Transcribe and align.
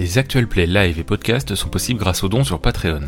Les 0.00 0.16
actuels 0.16 0.48
plays 0.48 0.66
live 0.66 0.98
et 0.98 1.04
podcasts 1.04 1.54
sont 1.54 1.68
possibles 1.68 2.00
grâce 2.00 2.24
aux 2.24 2.30
dons 2.30 2.42
sur 2.42 2.58
Patreon. 2.58 3.02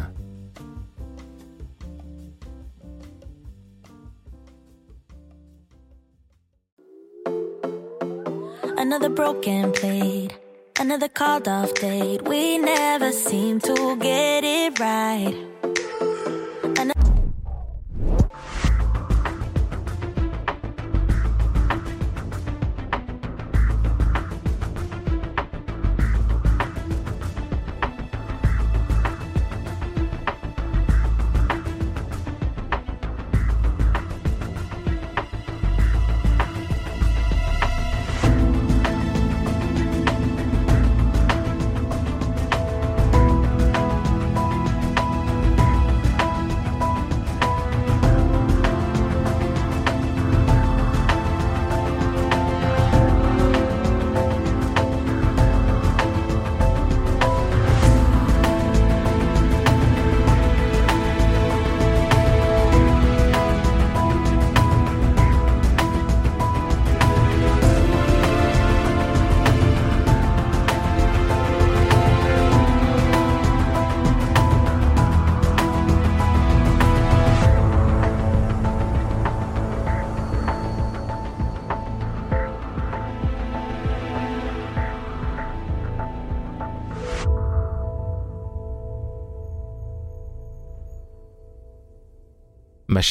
Another 8.77 9.09
broken 9.09 9.73
plate, 9.73 10.39
another 10.79 11.09
called 11.09 11.49
off 11.49 11.73
date. 11.81 12.21
We 12.29 12.59
never 12.59 13.11
seem 13.11 13.59
to 13.61 13.97
get 13.97 14.45
it 14.45 14.79
right. 14.79 15.52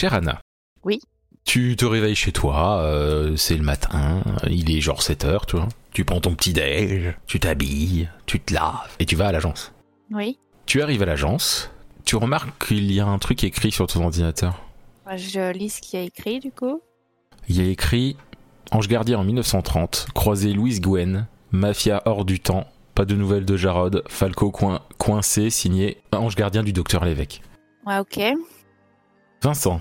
Chère 0.01 0.15
Anna. 0.15 0.41
Oui. 0.83 0.99
Tu 1.45 1.75
te 1.75 1.85
réveilles 1.85 2.15
chez 2.15 2.31
toi, 2.31 2.81
euh, 2.81 3.35
c'est 3.35 3.55
le 3.55 3.61
matin, 3.61 4.23
il 4.49 4.75
est 4.75 4.81
genre 4.81 5.03
7 5.03 5.25
heures, 5.25 5.45
tu 5.45 5.57
vois. 5.57 5.67
Tu 5.93 6.05
prends 6.05 6.19
ton 6.19 6.33
petit 6.33 6.53
déj, 6.53 7.15
tu 7.27 7.39
t'habilles, 7.39 8.09
tu 8.25 8.39
te 8.39 8.51
laves 8.51 8.95
et 8.97 9.05
tu 9.05 9.15
vas 9.15 9.27
à 9.27 9.31
l'agence. 9.31 9.71
Oui. 10.09 10.39
Tu 10.65 10.81
arrives 10.81 11.03
à 11.03 11.05
l'agence, 11.05 11.69
tu 12.03 12.15
remarques 12.15 12.65
qu'il 12.65 12.91
y 12.91 12.99
a 12.99 13.05
un 13.05 13.19
truc 13.19 13.43
écrit 13.43 13.71
sur 13.71 13.85
ton 13.85 14.03
ordinateur. 14.03 14.59
Moi, 15.05 15.17
Je 15.17 15.51
lis 15.51 15.69
ce 15.69 15.81
qu'il 15.81 15.99
y 15.99 16.01
a 16.01 16.05
écrit 16.07 16.39
du 16.39 16.51
coup. 16.51 16.81
Il 17.47 17.61
y 17.61 17.67
a 17.67 17.69
écrit 17.69 18.17
Ange 18.71 18.87
gardien 18.87 19.19
en 19.19 19.23
1930, 19.23 20.07
croisé 20.15 20.51
Louise 20.51 20.81
Gwen, 20.81 21.27
mafia 21.51 22.01
hors 22.05 22.25
du 22.25 22.39
temps, 22.39 22.65
pas 22.95 23.05
de 23.05 23.13
nouvelles 23.13 23.45
de 23.45 23.55
Jarod, 23.55 24.01
Falco 24.07 24.49
coin, 24.49 24.81
coincé, 24.97 25.51
signé 25.51 26.01
Ange 26.11 26.35
gardien 26.35 26.63
du 26.63 26.73
docteur 26.73 27.05
Lévesque. 27.05 27.41
Ouais, 27.85 27.99
ok. 27.99 28.19
Vincent, 29.41 29.79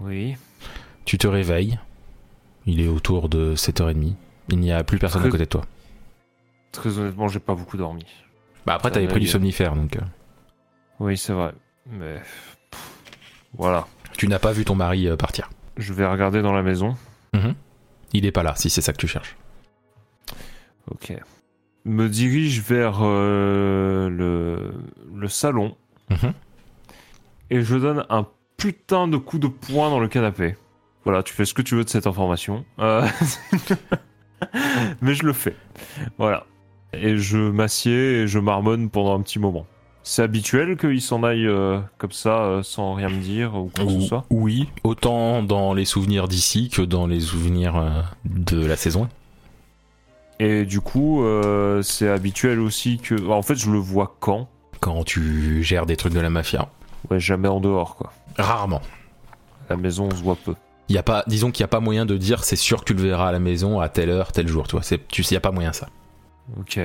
Oui. 0.00 0.36
tu 1.04 1.18
te 1.18 1.26
réveilles. 1.26 1.78
Il 2.66 2.80
est 2.80 2.88
autour 2.88 3.28
de 3.28 3.54
7h30. 3.54 4.14
Il 4.50 4.58
n'y 4.58 4.72
a 4.72 4.82
plus 4.84 4.98
personne 4.98 5.22
à 5.24 5.28
côté 5.30 5.44
de 5.44 5.48
toi. 5.48 5.62
Très 6.72 6.98
honnêtement, 6.98 7.28
j'ai 7.28 7.40
pas 7.40 7.54
beaucoup 7.54 7.76
dormi. 7.76 8.04
Bah 8.66 8.74
après, 8.74 8.90
t'avais 8.90 9.06
va, 9.06 9.12
pris 9.12 9.20
du 9.20 9.26
somnifère, 9.26 9.74
donc 9.74 9.96
euh, 9.96 10.00
Oui, 10.98 11.16
c'est 11.16 11.32
vrai. 11.32 11.52
Mais. 11.90 12.20
pff, 12.70 12.96
Voilà. 13.54 13.86
tu 14.16 14.28
n'as 14.28 14.38
pas 14.38 14.52
vu 14.52 14.64
ton 14.64 14.74
mari 14.74 15.08
euh, 15.08 15.16
partir. 15.16 15.50
Je 15.76 15.92
vais 15.92 16.06
regarder 16.06 16.42
dans 16.42 16.52
la 16.52 16.62
maison. 16.62 16.96
Mhm. 17.34 17.54
Il 18.12 18.26
est 18.26 18.32
pas 18.32 18.42
là, 18.42 18.54
si 18.56 18.70
c'est 18.70 18.80
ça 18.82 18.92
que 18.92 18.98
tu 18.98 19.08
cherches. 19.08 19.36
Ok. 20.90 21.12
Me 21.84 22.08
dirige 22.08 22.60
vers 22.60 22.98
euh, 23.02 24.08
le, 24.08 24.72
le 25.14 25.28
salon 25.28 25.76
Mhm. 26.10 26.32
et 27.50 27.62
je 27.62 27.76
donne 27.76 28.04
un 28.10 28.26
putain 28.60 29.08
de 29.08 29.16
coup 29.16 29.38
de 29.38 29.48
poing 29.48 29.90
dans 29.90 30.00
le 30.00 30.08
canapé. 30.08 30.54
Voilà, 31.04 31.22
tu 31.22 31.32
fais 31.32 31.46
ce 31.46 31.54
que 31.54 31.62
tu 31.62 31.74
veux 31.74 31.84
de 31.84 31.88
cette 31.88 32.06
information. 32.06 32.64
Euh, 32.78 33.08
Mais 35.00 35.14
je 35.14 35.24
le 35.24 35.32
fais. 35.32 35.56
Voilà. 36.18 36.46
Et 36.92 37.16
je 37.16 37.38
m'assieds 37.38 38.22
et 38.22 38.26
je 38.26 38.38
marmonne 38.38 38.90
pendant 38.90 39.18
un 39.18 39.22
petit 39.22 39.38
moment. 39.38 39.66
C'est 40.02 40.22
habituel 40.22 40.76
qu'il 40.76 41.00
s'en 41.00 41.22
aille 41.22 41.46
euh, 41.46 41.80
comme 41.98 42.12
ça, 42.12 42.42
euh, 42.42 42.62
sans 42.62 42.94
rien 42.94 43.08
me 43.08 43.20
dire 43.20 43.54
ou 43.54 43.70
quoi 43.74 43.84
que 43.84 43.92
ce 43.92 44.00
soit 44.00 44.24
Oui, 44.30 44.68
autant 44.84 45.42
dans 45.42 45.72
les 45.72 45.84
souvenirs 45.84 46.28
d'ici 46.28 46.68
que 46.68 46.82
dans 46.82 47.06
les 47.06 47.20
souvenirs 47.20 47.76
euh, 47.76 48.02
de 48.24 48.64
la 48.64 48.76
saison. 48.76 49.08
Et 50.38 50.64
du 50.64 50.80
coup, 50.80 51.22
c'est 51.82 52.08
habituel 52.08 52.60
aussi 52.60 52.96
que... 52.96 53.28
En 53.28 53.42
fait, 53.42 53.56
je 53.56 53.70
le 53.70 53.76
vois 53.76 54.16
quand 54.20 54.48
Quand 54.80 55.04
tu 55.04 55.62
gères 55.62 55.84
des 55.84 55.98
trucs 55.98 56.14
de 56.14 56.20
la 56.20 56.30
mafia. 56.30 56.70
Ouais, 57.10 57.20
jamais 57.20 57.48
en 57.48 57.60
dehors, 57.60 57.96
quoi. 57.96 58.12
Rarement. 58.36 58.82
À 59.68 59.74
la 59.74 59.76
maison, 59.76 60.08
on 60.10 60.16
se 60.16 60.22
voit 60.22 60.36
peu. 60.36 60.54
Il 60.88 60.94
y 60.94 60.98
a 60.98 61.02
pas, 61.04 61.22
disons 61.28 61.52
qu'il 61.52 61.62
n'y 61.62 61.66
a 61.66 61.68
pas 61.68 61.80
moyen 61.80 62.04
de 62.04 62.16
dire 62.16 62.42
c'est 62.42 62.56
sûr 62.56 62.80
que 62.80 62.86
tu 62.86 62.94
le 62.94 63.02
verras 63.02 63.28
à 63.28 63.32
la 63.32 63.38
maison 63.38 63.78
à 63.78 63.88
telle 63.88 64.10
heure, 64.10 64.32
tel 64.32 64.48
jour. 64.48 64.66
Tu 64.66 64.72
vois, 64.72 64.82
c'est, 64.82 65.06
tu 65.06 65.22
sais, 65.22 65.32
il 65.32 65.34
y 65.34 65.38
a 65.38 65.40
pas 65.40 65.52
moyen 65.52 65.72
ça. 65.72 65.88
Ok. 66.58 66.80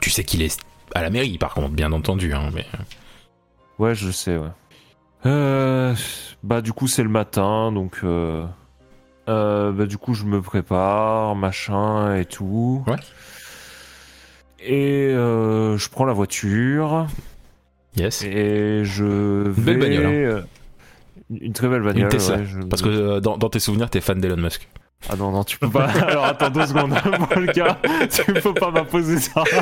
Tu 0.00 0.10
sais 0.10 0.24
qu'il 0.24 0.42
est 0.42 0.60
à 0.94 1.02
la 1.02 1.10
mairie, 1.10 1.38
par 1.38 1.54
contre, 1.54 1.70
bien 1.70 1.92
entendu. 1.92 2.34
Hein, 2.34 2.50
mais 2.52 2.66
Ouais, 3.78 3.94
je 3.94 4.10
sais, 4.10 4.36
ouais. 4.36 4.48
Euh, 5.26 5.94
bah, 6.42 6.60
du 6.60 6.72
coup, 6.72 6.88
c'est 6.88 7.02
le 7.02 7.08
matin, 7.08 7.72
donc... 7.72 8.00
Euh, 8.04 8.44
euh, 9.28 9.72
bah, 9.72 9.86
du 9.86 9.98
coup, 9.98 10.14
je 10.14 10.24
me 10.24 10.40
prépare, 10.42 11.34
machin 11.34 12.16
et 12.16 12.24
tout. 12.24 12.84
Ouais. 12.86 12.96
Et 14.60 15.08
euh, 15.12 15.76
je 15.76 15.88
prends 15.88 16.04
la 16.04 16.12
voiture 16.12 17.06
yes. 17.96 18.22
et 18.24 18.84
je 18.84 19.04
vais... 19.50 19.62
belle 19.62 19.78
bagnole, 19.78 20.06
hein. 20.06 20.10
euh, 20.12 20.40
Une 21.40 21.52
très 21.52 21.68
belle 21.68 21.82
bagnole, 21.82 22.08
Tesla, 22.08 22.36
ouais, 22.38 22.44
je- 22.46 22.60
Parce 22.66 22.82
que 22.82 22.88
euh, 22.88 23.20
dans, 23.20 23.36
dans 23.38 23.48
tes 23.48 23.58
souvenirs, 23.60 23.90
t'es 23.90 24.00
fan 24.00 24.20
d'Elon 24.20 24.36
Musk. 24.36 24.68
Ah 25.10 25.16
non, 25.16 25.32
non, 25.32 25.44
tu 25.44 25.58
peux 25.58 25.68
pas. 25.68 25.84
Alors 26.08 26.24
attends 26.24 26.48
deux 26.50 26.66
secondes. 26.66 26.94
Pour 27.30 27.40
le 27.40 27.52
gars, 27.52 27.78
tu 28.10 28.32
peux 28.32 28.54
pas 28.54 28.70
m'imposer 28.70 29.18
ça. 29.18 29.44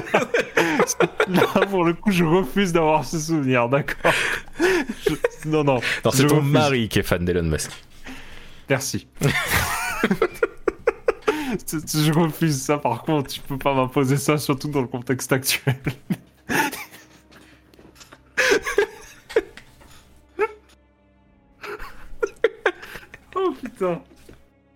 Là, 1.28 1.66
pour 1.70 1.84
le 1.84 1.94
coup, 1.94 2.10
je 2.10 2.24
refuse 2.24 2.72
d'avoir 2.72 3.04
ce 3.04 3.18
souvenir, 3.18 3.68
d'accord 3.68 4.12
Je- 4.60 5.48
Non, 5.48 5.62
non, 5.64 5.80
Non, 6.04 6.10
c'est 6.12 6.26
ton 6.26 6.36
refuse. 6.36 6.50
mari 6.52 6.88
qui 6.88 6.98
est 6.98 7.02
fan 7.02 7.24
d'Elon 7.24 7.42
Musk. 7.44 7.70
merci. 8.68 9.06
Je 11.70 12.12
refuse 12.12 12.60
ça, 12.62 12.78
par 12.78 13.02
contre, 13.02 13.30
tu 13.30 13.40
peux 13.40 13.58
pas 13.58 13.74
m'imposer 13.74 14.16
ça, 14.16 14.38
surtout 14.38 14.68
dans 14.68 14.80
le 14.80 14.86
contexte 14.88 15.32
actuel. 15.32 15.76
Putain. 23.62 24.00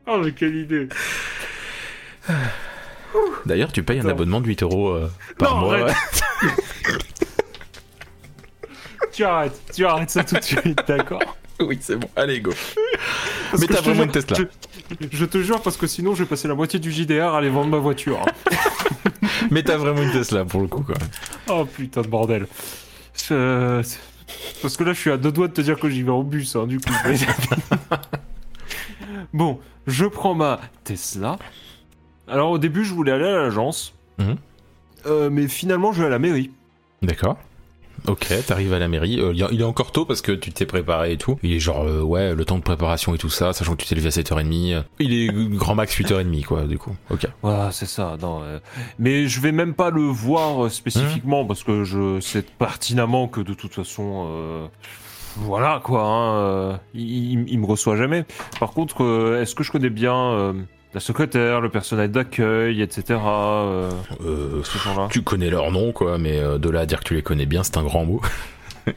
Oh, 0.06 0.18
mais 0.22 0.32
quelle 0.32 0.56
idée. 0.56 0.88
D'ailleurs, 3.46 3.72
tu 3.72 3.82
payes 3.82 4.00
un 4.00 4.08
abonnement 4.08 4.40
de 4.40 4.46
8 4.46 4.62
euros 4.62 4.90
euh, 4.90 5.10
par 5.38 5.54
Non, 5.56 5.60
mois. 5.62 5.74
arrête. 5.80 5.96
Tu 9.12 9.24
arrêtes, 9.24 9.58
tu 9.74 9.86
arrêtes 9.86 10.10
ça 10.10 10.22
tout 10.24 10.34
de 10.36 10.42
suite, 10.44 10.78
d'accord 10.86 11.22
oui, 11.58 11.78
c'est 11.80 11.96
bon. 11.96 12.06
Allez, 12.16 12.40
go. 12.42 12.52
Parce 13.50 13.62
Mais 13.62 13.66
t'as 13.66 13.80
vraiment 13.80 14.02
une 14.02 14.10
Tesla. 14.10 14.36
Je, 15.00 15.06
je 15.10 15.24
te 15.24 15.38
jure, 15.42 15.62
parce 15.62 15.78
que 15.78 15.86
sinon, 15.86 16.14
je 16.14 16.22
vais 16.24 16.28
passer 16.28 16.48
la 16.48 16.54
moitié 16.54 16.78
du 16.78 16.92
JDR 16.92 17.32
à 17.32 17.38
aller 17.38 17.48
vendre 17.48 17.70
ma 17.70 17.78
voiture. 17.78 18.20
hein. 18.52 19.28
Mais 19.50 19.62
t'as 19.62 19.78
vraiment 19.78 20.02
une 20.02 20.12
Tesla 20.12 20.44
pour 20.44 20.60
le 20.60 20.66
coup, 20.68 20.82
quoi. 20.82 20.96
Oh 21.48 21.64
putain 21.64 22.02
de 22.02 22.08
bordel. 22.08 22.46
Je- 23.26 23.80
Parce 24.60 24.76
que 24.76 24.84
là, 24.84 24.92
je 24.92 25.00
suis 25.00 25.10
à 25.10 25.16
deux 25.16 25.32
doigts 25.32 25.48
de 25.48 25.54
te 25.54 25.62
dire 25.62 25.78
que 25.80 25.88
j'y 25.88 26.02
vais 26.02 26.10
en 26.10 26.22
bus, 26.22 26.54
hein, 26.56 26.66
du 26.66 26.78
coup. 26.78 26.92
bon, 29.36 29.58
je 29.86 30.04
prends 30.06 30.34
ma 30.34 30.60
Tesla. 30.84 31.38
Alors, 32.28 32.50
au 32.50 32.58
début, 32.58 32.84
je 32.84 32.92
voulais 32.94 33.12
aller 33.12 33.26
à 33.26 33.36
l'agence. 33.42 33.94
Mhm. 34.18 34.36
Euh, 35.06 35.30
mais 35.30 35.46
finalement, 35.46 35.92
je 35.92 36.00
vais 36.00 36.06
à 36.06 36.10
la 36.10 36.18
mairie. 36.18 36.50
D'accord. 37.02 37.36
Ok, 38.08 38.28
t'arrives 38.46 38.72
à 38.72 38.78
la 38.78 38.88
mairie. 38.88 39.18
Euh, 39.20 39.32
il 39.50 39.60
est 39.60 39.64
encore 39.64 39.90
tôt 39.90 40.04
parce 40.04 40.20
que 40.20 40.30
tu 40.32 40.52
t'es 40.52 40.66
préparé 40.66 41.12
et 41.12 41.16
tout. 41.16 41.38
Il 41.42 41.52
est 41.52 41.58
genre, 41.58 41.84
euh, 41.84 42.02
ouais, 42.02 42.34
le 42.34 42.44
temps 42.44 42.58
de 42.58 42.62
préparation 42.62 43.14
et 43.14 43.18
tout 43.18 43.30
ça, 43.30 43.52
sachant 43.52 43.74
que 43.74 43.82
tu 43.82 43.88
t'es 43.88 43.94
levé 43.94 44.08
à 44.08 44.10
7h30. 44.10 44.74
euh, 44.74 44.82
Il 45.00 45.12
est 45.12 45.28
grand 45.56 45.74
max 45.74 45.96
8h30, 45.98 46.44
quoi, 46.44 46.64
du 46.64 46.78
coup. 46.78 46.94
Ok. 47.10 47.26
Voilà, 47.42 47.72
c'est 47.72 47.86
ça. 47.86 48.16
Non, 48.20 48.42
euh, 48.42 48.58
mais 48.98 49.26
je 49.28 49.40
vais 49.40 49.50
même 49.52 49.74
pas 49.74 49.90
le 49.90 50.02
voir 50.02 50.70
spécifiquement 50.70 51.44
parce 51.46 51.64
que 51.64 51.84
je 51.84 52.20
sais 52.20 52.42
pertinemment 52.42 53.28
que 53.28 53.40
de 53.40 53.54
toute 53.54 53.74
façon, 53.74 54.68
voilà 55.36 55.80
quoi. 55.84 56.02
hein, 56.02 56.34
euh, 56.36 56.76
il, 56.94 57.32
il- 57.40 57.48
il 57.48 57.58
me 57.58 57.66
reçoit 57.66 57.96
jamais. 57.96 58.24
Par 58.60 58.70
contre, 58.70 59.02
euh, 59.04 59.40
est-ce 59.42 59.54
que 59.54 59.62
je 59.62 59.70
connais 59.72 59.90
bien 59.90 60.14
euh, 60.14 60.52
la 60.94 61.00
secrétaire, 61.00 61.60
le 61.60 61.68
personnel 61.68 62.10
d'accueil, 62.10 62.80
etc. 62.82 63.18
euh, 63.24 63.90
Euh, 64.24 64.62
tu 65.10 65.22
connais 65.22 65.50
leur 65.50 65.70
nom, 65.70 65.92
quoi, 65.92 66.18
mais 66.18 66.38
euh, 66.38 66.58
de 66.58 66.70
là 66.70 66.80
à 66.80 66.86
dire 66.86 67.00
que 67.00 67.04
tu 67.04 67.14
les 67.14 67.22
connais 67.22 67.46
bien, 67.46 67.62
c'est 67.62 67.76
un 67.76 67.82
grand 67.84 68.04
mot. 68.04 68.20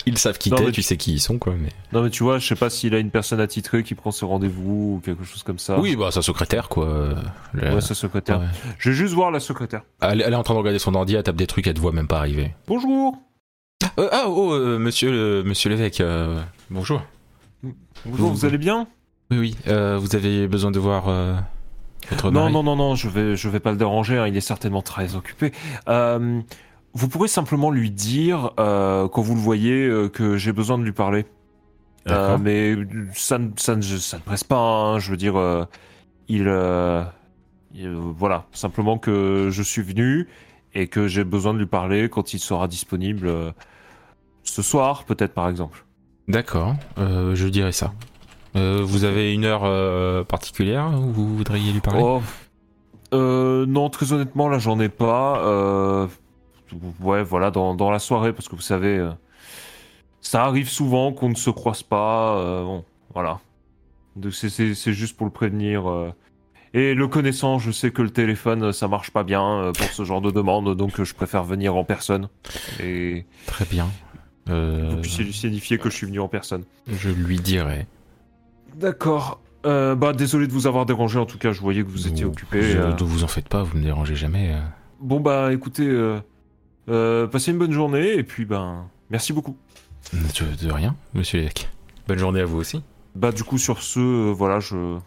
Ils 0.05 0.19
savent 0.19 0.37
qui 0.37 0.51
t'es, 0.51 0.63
mais 0.63 0.71
tu 0.71 0.83
sais 0.83 0.97
qui 0.97 1.13
ils 1.13 1.19
sont, 1.19 1.39
quoi. 1.39 1.55
Mais... 1.59 1.69
Non, 1.93 2.03
mais 2.03 2.11
tu 2.11 2.21
vois, 2.21 2.37
je 2.37 2.47
sais 2.47 2.53
pas 2.53 2.69
s'il 2.69 2.93
a 2.93 2.99
une 2.99 3.09
personne 3.09 3.39
attitrée 3.39 3.81
qui 3.81 3.95
prend 3.95 4.11
ses 4.11 4.23
rendez-vous 4.23 4.97
ou 4.97 5.01
quelque 5.03 5.23
chose 5.23 5.41
comme 5.41 5.57
ça. 5.57 5.79
Oui, 5.79 5.95
bah, 5.95 6.11
sa 6.11 6.21
secrétaire, 6.21 6.69
quoi. 6.69 7.09
le- 7.53 7.73
Ouais, 7.73 7.81
sa 7.81 7.95
secrétaire. 7.95 8.39
ouais. 8.39 8.45
Je 8.77 8.91
vais 8.91 8.95
juste 8.95 9.15
voir 9.15 9.31
la 9.31 9.39
secrétaire. 9.39 9.81
Elle, 10.01 10.21
elle 10.21 10.31
est 10.33 10.35
en 10.35 10.43
train 10.43 10.53
de 10.53 10.59
regarder 10.59 10.77
son 10.77 10.93
ordi, 10.93 11.15
elle 11.15 11.23
tape 11.23 11.35
des 11.37 11.47
trucs, 11.47 11.65
elle 11.65 11.73
te 11.73 11.79
voit 11.79 11.91
même 11.91 12.07
pas 12.07 12.19
arriver. 12.19 12.53
Bonjour. 12.67 13.17
Euh, 13.97 14.09
ah, 14.11 14.25
oh, 14.27 14.51
euh, 14.53 14.77
monsieur, 14.77 15.09
le- 15.11 15.43
monsieur 15.43 15.69
l'évêque, 15.69 16.01
euh, 16.01 16.41
bonjour. 16.69 17.01
Bonjour, 18.05 18.31
vous 18.31 18.45
allez 18.45 18.57
bien? 18.57 18.87
Oui, 19.31 19.37
oui, 19.39 19.55
vous 19.65 20.15
avez 20.15 20.47
besoin 20.47 20.71
de 20.71 20.79
voir 20.79 21.05
votre 22.09 22.31
Non, 22.31 22.41
mari? 22.41 22.53
non, 22.53 22.63
non, 22.63 22.75
non, 22.75 22.95
je 22.95 23.07
vais, 23.07 23.35
je 23.37 23.47
vais 23.47 23.59
pas 23.61 23.71
le 23.71 23.77
déranger, 23.77 24.17
hein, 24.17 24.27
il 24.27 24.35
est 24.35 24.41
certainement 24.41 24.81
très 24.81 25.15
occupé. 25.15 25.51
Vous 26.95 27.07
pourrez 27.07 27.27
simplement 27.29 27.71
lui 27.71 27.91
dire, 27.91 28.51
quand 28.57 29.21
vous 29.21 29.35
le 29.35 29.39
voyez, 29.41 29.89
que 30.11 30.35
j'ai 30.37 30.51
besoin 30.51 30.77
de 30.77 30.83
lui 30.83 30.91
parler. 30.91 31.25
Mais 32.41 32.75
ça, 33.13 33.37
ne- 33.37 33.51
ça, 33.55 33.75
ne- 33.75 33.81
ça 33.81 34.17
ne 34.17 34.23
presse 34.23 34.43
pas, 34.43 34.57
hein, 34.59 34.99
je 34.99 35.11
veux 35.11 35.17
dire, 35.17 35.67
il, 36.27 36.51
il- 37.75 37.89
Voilà, 38.17 38.45
simplement 38.51 38.97
que 38.97 39.49
je 39.51 39.63
suis 39.63 39.83
venu 39.83 40.27
et 40.73 40.87
que 40.87 41.07
j'ai 41.07 41.23
besoin 41.23 41.53
de 41.53 41.59
lui 41.59 41.65
parler 41.65 42.09
quand 42.09 42.33
il 42.33 42.39
sera 42.39 42.67
disponible 42.67 43.53
ce 44.49 44.61
soir, 44.61 45.03
peut-être 45.05 45.33
par 45.33 45.49
exemple. 45.49 45.85
D'accord, 46.27 46.75
euh, 46.97 47.33
je 47.35 47.47
dirais 47.47 47.71
ça. 47.71 47.93
Euh, 48.55 48.81
vous 48.83 49.03
avez 49.03 49.33
une 49.33 49.45
heure 49.45 49.61
euh, 49.63 50.23
particulière 50.23 50.91
où 50.93 51.11
vous 51.11 51.37
voudriez 51.37 51.71
lui 51.71 51.81
parler? 51.81 52.01
Oh, 52.03 52.21
non, 53.11 53.89
très 53.89 54.13
honnêtement, 54.13 54.47
là, 54.49 54.59
j'en 54.59 54.79
ai 54.79 54.89
pas. 54.89 56.07
Ouais, 57.01 57.23
voilà, 57.23 57.49
dans, 57.49 57.73
dans 57.73 57.89
la 57.89 57.99
soirée, 57.99 58.31
parce 58.33 58.47
que 58.47 58.55
vous 58.55 58.61
savez, 58.61 59.07
ça 60.21 60.43
arrive 60.45 60.69
souvent 60.69 61.11
qu'on 61.13 61.29
ne 61.29 61.35
se 61.35 61.49
croise 61.49 61.81
pas. 61.81 62.35
bon, 62.63 62.83
voilà. 63.13 63.39
Donc, 64.15 64.33
c'est- 64.33 64.75
juste 64.93 65.17
pour 65.17 65.25
le 65.25 65.31
prévenir. 65.31 65.83
Et 66.75 66.93
le 66.93 67.07
connaissant, 67.07 67.57
je 67.57 67.71
sais 67.71 67.89
que 67.89 68.03
le 68.03 68.11
téléphone, 68.11 68.71
ça 68.71 68.87
marche 68.87 69.09
pas 69.09 69.23
bien 69.23 69.71
pour 69.75 69.87
ce 69.87 70.03
genre 70.03 70.21
de 70.21 70.29
demande, 70.29 70.75
donc 70.75 71.01
je 71.03 71.13
préfère 71.15 71.43
venir 71.43 71.75
en 71.75 71.83
personne. 71.83 72.29
Et 72.79 73.25
Très 73.47 73.65
bien. 73.65 73.87
Euh, 74.49 74.87
vous 74.91 74.97
puissiez 74.97 75.23
lui 75.23 75.33
signifier 75.33 75.77
que 75.77 75.89
je 75.89 75.95
suis 75.95 76.07
venu 76.07 76.19
en 76.19 76.27
personne. 76.27 76.63
je 76.87 77.09
lui 77.09 77.39
dirai. 77.39 77.87
D'accord. 78.75 79.39
Euh, 79.65 79.95
bah, 79.95 80.13
désolé 80.13 80.47
de 80.47 80.53
vous 80.53 80.67
avoir 80.67 80.85
dérangé, 80.85 81.19
en 81.19 81.25
tout 81.25 81.37
cas, 81.37 81.51
je 81.51 81.59
voyais 81.61 81.83
que 81.83 81.89
vous 81.89 82.07
étiez 82.07 82.23
Vous- 82.23 82.31
occupé. 82.31 82.61
je- 82.61 82.77
euh. 82.77 82.93
Ne 82.93 83.03
vous 83.03 83.23
en 83.23 83.27
faites 83.27 83.49
pas, 83.49 83.63
vous 83.63 83.77
me 83.77 83.83
dérangez 83.83 84.15
jamais. 84.15 84.55
Bon 85.01 85.19
bah 85.19 85.53
écoutez, 85.53 85.87
euh, 85.87 86.19
euh, 86.89 87.25
passez 87.27 87.51
une 87.51 87.57
bonne 87.57 87.71
journée 87.71 88.13
et 88.15 88.23
puis 88.23 88.45
ben 88.45 88.85
merci 89.09 89.31
beaucoup. 89.33 89.55
De, 90.13 90.65
de 90.65 90.71
rien, 90.71 90.95
monsieur 91.13 91.39
l'évêque. 91.39 91.69
Bonne 92.07 92.17
journée 92.19 92.41
à 92.41 92.45
vous 92.45 92.57
aussi. 92.57 92.83
Bah 93.15 93.31
du 93.31 93.43
coup 93.43 93.57
sur 93.57 93.81
ce, 93.81 93.99
euh, 93.99 94.31
voilà, 94.33 94.59
je, 94.59 94.97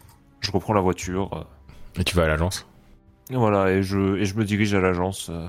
je 0.41 0.51
reprends 0.51 0.73
la 0.75 0.81
voiture, 0.81 1.31
euh, 1.35 2.01
Et 2.01 2.05
tu 2.05 2.17
vas 2.17 2.25
à 2.25 2.27
l'agence? 2.29 2.67
Voilà 3.31 3.71
et 3.73 3.83
je 3.83 4.17
et 4.17 4.25
je 4.25 4.35
me 4.35 4.45
dirige 4.45 4.75
à 4.75 4.81
l'agence 4.81 5.29
euh, 5.31 5.47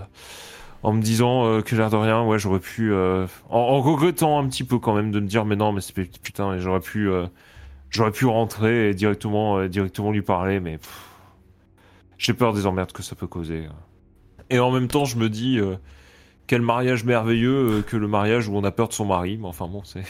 en 0.84 0.92
me 0.92 1.02
disant 1.02 1.46
euh, 1.46 1.62
que 1.62 1.76
l'air 1.76 1.90
de 1.90 1.96
rien, 1.96 2.24
ouais 2.24 2.38
j'aurais 2.38 2.60
pu, 2.60 2.92
euh, 2.92 3.26
en, 3.50 3.58
en 3.58 3.82
regrettant 3.82 4.38
un 4.38 4.48
petit 4.48 4.66
peu 4.66 4.80
quand 4.80 4.94
même 4.94 5.12
de 5.12 5.20
me 5.20 5.28
dire 5.28 5.46
mais 5.46 5.56
non 5.56 5.72
mais 5.72 5.82
c'est 5.82 5.94
putain 5.94 6.58
j'aurais 6.60 6.82
pu, 6.82 7.10
euh, 7.10 7.26
j'aurais 7.90 8.12
pu 8.12 8.26
rentrer 8.26 8.90
et 8.90 8.94
directement 8.94 9.58
euh, 9.58 9.70
directement 9.70 10.12
lui 10.12 10.22
parler 10.22 10.60
mais 10.60 10.80
j'ai 12.18 12.34
peur 12.34 12.54
des 12.54 12.66
emmerdes 12.66 12.92
que 12.92 13.02
ça 13.02 13.16
peut 13.16 13.28
causer. 13.28 13.68
Et 14.50 14.60
en 14.60 14.72
même 14.72 14.90
temps 14.90 15.06
je 15.06 15.18
me 15.18 15.30
dis 15.30 15.60
quel 16.48 16.62
mariage 16.62 17.06
merveilleux 17.06 17.84
que 17.88 17.98
le 17.98 18.08
mariage 18.08 18.48
où 18.48 18.56
on 18.56 18.64
a 18.64 18.72
peur 18.72 18.90
de 18.90 18.94
son 18.94 19.06
mari. 19.06 19.38
Mais 19.38 19.48
enfin 19.48 19.68
bon, 19.68 19.84
c'est. 19.84 20.04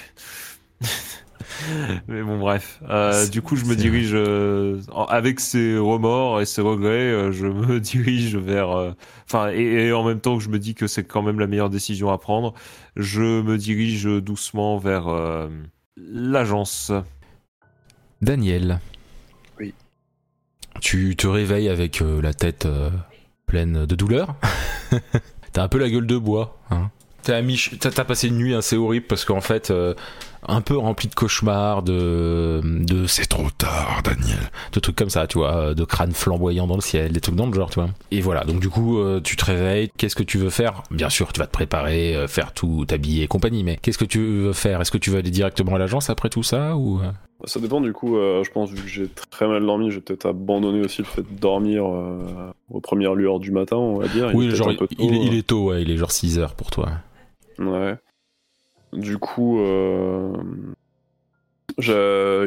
Mais 2.08 2.22
bon, 2.24 2.38
bref. 2.40 2.80
Euh, 2.90 3.28
du 3.28 3.42
coup, 3.42 3.56
je 3.56 3.66
me 3.66 3.76
dirige 3.76 4.12
euh, 4.14 4.80
avec 5.10 5.40
ses 5.40 5.78
remords 5.78 6.42
et 6.42 6.46
ses 6.46 6.62
regrets. 6.62 6.90
euh, 7.12 7.32
je 7.32 7.48
me 7.48 7.80
dirige 7.82 8.36
vers. 8.36 8.72
euh, 8.72 8.92
Enfin, 9.26 9.52
et, 9.52 9.88
et 9.88 9.94
en 9.94 10.04
même 10.04 10.20
temps 10.20 10.38
que 10.38 10.44
je 10.44 10.50
me 10.50 10.60
dis 10.60 10.76
que 10.76 10.86
c'est 10.88 11.04
quand 11.04 11.22
même 11.24 11.40
la 11.40 11.48
meilleure 11.48 11.70
décision 11.70 12.12
à 12.12 12.18
prendre, 12.18 12.54
je 12.96 13.42
me 13.42 13.58
dirige 13.58 14.04
doucement 14.06 14.78
vers 14.78 15.08
euh, 15.08 15.48
l'agence. 15.98 16.92
Daniel. 18.22 18.80
Oui. 19.60 19.74
Tu 20.82 21.16
te 21.16 21.28
réveilles 21.28 21.70
avec 21.70 22.02
euh, 22.02 22.22
la 22.22 22.34
tête 22.34 22.66
euh, 22.66 22.90
pleine 23.48 23.86
de 23.86 23.96
douleur. 23.96 24.36
T'as 25.54 25.64
un 25.64 25.68
peu 25.68 25.78
la 25.78 25.90
gueule 25.90 26.08
de 26.08 26.18
bois. 26.18 26.58
Hein. 26.72 26.90
T'as, 27.24 28.04
passé 28.04 28.28
une 28.28 28.38
nuit 28.38 28.56
assez 28.56 28.78
horrible 28.78 29.06
parce 29.08 29.26
qu'en 29.26 29.42
fait, 29.42 29.72
euh, 29.72 29.94
un 30.48 30.62
peu 30.62 30.78
rempli 30.78 31.08
de 31.08 31.16
cauchemars, 31.16 31.84
de, 31.84 32.62
de 32.64 33.08
c'est 33.08 33.26
trop 33.26 33.50
tard, 33.58 34.02
Daniel, 34.04 34.40
de 34.72 34.80
trucs 34.80 34.96
comme 34.96 35.10
ça, 35.10 35.28
tu 35.28 35.38
vois, 35.38 35.56
euh, 35.56 35.74
de 35.74 35.84
crânes 35.84 36.14
flamboyants 36.14 36.68
dans 36.68 36.76
le 36.76 36.82
ciel, 36.82 37.12
des 37.12 37.22
trucs 37.22 37.36
dans 37.36 37.48
le 37.48 37.54
genre, 37.54 37.70
tu 37.70 37.80
vois. 37.80 37.90
Et 38.12 38.22
voilà, 38.22 38.44
donc 38.44 38.60
du 38.60 38.70
coup, 38.70 39.00
euh, 39.00 39.22
tu 39.22 39.36
te 39.36 39.46
réveilles. 39.46 39.90
Qu'est-ce 39.98 40.16
que 40.16 40.24
tu 40.24 40.38
veux 40.38 40.50
faire? 40.50 40.84
Bien 40.92 41.10
sûr, 41.10 41.32
tu 41.34 41.40
vas 41.40 41.48
te 41.48 41.52
préparer, 41.52 42.16
euh, 42.16 42.28
faire 42.28 42.54
tout, 42.54 42.86
t'habiller 42.86 43.24
et 43.24 43.28
compagnie, 43.28 43.64
mais 43.64 43.78
qu'est-ce 43.82 43.98
que 43.98 44.06
tu 44.06 44.20
veux 44.20 44.54
faire? 44.54 44.82
Est-ce 44.82 44.92
que 44.92 44.98
tu 44.98 45.10
vas 45.10 45.20
aller 45.20 45.32
directement 45.32 45.76
à 45.76 45.78
l'agence 45.78 46.10
après 46.10 46.30
tout 46.30 46.44
ça 46.44 46.76
ou 46.76 47.00
euh? 47.00 47.12
Ça 47.46 47.60
dépend 47.60 47.82
du 47.82 47.92
coup, 47.92 48.16
je 48.16 48.50
pense, 48.52 48.70
vu 48.70 48.82
que 48.82 48.88
j'ai 48.88 49.10
très 49.30 49.46
mal 49.46 49.66
dormi, 49.66 49.90
je 49.90 49.96
vais 49.96 50.02
peut-être 50.02 50.28
abandonner 50.28 50.80
aussi 50.80 51.00
le 51.00 51.08
fait 51.08 51.24
de 51.24 51.40
dormir 51.42 51.84
aux 51.84 52.80
premières 52.80 53.16
lueurs 53.16 53.40
du 53.40 53.52
matin, 53.52 53.76
on 53.76 53.98
va 53.98 54.08
dire. 54.08 54.32
Il 54.32 54.38
Oui, 54.38 54.56
genre, 54.56 54.72
il 54.98 55.34
est 55.34 55.46
tôt, 55.46 55.66
ouais, 55.66 55.82
il 55.82 55.92
est 55.92 55.98
genre 55.98 56.12
6 56.12 56.40
heures 56.40 56.56
pour 56.56 56.72
toi. 56.72 56.88
Ouais. 57.60 57.96
Du 58.94 59.18
coup, 59.18 59.60
euh... 59.60 60.34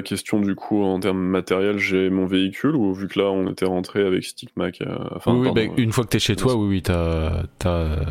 question 0.05 0.41
du 0.41 0.55
coup 0.55 0.83
en 0.83 1.01
termes 1.01 1.19
matériels, 1.21 1.79
j'ai 1.79 2.11
mon 2.11 2.27
véhicule 2.27 2.77
ou 2.77 2.93
vu 2.95 3.09
que 3.09 3.19
là 3.19 3.27
on 3.31 3.51
était 3.51 3.65
rentré 3.65 4.07
avec 4.07 4.23
Stickmac, 4.25 4.81
euh, 4.83 4.97
enfin 5.17 5.35
oui, 5.35 5.51
bah, 5.53 5.63
euh, 5.63 5.69
une 5.77 5.91
fois 5.93 6.05
que 6.05 6.11
t'es 6.11 6.19
chez 6.19 6.37
toi, 6.37 6.55
oui, 6.55 6.69
oui, 6.69 6.83
t'as. 6.83 7.43
euh, 7.67 8.05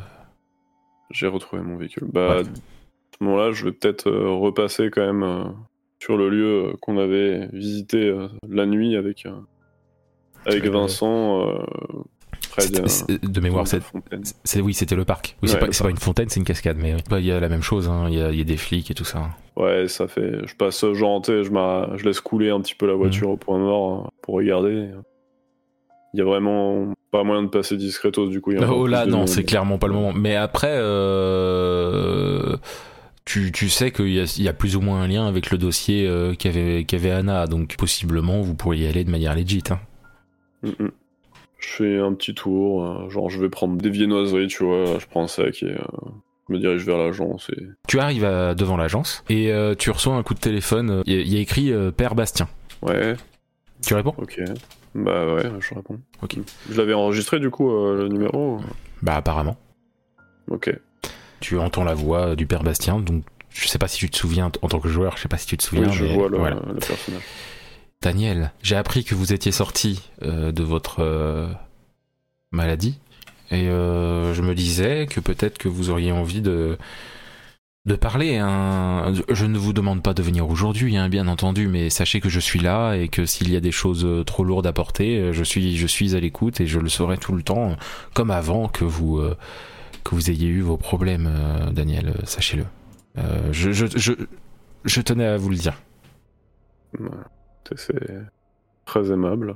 j'ai 1.11 1.27
retrouvé 1.27 1.61
mon 1.61 1.77
véhicule. 1.77 2.07
Bah, 2.11 2.37
Ouais. 2.37 2.41
à 2.41 2.43
ce 2.43 3.23
moment-là, 3.23 3.51
je 3.51 3.63
vais 3.65 3.71
peut-être 3.71 4.07
euh, 4.09 4.29
repasser 4.31 4.89
quand 4.89 5.05
même 5.05 5.23
euh, 5.23 5.43
sur 5.99 6.17
le 6.17 6.29
lieu 6.29 6.65
euh, 6.65 6.73
qu'on 6.81 6.97
avait 6.97 7.47
visité 7.53 8.09
euh, 8.09 8.27
la 8.49 8.65
nuit 8.65 8.97
avec, 8.97 9.25
euh, 9.25 9.31
avec 10.45 10.65
Euh, 10.65 10.71
Vincent. 10.71 11.47
Euh, 12.63 12.81
près 13.07 13.17
de 13.27 13.39
mémoire, 13.39 13.65
c'est, 13.67 14.61
oui, 14.61 14.73
c'était 14.73 14.95
le 14.95 15.05
parc. 15.05 15.37
Oui, 15.41 15.49
c'est 15.49 15.55
Ouais, 15.55 15.59
pas, 15.59 15.65
le 15.67 15.73
c'est 15.73 15.83
pas 15.83 15.89
une 15.89 15.97
fontaine, 15.97 16.29
c'est 16.29 16.39
une 16.39 16.45
cascade, 16.45 16.77
mais. 16.79 16.95
Bah, 17.09 17.19
il 17.19 17.25
y 17.25 17.31
a 17.31 17.39
la 17.39 17.49
même 17.49 17.61
chose, 17.61 17.87
hein, 17.87 18.07
il 18.09 18.17
y, 18.17 18.21
a, 18.21 18.31
il 18.31 18.37
y 18.37 18.41
a 18.41 18.45
des 18.45 18.57
flics 18.57 18.89
et 18.89 18.93
tout 18.93 19.05
ça. 19.05 19.29
Ouais, 19.55 19.87
ça 19.87 20.07
fait. 20.07 20.45
Je 20.45 20.55
passe, 20.55 20.85
genre, 20.93 21.21
tu 21.21 21.31
je, 21.31 21.49
je 21.49 22.03
laisse 22.03 22.19
couler 22.19 22.49
un 22.49 22.61
petit 22.61 22.75
peu 22.75 22.87
la 22.87 22.93
voiture 22.93 23.29
au 23.29 23.37
point 23.37 23.57
mort 23.57 24.05
euh, 24.05 24.09
pour 24.21 24.35
regarder. 24.35 24.89
Il 26.13 26.19
y 26.19 26.21
a 26.21 26.25
vraiment 26.25 26.93
pas 27.11 27.23
moyen 27.23 27.43
de 27.43 27.49
passer 27.49 27.77
discretos, 27.77 28.27
du 28.27 28.41
coup. 28.41 28.51
il 28.51 28.59
y 28.59 28.61
a 28.61 28.65
encore 28.65 28.77
Oh 28.79 28.87
là, 28.87 29.05
non, 29.05 29.27
c'est 29.27 29.43
clairement 29.43 29.77
pas 29.77 29.87
le 29.87 29.93
moment. 29.93 30.13
Mais 30.13 30.35
après, 30.35 30.71
euh, 30.71 32.57
tu, 33.25 33.51
tu 33.51 33.69
sais 33.69 33.91
qu'il 33.91 34.09
y 34.09 34.41
y 34.43 34.47
a 34.47 34.53
plus 34.53 34.75
ou 34.75 34.81
moins 34.81 35.01
un 35.01 35.07
lien 35.07 35.27
avec 35.27 35.51
le 35.51 35.57
dossier 35.57 36.07
euh, 36.07 36.35
qu'avait, 36.35 36.85
qu'avait 36.85 37.11
Anna, 37.11 37.47
donc 37.47 37.75
possiblement 37.77 38.41
vous 38.41 38.55
pourriez 38.55 38.85
y 38.85 38.89
aller 38.89 39.03
de 39.03 39.11
manière 39.11 39.35
legit. 39.35 39.63
Hein. 39.71 39.79
Mm, 40.63 40.83
mm. 40.85 40.91
Je 41.67 41.83
fais 41.83 41.97
un 41.99 42.13
petit 42.13 42.33
tour, 42.35 42.83
euh, 42.85 43.09
genre, 43.09 43.29
je 43.29 43.39
vais 43.39 43.49
prendre 43.49 43.75
des 43.77 43.89
viennoiseries, 43.89 44.47
tu 44.47 44.63
vois, 44.63 44.99
je 44.99 45.05
prends 45.07 45.23
un 45.23 45.27
sac 45.27 45.63
et 45.63 45.71
euh, 45.71 45.77
je 46.47 46.53
me 46.53 46.59
dirige 46.59 46.85
vers 46.85 46.97
l'agence. 46.97 47.49
Et... 47.57 47.63
Tu 47.87 47.99
arrives 47.99 48.23
à- 48.25 48.53
devant 48.53 48.77
l'agence 48.77 49.23
et 49.29 49.51
euh, 49.51 49.73
tu 49.75 49.89
reçois 49.89 50.15
un 50.15 50.23
coup 50.23 50.33
de 50.35 50.39
téléphone. 50.39 51.01
Il 51.05 51.13
y, 51.13 51.17
a- 51.17 51.21
il 51.21 51.33
y 51.33 51.37
a 51.37 51.39
écrit 51.39 51.71
euh, 51.71 51.91
Père 51.91 52.13
Bastien. 52.15 52.47
Ouais, 52.81 53.15
Tu 53.85 53.93
réponds? 53.95 54.13
Ok. 54.17 54.39
Bah 54.93 55.33
ouais, 55.33 55.43
je 55.59 55.73
réponds. 55.75 55.99
Ok. 56.21 56.37
Je 56.69 56.77
l'avais 56.77 56.93
enregistré, 56.93 57.39
du 57.39 57.49
coup, 57.49 57.69
euh, 57.71 57.95
le 57.97 58.07
numéro 58.09 58.59
Bah 59.01 59.15
apparemment. 59.15 59.57
Ok. 60.49 60.71
Tu 61.39 61.57
entends 61.57 61.83
la 61.83 61.93
voix 61.95 62.35
du 62.35 62.45
Père 62.45 62.63
Bastien, 62.63 62.99
donc 62.99 63.23
je 63.49 63.67
sais 63.67 63.77
pas 63.79 63.87
si 63.87 63.97
tu 63.97 64.09
te 64.09 64.17
souviens 64.17 64.51
en 64.61 64.67
tant 64.67 64.79
que 64.79 64.87
joueur, 64.89 65.17
je 65.17 65.23
sais 65.23 65.27
pas 65.29 65.37
si 65.37 65.47
tu 65.47 65.57
te 65.57 65.63
souviens. 65.63 65.87
Oui, 65.87 65.93
je 65.93 66.05
mais 66.05 66.13
vois 66.15 66.29
le, 66.29 66.37
voilà. 66.37 66.55
le 66.67 66.75
personnage. 66.75 67.23
Daniel, 68.05 68.51
j'ai 68.61 68.75
appris 68.75 69.03
que 69.03 69.15
vous 69.15 69.33
étiez 69.33 69.51
sorti 69.51 69.99
euh, 70.21 70.51
de 70.51 70.61
votre 70.61 70.97
euh, 70.99 71.47
maladie 72.51 72.99
et 73.49 73.67
euh, 73.67 74.31
je 74.35 74.43
me 74.43 74.53
disais 74.53 75.07
que 75.07 75.19
peut-être 75.19 75.57
que 75.57 75.67
vous 75.67 75.89
auriez 75.89 76.11
envie 76.11 76.41
de 76.41 76.77
de 77.87 77.95
parler. 77.95 78.37
hein. 78.37 79.11
Je 79.31 79.47
ne 79.47 79.57
vous 79.57 79.73
demande 79.73 80.03
pas 80.03 80.13
de 80.13 80.21
venir 80.21 80.47
aujourd'hui, 80.47 80.97
hein, 80.97 81.09
bien 81.09 81.27
entendu, 81.27 81.67
mais 81.67 81.89
sachez 81.89 82.21
que 82.21 82.29
je 82.29 82.39
suis 82.39 82.59
là 82.59 82.93
et 82.93 83.07
que 83.07 83.25
s'il 83.25 83.51
y 83.51 83.55
a 83.55 83.59
des 83.59 83.71
choses 83.71 84.07
trop 84.27 84.43
lourdes 84.43 84.67
à 84.67 84.73
porter, 84.73 85.33
je 85.33 85.43
suis, 85.43 85.75
je 85.75 85.87
suis 85.87 86.15
à 86.15 86.19
l'écoute 86.19 86.61
et 86.61 86.67
je 86.67 86.79
le 86.79 86.89
serai 86.89 87.17
tout 87.17 87.33
le 87.33 87.41
temps, 87.41 87.75
comme 88.13 88.29
avant 88.29 88.67
que 88.67 88.85
vous, 88.85 89.19
que 90.03 90.13
vous 90.13 90.29
ayez 90.29 90.47
eu 90.47 90.61
vos 90.61 90.77
problèmes, 90.77 91.27
Daniel. 91.71 92.13
Sachez-le. 92.23 92.65
Je, 93.51 93.71
je, 93.71 93.87
je, 93.95 94.13
je 94.83 95.01
tenais 95.01 95.25
à 95.25 95.37
vous 95.37 95.49
le 95.49 95.57
dire. 95.57 95.73
C'est 97.75 98.21
très 98.85 99.11
aimable. 99.11 99.55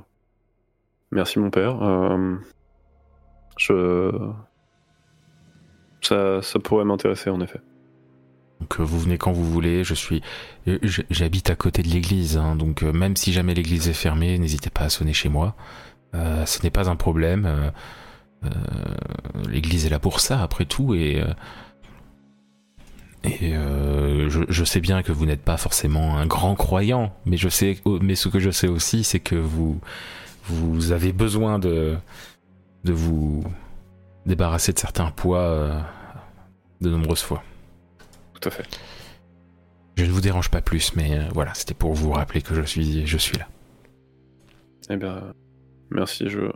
Merci 1.12 1.38
mon 1.38 1.50
père. 1.50 1.82
Euh. 1.82 2.36
Ça, 6.02 6.58
pourrait 6.62 6.84
m'intéresser 6.84 7.30
en 7.30 7.40
effet. 7.40 7.60
Donc 8.60 8.78
euh, 8.78 8.82
vous 8.82 8.98
venez 8.98 9.18
quand 9.18 9.32
vous 9.32 9.44
voulez. 9.44 9.84
Je 9.84 9.94
suis, 9.94 10.22
euh, 10.66 10.78
j'habite 11.10 11.50
à 11.50 11.56
côté 11.56 11.82
de 11.82 11.88
l'église, 11.88 12.36
hein, 12.36 12.56
donc 12.56 12.82
même 12.82 13.16
si 13.16 13.32
jamais 13.32 13.54
l'église 13.54 13.88
est 13.88 13.94
fermée, 13.94 14.38
n'hésitez 14.38 14.70
pas 14.70 14.82
à 14.82 14.88
sonner 14.88 15.12
chez 15.12 15.28
moi. 15.28 15.54
Ce 16.12 16.62
n'est 16.62 16.70
pas 16.70 16.90
un 16.90 16.96
problème. 16.96 17.72
l'église 19.48 19.86
est 19.86 19.90
là 19.90 20.00
pour 20.00 20.20
ça, 20.20 20.42
après 20.42 20.64
tout, 20.64 20.94
et 20.94 21.22
et 23.22 23.54
euh, 23.54 24.30
je, 24.30 24.42
je 24.48 24.64
sais 24.64 24.80
bien 24.80 25.02
que 25.02 25.12
vous 25.12 25.26
n'êtes 25.26 25.42
pas 25.42 25.56
forcément 25.56 26.16
un 26.16 26.26
grand 26.26 26.54
croyant, 26.54 27.14
mais 27.26 27.36
je 27.36 27.48
sais, 27.48 27.78
mais 28.00 28.14
ce 28.14 28.28
que 28.28 28.38
je 28.38 28.50
sais 28.50 28.68
aussi, 28.68 29.04
c'est 29.04 29.20
que 29.20 29.34
vous 29.34 29.80
vous 30.44 30.92
avez 30.92 31.12
besoin 31.12 31.58
de 31.58 31.96
de 32.84 32.92
vous 32.92 33.44
débarrasser 34.26 34.72
de 34.72 34.78
certains 34.78 35.10
poids 35.10 35.40
euh, 35.40 35.80
de 36.80 36.88
nombreuses 36.88 37.22
fois. 37.22 37.42
Tout 38.40 38.48
à 38.48 38.50
fait. 38.50 38.66
Je 39.96 40.04
ne 40.06 40.10
vous 40.10 40.22
dérange 40.22 40.48
pas 40.48 40.62
plus, 40.62 40.96
mais 40.96 41.18
euh, 41.18 41.28
voilà, 41.34 41.52
c'était 41.52 41.74
pour 41.74 41.92
vous 41.92 42.10
rappeler 42.10 42.40
que 42.40 42.54
je 42.54 42.62
suis, 42.62 43.06
je 43.06 43.18
suis 43.18 43.36
là. 43.36 43.48
Eh 44.88 44.96
bien, 44.96 45.34
merci. 45.90 46.28
Je, 46.28 46.50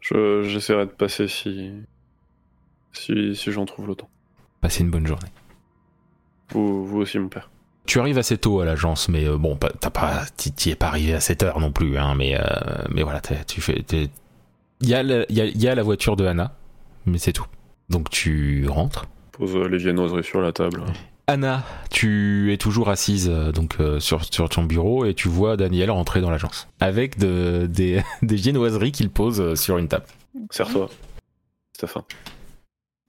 je, 0.00 0.42
j'essaierai 0.44 0.86
de 0.86 0.92
passer 0.92 1.26
si, 1.26 1.72
si, 2.92 3.34
si 3.34 3.50
j'en 3.50 3.64
trouve 3.64 3.88
le 3.88 3.96
temps. 3.96 4.11
Passez 4.62 4.82
une 4.82 4.90
bonne 4.90 5.06
journée. 5.06 5.28
Vous, 6.52 6.86
vous 6.86 6.98
aussi, 7.00 7.18
mon 7.18 7.28
père. 7.28 7.50
Tu 7.84 7.98
arrives 8.00 8.16
assez 8.18 8.38
tôt 8.38 8.60
à 8.60 8.64
l'agence, 8.64 9.08
mais 9.08 9.26
euh, 9.26 9.36
bon, 9.36 9.56
pas- 9.56 9.72
t'as 9.78 9.90
pas, 9.90 10.24
t'y 10.36 10.70
es 10.70 10.74
pas 10.76 10.86
arrivé 10.86 11.12
à 11.14 11.20
7 11.20 11.42
heures 11.42 11.60
non 11.60 11.72
plus, 11.72 11.98
hein, 11.98 12.14
mais, 12.14 12.36
euh, 12.38 12.44
mais 12.90 13.02
voilà, 13.02 13.20
tu 13.20 13.60
fais, 13.60 13.84
il 13.90 14.88
y 14.88 14.94
a, 14.94 15.02
la- 15.02 15.26
il 15.28 15.36
y, 15.36 15.40
a, 15.40 15.44
il 15.46 15.60
y 15.60 15.68
a 15.68 15.74
la 15.74 15.82
voiture 15.82 16.14
de 16.16 16.24
Anna, 16.24 16.54
mais 17.06 17.18
c'est 17.18 17.32
tout. 17.32 17.46
Donc 17.90 18.08
tu 18.08 18.66
rentres. 18.68 19.06
Pose 19.32 19.56
euh, 19.56 19.66
les 19.68 19.78
viennoiseries 19.78 20.22
sur 20.24 20.40
la 20.40 20.52
table. 20.52 20.84
Anna, 21.26 21.64
tu 21.90 22.52
es 22.52 22.56
toujours 22.56 22.88
assise 22.88 23.28
donc 23.28 23.76
euh, 23.80 23.98
sur, 24.00 24.24
sur 24.32 24.48
ton 24.48 24.62
bureau 24.64 25.04
et 25.04 25.14
tu 25.14 25.28
vois 25.28 25.56
Daniel 25.56 25.90
rentrer 25.90 26.20
dans 26.20 26.30
l'agence 26.30 26.68
avec 26.80 27.18
de, 27.18 27.66
des, 27.68 28.02
des 28.22 28.36
viennoiseries 28.36 28.92
qu'il 28.92 29.10
pose 29.10 29.58
sur 29.60 29.78
une 29.78 29.88
table. 29.88 30.04
Serre-toi. 30.50 30.88
Stéphane. 31.76 32.02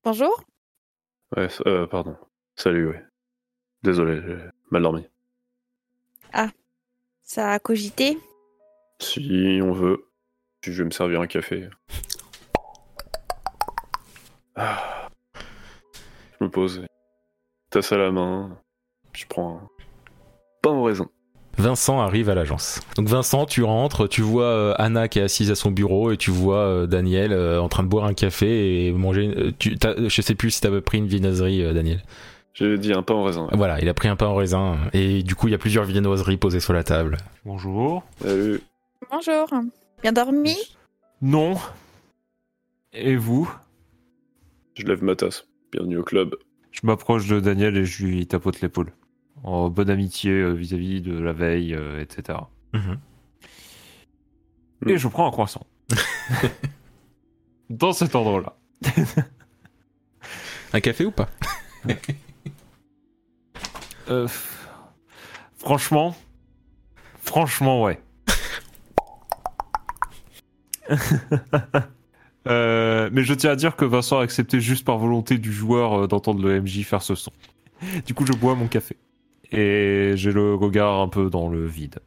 Bonjour. 0.03 0.43
Ouais, 1.35 1.47
euh, 1.65 1.87
pardon. 1.87 2.15
Salut, 2.55 2.89
ouais. 2.89 3.03
Désolé, 3.83 4.21
j'ai 4.25 4.37
mal 4.71 4.83
dormi. 4.83 5.07
Ça 7.23 7.51
a 7.51 7.59
cogité? 7.59 8.19
Si 8.99 9.59
on 9.63 9.71
veut. 9.71 10.05
Je 10.61 10.71
vais 10.71 10.83
me 10.83 10.91
servir 10.91 11.19
un 11.19 11.25
café. 11.25 11.67
Ah. 14.55 15.09
Je 16.39 16.45
me 16.45 16.49
pose. 16.51 16.85
Tasse 17.71 17.91
à 17.91 17.97
la 17.97 18.11
main. 18.11 18.61
Je 19.13 19.25
prends 19.25 19.57
un 19.57 19.69
pain 20.61 20.71
au 20.71 20.83
raisin. 20.83 21.09
Vincent 21.57 22.01
arrive 22.01 22.29
à 22.29 22.35
l'agence. 22.35 22.81
Donc 22.97 23.07
Vincent, 23.07 23.45
tu 23.45 23.63
rentres, 23.63 24.09
tu 24.09 24.21
vois 24.21 24.45
euh, 24.45 24.73
Anna 24.77 25.07
qui 25.07 25.19
est 25.19 25.23
assise 25.23 25.51
à 25.51 25.55
son 25.55 25.71
bureau 25.71 26.11
et 26.11 26.17
tu 26.17 26.31
vois 26.31 26.57
euh, 26.57 26.87
Daniel 26.87 27.31
euh, 27.31 27.61
en 27.61 27.69
train 27.69 27.83
de 27.83 27.87
boire 27.87 28.05
un 28.05 28.13
café 28.13 28.87
et 28.87 28.91
manger. 28.91 29.53
tu, 29.59 29.77
je 29.79 30.21
sais 30.21 30.35
plus 30.35 30.51
si 30.51 30.61
t'avais 30.61 30.81
pris 30.81 30.97
une 30.97 31.07
viennoiserie, 31.07 31.73
Daniel. 31.73 32.01
J'ai 32.55 32.77
dit 32.77 32.93
un 32.93 33.03
pain 33.03 33.13
au 33.13 33.23
raisin. 33.23 33.47
Voilà, 33.51 33.79
il 33.81 33.89
a 33.89 33.93
pris 33.93 34.07
un 34.07 34.15
pain 34.15 34.27
au 34.27 34.35
raisin 34.35 34.77
et 34.93 35.23
du 35.23 35.35
coup 35.35 35.47
il 35.47 35.51
y 35.51 35.55
a 35.55 35.59
plusieurs 35.59 35.85
viennoiseries 35.85 36.37
posées 36.37 36.59
sur 36.59 36.73
la 36.73 36.83
table. 36.83 37.17
Bonjour. 37.45 38.03
Salut. 38.21 38.61
Bonjour. 39.11 39.47
Bien 40.01 40.11
dormi? 40.11 40.55
Non. 41.21 41.55
Et 42.93 43.15
vous? 43.15 43.51
Je 44.75 44.85
lève 44.85 45.03
ma 45.03 45.15
tasse. 45.15 45.45
Bienvenue 45.71 45.97
au 45.97 46.03
club. 46.03 46.35
Je 46.71 46.81
m'approche 46.83 47.27
de 47.27 47.39
Daniel 47.39 47.77
et 47.77 47.85
je 47.85 48.05
lui 48.05 48.25
tapote 48.25 48.61
l'épaule. 48.61 48.91
En 49.43 49.69
bonne 49.69 49.89
amitié 49.89 50.31
euh, 50.31 50.51
vis-à-vis 50.53 51.01
de 51.01 51.17
la 51.19 51.33
veille, 51.33 51.73
euh, 51.73 52.01
etc. 52.01 52.39
Et 54.85 54.97
je 54.97 55.07
prends 55.07 55.27
un 55.27 55.31
croissant. 55.31 55.65
Dans 57.69 57.93
cet 57.93 58.15
endroit-là. 58.15 58.55
Un 60.73 60.79
café 60.79 61.05
ou 61.05 61.11
pas? 61.11 61.29
Euh, 64.09 64.27
franchement, 65.55 66.13
franchement, 67.21 67.83
ouais. 67.83 68.01
Euh, 72.45 73.09
mais 73.13 73.23
je 73.23 73.33
tiens 73.33 73.51
à 73.51 73.55
dire 73.55 73.77
que 73.77 73.85
Vincent 73.85 74.19
a 74.19 74.23
accepté 74.23 74.59
juste 74.59 74.83
par 74.83 74.97
volonté 74.97 75.37
du 75.37 75.53
joueur 75.53 75.93
euh, 75.93 76.07
d'entendre 76.07 76.41
le 76.45 76.59
MJ 76.59 76.83
faire 76.83 77.01
ce 77.01 77.15
son. 77.15 77.31
Du 78.05 78.13
coup, 78.13 78.25
je 78.25 78.33
bois 78.33 78.53
mon 78.53 78.67
café. 78.67 78.97
Et 79.53 80.13
j'ai 80.15 80.31
le 80.31 80.55
regard 80.55 80.99
un 80.99 81.07
peu 81.07 81.29
dans 81.29 81.47
le 81.47 81.65
vide. 81.65 81.99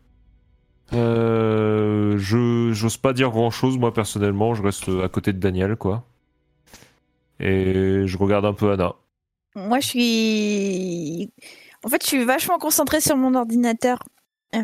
Euh, 0.93 2.17
je 2.19 2.71
j'ose 2.73 2.97
pas 2.97 3.12
dire 3.12 3.31
grand 3.31 3.50
chose 3.50 3.76
moi 3.76 3.93
personnellement, 3.93 4.55
je 4.55 4.62
reste 4.62 4.88
à 5.03 5.09
côté 5.09 5.33
de 5.33 5.38
Daniel 5.38 5.76
quoi. 5.76 6.05
Et 7.41 8.07
je 8.07 8.19
regarde 8.19 8.45
un 8.45 8.53
peu 8.55 8.73
Anna. 8.73 8.95
Moi, 9.55 9.81
je 9.81 9.87
suis. 9.87 11.31
En 11.85 11.88
fait, 11.88 12.03
je 12.03 12.09
suis 12.09 12.25
vachement 12.25 12.59
concentrée 12.59 13.00
sur 13.00 13.17
mon 13.17 13.35
ordinateur. 13.35 14.03
Euh, 14.55 14.62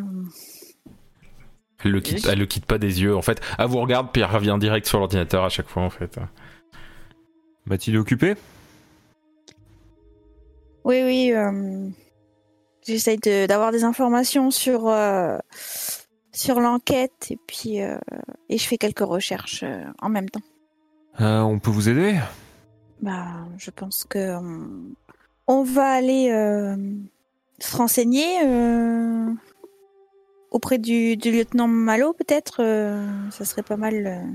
Elle 1.84 1.90
le 1.92 2.00
quitte, 2.00 2.26
elle 2.26 2.38
le 2.38 2.46
quitte 2.46 2.66
pas 2.66 2.78
des 2.78 3.02
yeux. 3.02 3.16
En 3.16 3.22
fait, 3.22 3.40
elle 3.58 3.66
vous 3.66 3.80
regarde 3.80 4.08
puis 4.12 4.22
elle 4.22 4.30
revient 4.30 4.56
direct 4.60 4.86
sur 4.86 4.98
l'ordinateur 4.98 5.44
à 5.44 5.48
chaque 5.48 5.68
fois 5.68 5.82
en 5.82 5.90
fait. 5.90 6.18
Mathilde 7.66 7.96
occupée? 7.96 8.34
Oui, 10.84 11.02
oui. 11.04 11.32
euh, 11.32 11.88
J'essaye 12.86 13.18
de- 13.18 13.46
d'avoir 13.46 13.70
des 13.72 13.84
informations 13.84 14.50
sur, 14.50 14.88
euh, 14.88 15.38
sur 16.32 16.58
l'enquête 16.60 17.28
et 17.30 17.38
puis 17.46 17.80
euh, 17.80 17.96
et 18.48 18.58
je 18.58 18.66
fais 18.66 18.78
quelques 18.78 19.00
recherches 19.06 19.62
euh, 19.62 19.84
en 20.00 20.08
même 20.08 20.28
temps. 20.28 20.40
On 21.18 21.58
peut 21.58 21.70
vous 21.70 21.88
aider? 21.88 22.18
Bah, 23.00 23.26
je 23.58 23.70
pense 23.70 24.04
que 24.08 24.36
on 25.46 25.62
va 25.62 25.90
aller 25.92 26.28
se 27.58 27.76
renseigner 27.76 28.38
auprès 30.50 30.78
du, 30.78 31.16
du 31.16 31.30
lieutenant 31.32 31.68
Malo, 31.68 32.12
peut-être. 32.14 32.56
ça 33.30 33.44
serait 33.44 33.62
pas 33.62 33.76
mal 33.76 34.26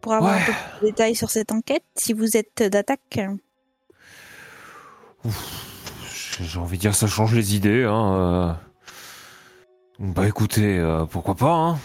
pour 0.00 0.12
avoir 0.14 0.34
Ouais. 0.34 0.40
un 0.42 0.46
peu 0.46 0.52
plus 0.52 0.80
de 0.82 0.86
détails 0.92 1.14
sur 1.16 1.30
cette 1.30 1.50
enquête. 1.52 1.84
Si 1.96 2.12
vous 2.12 2.36
êtes 2.36 2.62
d'attaque, 2.62 3.18
J'ai 6.42 6.58
envie 6.58 6.76
de 6.76 6.80
dire 6.82 6.94
ça 6.94 7.06
change 7.06 7.34
les 7.34 7.54
idées. 7.56 7.84
Hein. 7.84 8.14
euh. 8.16 8.52
Bah 9.98 10.26
écoutez, 10.26 10.78
euh, 10.78 11.04
pourquoi 11.06 11.34
pas. 11.34 11.54
Hein. 11.54 11.78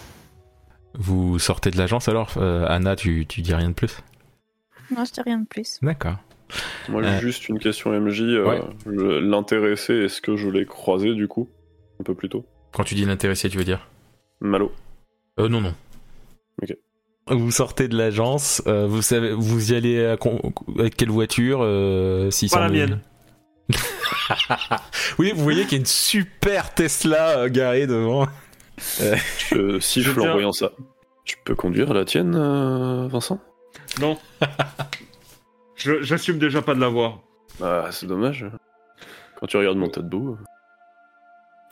Vous 0.94 1.38
sortez 1.38 1.70
de 1.70 1.76
l'agence 1.78 2.08
alors 2.08 2.30
Euh, 2.36 2.66
Anna, 2.68 2.96
tu, 2.96 3.26
tu 3.26 3.42
dis 3.42 3.54
rien 3.54 3.68
de 3.68 3.74
plus? 3.74 3.98
Non, 4.94 5.04
je 5.04 5.12
dis 5.12 5.20
rien 5.20 5.38
de 5.38 5.46
plus. 5.46 5.78
D'accord. 5.82 6.16
Moi, 6.88 7.02
Euh. 7.02 7.20
juste 7.20 7.48
une 7.48 7.58
question 7.58 7.92
MJ. 7.92 8.22
euh, 8.22 8.44
Ouais. 8.46 9.20
L'intéressé, 9.20 9.92
est-ce 9.94 10.20
que 10.22 10.36
je 10.36 10.48
l'ai 10.48 10.64
croisé 10.66 11.14
du 11.14 11.28
coup? 11.28 11.48
Un 12.00 12.04
peu 12.04 12.14
plus 12.14 12.28
tôt 12.28 12.46
Quand 12.72 12.84
tu 12.84 12.94
dis 12.94 13.04
l'intéressé, 13.04 13.48
tu 13.50 13.58
veux 13.58 13.64
dire? 13.64 13.86
Malo. 14.40 14.72
Euh, 15.38 15.48
non, 15.48 15.60
non. 15.60 15.74
Ok. 16.62 16.74
Vous 17.30 17.50
sortez 17.50 17.88
de 17.88 17.96
l'agence, 17.96 18.62
euh, 18.66 18.86
vous 18.86 19.02
savez, 19.02 19.32
vous 19.34 19.72
y 19.72 19.76
allez 19.76 20.06
à 20.06 20.16
con- 20.16 20.40
avec 20.78 20.96
quelle 20.96 21.10
voiture 21.10 21.58
euh, 21.62 22.30
600 22.30 22.56
Pas 22.56 22.68
la 22.68 22.74
000? 22.74 22.88
mienne. 22.88 23.00
Oui, 25.18 25.32
vous 25.34 25.42
voyez 25.42 25.62
qu'il 25.64 25.72
y 25.72 25.76
a 25.76 25.78
une 25.80 25.86
super 25.86 26.74
Tesla 26.74 27.38
euh, 27.38 27.48
garée 27.48 27.86
devant. 27.86 28.26
Je 28.78 29.78
siffle 29.80 30.10
Je 30.14 30.18
en 30.20 30.22
tiens. 30.22 30.32
voyant 30.32 30.52
ça. 30.52 30.70
Tu 31.24 31.36
peux 31.44 31.54
conduire 31.54 31.92
la 31.92 32.04
tienne, 32.04 32.34
euh, 32.36 33.08
Vincent? 33.08 33.40
Non. 34.00 34.18
J'assume 35.76 36.38
déjà 36.38 36.62
pas 36.62 36.74
de 36.74 36.80
l'avoir. 36.80 37.20
Ah, 37.62 37.88
c'est 37.90 38.06
dommage. 38.06 38.46
Quand 39.38 39.46
tu 39.46 39.56
regardes 39.56 39.78
mon 39.78 39.88
tas 39.88 40.00
de 40.00 40.08
boue. 40.08 40.36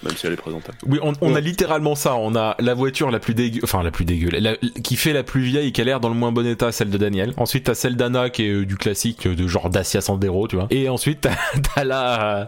Même 0.03 0.15
si 0.15 0.27
elle 0.27 0.35
est 0.35 0.37
présentable. 0.37 0.77
Oui, 0.87 0.99
on, 1.03 1.15
on 1.23 1.35
a 1.35 1.41
littéralement 1.41 1.95
ça. 1.95 2.17
On 2.17 2.35
a 2.37 2.55
la 2.59 2.75
voiture 2.75 3.11
la 3.11 3.19
plus 3.19 3.33
dégueu, 3.35 3.61
enfin 3.65 3.83
la 3.83 3.91
plus 3.91 4.05
dégueu, 4.05 4.29
la- 4.31 4.57
qui 4.83 4.95
fait 4.97 5.15
la 5.15 5.23
plus 5.23 5.41
vieille, 5.41 5.73
qui 5.73 5.81
a 5.81 5.85
l'air 5.85 6.01
dans 6.01 6.11
le 6.11 6.15
moins 6.15 6.33
bon 6.33 6.47
état, 6.47 6.71
celle 6.71 6.91
de 6.91 6.99
Daniel. 6.99 7.33
Ensuite, 7.39 7.65
t'as 7.65 7.75
celle 7.75 7.97
d'Anna 7.97 8.29
qui 8.29 8.45
est 8.45 8.51
euh, 8.53 8.67
du 8.67 8.77
classique, 8.77 9.27
euh, 9.27 9.35
de 9.35 9.47
genre 9.47 9.71
Dacia 9.71 10.03
Sandero, 10.03 10.49
tu 10.49 10.57
vois. 10.57 10.67
Et 10.71 10.91
ensuite, 10.91 11.23
t'as 11.23 11.37
t'as 11.75 11.85
la, 11.85 12.41
euh, 12.43 12.47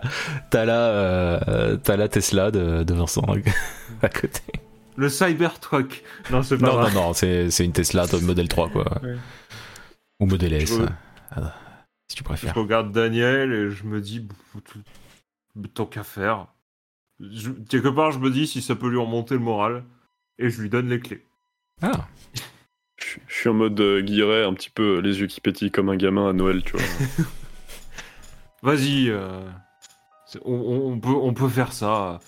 t'as 0.50 0.64
la, 0.66 0.78
euh, 0.78 1.76
t'as 1.82 1.96
la 1.96 2.08
Tesla 2.08 2.50
de, 2.50 2.82
de 2.82 2.94
Vincent 2.94 3.22
à 4.02 4.08
côté. 4.10 4.42
Le 4.96 5.08
Cybertruck. 5.08 6.02
Non, 6.30 6.42
c'est 6.42 6.58
pas 6.58 6.66
Non, 6.66 6.72
vrai. 6.74 6.92
non, 6.92 7.00
non, 7.08 7.12
c'est 7.14 7.50
c'est 7.50 7.64
une 7.64 7.72
Tesla 7.72 8.06
de 8.06 8.18
modèle 8.18 8.48
3, 8.48 8.68
quoi. 8.68 8.84
Ouais. 9.02 9.14
Ou 10.20 10.26
modèle 10.26 10.52
S, 10.52 10.68
Je- 10.76 10.82
ah, 11.30 11.54
si 12.08 12.16
tu 12.16 12.18
Je 12.18 12.24
préfères. 12.24 12.54
regarde 12.56 12.92
Daniel 12.92 13.52
et 13.52 13.70
je 13.70 13.84
me 13.84 14.00
dis, 14.02 14.26
tant 15.74 15.86
qu'à 15.86 16.02
faire. 16.02 16.46
Je- 17.20 17.50
quelque 17.68 17.88
part, 17.88 18.12
je 18.12 18.18
me 18.18 18.30
dis 18.30 18.46
si 18.46 18.62
ça 18.62 18.74
peut 18.76 18.88
lui 18.88 18.98
remonter 18.98 19.34
le 19.34 19.40
moral. 19.40 19.84
Et 20.38 20.50
je 20.50 20.62
lui 20.62 20.70
donne 20.70 20.88
les 20.88 21.00
clés. 21.00 21.24
Ah, 21.82 22.06
Je 22.96 23.16
je 23.26 23.34
suis 23.34 23.48
en 23.48 23.54
mode 23.54 23.80
euh, 23.80 24.00
Guilleret, 24.00 24.44
un 24.44 24.54
petit 24.54 24.70
peu 24.70 24.98
les 25.00 25.18
yeux 25.20 25.26
qui 25.26 25.40
pétillent 25.40 25.70
comme 25.72 25.88
un 25.88 25.96
gamin 25.96 26.28
à 26.30 26.32
Noël, 26.32 26.62
tu 26.62 26.76
vois. 26.76 26.82
Vas-y, 28.62 29.08
euh, 29.10 29.40
on, 30.44 30.52
on- 30.54 30.92
on 30.92 31.00
peut, 31.00 31.10
on 31.14 31.32
peut 31.34 31.48
faire 31.48 31.72
ça. 31.72 32.20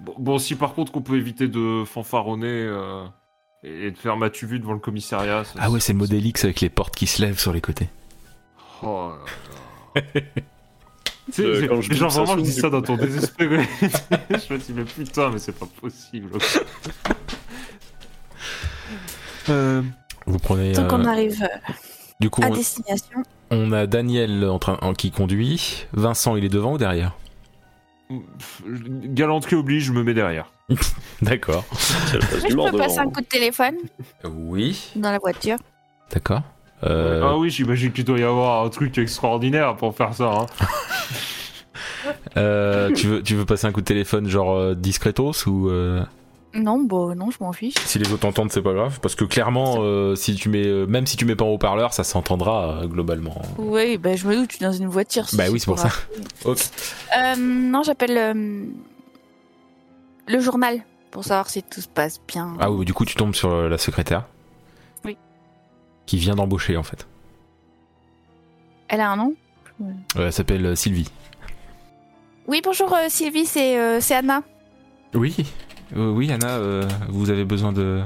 Bon, 0.00 0.14
bon, 0.18 0.38
si 0.38 0.54
par 0.54 0.74
contre 0.74 0.94
on 0.96 1.02
peut 1.02 1.16
éviter 1.16 1.48
de 1.48 1.84
fanfaronner 1.86 2.46
euh, 2.66 3.04
et 3.62 3.90
de 3.90 3.96
faire 3.96 4.16
matu 4.16 4.46
vu 4.46 4.58
devant 4.58 4.72
le 4.74 4.78
commissariat. 4.78 5.44
ça- 5.44 5.58
ah 5.58 5.70
ouais, 5.70 5.80
c'est 5.80 5.92
le 5.92 5.98
modèle 5.98 6.24
X 6.26 6.44
avec 6.44 6.60
les 6.60 6.68
portes 6.70 6.94
qui 6.94 7.06
se 7.06 7.22
lèvent 7.22 7.38
sur 7.38 7.52
les 7.52 7.60
côtés. 7.62 7.88
Oh 8.82 9.12
là 9.94 10.02
là. 10.02 10.02
Tu 11.26 11.32
sais, 11.32 11.42
Euh, 11.42 11.66
quand 11.66 11.80
je 11.80 11.92
genre 11.92 12.08
dis 12.08 12.14
ça, 12.14 12.22
vraiment, 12.22 12.38
je 12.44 12.44
dis 12.50 12.52
ça 12.52 12.70
dans 12.70 12.82
ton 12.82 12.96
désespéré. 12.96 13.66
je 13.80 14.52
me 14.52 14.58
dis, 14.58 14.72
mais 14.72 14.84
putain, 14.84 15.30
mais 15.30 15.38
c'est 15.38 15.58
pas 15.58 15.66
possible. 15.80 16.30
Euh, 19.48 19.82
Vous 20.26 20.38
prenez. 20.38 20.72
Tant 20.72 20.88
qu'on 20.88 21.04
euh, 21.04 21.08
arrive 21.08 21.48
du 22.20 22.30
coup, 22.30 22.42
à 22.42 22.48
on, 22.48 22.54
destination. 22.54 23.22
on 23.50 23.70
a 23.72 23.86
Daniel 23.86 24.44
en 24.44 24.58
train, 24.58 24.76
en- 24.82 24.92
qui 24.94 25.10
conduit. 25.10 25.86
Vincent, 25.92 26.34
il 26.36 26.44
est 26.44 26.48
devant 26.48 26.72
ou 26.74 26.78
derrière? 26.78 27.14
Galanterie 28.66 29.56
oblige, 29.56 29.84
je 29.84 29.92
me 29.92 30.02
mets 30.02 30.14
derrière. 30.14 30.50
D'accord. 31.22 31.64
Je 32.10 32.54
peux 32.54 32.76
passer 32.76 32.98
un 32.98 33.08
coup 33.10 33.20
de 33.20 33.26
téléphone 33.26 33.76
Oui. 34.24 34.90
dans 34.96 35.10
la 35.12 35.18
voiture. 35.18 35.58
D'accord. 36.12 36.42
Euh, 36.84 37.22
Ah 37.24 37.36
oui, 37.38 37.50
j'imagine 37.50 37.92
qu'il 37.92 38.04
doit 38.04 38.18
y 38.18 38.22
avoir 38.22 38.64
un 38.64 38.68
truc 38.68 38.96
extraordinaire 38.98 39.76
pour 39.76 39.94
faire 39.96 40.12
ça. 40.14 40.30
Hein. 40.32 40.46
euh, 42.36 42.92
tu, 42.92 43.06
veux, 43.08 43.22
tu 43.22 43.34
veux 43.34 43.44
passer 43.44 43.66
un 43.66 43.72
coup 43.72 43.80
de 43.80 43.86
téléphone 43.86 44.28
genre 44.28 44.52
euh, 44.54 44.74
discretos 44.74 45.46
ou 45.46 45.68
euh, 45.70 46.02
Non, 46.54 46.78
bon, 46.82 47.14
non, 47.14 47.30
je 47.30 47.38
m'en 47.40 47.52
fiche. 47.52 47.74
si 47.84 47.98
les 47.98 48.12
autres 48.12 48.26
entendent 48.26 48.52
c'est 48.52 48.62
pas 48.62 48.72
grave 48.74 48.98
parce 49.00 49.14
que 49.14 49.24
clairement 49.24 49.76
euh, 49.80 50.14
si 50.16 50.34
tu 50.34 50.48
mets 50.48 50.66
euh, 50.66 50.86
même 50.86 51.06
si 51.06 51.16
tu 51.16 51.24
mets 51.24 51.34
pas 51.34 51.44
en 51.44 51.48
haut-parleur 51.48 51.92
ça 51.94 52.04
s'entendra 52.04 52.80
euh, 52.82 52.86
globalement. 52.86 53.40
Oui, 53.58 53.96
bah, 53.96 54.14
je 54.16 54.26
me 54.26 54.36
doute, 54.36 54.50
je 54.52 54.56
suis 54.56 54.64
dans 54.64 54.72
une 54.72 54.88
voiture. 54.88 55.24
Bah 55.32 55.44
oui, 55.50 55.58
c'est 55.60 55.66
pour 55.66 55.78
ça. 55.78 55.88
Ok. 56.44 56.58
Euh, 57.18 57.34
non, 57.38 57.82
j'appelle 57.82 58.16
euh, 58.18 58.64
le 60.28 60.40
journal 60.40 60.80
pour 61.10 61.24
savoir 61.24 61.48
si 61.48 61.62
tout 61.62 61.80
se 61.80 61.88
passe 61.88 62.20
bien. 62.28 62.54
Ah 62.60 62.70
oui, 62.70 62.84
du 62.84 62.92
coup 62.92 63.04
tu 63.06 63.14
tombes 63.14 63.34
sur 63.34 63.68
la 63.68 63.78
secrétaire. 63.78 64.24
Qui 66.06 66.18
vient 66.18 66.36
d'embaucher 66.36 66.76
en 66.76 66.82
fait. 66.82 67.06
Elle 68.88 69.00
a 69.00 69.10
un 69.10 69.16
nom? 69.16 69.34
Euh, 69.82 69.92
elle 70.16 70.32
s'appelle 70.32 70.64
euh, 70.64 70.74
Sylvie. 70.74 71.10
Oui, 72.46 72.60
bonjour 72.64 72.92
euh, 72.94 73.08
Sylvie, 73.08 73.44
c'est 73.44 73.78
euh, 73.78 74.00
c'est 74.00 74.14
Anna. 74.14 74.42
Oui. 75.14 75.34
Euh, 75.96 76.10
oui 76.10 76.30
Anna, 76.32 76.56
euh, 76.56 76.88
vous 77.08 77.30
avez 77.30 77.44
besoin 77.44 77.72
de. 77.72 78.02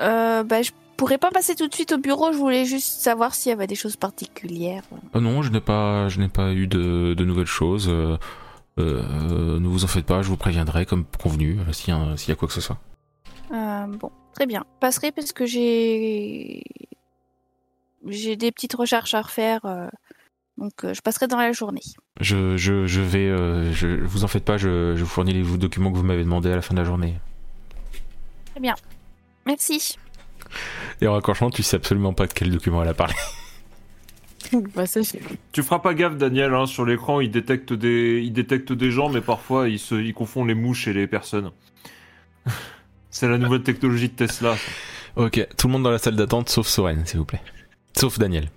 Euh, 0.00 0.42
bah, 0.44 0.62
je 0.62 0.70
pourrais 0.96 1.18
pas 1.18 1.30
passer 1.30 1.56
tout 1.56 1.66
de 1.66 1.74
suite 1.74 1.92
au 1.92 1.98
bureau, 1.98 2.32
je 2.32 2.38
voulais 2.38 2.64
juste 2.64 3.00
savoir 3.00 3.34
s'il 3.34 3.50
y 3.50 3.52
avait 3.52 3.66
des 3.66 3.74
choses 3.74 3.96
particulières. 3.96 4.82
Oh 5.12 5.20
non, 5.20 5.42
je 5.42 5.50
n'ai 5.50 5.60
pas, 5.60 6.08
je 6.08 6.20
n'ai 6.20 6.28
pas 6.28 6.52
eu 6.52 6.66
de, 6.68 7.14
de 7.14 7.24
nouvelles 7.24 7.46
choses. 7.46 7.88
Euh, 7.88 8.16
euh, 8.78 9.58
ne 9.58 9.66
vous 9.66 9.84
en 9.84 9.88
faites 9.88 10.06
pas, 10.06 10.22
je 10.22 10.28
vous 10.28 10.36
préviendrai 10.36 10.86
comme 10.86 11.04
convenu 11.20 11.58
s'il 11.72 11.94
y, 11.94 12.28
y 12.28 12.32
a 12.32 12.34
quoi 12.36 12.48
que 12.48 12.54
ce 12.54 12.60
soit. 12.60 12.78
Euh, 13.52 13.86
bon, 13.86 14.10
très 14.34 14.46
bien. 14.46 14.64
Je 14.74 14.80
passerai 14.80 15.12
parce 15.12 15.32
que 15.32 15.46
j'ai 15.46 16.62
j'ai 18.06 18.36
des 18.36 18.52
petites 18.52 18.74
recherches 18.74 19.14
à 19.14 19.22
refaire, 19.22 19.64
euh, 19.64 19.88
donc 20.58 20.84
euh, 20.84 20.92
je 20.92 21.00
passerai 21.00 21.26
dans 21.26 21.38
la 21.38 21.52
journée. 21.52 21.80
Je, 22.20 22.56
je, 22.56 22.86
je 22.86 23.00
vais, 23.00 23.28
euh, 23.28 23.72
je, 23.72 23.86
vous 23.86 24.24
en 24.24 24.28
faites 24.28 24.44
pas, 24.44 24.58
je, 24.58 24.94
je 24.94 25.00
vous 25.00 25.08
fournis 25.08 25.32
les 25.32 25.42
documents 25.56 25.90
que 25.90 25.96
vous 25.96 26.04
m'avez 26.04 26.24
demandé 26.24 26.50
à 26.50 26.56
la 26.56 26.62
fin 26.62 26.74
de 26.74 26.80
la 26.80 26.84
journée. 26.84 27.14
Merci. 29.46 29.96
Et 31.00 31.06
en 31.06 31.14
raccrochant, 31.14 31.50
tu 31.50 31.62
sais 31.62 31.76
absolument 31.76 32.12
pas 32.12 32.26
de 32.26 32.32
quel 32.32 32.50
document 32.50 32.82
elle 32.82 32.88
a 32.88 32.94
parlé. 32.94 33.14
Bah, 34.74 34.86
ça, 34.86 35.00
Tu 35.52 35.62
feras 35.62 35.80
pas 35.80 35.94
gaffe, 35.94 36.16
Daniel. 36.16 36.54
Hein, 36.54 36.66
sur 36.66 36.84
l'écran, 36.84 37.20
il 37.20 37.30
détecte 37.30 37.72
des, 37.72 38.20
il 38.22 38.32
détecte 38.32 38.72
des 38.72 38.90
gens, 38.90 39.08
mais 39.08 39.22
parfois 39.22 39.68
il 39.68 39.78
se, 39.80 39.94
il 39.94 40.14
confond 40.14 40.44
les 40.44 40.54
mouches 40.54 40.86
et 40.86 40.92
les 40.92 41.06
personnes. 41.08 41.50
C'est 43.14 43.28
la 43.28 43.38
nouvelle 43.38 43.62
technologie 43.62 44.08
de 44.08 44.14
Tesla. 44.14 44.56
Ok, 45.14 45.46
tout 45.56 45.68
le 45.68 45.72
monde 45.72 45.84
dans 45.84 45.92
la 45.92 45.98
salle 45.98 46.16
d'attente 46.16 46.48
sauf 46.48 46.66
Soren, 46.66 47.06
s'il 47.06 47.20
vous 47.20 47.24
plaît. 47.24 47.40
Sauf 47.96 48.18
Daniel. 48.18 48.48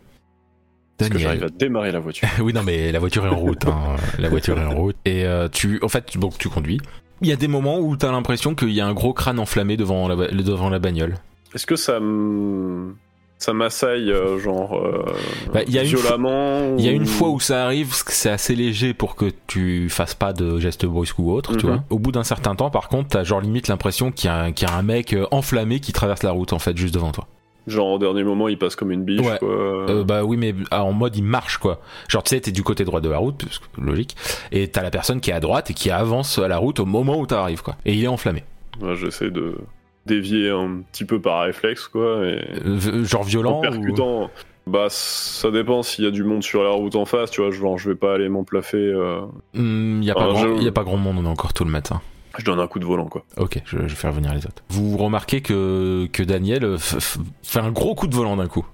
Est-ce 1.00 1.12
que 1.12 1.20
j'arrive 1.20 1.42
Daniel. 1.42 1.56
à 1.56 1.60
démarrer 1.60 1.92
la 1.92 2.00
voiture 2.00 2.28
oui, 2.42 2.54
non, 2.54 2.64
mais 2.64 2.92
la 2.92 2.98
voiture 2.98 3.24
est 3.28 3.30
en 3.30 3.38
route. 3.38 3.66
hein. 3.68 3.96
La 4.18 4.30
voiture 4.30 4.58
est 4.58 4.66
en 4.66 4.74
route. 4.74 4.96
Et 5.06 5.26
euh, 5.26 5.48
tu, 5.48 5.80
en 5.84 5.90
fait, 5.90 6.18
donc 6.18 6.40
tu 6.40 6.50
conduis. 6.50 6.82
Il 7.22 7.28
y 7.28 7.32
a 7.32 7.36
des 7.36 7.48
moments 7.48 7.78
où 7.78 7.96
t'as 7.98 8.12
l'impression 8.12 8.56
qu'il 8.56 8.72
y 8.72 8.82
a 8.82 8.88
un 8.88 8.96
gros 8.96 9.14
crâne 9.14 9.38
enflammé 9.38 9.78
devant 9.78 10.08
la, 10.08 10.16
devant 10.16 10.72
la 10.72 10.80
bagnole. 10.80 11.18
Est-ce 11.54 11.68
que 11.68 11.76
ça 11.76 12.00
me... 12.00 12.96
ça 13.40 13.54
m'assaille, 13.54 14.12
euh, 14.12 14.40
genre, 14.40 14.74
euh, 14.84 15.06
Bah, 15.54 15.62
y 15.68 15.78
a 15.78 15.84
violemment 15.84 16.76
Il 16.78 16.84
y 16.86 16.90
a 16.90 16.92
une 16.92 17.06
fois 17.06 17.30
où 17.30 17.40
ça 17.40 17.66
arrive, 17.66 17.94
c'est 18.08 18.30
assez 18.32 18.56
léger 18.56 18.94
pour 18.94 19.16
que 19.16 19.26
tu 19.48 19.90
fasses 19.90 20.16
pas 20.16 20.34
de 20.34 20.60
gestes 20.60 20.86
brusques 20.86 21.20
ou 21.20 21.32
autre, 21.32 21.56
tu 21.56 21.66
Mhm. 21.68 21.72
vois. 21.74 21.84
Au 21.90 22.00
bout 22.00 22.12
d'un 22.12 22.24
certain 22.24 22.56
temps, 22.56 22.70
par 22.72 22.90
contre, 22.90 23.10
t'as 23.10 23.24
genre 23.24 23.40
limite 23.42 23.68
l'impression 23.68 24.12
qu'il 24.12 24.28
y, 24.30 24.34
a 24.34 24.38
un- 24.38 24.52
qu'il 24.52 24.68
y 24.68 24.72
a 24.72 24.76
un 24.76 24.82
mec 24.82 25.14
euh, 25.14 25.26
enflammé 25.32 25.80
qui 25.80 25.94
traverse 25.94 26.24
la 26.24 26.32
route 26.32 26.52
en 26.54 26.60
fait 26.60 26.76
juste 26.76 26.94
devant 26.94 27.12
toi. 27.12 27.28
Genre, 27.68 27.88
au 27.90 28.00
dernier 28.00 28.24
moment, 28.24 28.48
il 28.48 28.58
passe 28.58 28.78
comme 28.78 28.92
une 28.92 29.04
biche, 29.04 29.20
Ouais. 29.20 29.38
quoi. 29.40 29.50
Euh, 29.50 30.04
bah 30.06 30.24
oui, 30.24 30.38
mais 30.38 30.56
ah, 30.72 30.86
en 30.86 30.94
mode 30.94 31.16
il 31.18 31.24
marche 31.24 31.58
quoi. 31.58 31.82
Genre 32.08 32.24
tu 32.24 32.30
sais, 32.30 32.40
t'es 32.40 32.52
du 32.52 32.64
côté 32.64 32.86
droit 32.86 33.02
de 33.02 33.10
la 33.10 33.18
route, 33.18 33.44
parce 33.44 33.60
que 33.60 33.66
logique, 33.82 34.16
et 34.54 34.70
t'as 34.70 34.82
la 34.82 34.90
personne 34.90 35.20
qui 35.20 35.32
est 35.32 35.34
à 35.34 35.42
droite 35.42 35.70
et 35.70 35.74
qui 35.74 35.92
avance 35.92 36.40
à 36.40 36.48
la 36.48 36.58
route 36.58 36.80
au 36.80 36.86
moment 36.86 37.20
où 37.20 37.26
t'arrives 37.28 37.62
quoi. 37.62 37.76
Et 37.86 37.94
il 37.94 38.04
est 38.04 38.08
enflammé. 38.08 38.44
Ouais, 38.82 38.96
J'essaie 38.96 39.32
de 39.32 39.58
dévier 40.08 40.50
un 40.50 40.82
petit 40.92 41.06
peu 41.06 41.22
par 41.22 41.44
réflexe, 41.44 41.88
quoi. 41.88 42.26
Et... 42.26 42.42
Euh, 42.66 43.04
genre 43.06 43.24
violent. 43.24 43.58
en 43.58 43.60
ou- 43.60 43.62
percutant. 43.62 44.30
Bah, 44.66 44.88
ça 44.90 45.50
dépend 45.52 45.82
s'il 45.84 46.04
y 46.04 46.08
a 46.08 46.12
du 46.12 46.24
monde 46.26 46.44
sur 46.44 46.62
la 46.64 46.72
route 46.72 46.96
en 46.96 47.06
face, 47.06 47.32
tu 47.32 47.42
vois. 47.42 47.52
Genre, 47.52 47.78
je 47.78 47.90
vais 47.90 47.96
pas 47.96 48.14
aller 48.16 48.28
m'emplaffer. 48.28 48.76
euh, 48.78 49.22
Hmm, 49.54 50.02
y 50.02 50.12
a 50.12 50.14
pas 50.16 50.28
grand, 50.28 50.58
je- 50.58 50.62
y 50.64 50.68
a 50.68 50.72
pas 50.74 50.84
grand 50.84 50.98
monde, 50.98 51.18
on 51.20 51.24
est 51.26 51.30
encore 51.30 51.54
tôt 51.54 51.64
le 51.64 51.72
matin. 51.72 52.02
Je 52.38 52.44
donne 52.46 52.60
un 52.60 52.68
coup 52.68 52.78
de 52.80 52.86
volant, 52.86 53.08
quoi. 53.08 53.24
Ok, 53.38 53.62
je, 53.66 53.78
je 53.78 53.84
vais 53.84 53.90
faire 53.90 54.12
venir 54.12 54.34
les 54.34 54.46
autres. 54.46 54.62
Vous 54.70 54.98
remarquez 54.98 55.42
que, 55.42 56.08
que 56.12 56.22
Daniel 56.22 56.64
euh, 56.66 56.78
fait 56.78 57.60
un 57.60 57.72
gros 57.72 57.96
coup 57.96 58.08
de 58.08 58.14
volant 58.16 58.36
d'un 58.36 58.48
coup. 58.48 58.66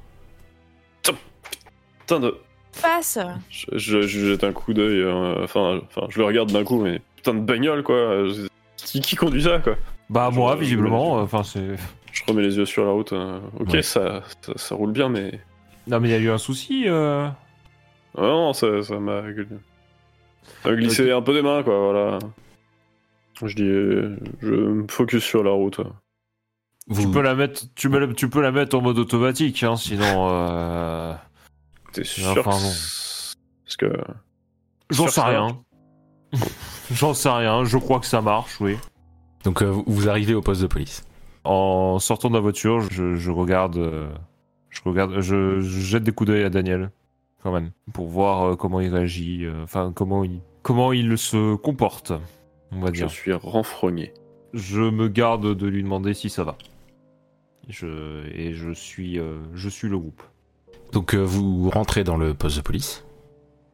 Putain 1.99 2.19
de. 2.19 2.35
passe. 2.81 3.17
Je, 3.49 3.65
je- 3.73 4.01
je 4.01 4.25
jette 4.31 4.43
un 4.43 4.51
coup 4.51 4.73
d'œil. 4.73 4.99
euh, 5.01 5.43
Enfin, 5.43 5.79
enfin, 5.87 6.07
je 6.09 6.19
le 6.19 6.25
regarde 6.25 6.51
d'un 6.51 6.63
coup, 6.63 6.81
mais 6.81 7.01
putain 7.15 7.33
de 7.33 7.39
bagnole, 7.39 7.83
quoi. 7.83 8.23
Qui, 8.77 8.99
qui 8.99 9.15
conduit 9.15 9.43
ça, 9.43 9.59
quoi? 9.59 9.75
Bah 10.13 10.29
Je- 10.31 10.37
moi, 10.37 10.53
je- 10.55 10.61
visiblement. 10.61 11.13
Enfin, 11.15 11.43
c'est. 11.43 11.75
Je 12.11 12.21
remets 12.27 12.43
les 12.43 12.55
yeux 12.57 12.65
sur 12.65 12.85
la 12.85 12.91
route. 12.91 13.11
euh, 13.13 13.39
ok, 13.59 13.69
Ouais. 13.73 13.81
ça, 13.81 14.21
ça, 14.41 14.53
ça 14.55 14.75
roule 14.75 14.91
bien, 14.91 15.09
mais. 15.09 15.39
Non, 15.87 15.99
mais 15.99 16.09
il 16.09 16.11
y 16.11 16.15
a 16.15 16.19
eu 16.19 16.29
un 16.29 16.37
souci. 16.37 16.83
euh. 16.87 17.27
Ah 18.17 18.21
non, 18.21 18.53
ça 18.53 18.83
ça 18.83 18.99
m'a. 18.99 19.21
Ça 19.23 20.69
m'a 20.69 20.75
glissé 20.75 21.11
un 21.11 21.21
peu 21.21 21.33
des 21.33 21.41
mains, 21.41 21.63
quoi, 21.63 21.77
voilà. 21.79 22.19
Je 23.43 23.55
dis. 23.55 23.63
euh, 23.63 24.15
Je 24.41 24.53
me 24.53 24.87
focus 24.87 25.23
sur 25.23 25.43
la 25.43 25.51
route. 25.51 25.79
Vous, 26.87 27.01
Tu 27.03 27.11
peux 27.11 27.21
la 27.21 27.33
mettre, 27.33 27.63
tu, 27.75 27.89
me 27.89 27.97
la- 27.97 28.13
tu 28.13 28.29
peux 28.29 28.41
la 28.41 28.51
mettre 28.51 28.77
en 28.77 28.81
mode 28.81 28.99
automatique, 28.99 29.63
hein, 29.63 29.75
sinon. 29.77 30.27
euh, 30.31 31.13
T'es 31.93 32.03
sûr 32.03 32.27
Enfin, 32.37 32.51
que 32.51 33.63
Parce 33.65 33.77
que. 33.77 33.97
J'en 34.91 35.03
Sûr 35.05 35.11
sais 35.13 35.21
rien. 35.21 35.57
J'en 36.91 37.13
sais 37.13 37.29
rien. 37.29 37.63
Je 37.63 37.77
crois 37.77 37.99
que 37.99 38.05
ça 38.05 38.21
marche, 38.21 38.59
oui. 38.61 38.77
Donc 39.43 39.61
euh, 39.61 39.65
vous- 39.85 40.09
arrivez 40.09 40.33
au 40.33 40.41
poste 40.41 40.61
de 40.61 40.67
police. 40.67 41.05
En 41.43 41.99
sortant 41.99 42.29
de 42.29 42.35
la 42.35 42.39
voiture, 42.39 42.79
je, 42.89 43.15
je 43.15 43.31
regarde, 43.31 43.77
euh, 43.77 44.09
je 44.69 44.81
regarde, 44.85 45.19
je, 45.19 45.59
je 45.59 45.79
jette 45.81 46.03
des 46.03 46.11
coups 46.13 46.29
d'œil 46.29 46.43
à 46.43 46.49
Daniel, 46.49 46.91
quand 47.41 47.51
même, 47.51 47.71
pour 47.91 48.07
voir 48.07 48.43
euh, 48.51 48.55
comment 48.55 48.79
il 48.79 48.93
réagit, 48.93 49.45
euh, 49.45 49.63
enfin 49.63 49.91
comment 49.93 50.23
il, 50.23 50.39
comment 50.61 50.93
il 50.93 51.17
se 51.17 51.55
comporte, 51.55 52.13
on 52.71 52.79
va 52.79 52.87
Je 52.87 52.91
dire. 52.93 53.09
suis 53.09 53.33
renfrogné. 53.33 54.13
Je 54.53 54.79
me 54.81 55.09
garde 55.09 55.53
de 55.55 55.67
lui 55.67 55.83
demander 55.83 56.13
si 56.13 56.29
ça 56.29 56.43
va. 56.45 56.57
Je 57.69 58.25
et 58.33 58.53
je 58.53 58.71
suis, 58.71 59.19
euh, 59.19 59.39
je 59.53 59.67
suis 59.69 59.89
le 59.89 59.97
groupe. 59.97 60.21
Donc 60.91 61.15
euh, 61.15 61.21
vous 61.23 61.69
rentrez 61.69 62.03
dans 62.03 62.17
le 62.17 62.33
poste 62.33 62.57
de 62.57 62.61
police. 62.61 63.02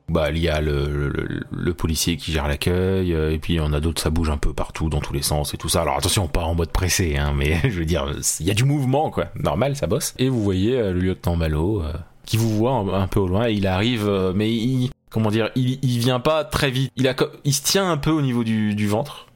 Bah, 0.10 0.32
il 0.32 0.40
y 0.40 0.50
a 0.50 0.60
le, 0.60 1.10
le, 1.52 1.74
policier 1.74 2.18
qui 2.18 2.32
gère 2.32 2.48
l'accueil, 2.48 3.14
euh, 3.14 3.32
et 3.32 3.38
puis 3.38 3.60
on 3.60 3.72
a 3.74 3.80
d'autres, 3.80 4.02
ça 4.02 4.10
bouge 4.10 4.30
un 4.30 4.38
peu 4.38 4.54
partout, 4.54 4.90
dans 4.90 5.02
tous 5.02 5.14
les 5.14 5.22
sens 5.22 5.54
et 5.54 5.58
tout 5.58 5.70
ça. 5.70 5.82
Alors 5.82 5.98
attention, 5.98 6.28
pas 6.28 6.44
en 6.44 6.56
mode 6.56 6.72
pressé, 6.72 7.16
hein, 7.18 7.34
mais 7.36 7.60
je 7.64 7.80
veux 7.80 7.86
dire, 7.86 8.08
il 8.40 8.46
y 8.46 8.52
a 8.52 8.56
du 8.56 8.66
mouvement, 8.66 9.12
quoi. 9.12 9.28
Normal, 9.36 9.76
ça 9.76 9.88
bosse. 9.88 10.16
Et 10.18 10.30
vous 10.30 10.44
voyez 10.44 10.78
euh, 10.78 10.94
le 10.94 11.00
lieutenant 11.00 11.36
Malo, 11.36 11.82
euh, 11.82 11.94
qui 12.26 12.38
vous 12.38 12.50
voit 12.50 12.72
un, 12.72 13.08
peu 13.08 13.20
au 13.20 13.28
loin, 13.28 13.48
et 13.48 13.54
il 13.54 13.68
arrive, 13.68 14.10
mais 14.36 14.52
il, 14.52 14.90
comment 15.10 15.30
dire, 15.30 15.52
il, 15.56 15.80
il 15.82 16.00
vient 16.00 16.20
pas 16.20 16.44
très 16.44 16.72
vite. 16.72 16.92
Il, 16.96 17.08
a, 17.08 17.16
il 17.44 17.54
se 17.54 17.64
tient 17.64 17.90
un 17.90 17.98
peu 17.98 18.12
au 18.12 18.22
niveau 18.22 18.44
du, 18.44 18.76
du 18.76 18.88
ventre. 18.88 19.28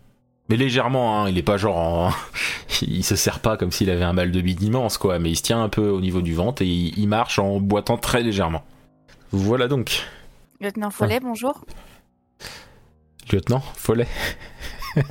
Mais 0.49 0.57
légèrement, 0.57 1.23
hein, 1.23 1.29
il 1.29 1.37
est 1.37 1.43
pas 1.43 1.57
genre 1.57 1.77
en... 1.77 2.11
il 2.81 3.03
se 3.03 3.15
serre 3.15 3.39
pas 3.39 3.57
comme 3.57 3.71
s'il 3.71 3.89
avait 3.89 4.03
un 4.03 4.13
mal 4.13 4.31
de 4.31 4.41
bide 4.41 4.61
immense, 4.61 4.97
quoi, 4.97 5.19
mais 5.19 5.29
il 5.29 5.35
se 5.35 5.43
tient 5.43 5.63
un 5.63 5.69
peu 5.69 5.89
au 5.89 6.01
niveau 6.01 6.21
du 6.21 6.33
ventre 6.33 6.61
et 6.61 6.67
il 6.67 7.07
marche 7.07 7.39
en 7.39 7.59
boitant 7.59 7.97
très 7.97 8.23
légèrement. 8.23 8.63
Voilà 9.31 9.67
donc. 9.67 10.05
Lieutenant 10.63 10.91
Follet, 10.91 11.19
bonjour. 11.19 11.65
Lieutenant 13.29 13.59
Follet. 13.59 14.07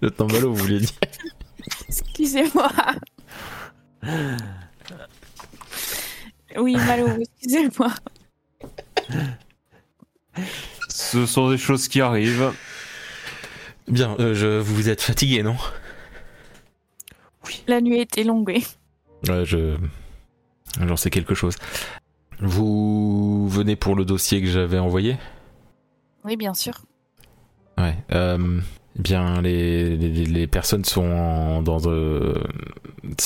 Lieutenant 0.00 0.26
Malo, 0.28 0.54
vous 0.54 0.62
vouliez 0.62 0.78
dire 0.80 0.98
Excusez-moi. 1.86 2.72
Oui, 6.56 6.76
Malo, 6.76 7.08
excusez-moi. 7.20 7.94
Ce 10.88 11.26
sont 11.26 11.50
des 11.50 11.58
choses 11.58 11.86
qui 11.86 12.00
arrivent. 12.00 12.54
Bien, 13.86 14.16
euh, 14.18 14.32
je, 14.32 14.60
vous 14.60 14.74
vous 14.74 14.88
êtes 14.88 15.02
fatigué, 15.02 15.42
non? 15.42 15.58
La 17.66 17.82
nuit 17.82 18.00
était 18.00 18.24
longue, 18.24 18.48
oui. 18.48 18.66
Ouais, 19.28 19.44
je. 19.44 19.76
J'en 20.80 20.96
sais 20.96 21.10
quelque 21.10 21.34
chose. 21.34 21.56
Vous 22.40 23.48
venez 23.48 23.76
pour 23.76 23.94
le 23.96 24.04
dossier 24.04 24.40
que 24.40 24.46
j'avais 24.48 24.78
envoyé? 24.78 25.16
Oui, 26.24 26.36
bien 26.36 26.54
sûr. 26.54 26.74
Ouais. 27.78 27.94
Euh, 28.12 28.60
bien, 28.98 29.40
les, 29.42 29.96
les, 29.96 30.08
les 30.26 30.46
personnes 30.46 30.84
sont 30.84 31.04
en- 31.06 31.62
dans. 31.62 31.80
euh, 31.86 32.34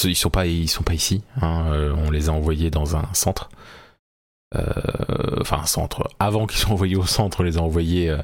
ils 0.05 0.16
sont 0.16 0.31
pas, 0.31 0.46
ils 0.46 0.68
sont 0.68 0.83
pas 0.85 0.94
ici. 0.94 1.22
hein, 1.40 1.66
euh, 1.72 1.94
on 2.07 2.11
les 2.11 2.29
a 2.29 2.33
envoyés 2.33 2.70
dans 2.70 2.96
un 2.96 3.05
centre. 3.12 3.48
Euh, 4.57 4.61
enfin, 5.40 5.59
un 5.62 5.66
centre. 5.66 6.09
Avant 6.18 6.46
qu'ils 6.46 6.59
soient 6.59 6.72
envoyés 6.72 6.96
au 6.96 7.07
centre, 7.07 7.40
on 7.40 7.42
les 7.44 7.59
a 7.59 7.62
envoyés 7.62 8.11
euh, 8.11 8.18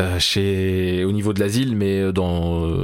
euh, 0.00 0.18
chez, 0.20 1.04
au 1.04 1.12
niveau 1.12 1.32
de 1.32 1.40
l'asile, 1.40 1.76
mais 1.76 2.12
dans 2.12 2.82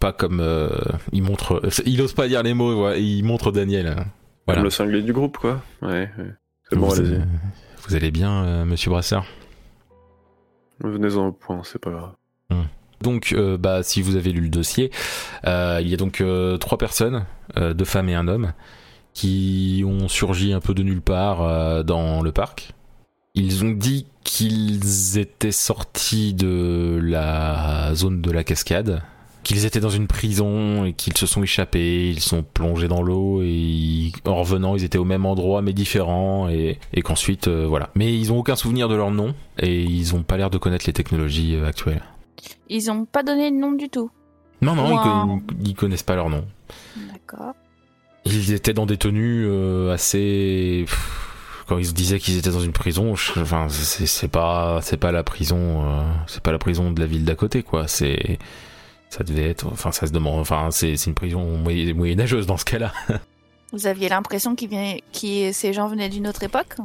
pas 0.00 0.12
comme 0.12 0.40
euh, 0.40 0.68
il 1.12 1.22
montre. 1.22 1.60
Il 1.86 2.00
ose 2.02 2.12
pas 2.14 2.28
dire 2.28 2.42
les 2.42 2.54
mots. 2.54 2.74
voilà, 2.76 2.96
il 2.98 3.22
montre 3.24 3.52
Daniel. 3.52 3.86
hein. 3.88 4.04
Voilà. 4.46 4.58
Comme 4.60 4.64
le 4.64 4.70
cinglé 4.70 5.02
du 5.02 5.12
groupe, 5.14 5.38
quoi. 5.38 5.62
Ouais, 5.82 6.10
ouais. 6.18 6.32
C'est 6.70 6.76
bon, 6.76 6.88
vous, 6.88 6.98
allez-y. 7.00 7.22
vous 7.86 7.94
allez 7.94 8.10
bien, 8.10 8.44
euh, 8.44 8.64
Monsieur 8.64 8.90
Brassard? 8.90 9.26
Venez-en 10.80 11.28
au 11.28 11.32
point, 11.32 11.62
c'est 11.64 11.78
pas 11.78 11.90
grave. 11.90 12.12
Donc, 13.00 13.32
euh, 13.32 13.58
bah, 13.58 13.82
si 13.82 14.00
vous 14.00 14.16
avez 14.16 14.32
lu 14.32 14.40
le 14.40 14.48
dossier, 14.48 14.90
euh, 15.46 15.78
il 15.82 15.88
y 15.88 15.94
a 15.94 15.96
donc 15.98 16.20
euh, 16.22 16.56
trois 16.56 16.78
personnes, 16.78 17.26
euh, 17.58 17.74
deux 17.74 17.84
femmes 17.84 18.08
et 18.08 18.14
un 18.14 18.28
homme, 18.28 18.52
qui 19.12 19.84
ont 19.86 20.08
surgi 20.08 20.54
un 20.54 20.60
peu 20.60 20.72
de 20.72 20.82
nulle 20.82 21.02
part 21.02 21.42
euh, 21.42 21.82
dans 21.82 22.22
le 22.22 22.32
parc. 22.32 22.72
Ils 23.34 23.64
ont 23.64 23.72
dit 23.72 24.06
qu'ils 24.22 25.18
étaient 25.18 25.52
sortis 25.52 26.32
de 26.34 26.98
la 27.02 27.94
zone 27.94 28.22
de 28.22 28.30
la 28.30 28.42
cascade, 28.42 29.02
qu'ils 29.44 29.64
étaient 29.66 29.78
dans 29.80 29.90
une 29.90 30.06
prison 30.08 30.84
et 30.84 30.92
qu'ils 30.92 31.16
se 31.16 31.26
sont 31.26 31.42
échappés, 31.42 32.08
ils 32.10 32.20
sont 32.20 32.42
plongés 32.42 32.88
dans 32.88 33.02
l'eau 33.02 33.42
et 33.42 33.48
ils- 33.48 34.12
en 34.26 34.34
revenant 34.36 34.74
ils 34.74 34.82
étaient 34.84 34.98
au 34.98 35.04
même 35.04 35.24
endroit 35.26 35.62
mais 35.62 35.72
différents 35.72 36.48
et, 36.48 36.78
et 36.92 37.02
qu'ensuite 37.02 37.46
euh, 37.48 37.66
voilà. 37.68 37.90
Mais 37.94 38.12
ils 38.18 38.32
ont 38.32 38.38
aucun 38.38 38.56
souvenir 38.56 38.88
de 38.88 38.94
leur 38.96 39.10
nom 39.12 39.34
et 39.58 39.82
ils 39.82 40.14
ont 40.16 40.22
pas 40.22 40.36
l'air 40.36 40.50
de 40.50 40.58
connaître 40.58 40.86
les 40.86 40.92
technologies 40.92 41.54
euh, 41.54 41.66
actuelles. 41.68 42.02
Ils 42.68 42.90
ont 42.90 43.04
pas 43.04 43.22
donné 43.22 43.50
de 43.52 43.56
nom 43.56 43.72
du 43.72 43.88
tout. 43.88 44.10
Non, 44.62 44.74
non, 44.74 44.88
ils, 44.90 45.28
Wow. 45.30 45.42
ils 45.64 45.74
connaissent 45.74 46.02
pas 46.02 46.16
leur 46.16 46.30
nom. 46.30 46.44
D'accord. 47.12 47.52
Ils 48.24 48.52
étaient 48.52 48.72
dans 48.72 48.86
des 48.86 48.96
tenues 48.96 49.44
euh, 49.46 49.92
assez. 49.92 50.86
Quand 51.66 51.78
ils 51.78 51.86
se 51.86 51.92
disaient 51.92 52.18
qu'ils 52.18 52.38
étaient 52.38 52.50
dans 52.50 52.60
une 52.60 52.72
prison, 52.72 53.14
je- 53.16 53.38
enfin, 53.40 53.66
c'est 53.68 54.06
c'est 54.06 54.28
pas, 54.28 54.80
c'est 54.82 54.96
pas 54.98 55.12
la 55.12 55.22
prison, 55.22 55.84
euh, 55.84 56.02
c'est 56.26 56.42
pas 56.42 56.52
la 56.52 56.58
prison 56.58 56.90
de 56.90 57.00
la 57.00 57.06
ville 57.06 57.24
d'à 57.24 57.34
côté, 57.34 57.62
quoi. 57.62 57.86
C'est, 57.88 58.38
ça 59.16 59.22
devait 59.24 59.48
être, 59.50 59.66
enfin, 59.68 59.92
ça 59.92 60.06
se 60.06 60.12
demande, 60.12 60.40
enfin, 60.40 60.68
c'est 60.70 60.96
c'est 60.96 61.08
une 61.10 61.14
prison 61.14 61.56
moyen- 61.58 61.94
moyenâgeuse 61.94 62.46
dans 62.46 62.56
ce 62.56 62.64
cas-là. 62.64 62.92
Vous 63.72 63.86
aviez 63.86 64.08
l'impression 64.08 64.54
qu'ils- 64.56 65.00
ces 65.54 65.72
gens 65.72 65.86
venaient 65.88 66.08
d'une 66.08 66.26
autre 66.28 66.42
époque? 66.42 66.76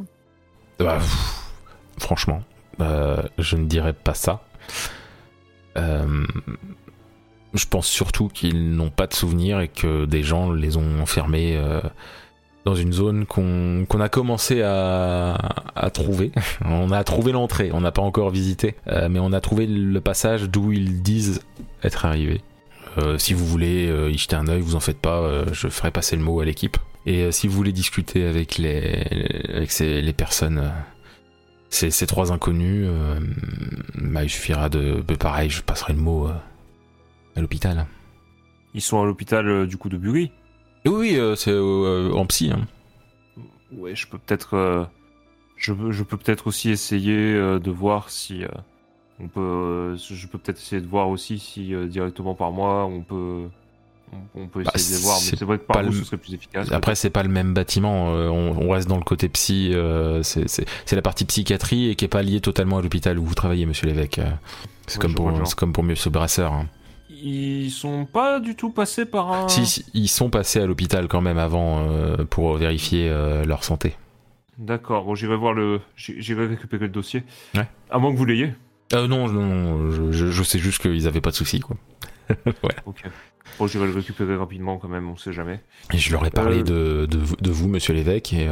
Bah, 0.78 0.98
pff, 0.98 1.50
franchement, 1.98 2.42
euh, 2.80 3.22
je 3.38 3.56
ne 3.56 3.66
dirais 3.66 3.92
pas 3.92 4.14
ça. 4.14 4.42
Euh, 5.76 6.24
je 7.54 7.66
pense 7.66 7.86
surtout 7.86 8.28
qu'ils 8.28 8.74
n'ont 8.76 8.90
pas 8.90 9.06
de 9.06 9.14
souvenirs 9.14 9.60
et 9.60 9.68
que 9.68 10.04
des 10.04 10.22
gens 10.22 10.50
les 10.52 10.76
ont 10.76 11.00
enfermés 11.00 11.56
euh, 11.56 11.80
dans 12.64 12.74
une 12.74 12.92
zone 12.92 13.24
qu'on 13.26 13.86
qu'on 13.88 14.00
a 14.00 14.08
commencé 14.08 14.62
à, 14.62 15.34
à 15.74 15.90
trouver. 15.90 16.30
On 16.64 16.90
a 16.92 17.02
trouvé 17.04 17.32
l'entrée, 17.32 17.70
on 17.72 17.80
n'a 17.80 17.90
pas 17.92 18.02
encore 18.02 18.30
visité, 18.30 18.74
euh, 18.88 19.08
mais 19.10 19.18
on 19.18 19.32
a 19.32 19.40
trouvé 19.40 19.66
le 19.66 20.00
passage 20.00 20.48
d'où 20.50 20.72
ils 20.72 21.02
disent 21.02 21.40
être 21.82 22.04
arrivés. 22.04 22.42
Euh, 22.98 23.16
si 23.18 23.34
vous 23.34 23.46
voulez 23.46 23.86
euh, 23.88 24.10
y 24.10 24.18
jeter 24.18 24.36
un 24.36 24.46
œil, 24.48 24.60
vous 24.60 24.74
en 24.76 24.80
faites 24.80 24.98
pas, 25.00 25.20
euh, 25.20 25.46
je 25.52 25.68
ferai 25.68 25.90
passer 25.90 26.16
le 26.16 26.22
mot 26.22 26.40
à 26.40 26.44
l'équipe. 26.44 26.76
Et 27.06 27.22
euh, 27.22 27.30
si 27.30 27.46
vous 27.48 27.54
voulez 27.54 27.72
discuter 27.72 28.26
avec 28.26 28.58
les, 28.58 29.06
avec 29.54 29.70
ces- 29.70 30.02
les 30.02 30.12
personnes, 30.12 30.58
euh, 30.58 30.68
ces, 31.70 31.90
ces 31.90 32.06
trois 32.06 32.32
inconnus, 32.32 32.84
euh, 32.88 33.18
bah, 33.94 34.24
il 34.24 34.28
suffira 34.28 34.68
de, 34.68 35.02
de- 35.06 35.14
pareil, 35.14 35.48
je 35.50 35.62
passerai 35.62 35.92
le 35.94 36.00
mot 36.00 36.26
euh, 36.28 36.32
à 37.36 37.40
l'hôpital. 37.40 37.86
Ils 38.74 38.82
sont 38.82 39.00
à 39.00 39.04
l'hôpital 39.06 39.48
euh, 39.48 39.66
du 39.66 39.76
coup 39.76 39.88
de 39.88 39.96
Bury. 39.96 40.30
Oui, 40.86 40.92
oui, 40.92 41.16
euh, 41.18 41.34
c'est 41.36 41.50
euh, 41.52 42.12
en 42.12 42.24
psy. 42.26 42.50
hein. 42.52 42.66
Ouais, 43.72 43.94
je 43.94 44.06
peux 44.08 44.18
peut-être, 44.18 44.54
euh, 44.54 44.84
je, 45.56 45.72
peux- 45.72 45.92
je 45.92 46.02
peux 46.02 46.16
peut-être 46.16 46.46
aussi 46.46 46.70
essayer 46.70 47.34
de 47.34 47.70
voir 47.70 48.10
si 48.10 48.42
on 49.20 49.28
peut, 49.28 49.96
je 49.96 50.26
peux 50.26 50.38
peut-être 50.38 50.58
essayer 50.58 50.80
de 50.82 50.86
voir 50.88 51.08
aussi 51.08 51.38
si 51.38 51.72
directement 51.88 52.34
par 52.34 52.50
moi 52.50 52.86
on 52.86 53.02
peut, 53.02 53.44
on, 54.12 54.42
on 54.42 54.48
peut 54.48 54.64
Bah, 54.64 54.72
essayer 54.74 54.96
de 54.96 54.98
les 54.98 55.04
voir. 55.04 55.18
Mais 55.20 55.36
c'est 55.36 55.44
vrai 55.44 55.58
que 55.58 55.64
par 55.64 55.82
le- 55.82 55.92
ce 55.92 56.04
serait 56.04 56.16
plus 56.16 56.34
efficace. 56.34 56.72
Après, 56.72 56.94
c'est 56.96 57.10
pas 57.10 57.22
le 57.22 57.28
même 57.28 57.54
bâtiment. 57.54 58.12
euh, 58.14 58.28
on, 58.28 58.56
on 58.66 58.70
reste 58.70 58.88
dans 58.88 58.96
le 58.96 59.04
côté 59.04 59.28
psy. 59.28 59.70
euh, 59.72 60.22
c'est- 60.24 60.64
la 60.92 61.02
partie 61.02 61.24
psychiatrie 61.26 61.90
et 61.90 61.94
qui 61.94 62.06
est 62.06 62.08
pas 62.08 62.22
liée 62.22 62.40
totalement 62.40 62.78
à 62.78 62.82
l'hôpital 62.82 63.18
où 63.18 63.24
vous 63.24 63.34
travaillez, 63.36 63.66
Monsieur 63.66 63.86
l'évêque. 63.86 64.18
Ouais, 64.18 64.98
comme 64.98 65.14
pour, 65.14 65.30
c'est 65.46 65.54
comme 65.56 65.72
pour 65.72 65.84
Monsieur 65.84 66.10
Brasseur. 66.10 66.52
hein. 66.54 66.66
Ils 67.22 67.70
sont 67.70 68.06
pas 68.06 68.40
du 68.40 68.54
tout 68.56 68.70
passés 68.70 69.04
par 69.04 69.32
un. 69.32 69.48
Si, 69.48 69.66
si, 69.66 69.84
ils 69.94 70.08
sont 70.08 70.30
passés 70.30 70.60
à 70.60 70.66
l'hôpital 70.66 71.06
quand 71.08 71.20
même 71.20 71.38
avant 71.38 71.80
euh, 71.88 72.24
pour 72.24 72.54
vérifier 72.56 73.08
euh, 73.10 73.44
leur 73.44 73.64
santé. 73.64 73.94
D'accord. 74.58 75.04
Bon, 75.04 75.14
j'irai 75.14 75.36
voir 75.36 75.52
le, 75.54 75.80
j'irai 75.96 76.46
récupérer 76.46 76.86
le 76.86 76.92
dossier. 76.92 77.22
Ouais. 77.54 77.66
À 77.90 77.98
moins 77.98 78.12
que 78.12 78.16
vous 78.18 78.24
l'ayez. 78.24 78.52
Euh, 78.92 79.06
non, 79.06 79.28
non, 79.28 79.90
je, 79.90 80.10
je- 80.12 80.30
je 80.30 80.42
sais 80.42 80.58
juste 80.58 80.80
qu'ils 80.82 81.06
avaient 81.06 81.20
pas 81.20 81.30
de 81.30 81.36
soucis, 81.36 81.60
quoi. 81.60 81.76
Ok. 82.86 83.02
Bon, 83.58 83.66
j'irai 83.66 83.86
le 83.86 83.92
récupérer 83.94 84.36
rapidement 84.36 84.78
quand 84.78 84.88
même. 84.88 85.08
On 85.10 85.16
sait 85.16 85.32
jamais. 85.32 85.60
Et 85.92 85.98
je 85.98 86.12
leur 86.12 86.24
ai 86.26 86.30
parlé 86.30 86.58
Euh. 86.58 86.62
de, 86.62 87.06
de, 87.06 87.18
vous- 87.18 87.36
de 87.36 87.50
vous, 87.50 87.68
monsieur 87.68 87.94
l'évêque, 87.94 88.32
et, 88.32 88.48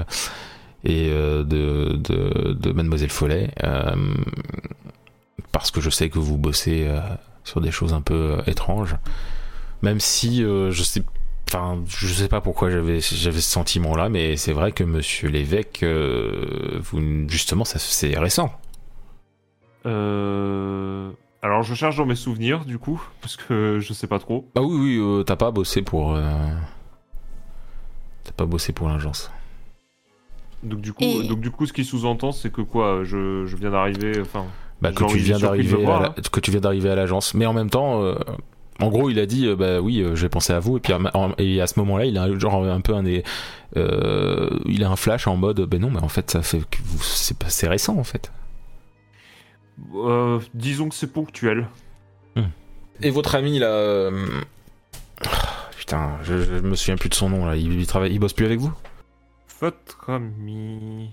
et 0.84 1.10
de, 1.10 1.42
de, 1.44 2.52
de 2.54 2.72
mademoiselle 2.72 3.10
Follet, 3.10 3.50
parce 5.52 5.70
que 5.70 5.80
je 5.80 5.90
sais 5.90 6.08
que 6.10 6.18
vous 6.18 6.36
bossez 6.36 6.88
sur 7.48 7.60
des 7.60 7.70
choses 7.70 7.92
un 7.94 8.00
peu 8.02 8.14
euh, 8.38 8.42
étranges. 8.46 8.96
Même 9.82 10.00
si 10.00 10.44
euh, 10.44 10.70
je 10.70 10.82
sais. 10.82 11.02
Enfin, 11.48 11.78
je 11.86 12.06
sais 12.08 12.28
pas 12.28 12.40
pourquoi 12.42 12.68
j'avais 12.70 13.00
j'avais 13.00 13.40
ce 13.40 13.50
sentiment-là, 13.50 14.08
mais 14.10 14.36
c'est 14.36 14.52
vrai 14.52 14.72
que 14.72 14.84
Monsieur 14.84 15.28
l'évêque, 15.30 15.80
euh, 15.82 16.78
vous 16.82 17.00
justement, 17.28 17.64
ça 17.64 17.78
c'est 17.78 18.18
récent. 18.18 18.52
Euh... 19.86 21.10
Alors, 21.42 21.62
je 21.62 21.74
cherche 21.74 21.96
dans 21.96 22.04
mes 22.06 22.16
souvenirs 22.16 22.64
du 22.64 22.78
coup 22.78 23.00
parce 23.20 23.36
que 23.36 23.78
je 23.80 23.92
sais 23.92 24.06
pas 24.08 24.18
trop. 24.18 24.48
Ah 24.56 24.62
oui, 24.62 24.76
oui, 24.78 24.98
euh, 25.00 25.22
t'as 25.22 25.36
pas 25.36 25.50
bossé 25.50 25.82
pour. 25.82 26.14
euh, 26.14 26.30
T'as 28.24 28.32
pas 28.32 28.44
bossé 28.44 28.72
pour 28.72 28.88
l'agence. 28.88 29.30
Donc 30.62 30.80
du 30.80 30.92
coup, 30.92 31.04
Et- 31.04 31.26
donc 31.28 31.40
du 31.40 31.50
coup, 31.50 31.64
ce 31.66 31.72
qui 31.72 31.84
sous-entend, 31.84 32.32
c'est 32.32 32.50
que 32.52 32.60
quoi, 32.60 33.04
je, 33.04 33.46
je 33.46 33.56
viens 33.56 33.70
d'arriver. 33.70 34.20
Enfin, 34.20 34.44
Bah, 34.80 34.92
que 34.92 35.04
tu 35.04 35.18
viens 35.18 35.38
d'arriver 35.38 35.74
à 35.82 35.84
voir, 35.84 36.00
la- 36.02 36.08
hein. 36.10 36.14
que 36.30 36.40
tu 36.40 36.50
viens 36.52 36.60
d'arriver 36.60 36.88
à 36.90 36.94
l'agence 36.94 37.34
mais 37.34 37.46
en 37.46 37.52
même 37.52 37.68
temps 37.70 38.02
euh, 38.02 38.14
en 38.80 38.88
gros 38.90 39.10
il 39.10 39.18
a 39.18 39.26
dit 39.26 39.46
euh, 39.46 39.56
bah 39.56 39.80
oui 39.80 40.00
euh, 40.00 40.14
j'ai 40.14 40.28
pensé 40.28 40.52
à 40.52 40.60
vous 40.60 40.76
et 40.76 40.80
puis 40.80 40.92
en- 40.92 41.04
en- 41.14 41.34
et 41.38 41.60
à 41.60 41.66
ce 41.66 41.80
moment-là 41.80 42.04
il 42.04 42.16
a 42.16 42.38
genre 42.38 42.64
un 42.64 42.80
peu 42.80 42.94
un 42.94 43.02
des 43.02 43.24
euh, 43.76 44.50
il 44.66 44.84
a 44.84 44.90
un 44.90 44.94
flash 44.96 45.26
en 45.26 45.36
mode 45.36 45.60
ben 45.62 45.80
non 45.80 45.90
mais 45.90 46.00
en 46.00 46.08
fait 46.08 46.30
ça 46.30 46.42
fait 46.42 46.60
que 46.70 46.78
vous 46.84 47.02
c'est 47.02 47.36
pas 47.36 47.48
c'est 47.48 47.66
récent 47.68 47.96
en 47.98 48.04
fait 48.04 48.30
euh, 49.94 50.38
disons 50.54 50.88
que 50.88 50.94
c'est 50.94 51.12
ponctuel. 51.12 51.66
et 53.02 53.10
votre 53.10 53.34
ami 53.34 53.58
là 53.58 54.10
putain 55.76 56.18
je, 56.22 56.38
je 56.42 56.52
me 56.60 56.74
souviens 56.76 56.96
plus 56.96 57.08
de 57.08 57.14
son 57.14 57.30
nom 57.30 57.46
là 57.46 57.56
il, 57.56 57.80
il 57.80 57.86
travaille 57.86 58.12
il 58.12 58.18
bosse 58.18 58.32
plus 58.32 58.46
avec 58.46 58.60
vous? 58.60 58.72
Votre 59.60 60.10
ami. 60.10 61.10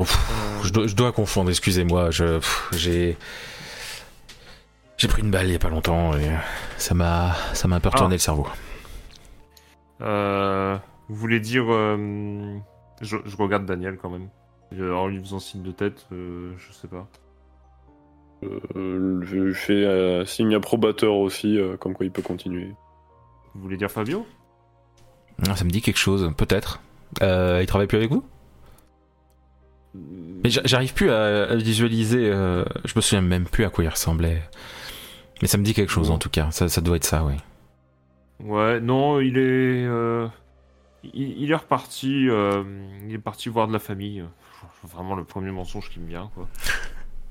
Je, 0.00 0.70
dois, 0.72 0.86
je 0.86 0.94
dois 0.94 1.12
confondre, 1.12 1.50
excusez-moi. 1.50 2.10
J'ai, 2.10 3.16
j'ai 4.96 5.08
pris 5.08 5.22
une 5.22 5.30
balle 5.30 5.46
il 5.46 5.52
y 5.52 5.56
a 5.56 5.58
pas 5.58 5.68
longtemps 5.70 6.16
et 6.16 6.30
ça 6.78 6.94
m'a, 6.94 7.34
ça 7.52 7.68
m'a 7.68 7.76
un 7.76 7.80
peu 7.80 7.88
Ah. 7.92 7.96
retourné 7.96 8.16
le 8.16 8.20
cerveau. 8.20 8.46
euh, 10.00 10.76
vous 11.08 11.14
voulez 11.16 11.40
dire. 11.40 11.64
euh, 11.68 12.56
je, 13.00 13.16
je 13.24 13.36
regarde 13.36 13.66
Daniel 13.66 13.96
quand 14.00 14.10
même. 14.10 14.28
Euh, 14.74 14.92
En 14.94 15.06
lui 15.06 15.20
faisant 15.20 15.38
signe 15.38 15.62
de 15.62 15.70
tête, 15.72 16.06
euh, 16.12 16.52
je 16.58 16.72
sais 16.72 16.88
pas. 16.88 17.06
Euh, 18.42 19.20
je 19.22 19.36
lui 19.36 19.54
fais 19.54 19.72
euh, 19.84 20.24
signe 20.24 20.54
approbateur 20.54 21.14
aussi, 21.14 21.56
euh, 21.58 21.76
comme 21.76 21.94
quoi 21.94 22.04
il 22.04 22.12
peut 22.12 22.22
continuer. 22.22 22.74
Vous 23.54 23.62
voulez 23.62 23.76
dire 23.76 23.90
Fabio? 23.90 24.26
Ah, 25.48 25.54
Ça 25.56 25.64
me 25.64 25.70
dit 25.70 25.80
quelque 25.80 25.98
chose, 25.98 26.32
peut-être. 26.36 26.80
Euh, 27.22 27.60
il 27.62 27.66
travaille 27.66 27.86
plus 27.86 27.98
avec 27.98 28.10
vous? 28.10 28.24
Mais 29.94 30.50
j'a- 30.50 30.62
j'arrive 30.64 30.92
plus 30.94 31.10
à, 31.10 31.54
visualiser. 31.56 32.28
euh, 32.30 32.64
je 32.84 32.92
me 32.96 33.00
souviens 33.00 33.22
même 33.22 33.44
plus 33.46 33.64
à 33.64 33.70
quoi 33.70 33.84
il 33.84 33.88
ressemblait. 33.88 34.42
Mais 35.42 35.48
ça 35.48 35.58
me 35.58 35.64
dit 35.64 35.74
quelque 35.74 35.90
chose 35.92 36.10
en 36.10 36.18
tout 36.18 36.30
cas. 36.30 36.50
Ça, 36.50 36.68
ça 36.68 36.80
doit 36.80 36.96
être 36.96 37.04
ça, 37.04 37.24
oui. 37.24 37.34
Ouais, 38.40 38.80
non, 38.80 39.20
il 39.20 39.38
est. 39.38 39.84
euh, 39.86 40.26
il, 41.02 41.38
il 41.42 41.50
est 41.50 41.54
reparti. 41.56 42.28
euh, 42.28 42.62
il 43.08 43.14
est 43.14 43.18
parti 43.18 43.48
voir 43.48 43.68
de 43.68 43.72
la 43.72 43.78
famille. 43.78 44.24
Vraiment 44.82 45.14
le 45.14 45.24
premier 45.24 45.50
mensonge 45.50 45.88
qui 45.90 46.00
me 46.00 46.06
vient, 46.08 46.30
quoi. 46.34 46.48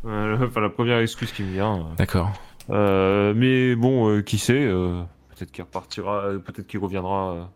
Enfin, 0.05 0.59
la 0.59 0.69
première 0.69 0.97
excuse 0.99 1.31
qui 1.31 1.43
me 1.43 1.53
vient. 1.53 1.87
D'accord. 1.97 2.31
Euh, 2.69 3.33
mais 3.35 3.73
bon, 3.75 4.09
euh, 4.09 4.21
qui 4.21 4.37
sait 4.37 4.65
euh, 4.65 5.01
Peut-être 5.29 5.51
qu'il 5.51 5.63
repartira. 5.63 6.23
Peut-être 6.45 6.67
qu'il 6.67 6.79
reviendra. 6.81 7.49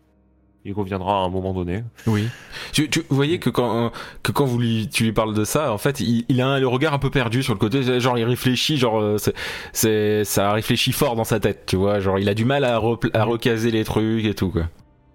Il 0.64 0.72
reviendra 0.72 1.22
à 1.22 1.24
un 1.24 1.28
moment 1.28 1.52
donné. 1.54 1.84
Oui. 2.06 2.28
Tu, 2.72 2.90
tu- 2.90 3.04
vous 3.08 3.16
voyez 3.16 3.38
que 3.38 3.48
quand, 3.50 3.92
que 4.22 4.32
quand 4.32 4.44
vous 4.44 4.58
lui, 4.58 4.88
tu 4.88 5.04
lui 5.04 5.12
parles 5.12 5.34
de 5.34 5.44
ça, 5.44 5.72
en 5.72 5.78
fait, 5.78 6.00
il, 6.00 6.24
il 6.28 6.40
a 6.40 6.46
un- 6.48 6.60
le 6.60 6.68
regard 6.68 6.92
un 6.94 6.98
peu 6.98 7.10
perdu 7.10 7.42
sur 7.42 7.54
le 7.54 7.58
côté. 7.58 8.00
Genre, 8.00 8.18
il 8.18 8.24
réfléchit, 8.24 8.76
genre, 8.76 9.00
euh, 9.00 9.18
c'est, 9.18 9.34
c'est, 9.72 10.24
ça 10.24 10.52
réfléchit 10.52 10.92
fort 10.92 11.16
dans 11.16 11.24
sa 11.24 11.40
tête, 11.40 11.64
tu 11.66 11.76
vois. 11.76 12.00
Genre, 12.00 12.18
il 12.18 12.28
a 12.28 12.34
du 12.34 12.44
mal 12.44 12.64
à, 12.64 12.78
recaser 12.78 13.70
les 13.70 13.84
trucs 13.84 14.24
et 14.24 14.34
tout, 14.34 14.50
quoi. 14.50 14.64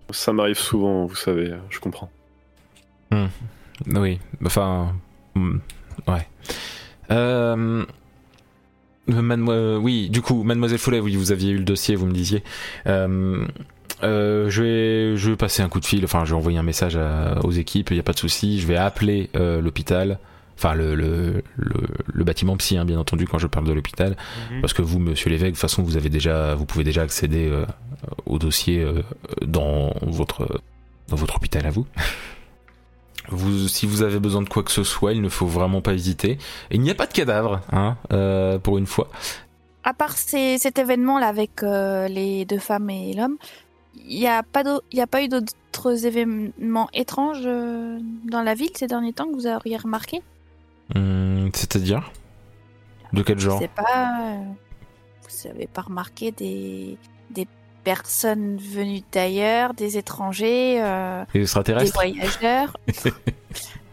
Ça 0.10 0.34
m'arrive 0.34 0.58
souvent, 0.60 1.06
vous 1.06 1.16
savez, 1.16 1.54
je 1.70 1.80
comprends. 1.80 2.10
Oui, 3.88 4.20
enfin, 4.46 4.94
hmm, 5.36 5.58
ouais. 6.08 6.28
Euh, 7.12 7.86
oui, 9.08 10.10
du 10.10 10.22
coup, 10.22 10.44
Mademoiselle 10.44 10.80
Follet, 10.80 11.00
oui, 11.00 11.16
vous 11.16 11.32
aviez 11.32 11.52
eu 11.52 11.58
le 11.58 11.64
dossier, 11.64 11.96
vous 11.96 12.06
me 12.06 12.14
disiez. 12.14 12.44
Euh, 12.88 13.46
euh, 14.04 14.50
je 14.50 14.62
vais, 14.64 15.18
je 15.18 15.30
vais 15.32 15.36
passer 15.38 15.62
un 15.64 15.70
coup 15.70 15.80
de 15.80 15.86
fil. 15.86 16.04
Enfin, 16.04 16.26
je 16.26 16.32
vais 16.32 16.38
envoyer 16.38 16.58
un 16.58 16.64
message 16.64 16.96
à- 16.98 17.40
aux 17.44 17.52
équipes. 17.52 17.90
Il 17.92 17.96
n'y 17.96 18.00
a 18.00 18.04
pas 18.04 18.14
de 18.14 18.20
souci. 18.20 18.60
Je 18.60 18.68
vais 18.68 18.76
appeler 18.78 19.30
euh, 19.36 19.62
l'hôpital. 19.62 20.20
Enfin, 20.56 20.76
le, 20.76 20.94
le, 20.96 21.44
le, 21.58 21.74
le 22.14 22.24
bâtiment 22.24 22.56
psy, 22.58 22.78
hein, 22.78 22.86
bien 22.86 23.00
entendu, 23.00 23.26
quand 23.28 23.40
je 23.40 23.48
parle 23.48 23.66
de 23.66 23.74
l'hôpital. 23.74 24.16
Parce 24.62 24.74
que 24.74 24.82
vous, 24.84 25.00
Monsieur 25.00 25.30
l'évêque, 25.32 25.50
de 25.50 25.56
toute 25.56 25.62
façon, 25.62 25.82
vous 25.82 25.98
avez 25.98 26.10
déjà, 26.10 26.54
vous 26.56 26.66
pouvez 26.66 26.84
déjà 26.84 27.02
accéder 27.02 27.48
euh, 27.50 27.66
au 28.28 28.38
dossier 28.38 28.82
euh, 28.82 29.02
dans 29.46 29.94
votre 30.04 30.62
dans 31.10 31.16
votre 31.18 31.36
hôpital 31.36 31.66
à 31.66 31.70
vous. 31.72 31.86
Vous, 33.30 33.70
si 33.70 33.86
vous 33.86 34.02
avez 34.04 34.20
besoin 34.20 34.42
de 34.42 34.50
quoi 34.50 34.64
que 34.64 34.72
ce 34.72 34.84
soit, 34.84 35.14
il 35.14 35.22
ne 35.22 35.30
faut 35.30 35.48
vraiment 35.48 35.80
pas 35.82 35.94
hésiter. 35.94 36.32
Et 36.72 36.76
il 36.76 36.82
n'y 36.82 36.92
a 36.92 36.96
pas 36.96 37.06
de 37.08 37.14
cadavre, 37.14 37.62
hein, 37.72 37.96
euh, 38.12 38.60
pour 38.60 38.78
une 38.78 38.86
fois. 38.86 39.10
À 39.86 39.94
part 39.94 40.12
ces- 40.18 40.58
cet 40.58 40.78
événement-là 40.78 41.28
avec 41.28 41.64
euh, 41.64 42.10
les 42.10 42.44
deux 42.44 42.60
femmes 42.60 42.90
et 42.90 43.14
l'homme, 43.14 43.38
il 43.96 44.20
n'y 44.20 44.28
a, 44.28 44.44
pas 44.44 44.64
y 44.92 45.02
a 45.02 45.08
pas 45.08 45.24
eu 45.24 45.28
d'autres 45.28 46.06
événements 46.06 46.90
étranges 46.94 47.44
euh, 47.46 48.00
dans 48.26 48.42
la 48.42 48.54
ville 48.54 48.72
ces 48.76 48.88
derniers 48.88 49.14
temps 49.14 49.28
que 49.28 49.34
vous 49.34 49.48
auriez 49.48 49.78
remarqué? 49.78 50.22
Hum, 50.96 51.50
C'est-à-dire? 51.54 52.12
De 53.14 53.22
quel 53.22 53.40
Je 53.40 53.46
genre? 53.46 53.60
sais 53.60 53.68
pas. 53.70 54.20
euh, 54.22 54.44
vous 55.22 55.48
n'avez 55.50 55.68
pas 55.68 55.82
remarqué 55.82 56.32
des, 56.32 56.98
des 57.32 57.48
personnes 57.84 58.58
venues 58.58 59.02
d'ailleurs, 59.12 59.74
des 59.74 59.98
étrangers, 59.98 60.82
euh, 60.82 61.24
des 61.34 61.42
extraterrestres? 61.42 61.94
voyageurs? 61.94 62.76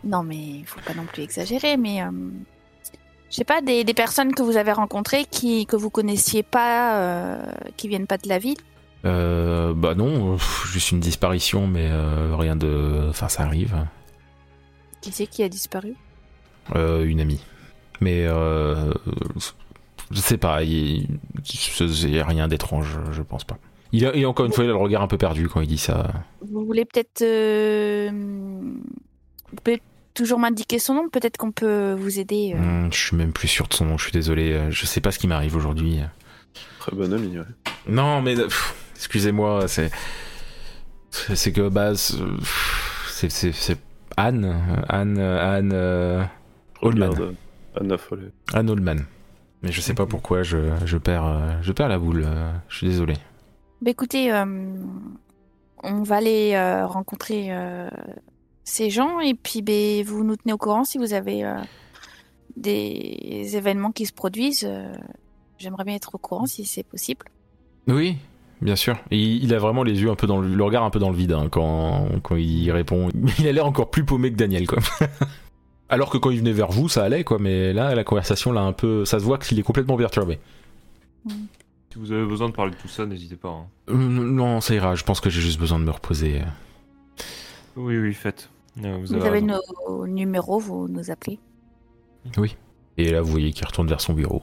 Non, 0.02 0.22
mais 0.22 0.36
il 0.36 0.64
faut 0.66 0.80
pas 0.80 0.94
non 0.94 1.04
plus 1.04 1.22
exagérer, 1.22 1.76
mais. 1.76 2.02
euh, 2.02 2.10
je 3.28 3.36
sais 3.36 3.44
pas, 3.44 3.60
des, 3.60 3.84
des 3.84 3.94
personnes 3.94 4.34
que 4.34 4.42
vous 4.42 4.56
avez 4.56 4.72
rencontrées 4.72 5.24
qui, 5.26 5.66
que 5.66 5.76
vous 5.76 5.90
connaissiez 5.90 6.42
pas, 6.42 6.96
euh, 6.96 7.52
qui 7.76 7.86
viennent 7.86 8.06
pas 8.06 8.16
de 8.18 8.26
la 8.28 8.38
ville? 8.38 8.56
Euh, 9.04 9.72
Bah 9.74 9.94
non, 9.94 10.36
pff, 10.36 10.66
juste 10.72 10.90
une 10.92 11.00
disparition, 11.00 11.66
mais 11.66 11.86
euh, 11.88 12.34
rien 12.36 12.56
de... 12.56 13.06
Enfin, 13.08 13.28
ça 13.28 13.42
arrive. 13.44 13.74
Qui 15.00 15.12
c'est 15.12 15.26
qui 15.26 15.42
a 15.42 15.48
disparu? 15.48 15.94
Euh, 16.76 17.04
une 17.04 17.20
amie. 17.20 17.40
Mais 18.00 18.24
euh, 18.26 18.92
je 20.10 20.20
sais 20.20 20.36
pas, 20.38 20.62
il 20.62 21.06
il 21.80 22.10
y 22.14 22.18
a 22.20 22.24
rien 22.26 22.48
d'étrange, 22.48 22.98
je 23.12 23.22
pense 23.22 23.44
pas. 23.44 23.58
Il 23.92 24.06
a, 24.06 24.14
et 24.14 24.24
encore 24.24 24.46
une 24.46 24.52
fois, 24.52 24.64
il 24.64 24.68
a 24.70 24.72
le 24.72 24.78
regard 24.78 25.02
un 25.02 25.08
peu 25.08 25.18
perdu 25.18 25.48
quand 25.48 25.60
il 25.60 25.66
dit 25.66 25.78
ça. 25.78 26.12
Vous 26.48 26.64
voulez 26.64 26.84
peut-être. 26.84 27.22
euh, 27.22 28.10
vous 28.12 29.56
pouvez 29.64 29.82
toujours 30.14 30.38
m'indiquer 30.38 30.78
son 30.78 30.94
nom 30.94 31.08
Peut-être 31.08 31.36
qu'on 31.38 31.50
peut 31.52 31.94
vous 31.98 32.18
aider. 32.20 32.52
euh. 32.54 32.58
Hum, 32.58 32.92
je 32.92 32.98
suis 32.98 33.16
même 33.16 33.32
plus 33.32 33.48
sûr 33.48 33.66
de 33.66 33.74
son 33.74 33.86
nom, 33.86 33.98
je 33.98 34.04
suis 34.04 34.12
désolé. 34.12 34.70
Je 34.70 34.86
sais 34.86 35.00
pas 35.00 35.10
ce 35.10 35.18
qui 35.18 35.26
m'arrive 35.26 35.56
aujourd'hui. 35.56 35.98
Très 36.78 36.94
bonne 36.94 37.12
amie, 37.12 37.38
ouais. 37.38 37.44
Non, 37.88 38.22
mais 38.22 38.34
pff, 38.36 38.74
excusez-moi, 39.00 39.66
c'est 39.66 39.90
c'est 41.10 41.52
que 41.52 41.68
bah 41.68 41.94
c'est 41.96 42.16
c'est- 43.08 43.30
c'est 43.30 43.52
c'est 43.52 43.78
Anne, 44.16 44.84
Anne, 44.88 45.18
Anne 45.18 45.72
euh, 45.72 46.22
Oldman, 46.82 47.10
Regarde, 47.10 47.34
Anna 47.80 47.96
Follet. 47.98 48.30
Anne 48.52 48.68
Oldman. 48.70 49.04
Mais 49.62 49.72
je 49.72 49.80
sais 49.80 49.94
pas 49.94 50.06
pourquoi 50.06 50.42
je, 50.42 50.58
je 50.84 50.96
perds 50.98 51.26
euh, 51.26 51.52
je 51.62 51.72
perds 51.72 51.88
la 51.88 51.98
boule. 51.98 52.24
euh, 52.26 52.52
Je 52.68 52.76
suis 52.78 52.86
désolé. 52.88 53.14
Bah, 53.82 53.90
écoutez, 53.90 54.32
euh, 54.32 54.44
on 55.82 56.02
va 56.02 56.16
aller 56.16 56.52
euh, 56.54 56.86
rencontrer 56.86 57.46
euh, 57.50 57.88
ces 58.64 58.90
gens 58.90 59.20
et 59.20 59.34
puis 59.34 59.62
ben, 59.62 60.02
vous 60.04 60.24
nous 60.24 60.36
tenez 60.36 60.52
au 60.52 60.58
courant 60.58 60.84
si 60.84 60.98
vous 60.98 61.12
avez 61.14 61.44
euh, 61.44 61.54
des 62.56 63.50
événements 63.56 63.92
qui 63.92 64.06
se 64.06 64.12
produisent. 64.12 64.64
euh, 64.68 64.92
J'aimerais 65.58 65.84
bien 65.84 65.94
être 65.94 66.14
au 66.14 66.18
courant 66.18 66.46
si 66.46 66.64
c'est 66.64 66.82
possible. 66.82 67.26
Oui, 67.86 68.16
bien 68.62 68.76
sûr. 68.76 68.96
Et 69.10 69.18
il, 69.18 69.54
a 69.54 69.58
vraiment 69.58 69.82
les 69.82 70.00
yeux 70.00 70.10
un 70.10 70.14
peu 70.16 70.26
dans 70.26 70.40
le, 70.40 70.48
le 70.54 70.64
regard 70.64 70.84
un 70.84 70.90
peu 70.90 70.98
dans 70.98 71.10
le 71.10 71.16
vide 71.16 71.32
hein, 71.32 71.48
quand 71.50 72.08
quand 72.22 72.36
il 72.36 72.70
répond. 72.70 73.08
Il 73.38 73.46
a 73.48 73.52
l'air 73.52 73.66
encore 73.66 73.90
plus 73.90 74.04
paumé 74.04 74.30
que 74.30 74.36
Daniel 74.36 74.66
quoi. 74.66 74.78
Alors 75.88 76.08
que 76.10 76.18
quand 76.18 76.30
il 76.30 76.38
venait 76.38 76.52
vers 76.52 76.70
vous, 76.70 76.88
ça 76.88 77.02
allait 77.02 77.24
quoi, 77.24 77.38
mais 77.40 77.72
là 77.72 77.94
la 77.96 78.04
conversation 78.04 78.52
là 78.52 78.60
un 78.60 78.72
peu, 78.72 79.04
ça 79.04 79.18
se 79.18 79.24
voit 79.24 79.38
qu'il 79.38 79.58
est 79.58 79.62
complètement 79.64 79.96
perturbé. 79.96 80.38
Si 81.26 81.98
vous 81.98 82.12
avez 82.12 82.24
besoin 82.24 82.48
de 82.48 82.54
parler 82.54 82.70
de 82.70 82.76
tout 82.76 82.86
ça, 82.86 83.04
n'hésitez 83.06 83.34
pas. 83.34 83.48
hein. 83.48 83.66
Euh, 83.88 83.94
non, 83.96 84.60
ça 84.60 84.74
ira. 84.74 84.94
Je 84.94 85.02
pense 85.02 85.20
que 85.20 85.28
j'ai 85.28 85.40
juste 85.40 85.58
besoin 85.58 85.80
de 85.80 85.84
me 85.84 85.90
reposer. 85.90 86.42
Oui, 87.76 87.98
oui, 87.98 88.14
faites. 88.14 88.48
Euh, 88.84 88.98
vous 89.04 89.16
Vous 89.18 89.26
avez 89.26 89.40
nos 89.42 90.06
numéros, 90.06 90.60
vous 90.60 90.86
nous 90.86 91.10
appelez. 91.10 91.40
Et 92.96 93.10
là, 93.10 93.20
vous 93.22 93.30
voyez 93.30 93.52
qu'il 93.52 93.66
retourne 93.66 93.88
vers 93.88 94.00
son 94.00 94.12
bureau. 94.12 94.42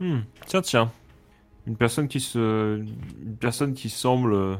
Hmm, 0.00 0.20
Tiens, 0.46 0.62
tiens. 0.62 0.90
Une 1.66 1.76
personne 1.76 2.08
qui 2.08 2.20
se, 2.20 2.78
une 2.78 3.36
personne 3.36 3.74
qui 3.74 3.88
semble 3.88 4.34
euh, 4.34 4.56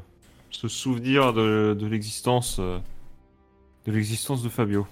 se 0.50 0.68
souvenir 0.68 1.32
de, 1.32 1.76
de 1.78 1.86
l'existence, 1.86 2.58
euh, 2.60 2.78
de 3.84 3.92
l'existence 3.92 4.42
de 4.42 4.48
Fabio. 4.48 4.86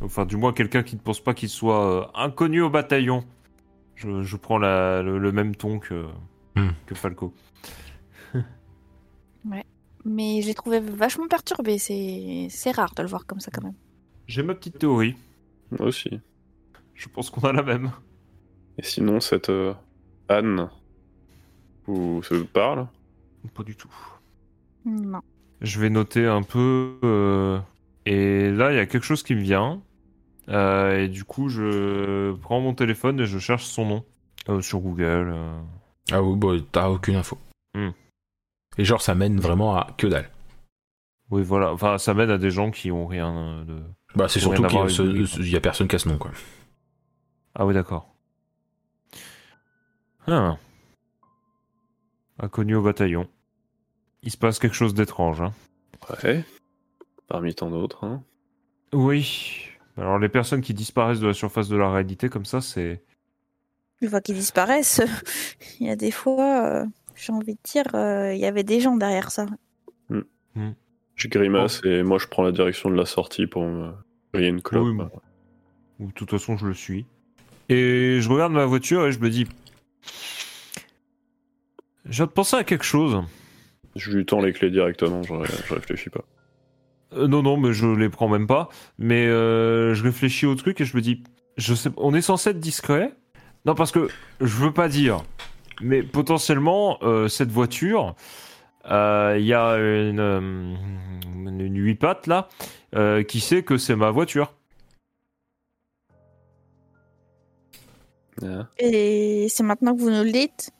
Enfin, 0.00 0.24
du 0.26 0.36
moins 0.36 0.52
quelqu'un 0.52 0.82
qui 0.82 0.96
ne 0.96 1.00
pense 1.00 1.20
pas 1.20 1.34
qu'il 1.34 1.48
soit 1.48 1.86
euh, 1.86 2.06
inconnu 2.14 2.62
au 2.62 2.70
bataillon. 2.70 3.24
Je, 3.94 4.22
je 4.22 4.36
prends 4.36 4.58
la, 4.58 5.02
le, 5.02 5.18
le 5.18 5.32
même 5.32 5.54
ton 5.56 5.78
que, 5.78 6.06
Hmm. 6.56 6.70
que 6.86 6.94
Falco. 6.94 7.34
Mais 10.04 10.40
je 10.40 10.46
l'ai 10.46 10.54
trouvé 10.54 10.80
vachement 10.80 11.28
perturbé. 11.28 11.78
C'est 11.78 12.46
c'est 12.48 12.70
rare 12.70 12.94
de 12.94 13.02
le 13.02 13.08
voir 13.08 13.26
comme 13.26 13.40
ça 13.40 13.50
quand 13.50 13.62
même. 13.62 13.74
J'ai 14.26 14.42
ma 14.42 14.54
petite 14.54 14.78
théorie. 14.78 15.16
Moi 15.70 15.88
aussi. 15.88 16.20
Je 16.94 17.08
pense 17.08 17.28
qu'on 17.28 17.42
a 17.42 17.52
la 17.52 17.62
même. 17.62 17.90
Et 18.78 18.82
sinon, 18.82 19.20
cette 19.20 19.50
euh, 19.50 19.74
Anne, 20.28 20.70
vous, 21.86 22.22
ça 22.22 22.36
vous 22.36 22.44
parle 22.46 22.86
Pas 23.54 23.62
du 23.62 23.76
tout. 23.76 23.92
Non. 24.84 25.20
Je 25.60 25.80
vais 25.80 25.90
noter 25.90 26.26
un 26.26 26.42
peu. 26.42 26.98
euh, 27.02 27.58
et 28.04 28.50
là, 28.50 28.72
il 28.72 28.76
y 28.76 28.80
a 28.80 28.86
quelque 28.86 29.04
chose 29.04 29.22
qui 29.22 29.34
me 29.34 29.40
vient. 29.40 29.80
Euh, 30.48 31.04
et 31.04 31.08
du 31.08 31.24
coup, 31.24 31.48
je 31.48 32.32
prends 32.34 32.60
mon 32.60 32.74
téléphone 32.74 33.18
et 33.20 33.26
je 33.26 33.38
cherche 33.38 33.64
son 33.64 33.84
nom 33.86 34.04
euh, 34.48 34.60
sur 34.60 34.78
Google. 34.80 35.32
euh. 35.34 35.60
Ah 36.12 36.22
oui, 36.22 36.36
bah, 36.36 36.52
t'as 36.70 36.88
aucune 36.88 37.16
info. 37.16 37.36
Hmm. 37.74 37.90
Et 38.78 38.84
genre, 38.84 39.02
ça 39.02 39.14
mène 39.14 39.40
vraiment 39.40 39.74
à 39.76 39.88
que 39.96 40.06
dalle. 40.06 40.30
Oui, 41.30 41.42
voilà. 41.42 41.72
Enfin, 41.72 41.98
ça 41.98 42.14
m'aide 42.14 42.30
à 42.30 42.38
des 42.38 42.50
gens 42.50 42.70
qui 42.70 42.92
ont 42.92 43.06
rien 43.06 43.64
de. 43.66 43.82
Bah, 44.14 44.28
c'est 44.28 44.38
surtout 44.38 44.62
qu'il 44.62 45.48
y 45.48 45.56
a 45.56 45.60
personne 45.60 45.88
qui 45.88 45.96
a 45.96 45.98
ce 45.98 46.08
nom, 46.08 46.16
quoi. 46.18 46.30
Ah 47.56 47.66
oui, 47.66 47.74
d'accord. 47.74 48.14
Ah. 50.28 50.56
Inconnu 52.38 52.74
au 52.76 52.82
bataillon. 52.82 53.28
Il 54.22 54.30
se 54.30 54.36
passe 54.36 54.58
quelque 54.58 54.74
chose 54.76 54.94
d'étrange. 54.94 55.40
Hein. 55.40 55.52
Ouais. 56.22 56.44
Parmi 57.28 57.54
tant 57.54 57.70
d'autres. 57.70 58.04
Hein. 58.04 58.22
Oui. 58.92 59.68
Alors 59.96 60.18
les 60.18 60.28
personnes 60.28 60.60
qui 60.60 60.74
disparaissent 60.74 61.20
de 61.20 61.26
la 61.26 61.32
surface 61.34 61.68
de 61.68 61.76
la 61.76 61.90
réalité 61.90 62.28
comme 62.28 62.44
ça, 62.44 62.60
c'est 62.60 63.02
Une 64.02 64.10
fois 64.10 64.20
qu'ils 64.20 64.34
disparaissent, 64.34 65.00
il 65.80 65.86
y 65.86 65.90
a 65.90 65.96
des 65.96 66.10
fois, 66.10 66.64
euh, 66.66 66.86
j'ai 67.14 67.32
envie 67.32 67.54
de 67.54 67.60
dire, 67.64 67.94
euh, 67.94 68.34
il 68.34 68.40
y 68.40 68.44
avait 68.44 68.62
des 68.64 68.80
gens 68.80 68.96
derrière 68.96 69.30
ça. 69.30 69.46
Je 71.14 71.28
grimace 71.28 71.80
et 71.84 72.02
moi 72.02 72.18
je 72.18 72.26
prends 72.26 72.42
la 72.42 72.52
direction 72.52 72.90
de 72.90 72.94
la 72.94 73.06
sortie 73.06 73.46
pour 73.46 73.64
me 73.64 73.92
griller 74.34 74.48
une 74.48 74.60
clope. 74.60 74.86
Oui, 74.86 74.94
mais- 74.94 75.04
ou 75.98 76.08
de 76.08 76.12
toute 76.12 76.30
façon 76.30 76.58
je 76.58 76.66
le 76.66 76.74
suis. 76.74 77.06
Et 77.70 78.18
je 78.20 78.28
regarde 78.28 78.52
ma 78.52 78.66
voiture 78.66 79.06
et 79.06 79.12
je 79.12 79.18
me 79.20 79.30
dis, 79.30 79.46
je 82.08 82.16
viens 82.16 82.26
de 82.26 82.30
penser 82.30 82.56
à 82.56 82.64
quelque 82.64 82.84
chose. 82.84 83.22
Je 83.94 84.10
lui 84.10 84.26
tends 84.26 84.40
les 84.40 84.52
clés 84.52 84.70
directement, 84.70 85.22
je, 85.22 85.32
ré- 85.32 85.48
je 85.66 85.74
réfléchis 85.74 86.10
pas. 86.10 86.24
Euh, 87.14 87.28
non, 87.28 87.42
non, 87.42 87.56
mais 87.56 87.72
je 87.72 87.86
les 87.86 88.08
prends 88.08 88.28
même 88.28 88.46
pas. 88.46 88.68
Mais 88.98 89.26
euh, 89.26 89.94
je 89.94 90.02
réfléchis 90.02 90.46
au 90.46 90.54
truc 90.54 90.80
et 90.80 90.84
je 90.84 90.96
me 90.96 91.02
dis, 91.02 91.22
je 91.56 91.74
sais, 91.74 91.90
on 91.96 92.14
est 92.14 92.20
censé 92.20 92.50
être 92.50 92.60
discret? 92.60 93.14
Non, 93.64 93.74
parce 93.74 93.90
que 93.92 94.08
je 94.40 94.56
veux 94.56 94.72
pas 94.72 94.88
dire, 94.88 95.22
mais 95.80 96.02
potentiellement 96.02 96.98
euh, 97.02 97.28
cette 97.28 97.50
voiture, 97.50 98.14
euh, 98.90 99.36
il 99.38 99.46
y 99.46 99.54
a 99.54 99.76
une, 99.76 100.20
euh, 100.20 100.74
une 101.34 101.76
huit 101.76 101.96
pattes 101.96 102.26
là 102.26 102.48
euh, 102.94 103.22
qui 103.22 103.40
sait 103.40 103.62
que 103.62 103.76
c'est 103.76 103.96
ma 103.96 104.10
voiture. 104.10 104.52
Et 108.78 109.46
c'est 109.48 109.62
maintenant 109.62 109.96
que 109.96 110.00
vous 110.00 110.10
nous 110.10 110.22
le 110.22 110.30
dites? 110.30 110.70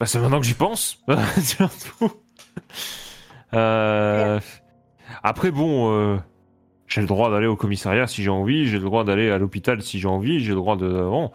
Bah, 0.00 0.06
c'est 0.06 0.18
maintenant 0.18 0.40
que 0.40 0.46
j'y 0.46 0.54
pense. 0.54 1.02
Surtout. 1.42 2.12
Euh, 3.54 4.40
Après, 5.22 5.50
bon, 5.50 5.92
euh, 5.92 6.16
j'ai 6.88 7.00
le 7.00 7.06
droit 7.06 7.30
d'aller 7.30 7.46
au 7.46 7.56
commissariat 7.56 8.06
si 8.06 8.22
j'ai 8.22 8.30
envie, 8.30 8.66
j'ai 8.66 8.78
le 8.78 8.84
droit 8.84 9.04
d'aller 9.04 9.30
à 9.30 9.38
l'hôpital 9.38 9.82
si 9.82 9.98
j'ai 10.00 10.08
envie, 10.08 10.40
j'ai 10.40 10.50
le 10.50 10.56
droit 10.56 10.76
de. 10.76 10.88
Bon. 10.88 11.30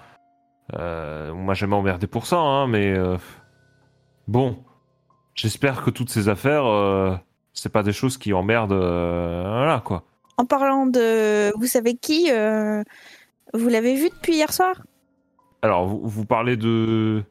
Euh, 0.77 1.31
on 1.31 1.43
m'a 1.43 1.53
jamais 1.55 1.75
emmerdé 1.75 2.07
pour 2.07 2.25
ça, 2.27 2.37
hein, 2.37 2.67
mais. 2.67 2.93
euh, 2.93 3.17
Bon. 4.27 4.57
J'espère 5.35 5.83
que 5.83 5.89
toutes 5.89 6.09
ces 6.09 6.27
affaires, 6.27 6.65
euh, 6.65 7.15
c'est 7.53 7.71
pas 7.71 7.81
des 7.83 7.93
choses 7.93 8.17
qui 8.17 8.33
emmerdent. 8.33 8.73
euh, 8.73 9.43
Voilà, 9.45 9.81
quoi. 9.83 10.03
En 10.37 10.45
parlant 10.45 10.85
de, 10.85 11.51
vous 11.57 11.65
savez 11.65 11.95
qui, 11.95 12.29
euh, 12.31 12.83
vous 13.53 13.69
l'avez 13.69 13.95
vu 13.95 14.09
depuis 14.09 14.35
hier 14.35 14.51
soir? 14.53 14.81
Alors, 15.61 15.85
vous, 15.87 16.01
vous 16.03 16.25
parlez 16.25 16.57
de 16.57 17.23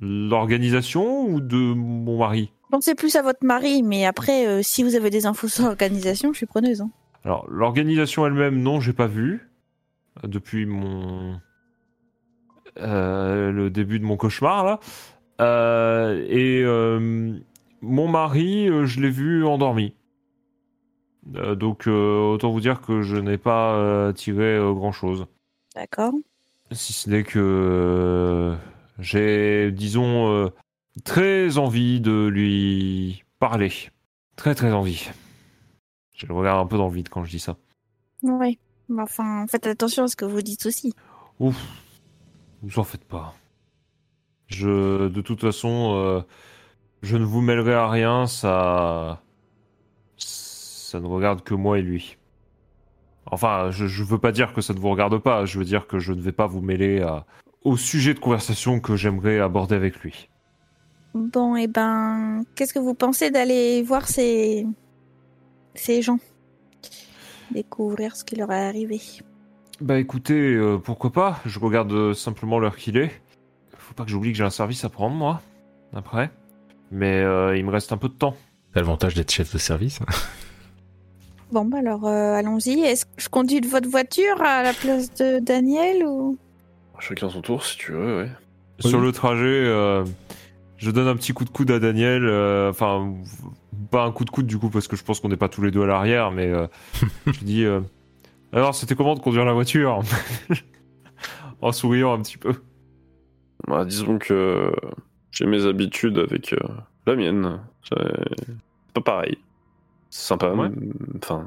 l'organisation 0.00 1.26
ou 1.26 1.40
de 1.40 1.56
mon 1.56 2.18
mari? 2.18 2.52
Pensez 2.70 2.94
plus 2.94 3.16
à 3.16 3.22
votre 3.22 3.44
mari, 3.44 3.82
mais 3.82 4.06
après, 4.06 4.46
euh, 4.46 4.62
si 4.62 4.82
vous 4.82 4.94
avez 4.94 5.10
des 5.10 5.26
infos 5.26 5.48
sur 5.48 5.64
l'organisation, 5.64 6.32
je 6.32 6.38
suis 6.38 6.46
preneuse. 6.46 6.80
hein. 6.80 6.90
Alors, 7.24 7.46
l'organisation 7.50 8.26
elle-même, 8.26 8.62
non, 8.62 8.80
j'ai 8.80 8.92
pas 8.92 9.06
vu. 9.08 9.48
Depuis 10.24 10.66
mon. 10.66 11.40
euh, 12.78 13.50
le 13.52 13.70
début 13.70 13.98
de 13.98 14.04
mon 14.04 14.16
cauchemar, 14.16 14.64
là. 14.64 14.80
Euh, 15.40 16.24
et 16.28 16.62
euh, 16.62 17.34
mon 17.80 18.08
mari, 18.08 18.68
euh, 18.68 18.84
je 18.86 19.00
l'ai 19.00 19.10
vu 19.10 19.44
endormi. 19.44 19.94
Euh, 21.36 21.54
donc, 21.54 21.86
euh, 21.86 22.18
autant 22.32 22.50
vous 22.50 22.60
dire 22.60 22.80
que 22.80 23.02
je 23.02 23.16
n'ai 23.16 23.38
pas 23.38 23.74
euh, 23.74 24.12
tiré 24.12 24.58
grand-chose. 24.74 25.26
D'accord. 25.74 26.12
Si 26.72 26.92
ce 26.92 27.10
n'est 27.10 27.22
que 27.24 27.38
euh, 27.38 28.54
j'ai, 28.98 29.70
disons, 29.72 30.30
euh, 30.30 30.48
très 31.04 31.58
envie 31.58 32.00
de 32.00 32.26
lui 32.26 33.24
parler. 33.38 33.72
Très, 34.36 34.54
très 34.54 34.72
envie. 34.72 35.08
J'ai 36.12 36.26
le 36.26 36.34
regard 36.34 36.58
un 36.58 36.66
peu 36.66 36.76
dans 36.76 36.88
le 36.88 36.94
vide 36.94 37.08
quand 37.08 37.24
je 37.24 37.30
dis 37.30 37.38
ça. 37.38 37.56
Oui. 38.22 38.58
Mais 38.88 39.02
enfin, 39.02 39.46
faites 39.48 39.66
attention 39.66 40.04
à 40.04 40.08
ce 40.08 40.16
que 40.16 40.24
vous 40.24 40.42
dites 40.42 40.66
aussi. 40.66 40.92
Ouf, 41.38 41.56
vous 42.62 42.78
en 42.78 42.84
faites 42.84 43.04
pas. 43.04 43.34
Je, 44.48 45.08
de 45.08 45.20
toute 45.20 45.40
façon, 45.40 45.94
euh, 45.94 46.22
je 47.02 47.16
ne 47.16 47.24
vous 47.24 47.40
mêlerai 47.40 47.72
à 47.72 47.88
rien, 47.88 48.26
ça, 48.26 49.22
ça 50.16 50.98
ne 50.98 51.06
regarde 51.06 51.42
que 51.44 51.54
moi 51.54 51.78
et 51.78 51.82
lui. 51.82 52.16
Enfin, 53.26 53.70
je, 53.70 53.86
je 53.86 54.02
veux 54.02 54.18
pas 54.18 54.32
dire 54.32 54.52
que 54.52 54.60
ça 54.60 54.74
ne 54.74 54.80
vous 54.80 54.90
regarde 54.90 55.16
pas, 55.18 55.44
je 55.44 55.58
veux 55.58 55.64
dire 55.64 55.86
que 55.86 56.00
je 56.00 56.12
ne 56.12 56.20
vais 56.20 56.32
pas 56.32 56.48
vous 56.48 56.60
mêler 56.60 57.00
à, 57.00 57.26
au 57.62 57.76
sujet 57.76 58.14
de 58.14 58.18
conversation 58.18 58.80
que 58.80 58.96
j'aimerais 58.96 59.38
aborder 59.40 59.74
avec 59.74 60.00
lui. 60.00 60.28
Bon, 61.14 61.56
et 61.56 61.66
ben, 61.66 62.44
qu'est-ce 62.54 62.72
que 62.72 62.78
vous 62.78 62.94
pensez 62.94 63.30
d'aller 63.30 63.82
voir 63.82 64.06
ces, 64.08 64.66
ces 65.74 66.02
gens? 66.02 66.18
Découvrir 67.50 68.14
ce 68.16 68.24
qui 68.24 68.36
leur 68.36 68.52
est 68.52 68.66
arrivé. 68.66 69.00
Bah 69.80 69.98
écoutez, 69.98 70.54
euh, 70.54 70.78
pourquoi 70.78 71.10
pas? 71.10 71.40
Je 71.46 71.58
regarde 71.58 71.92
euh, 71.92 72.14
simplement 72.14 72.58
l'heure 72.58 72.76
qu'il 72.76 72.96
est. 72.96 73.10
Faut 73.76 73.94
pas 73.94 74.04
que 74.04 74.10
j'oublie 74.10 74.30
que 74.30 74.38
j'ai 74.38 74.44
un 74.44 74.50
service 74.50 74.84
à 74.84 74.88
prendre, 74.88 75.16
moi, 75.16 75.42
après. 75.92 76.30
Mais 76.92 77.22
euh, 77.22 77.56
il 77.56 77.64
me 77.64 77.70
reste 77.70 77.92
un 77.92 77.96
peu 77.96 78.08
de 78.08 78.14
temps. 78.14 78.36
T'as 78.72 78.80
l'avantage 78.80 79.14
d'être 79.14 79.32
chef 79.32 79.52
de 79.52 79.58
service. 79.58 79.98
Bon, 81.50 81.64
bah 81.64 81.78
alors, 81.78 82.06
euh, 82.06 82.34
allons-y. 82.34 82.80
Est-ce 82.80 83.04
que 83.04 83.10
je 83.16 83.28
conduis 83.28 83.60
de 83.60 83.66
votre 83.66 83.88
voiture 83.88 84.40
à 84.42 84.62
la 84.62 84.72
place 84.72 85.12
de 85.14 85.40
Daniel 85.40 86.06
ou? 86.06 86.38
Chacun 87.00 87.28
son 87.30 87.40
tour 87.42 87.64
si 87.64 87.76
tu 87.76 87.92
veux, 87.92 88.18
ouais. 88.22 88.30
Oui. 88.84 88.90
Sur 88.90 89.00
le 89.00 89.12
trajet, 89.12 89.42
euh, 89.44 90.04
je 90.78 90.90
donne 90.90 91.08
un 91.08 91.16
petit 91.16 91.32
coup 91.32 91.44
de 91.44 91.50
coude 91.50 91.70
à 91.70 91.78
Daniel. 91.78 92.24
euh, 92.24 92.70
Enfin, 92.70 93.14
pas 93.90 94.04
un 94.04 94.12
coup 94.12 94.24
de 94.24 94.30
coude 94.30 94.46
du 94.46 94.58
coup, 94.58 94.70
parce 94.70 94.88
que 94.88 94.96
je 94.96 95.04
pense 95.04 95.20
qu'on 95.20 95.28
n'est 95.28 95.36
pas 95.36 95.48
tous 95.48 95.62
les 95.62 95.70
deux 95.70 95.82
à 95.82 95.86
l'arrière, 95.86 96.30
mais 96.30 96.46
euh, 96.48 96.66
je 97.26 97.40
dis 97.44 97.64
euh, 97.64 97.80
Alors, 98.52 98.74
c'était 98.74 98.94
comment 98.94 99.14
de 99.14 99.20
conduire 99.20 99.44
la 99.44 99.52
voiture? 99.52 100.00
En 101.62 101.72
souriant 101.72 102.14
un 102.14 102.22
petit 102.22 102.38
peu. 102.38 102.54
Bah, 103.68 103.84
disons 103.84 104.16
que 104.18 104.72
j'ai 105.30 105.44
mes 105.44 105.66
habitudes 105.66 106.16
avec 106.16 106.54
euh, 106.54 106.58
la 107.06 107.14
mienne. 107.16 107.60
C'est 107.86 108.94
pas 108.94 109.02
pareil. 109.02 109.36
C'est 110.08 110.26
sympa. 110.28 110.50
Ouais. 110.54 110.70
Enfin, 111.22 111.46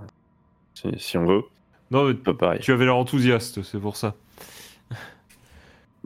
si, 0.75 0.87
si 0.99 1.17
on 1.17 1.25
veut, 1.25 1.41
Non, 1.89 2.05
mais 2.07 2.13
pas 2.13 2.35
pareil. 2.35 2.59
tu 2.61 2.71
avais 2.71 2.85
l'air 2.85 2.95
enthousiaste, 2.95 3.63
c'est 3.63 3.79
pour 3.79 3.95
ça. 3.97 4.13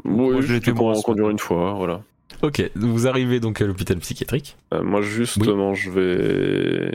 Oui, 0.05 0.31
Moi, 0.31 0.41
je 0.41 0.53
l'étais 0.53 0.73
pour 0.73 0.87
en 0.87 1.01
conduire 1.01 1.29
une 1.29 1.39
fois, 1.39 1.73
voilà. 1.73 2.03
ok, 2.43 2.69
vous 2.75 3.07
arrivez 3.07 3.39
donc 3.39 3.61
à 3.61 3.65
l'hôpital 3.65 3.97
psychiatrique. 3.97 4.57
Euh, 4.73 4.83
moi, 4.83 5.01
justement, 5.01 5.73
je 5.73 5.89
vais 5.91 6.91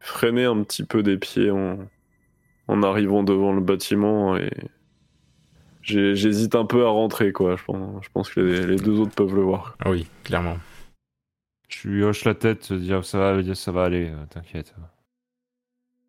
freiner 0.00 0.44
un 0.44 0.62
petit 0.62 0.82
peu 0.84 1.02
des 1.02 1.16
pieds 1.16 1.50
en, 1.50 1.78
en 2.68 2.82
arrivant 2.82 3.22
devant 3.22 3.52
le 3.52 3.60
bâtiment 3.60 4.36
et 4.36 4.50
j'hésite 5.82 6.54
un 6.54 6.64
peu 6.64 6.84
à 6.86 6.88
rentrer, 6.88 7.32
quoi. 7.32 7.56
Je 7.56 7.64
pense, 7.64 8.04
je 8.04 8.08
pense 8.12 8.30
que 8.30 8.40
les, 8.40 8.66
les 8.66 8.76
deux 8.76 8.98
autres 8.98 9.14
peuvent 9.14 9.34
le 9.34 9.42
voir. 9.42 9.76
Ah 9.84 9.90
oui, 9.90 10.06
clairement. 10.24 10.56
Je 11.68 11.88
lui 11.88 12.04
hoche 12.04 12.24
la 12.24 12.34
tête, 12.34 12.72
dire 12.72 13.04
ça 13.04 13.18
va, 13.34 13.54
ça 13.54 13.72
va 13.72 13.84
aller, 13.84 14.10
euh, 14.10 14.26
t'inquiète. 14.30 14.74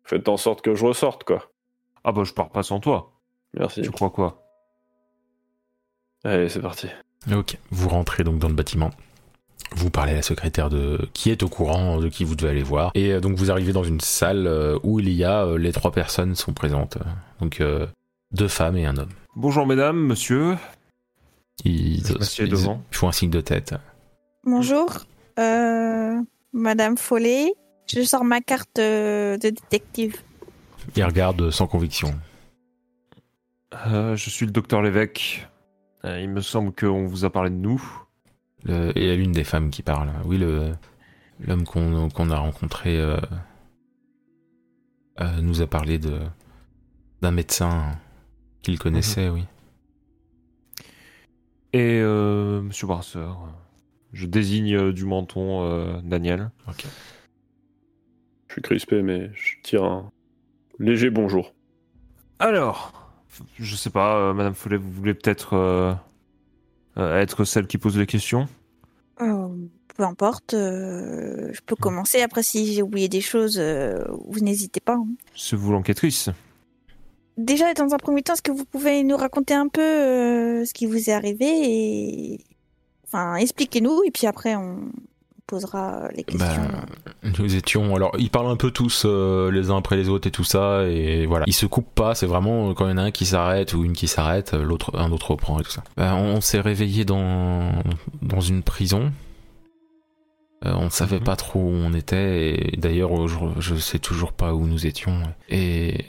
Faites 0.04 0.28
en 0.28 0.36
sorte 0.36 0.62
que 0.62 0.74
je 0.74 0.84
ressorte, 0.84 1.24
quoi. 1.24 1.50
Ah 2.04 2.12
bah 2.12 2.22
je 2.24 2.32
pars 2.32 2.50
pas 2.50 2.62
sans 2.62 2.78
toi. 2.80 3.12
Merci. 3.54 3.82
Tu 3.82 3.90
crois 3.90 4.10
quoi? 4.10 4.45
Allez, 6.24 6.48
c'est 6.48 6.60
parti. 6.60 6.88
Ok, 7.32 7.56
vous 7.70 7.88
rentrez 7.88 8.24
donc 8.24 8.38
dans 8.38 8.48
le 8.48 8.54
bâtiment. 8.54 8.90
Vous 9.74 9.90
parlez 9.90 10.12
à 10.12 10.16
la 10.16 10.22
secrétaire 10.22 10.70
de 10.70 11.08
qui 11.12 11.30
est 11.30 11.42
au 11.42 11.48
courant 11.48 11.98
de 11.98 12.08
qui 12.08 12.24
vous 12.24 12.36
devez 12.36 12.50
aller 12.50 12.62
voir. 12.62 12.92
Et 12.94 13.12
euh, 13.12 13.20
donc 13.20 13.36
vous 13.36 13.50
arrivez 13.50 13.72
dans 13.72 13.82
une 13.84 14.00
salle 14.00 14.46
euh, 14.46 14.78
où 14.84 15.00
il 15.00 15.08
y 15.10 15.24
a 15.24 15.44
euh, 15.44 15.58
les 15.58 15.72
trois 15.72 15.90
personnes 15.92 16.34
sont 16.34 16.52
présentes. 16.52 16.98
Donc 17.40 17.60
euh, 17.60 17.86
deux 18.32 18.48
femmes 18.48 18.76
et 18.76 18.86
un 18.86 18.96
homme. 18.96 19.10
Bonjour 19.34 19.66
mesdames, 19.66 19.98
monsieur. 19.98 20.56
Ils, 21.64 21.98
ils- 22.38 22.48
devant. 22.48 22.82
ils 22.92 22.96
font 22.96 23.08
un 23.08 23.12
signe 23.12 23.30
de 23.30 23.40
tête. 23.40 23.74
Bonjour, 24.44 24.88
euh, 25.38 26.14
Madame 26.52 26.96
Follet. 26.96 27.52
Je 27.92 28.02
sors 28.02 28.24
ma 28.24 28.40
carte 28.40 28.76
de 28.76 29.36
détective. 29.36 30.16
Ils 30.96 31.04
regardent 31.04 31.50
sans 31.50 31.66
conviction. 31.66 32.14
Euh, 33.86 34.16
je 34.16 34.30
suis 34.30 34.46
le 34.46 34.52
docteur 34.52 34.80
Lévesque. 34.82 35.46
Euh, 36.06 36.20
il 36.20 36.28
me 36.30 36.40
semble 36.40 36.72
qu'on 36.72 37.06
vous 37.06 37.24
a 37.24 37.30
parlé 37.30 37.50
de 37.50 37.56
nous. 37.56 37.82
Le- 38.64 38.96
et 38.96 39.02
il 39.02 39.08
y 39.08 39.10
a 39.10 39.16
l'une 39.16 39.32
des 39.32 39.44
femmes 39.44 39.70
qui 39.70 39.82
parle. 39.82 40.10
Oui, 40.24 40.38
le 40.38 40.72
l'homme 41.40 41.64
qu'on 41.64 42.30
a 42.30 42.38
rencontré 42.38 42.98
euh, 42.98 43.18
euh, 45.20 45.40
nous 45.42 45.60
a 45.60 45.66
parlé 45.66 45.98
de 45.98 46.20
d'un 47.22 47.30
médecin 47.30 47.98
qu'il 48.62 48.78
connaissait, 48.78 49.28
oui. 49.28 49.44
Et 51.72 52.00
euh, 52.00 52.62
monsieur 52.62 52.86
Brasseur. 52.86 53.52
Je 54.12 54.26
désigne 54.26 54.74
euh, 54.76 54.92
du 54.92 55.04
menton 55.04 55.62
euh, 55.64 56.00
Daniel. 56.02 56.50
Ok. 56.68 56.86
Je 58.48 58.52
suis 58.54 58.62
crispé, 58.62 59.02
mais 59.02 59.30
je 59.34 59.56
tire 59.62 59.84
un 59.84 60.10
léger 60.78 61.10
bonjour. 61.10 61.52
Alors, 62.38 63.12
je 63.58 63.76
sais 63.76 63.90
pas, 63.90 64.16
euh, 64.16 64.32
Madame 64.32 64.54
Follet, 64.54 64.78
vous 64.78 64.90
voulez 64.90 65.12
peut-être 65.12 65.54
euh, 66.98 67.20
être 67.20 67.44
celle 67.44 67.66
qui 67.66 67.78
pose 67.78 67.96
les 67.98 68.06
questions 68.06 68.48
Euh, 69.20 69.48
peu 69.96 70.02
importe, 70.02 70.54
euh, 70.54 71.50
je 71.52 71.60
peux 71.64 71.76
commencer. 71.76 72.20
Après, 72.22 72.42
si 72.42 72.72
j'ai 72.74 72.82
oublié 72.82 73.08
des 73.08 73.20
choses, 73.20 73.58
vous 73.58 74.40
n'hésitez 74.40 74.80
pas. 74.80 74.94
hein. 74.94 75.06
C'est 75.34 75.56
vous 75.56 75.72
l'enquêtrice 75.72 76.30
déjà, 77.38 77.74
dans 77.74 77.92
un 77.92 77.98
premier 77.98 78.22
temps, 78.22 78.32
est-ce 78.32 78.42
que 78.42 78.52
vous 78.52 78.64
pouvez 78.64 79.02
nous 79.04 79.16
raconter 79.16 79.54
un 79.54 79.68
peu 79.68 80.64
ce 80.64 80.72
qui 80.72 80.86
vous 80.86 81.10
est 81.10 81.12
arrivé 81.12 81.46
et 81.46 82.40
enfin 83.04 83.36
expliquez-nous 83.36 84.02
et 84.04 84.10
puis 84.10 84.26
après 84.26 84.56
on 84.56 84.90
posera 85.46 86.08
les 86.14 86.24
questions. 86.24 86.62
Bah, 87.22 87.30
nous 87.38 87.54
étions. 87.54 87.94
Alors, 87.94 88.12
ils 88.18 88.30
parlent 88.30 88.48
un 88.50 88.56
peu 88.56 88.70
tous 88.70 89.02
euh, 89.04 89.50
les 89.50 89.70
uns 89.70 89.76
après 89.78 89.96
les 89.96 90.08
autres 90.08 90.26
et 90.26 90.30
tout 90.30 90.44
ça, 90.44 90.84
et 90.88 91.26
voilà. 91.26 91.44
Ils 91.46 91.52
se 91.54 91.66
coupent 91.66 91.94
pas, 91.94 92.14
c'est 92.14 92.26
vraiment 92.26 92.74
quand 92.74 92.86
il 92.86 92.90
y 92.90 92.94
en 92.94 92.98
a 92.98 93.02
un 93.02 93.10
qui 93.10 93.26
s'arrête 93.26 93.72
ou 93.74 93.84
une 93.84 93.92
qui 93.92 94.08
s'arrête, 94.08 94.52
l'autre, 94.54 94.90
un 94.98 95.12
autre 95.12 95.30
reprend 95.32 95.60
et 95.60 95.62
tout 95.62 95.70
ça. 95.70 95.84
Bah, 95.96 96.14
on 96.16 96.40
s'est 96.40 96.60
réveillé 96.60 97.04
dans, 97.04 97.70
dans 98.22 98.40
une 98.40 98.62
prison. 98.62 99.12
Euh, 100.64 100.72
on 100.74 100.88
savait 100.90 101.18
Mhm. 101.18 101.24
pas 101.24 101.36
trop 101.36 101.60
où 101.60 101.68
on 101.70 101.92
était, 101.92 102.72
et 102.72 102.76
d'ailleurs, 102.76 103.28
je, 103.28 103.36
je 103.58 103.74
sais 103.76 103.98
toujours 103.98 104.32
pas 104.32 104.54
où 104.54 104.66
nous 104.66 104.86
étions. 104.86 105.22
Et. 105.48 106.06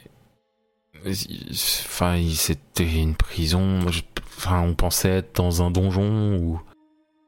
Enfin, 1.05 2.17
c'était 2.33 2.91
une 2.91 3.15
prison. 3.15 3.87
je- 3.89 4.01
Enfin, 4.39 4.61
on 4.61 4.75
pensait 4.75 5.09
être 5.09 5.35
dans 5.35 5.63
un 5.63 5.71
donjon 5.71 6.35
ou 6.37 6.61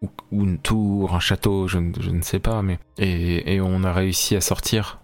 ou, 0.01 0.09
une 0.43 0.57
tour, 0.57 1.13
un 1.13 1.19
château, 1.19 1.67
je, 1.67 1.77
ne- 1.79 2.21
sais 2.21 2.39
pas, 2.39 2.61
mais 2.61 2.79
et, 2.97 3.59
on 3.61 3.83
a 3.83 3.93
réussi 3.93 4.35
à 4.35 4.41
sortir 4.41 4.99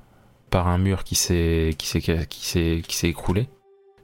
par 0.49 0.67
un 0.67 0.77
mur 0.77 1.03
qui 1.03 1.15
s'est 1.15 1.75
qui 1.77 1.87
s'est 1.87 2.01
qui 2.01 2.45
s'est 2.45 2.81
qui 2.87 2.95
s'est 2.95 3.09
écroulé. 3.09 3.49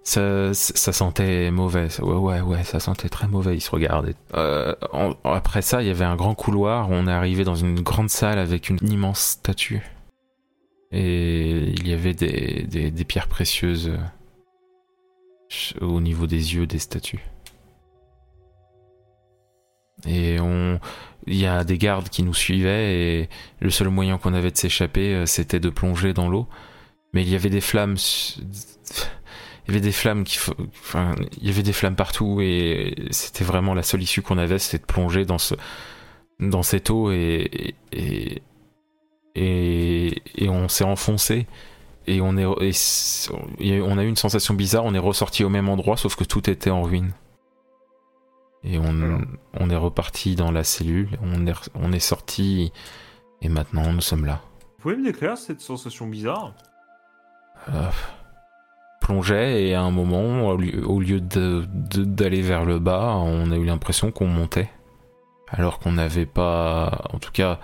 Ça, 0.04 0.54
sentait 0.54 1.52
mauvais, 1.52 1.88
ouais 2.02 2.16
ouais 2.16 2.42
ouais, 2.42 2.64
ça 2.64 2.80
sentait 2.80 3.10
très 3.10 3.28
mauvais. 3.28 3.56
Ils 3.56 3.62
se 3.62 3.72
regardaient. 3.72 4.16
Euh, 4.34 4.74
après 5.24 5.62
ça, 5.62 5.82
il 5.82 5.88
y 5.88 5.92
avait 5.92 6.06
un 6.06 6.16
grand 6.16 6.34
couloir. 6.36 6.90
On 6.90 7.08
est 7.08 7.12
arrivé 7.12 7.44
dans 7.44 7.56
une 7.56 7.82
grande 7.82 8.10
salle 8.10 8.40
avec 8.40 8.70
une 8.70 8.80
immense 8.82 9.20
statue 9.20 9.84
et 10.92 11.52
il 11.52 11.88
y 11.88 11.94
avait 11.94 12.14
des 12.14 12.64
des, 12.68 13.06
pierres 13.06 13.28
précieuses 13.28 13.90
euh, 13.90 15.86
au 15.86 16.02
niveau 16.02 16.28
des 16.28 16.56
yeux 16.56 16.68
des 16.68 16.80
statues. 16.80 17.24
Et 20.08 20.40
on, 20.40 20.80
il 21.28 21.36
y 21.36 21.46
a 21.46 21.64
des 21.64 21.78
gardes 21.78 22.10
qui 22.10 22.24
nous 22.24 22.34
suivaient 22.34 22.96
et 22.96 23.30
le 23.60 23.70
seul 23.70 23.90
moyen 23.90 24.18
qu'on 24.18 24.34
avait 24.34 24.52
de 24.52 24.58
s'échapper, 24.58 25.14
euh, 25.14 25.26
c'était 25.26 25.60
de 25.60 25.70
plonger 25.70 26.14
dans 26.14 26.30
l'eau. 26.30 26.48
Mais 27.14 27.24
il 27.24 27.30
y 27.30 27.36
avait 27.36 27.50
des 27.50 27.62
flammes, 27.62 27.98
il 28.38 28.46
y 29.68 29.72
avait 29.72 29.82
des 29.82 29.92
flammes 29.92 30.24
qui, 30.24 30.40
enfin, 30.72 31.16
il 31.42 31.48
y 31.48 31.52
avait 31.52 31.64
des 31.64 31.74
flammes 31.74 31.96
partout 31.96 32.40
et 32.42 32.96
c'était 33.12 33.44
vraiment 33.44 33.74
la 33.74 33.84
seule 33.84 34.02
issue 34.02 34.22
qu'on 34.22 34.38
avait, 34.38 34.60
c'était 34.60 34.82
de 34.82 34.88
plonger 34.88 35.26
dans 35.26 35.38
ce, 35.38 35.56
dans 36.40 36.64
cette 36.64 36.90
eau 36.90 37.12
et 37.12 37.76
et 37.92 38.42
et, 39.36 40.22
et 40.36 40.50
on 40.50 40.68
s'est 40.68 40.84
enfoncé 40.84 41.48
et 42.08 42.20
on 42.22 42.38
est, 42.38 42.46
et 43.60 43.82
on 43.82 43.98
a 43.98 44.04
eu 44.04 44.08
une 44.08 44.16
sensation 44.16 44.54
bizarre, 44.54 44.86
on 44.86 44.94
est 44.94 45.00
ressorti 45.00 45.44
au 45.44 45.50
même 45.50 45.70
endroit 45.70 45.98
sauf 45.98 46.16
que 46.16 46.24
tout 46.24 46.50
était 46.50 46.70
en 46.70 46.82
ruine. 46.82 47.14
Et 48.64 48.78
on, 48.78 49.70
est 49.70 49.76
reparti 49.76 50.36
dans 50.36 50.52
la 50.52 50.64
cellule, 50.64 51.10
on 51.24 51.48
est, 51.48 51.70
on 51.74 51.92
est 51.92 52.00
sorti 52.00 52.72
et 53.42 53.50
maintenant 53.50 53.92
nous 53.92 54.02
sommes 54.02 54.26
là. 54.26 54.42
Vous 54.78 54.84
pouvez 54.84 54.98
me 54.98 55.04
décrire 55.04 55.38
cette 55.38 55.62
sensation 55.62 56.06
bizarre? 56.08 56.54
Euh, 57.70 57.90
plongeait 59.00 59.64
et 59.64 59.74
à 59.74 59.82
un 59.82 59.92
moment, 59.92 60.50
au 60.50 61.00
lieu, 61.00 61.20
d'aller 61.22 62.42
vers 62.42 62.66
le 62.66 62.80
bas, 62.80 63.16
on 63.18 63.52
a 63.52 63.56
eu 63.56 63.66
l'impression 63.66 64.12
qu'on 64.12 64.28
montait. 64.28 64.70
Alors 65.48 65.80
qu'on 65.80 65.92
n'avait 65.94 66.26
pas. 66.26 67.02
En 67.12 67.20
tout 67.20 67.32
cas, 67.32 67.60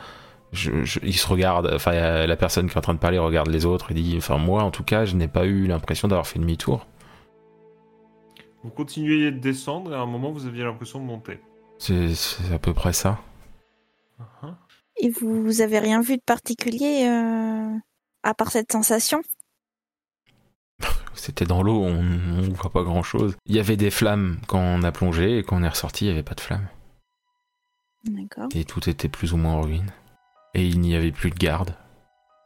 je, 0.52 0.84
je- 0.84 1.00
il 1.04 1.16
se 1.16 1.28
regarde. 1.28 1.72
Enfin, 1.74 2.26
la 2.26 2.36
personne 2.36 2.68
qui 2.68 2.74
est 2.74 2.78
en 2.78 2.82
train 2.82 2.94
de 2.94 3.00
parler 3.00 3.18
regarde 3.18 3.48
les 3.50 3.66
autres 3.66 3.92
et 3.92 3.94
dit 3.94 4.16
Enfin, 4.18 4.38
moi 4.38 4.64
en 4.64 4.72
tout 4.72 4.84
cas, 4.84 5.06
je 5.06 5.16
n'ai 5.16 5.28
pas 5.30 5.46
eu 5.46 5.68
l'impression 5.68 6.08
d'avoir 6.08 6.28
fait 6.28 6.40
demi-tour. 6.40 6.86
Vous 8.68 8.74
continuiez 8.74 9.32
de 9.32 9.40
descendre 9.40 9.94
et 9.94 9.96
à 9.96 10.00
un 10.00 10.06
moment 10.06 10.30
vous 10.30 10.46
aviez 10.46 10.66
l'impression 10.66 11.00
de 11.00 11.06
monter. 11.06 11.40
C'est 11.78 12.12
à 12.52 12.60
peu 12.60 12.74
près 12.74 12.92
ça. 12.92 13.18
Uh-huh. 14.20 14.54
Et 14.98 15.10
vous, 15.10 15.42
vous 15.42 15.62
avez 15.62 15.80
rien 15.80 16.02
vu 16.02 16.18
de 16.18 16.22
particulier 16.22 17.08
euh, 17.08 17.78
à 18.24 18.34
part 18.34 18.52
cette 18.52 18.70
sensation? 18.70 19.22
C'était 21.14 21.46
dans 21.46 21.64
l'eau, 21.64 21.82
on 21.82 22.04
ne 22.04 22.54
voit 22.54 22.72
pas 22.72 22.84
grand 22.84 23.04
chose. 23.04 23.38
Il 23.46 23.56
y 23.56 23.60
avait 23.62 23.78
des 23.78 23.90
flammes 23.90 24.38
quand 24.48 24.60
on 24.60 24.84
a 24.84 24.92
plongé 24.92 25.38
et 25.38 25.44
quand 25.44 25.56
on 25.56 25.64
est 25.64 25.70
ressorti, 25.70 26.04
il 26.04 26.08
n'y 26.10 26.14
avait 26.14 26.24
pas 26.24 26.36
de 26.36 26.42
flammes. 26.42 26.68
D'accord. 28.04 28.50
Et 28.54 28.66
tout 28.66 28.90
était 28.90 29.08
plus 29.08 29.32
ou 29.32 29.38
moins 29.38 29.54
en 29.54 29.62
ruine. 29.62 29.94
Et 30.56 30.68
il 30.68 30.82
n'y 30.82 30.94
avait 30.94 31.14
plus 31.14 31.30
de 31.30 31.38
garde. 31.38 31.74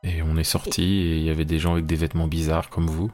Et 0.03 0.21
on 0.21 0.37
est 0.37 0.43
sorti 0.43 0.83
et 0.83 1.17
il 1.17 1.23
y 1.23 1.31
avait 1.31 1.45
des 1.45 1.57
gens 1.57 1.73
avec 1.73 1.87
des 1.87 1.95
vêtements 1.95 2.27
bizarres 2.27 2.69
comme 2.69 2.87
vous. 2.87 3.09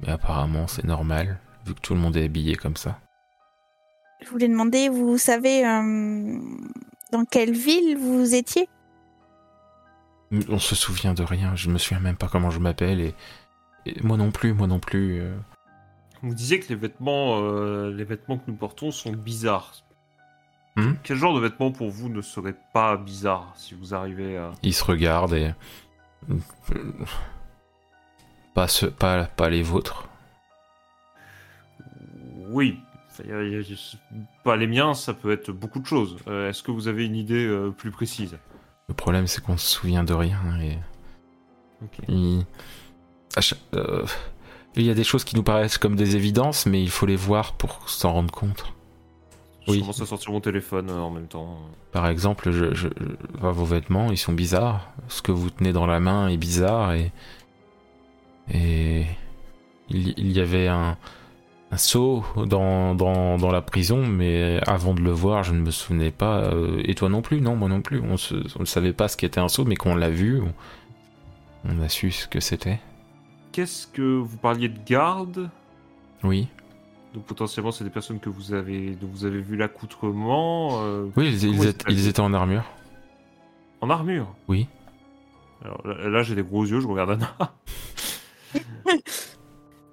Mais 0.00 0.10
apparemment 0.10 0.66
c'est 0.66 0.84
normal, 0.84 1.40
vu 1.66 1.74
que 1.74 1.80
tout 1.80 1.94
le 1.94 2.00
monde 2.00 2.16
est 2.16 2.24
habillé 2.24 2.56
comme 2.56 2.76
ça. 2.76 2.98
Je 4.22 4.28
voulais 4.28 4.48
demander, 4.48 4.88
vous 4.88 5.18
savez 5.18 5.66
euh, 5.66 6.38
dans 7.12 7.24
quelle 7.24 7.52
ville 7.52 7.96
vous 7.98 8.34
étiez? 8.34 8.68
On 10.48 10.58
se 10.58 10.74
souvient 10.74 11.14
de 11.14 11.22
rien, 11.22 11.54
je 11.54 11.68
me 11.70 11.78
souviens 11.78 12.00
même 12.00 12.16
pas 12.16 12.28
comment 12.28 12.50
je 12.50 12.58
m'appelle 12.58 13.00
et, 13.00 13.14
et 13.86 14.00
moi 14.02 14.16
non 14.16 14.30
plus, 14.30 14.52
moi 14.54 14.66
non 14.66 14.80
plus. 14.80 15.20
euh. 15.20 15.36
Vous 16.22 16.34
disiez 16.34 16.58
que 16.58 16.68
les 16.70 16.74
vêtements, 16.74 17.40
euh, 17.42 17.92
les 17.92 18.04
vêtements 18.04 18.38
que 18.38 18.44
nous 18.48 18.56
portons 18.56 18.90
sont 18.90 19.12
bizarres. 19.12 19.84
Hmm? 20.76 20.94
Quel 21.02 21.16
genre 21.18 21.34
de 21.34 21.40
vêtements 21.40 21.70
pour 21.70 21.90
vous 21.90 22.08
ne 22.08 22.20
serait 22.22 22.56
pas 22.72 22.96
bizarre 22.96 23.52
si 23.56 23.74
vous 23.74 23.94
arrivez 23.94 24.38
à... 24.38 24.50
Ils 24.62 24.74
se 24.74 24.82
regardent 24.84 25.34
et. 25.34 25.52
Pas, 28.54 28.66
ce- 28.68 28.86
pas, 28.86 29.24
pas 29.24 29.50
les 29.50 29.62
vôtres. 29.62 30.08
Oui, 32.54 32.78
pas 34.44 34.56
les 34.56 34.66
miens, 34.66 34.94
ça 34.94 35.12
peut 35.12 35.32
être 35.32 35.50
beaucoup 35.50 35.80
de 35.80 35.86
choses. 35.86 36.16
Euh, 36.28 36.48
Est-ce 36.48 36.62
que 36.62 36.70
vous 36.70 36.86
avez 36.88 37.04
une 37.04 37.16
idée 37.16 37.44
euh, 37.46 37.70
plus 37.70 37.90
précise? 37.90 38.38
Le 38.88 38.94
problème 38.94 39.26
c'est 39.26 39.42
qu'on 39.42 39.56
se 39.56 39.66
souvient 39.66 40.04
de 40.04 40.14
rien 40.14 40.40
et. 40.60 40.78
Il... 42.08 42.44
euh, 43.74 44.06
il 44.76 44.82
y 44.84 44.90
a 44.90 44.94
des 44.94 45.04
choses 45.04 45.24
qui 45.24 45.36
nous 45.36 45.42
paraissent 45.42 45.78
comme 45.78 45.96
des 45.96 46.14
évidences, 46.16 46.66
mais 46.66 46.80
il 46.82 46.90
faut 46.90 47.06
les 47.06 47.16
voir 47.16 47.54
pour 47.54 47.88
s'en 47.88 48.12
rendre 48.12 48.32
compte. 48.32 48.64
Je 49.66 49.72
Oui. 49.72 49.80
commence 49.80 50.00
à 50.00 50.06
sortir 50.06 50.30
mon 50.30 50.40
téléphone 50.40 50.90
euh, 50.90 50.98
en 50.98 51.10
même 51.10 51.26
temps. 51.26 51.58
Par 51.92 52.06
exemple, 52.08 52.50
je, 52.50 52.88
vos 53.40 53.64
vêtements, 53.64 54.10
ils 54.10 54.18
sont 54.18 54.32
bizarres. 54.32 54.92
Ce 55.08 55.22
que 55.22 55.32
vous 55.32 55.50
tenez 55.50 55.72
dans 55.72 55.86
la 55.86 56.00
main 56.00 56.28
est 56.28 56.36
bizarre 56.36 56.92
et 56.92 57.12
et 58.52 59.06
il, 59.88 60.14
il 60.18 60.32
y 60.32 60.40
avait 60.40 60.68
un, 60.68 60.98
un 61.74 61.76
seau 61.76 62.24
dans, 62.46 62.94
dans, 62.94 63.36
dans 63.36 63.50
la 63.50 63.60
prison, 63.60 64.06
mais 64.06 64.60
avant 64.66 64.94
de 64.94 65.00
le 65.02 65.10
voir, 65.10 65.42
je 65.42 65.52
ne 65.52 65.58
me 65.60 65.72
souvenais 65.72 66.12
pas. 66.12 66.38
euh, 66.44 66.80
et 66.84 66.94
toi 66.94 67.08
non 67.08 67.20
plus, 67.20 67.40
non, 67.40 67.56
moi 67.56 67.68
non 67.68 67.82
plus. 67.82 68.00
On 68.00 68.16
se- 68.16 68.34
on 68.56 68.60
ne 68.60 68.64
savait 68.64 68.92
pas 68.92 69.08
ce 69.08 69.16
qu'était 69.16 69.40
un 69.40 69.48
seau, 69.48 69.64
mais 69.64 69.74
quand 69.74 69.90
on 69.90 69.96
l'a 69.96 70.10
vu, 70.10 70.40
on, 70.40 70.52
on 71.68 71.82
a 71.82 71.88
su 71.88 72.12
ce 72.12 72.28
que 72.28 72.38
c'était. 72.38 72.78
Qu'est-ce 73.50 73.86
que 73.88 74.02
vous 74.18 74.36
parliez 74.36 74.68
de 74.68 74.78
garde? 74.86 75.50
Oui. 76.22 76.46
Donc 77.12 77.24
potentiellement 77.24 77.70
c'est 77.72 77.84
des 77.84 77.90
personnes 77.90 78.18
que 78.20 78.28
vous 78.28 78.52
avez, 78.54 78.90
dont 78.96 79.08
vous 79.08 79.24
avez 79.24 79.40
vu 79.40 79.56
l'accoutrement 79.56 80.80
euh, 80.82 81.06
Oui, 81.16 81.28
ils, 81.28 81.66
étaient, 81.66 81.84
ils 81.92 81.98
ils 81.98 82.08
étaient 82.08 82.20
en 82.20 82.34
armure. 82.34 82.64
en 83.80 83.90
armure? 83.90 84.32
Oui. 84.48 84.68
Alors 85.64 85.80
là, 85.86 86.08
là, 86.08 86.22
j'ai 86.22 86.34
des 86.36 86.42
gros 86.42 86.64
yeux, 86.64 86.80
je 86.80 86.86
regarde 86.86 87.10
Anna. 87.10 87.36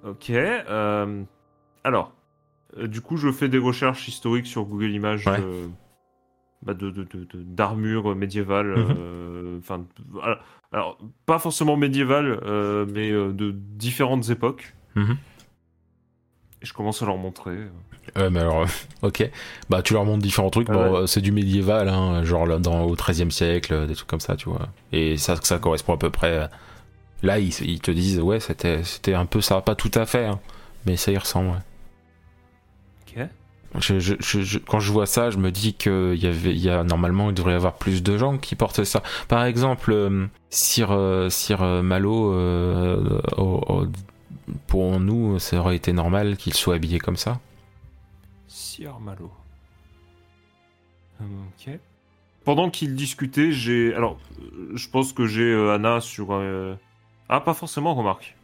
ok. 0.04 0.30
euh, 0.30 1.22
alors, 1.84 2.12
euh, 2.78 2.86
du 2.86 3.00
coup, 3.00 3.16
je 3.16 3.30
fais 3.32 3.48
des 3.48 3.58
recherches 3.58 4.08
historiques 4.08 4.46
sur 4.46 4.64
Google 4.64 4.90
Images 4.90 5.26
Ouais. 5.26 5.40
de, 5.40 5.68
bah, 6.62 6.74
de, 6.74 6.90
de- 6.90 7.04
de- 7.04 7.24
de- 7.24 7.42
d'armure 7.42 8.14
médiévale. 8.14 8.66
Mhm. 8.78 8.96
euh, 8.98 9.58
alors, 10.72 10.98
pas 11.26 11.38
forcément 11.38 11.76
médiévale, 11.76 12.40
euh, 12.44 12.86
mais 12.92 13.10
euh, 13.10 13.32
de 13.32 13.50
différentes 13.52 14.30
époques. 14.30 14.74
Mhm. 14.94 15.16
Et 16.62 16.66
je 16.66 16.72
commence 16.72 17.02
à 17.02 17.06
leur 17.06 17.16
montrer. 17.18 17.56
Ouais, 18.16 18.30
mais 18.30 18.40
alors, 18.40 18.62
euh, 18.62 18.66
ok. 19.02 19.28
Bah, 19.68 19.82
tu 19.82 19.94
leur 19.94 20.04
montres 20.04 20.22
différents 20.22 20.50
trucs. 20.50 20.68
Ah 20.70 20.74
Bon, 20.74 20.92
ouais. 20.92 20.98
euh, 21.00 21.06
c'est 21.06 21.20
du 21.20 21.32
médiéval, 21.32 21.88
hein, 21.88 22.22
genre 22.24 22.46
là, 22.46 22.58
dans, 22.58 22.82
au 22.84 22.94
XIIIe 22.94 23.32
siècle, 23.32 23.74
euh, 23.74 23.86
des 23.86 23.94
trucs 23.94 24.08
comme 24.08 24.20
ça, 24.20 24.36
tu 24.36 24.48
vois. 24.48 24.68
Et 24.92 25.16
ça, 25.18 25.36
ça 25.42 25.58
correspond 25.58 25.94
à 25.94 25.98
peu 25.98 26.10
près. 26.10 26.38
euh, 26.38 26.46
Là, 27.24 27.38
ils, 27.38 27.52
ils 27.62 27.80
te 27.80 27.90
disent, 27.92 28.20
ouais, 28.20 28.40
c'était, 28.40 28.82
c'était 28.82 29.14
un 29.14 29.26
peu 29.26 29.40
ça, 29.40 29.60
pas 29.60 29.74
tout 29.76 29.90
à 29.94 30.06
fait, 30.06 30.26
hein, 30.26 30.40
mais 30.86 30.96
ça 30.96 31.12
y 31.12 31.18
ressemble. 31.18 31.50
ouais. 31.50 31.56
Ok. 33.16 33.26
Je, 33.80 33.98
je- 34.00 34.14
je- 34.20 34.42
je- 34.42 34.58
quand 34.58 34.80
je 34.80 34.92
vois 34.92 35.06
ça, 35.06 35.30
je 35.30 35.38
me 35.38 35.50
dis 35.50 35.72
que 35.74 36.14
y 36.14 36.26
avait, 36.26 36.50
il 36.52 36.60
y 36.60 36.68
a 36.68 36.84
normalement, 36.84 37.30
il 37.30 37.34
devrait 37.34 37.52
y 37.52 37.56
avoir 37.56 37.74
plus 37.74 38.02
de 38.02 38.18
gens 38.18 38.36
qui 38.36 38.54
portent 38.54 38.84
ça. 38.84 39.02
Par 39.28 39.44
exemple, 39.44 39.92
euh, 39.92 40.26
Sir, 40.50 40.90
euh, 40.90 41.30
Sir 41.30 41.62
euh, 41.62 41.80
Malo, 41.80 42.34
euh, 42.34 43.18
pour 44.66 45.00
nous, 45.00 45.38
ça 45.38 45.56
aurait 45.58 45.76
été 45.76 45.94
normal 45.94 46.36
qu'il 46.36 46.52
soit 46.52 46.74
habillé 46.74 46.98
comme 46.98 47.16
ça. 47.16 47.40
Sir 48.46 49.00
Malo. 49.00 49.30
Ok. 51.20 51.78
Pendant 52.44 52.68
qu'ils 52.70 52.94
discutaient, 52.94 53.52
j'ai. 53.52 53.94
Alors, 53.94 54.18
je 54.74 54.88
pense 54.88 55.12
que 55.12 55.26
j'ai 55.26 55.50
euh, 55.50 55.72
Anna 55.74 56.00
sur. 56.00 56.32
euh, 56.32 56.74
Ah, 57.28 57.40
pas 57.40 57.54
forcément, 57.54 57.94
remarque. 57.94 58.36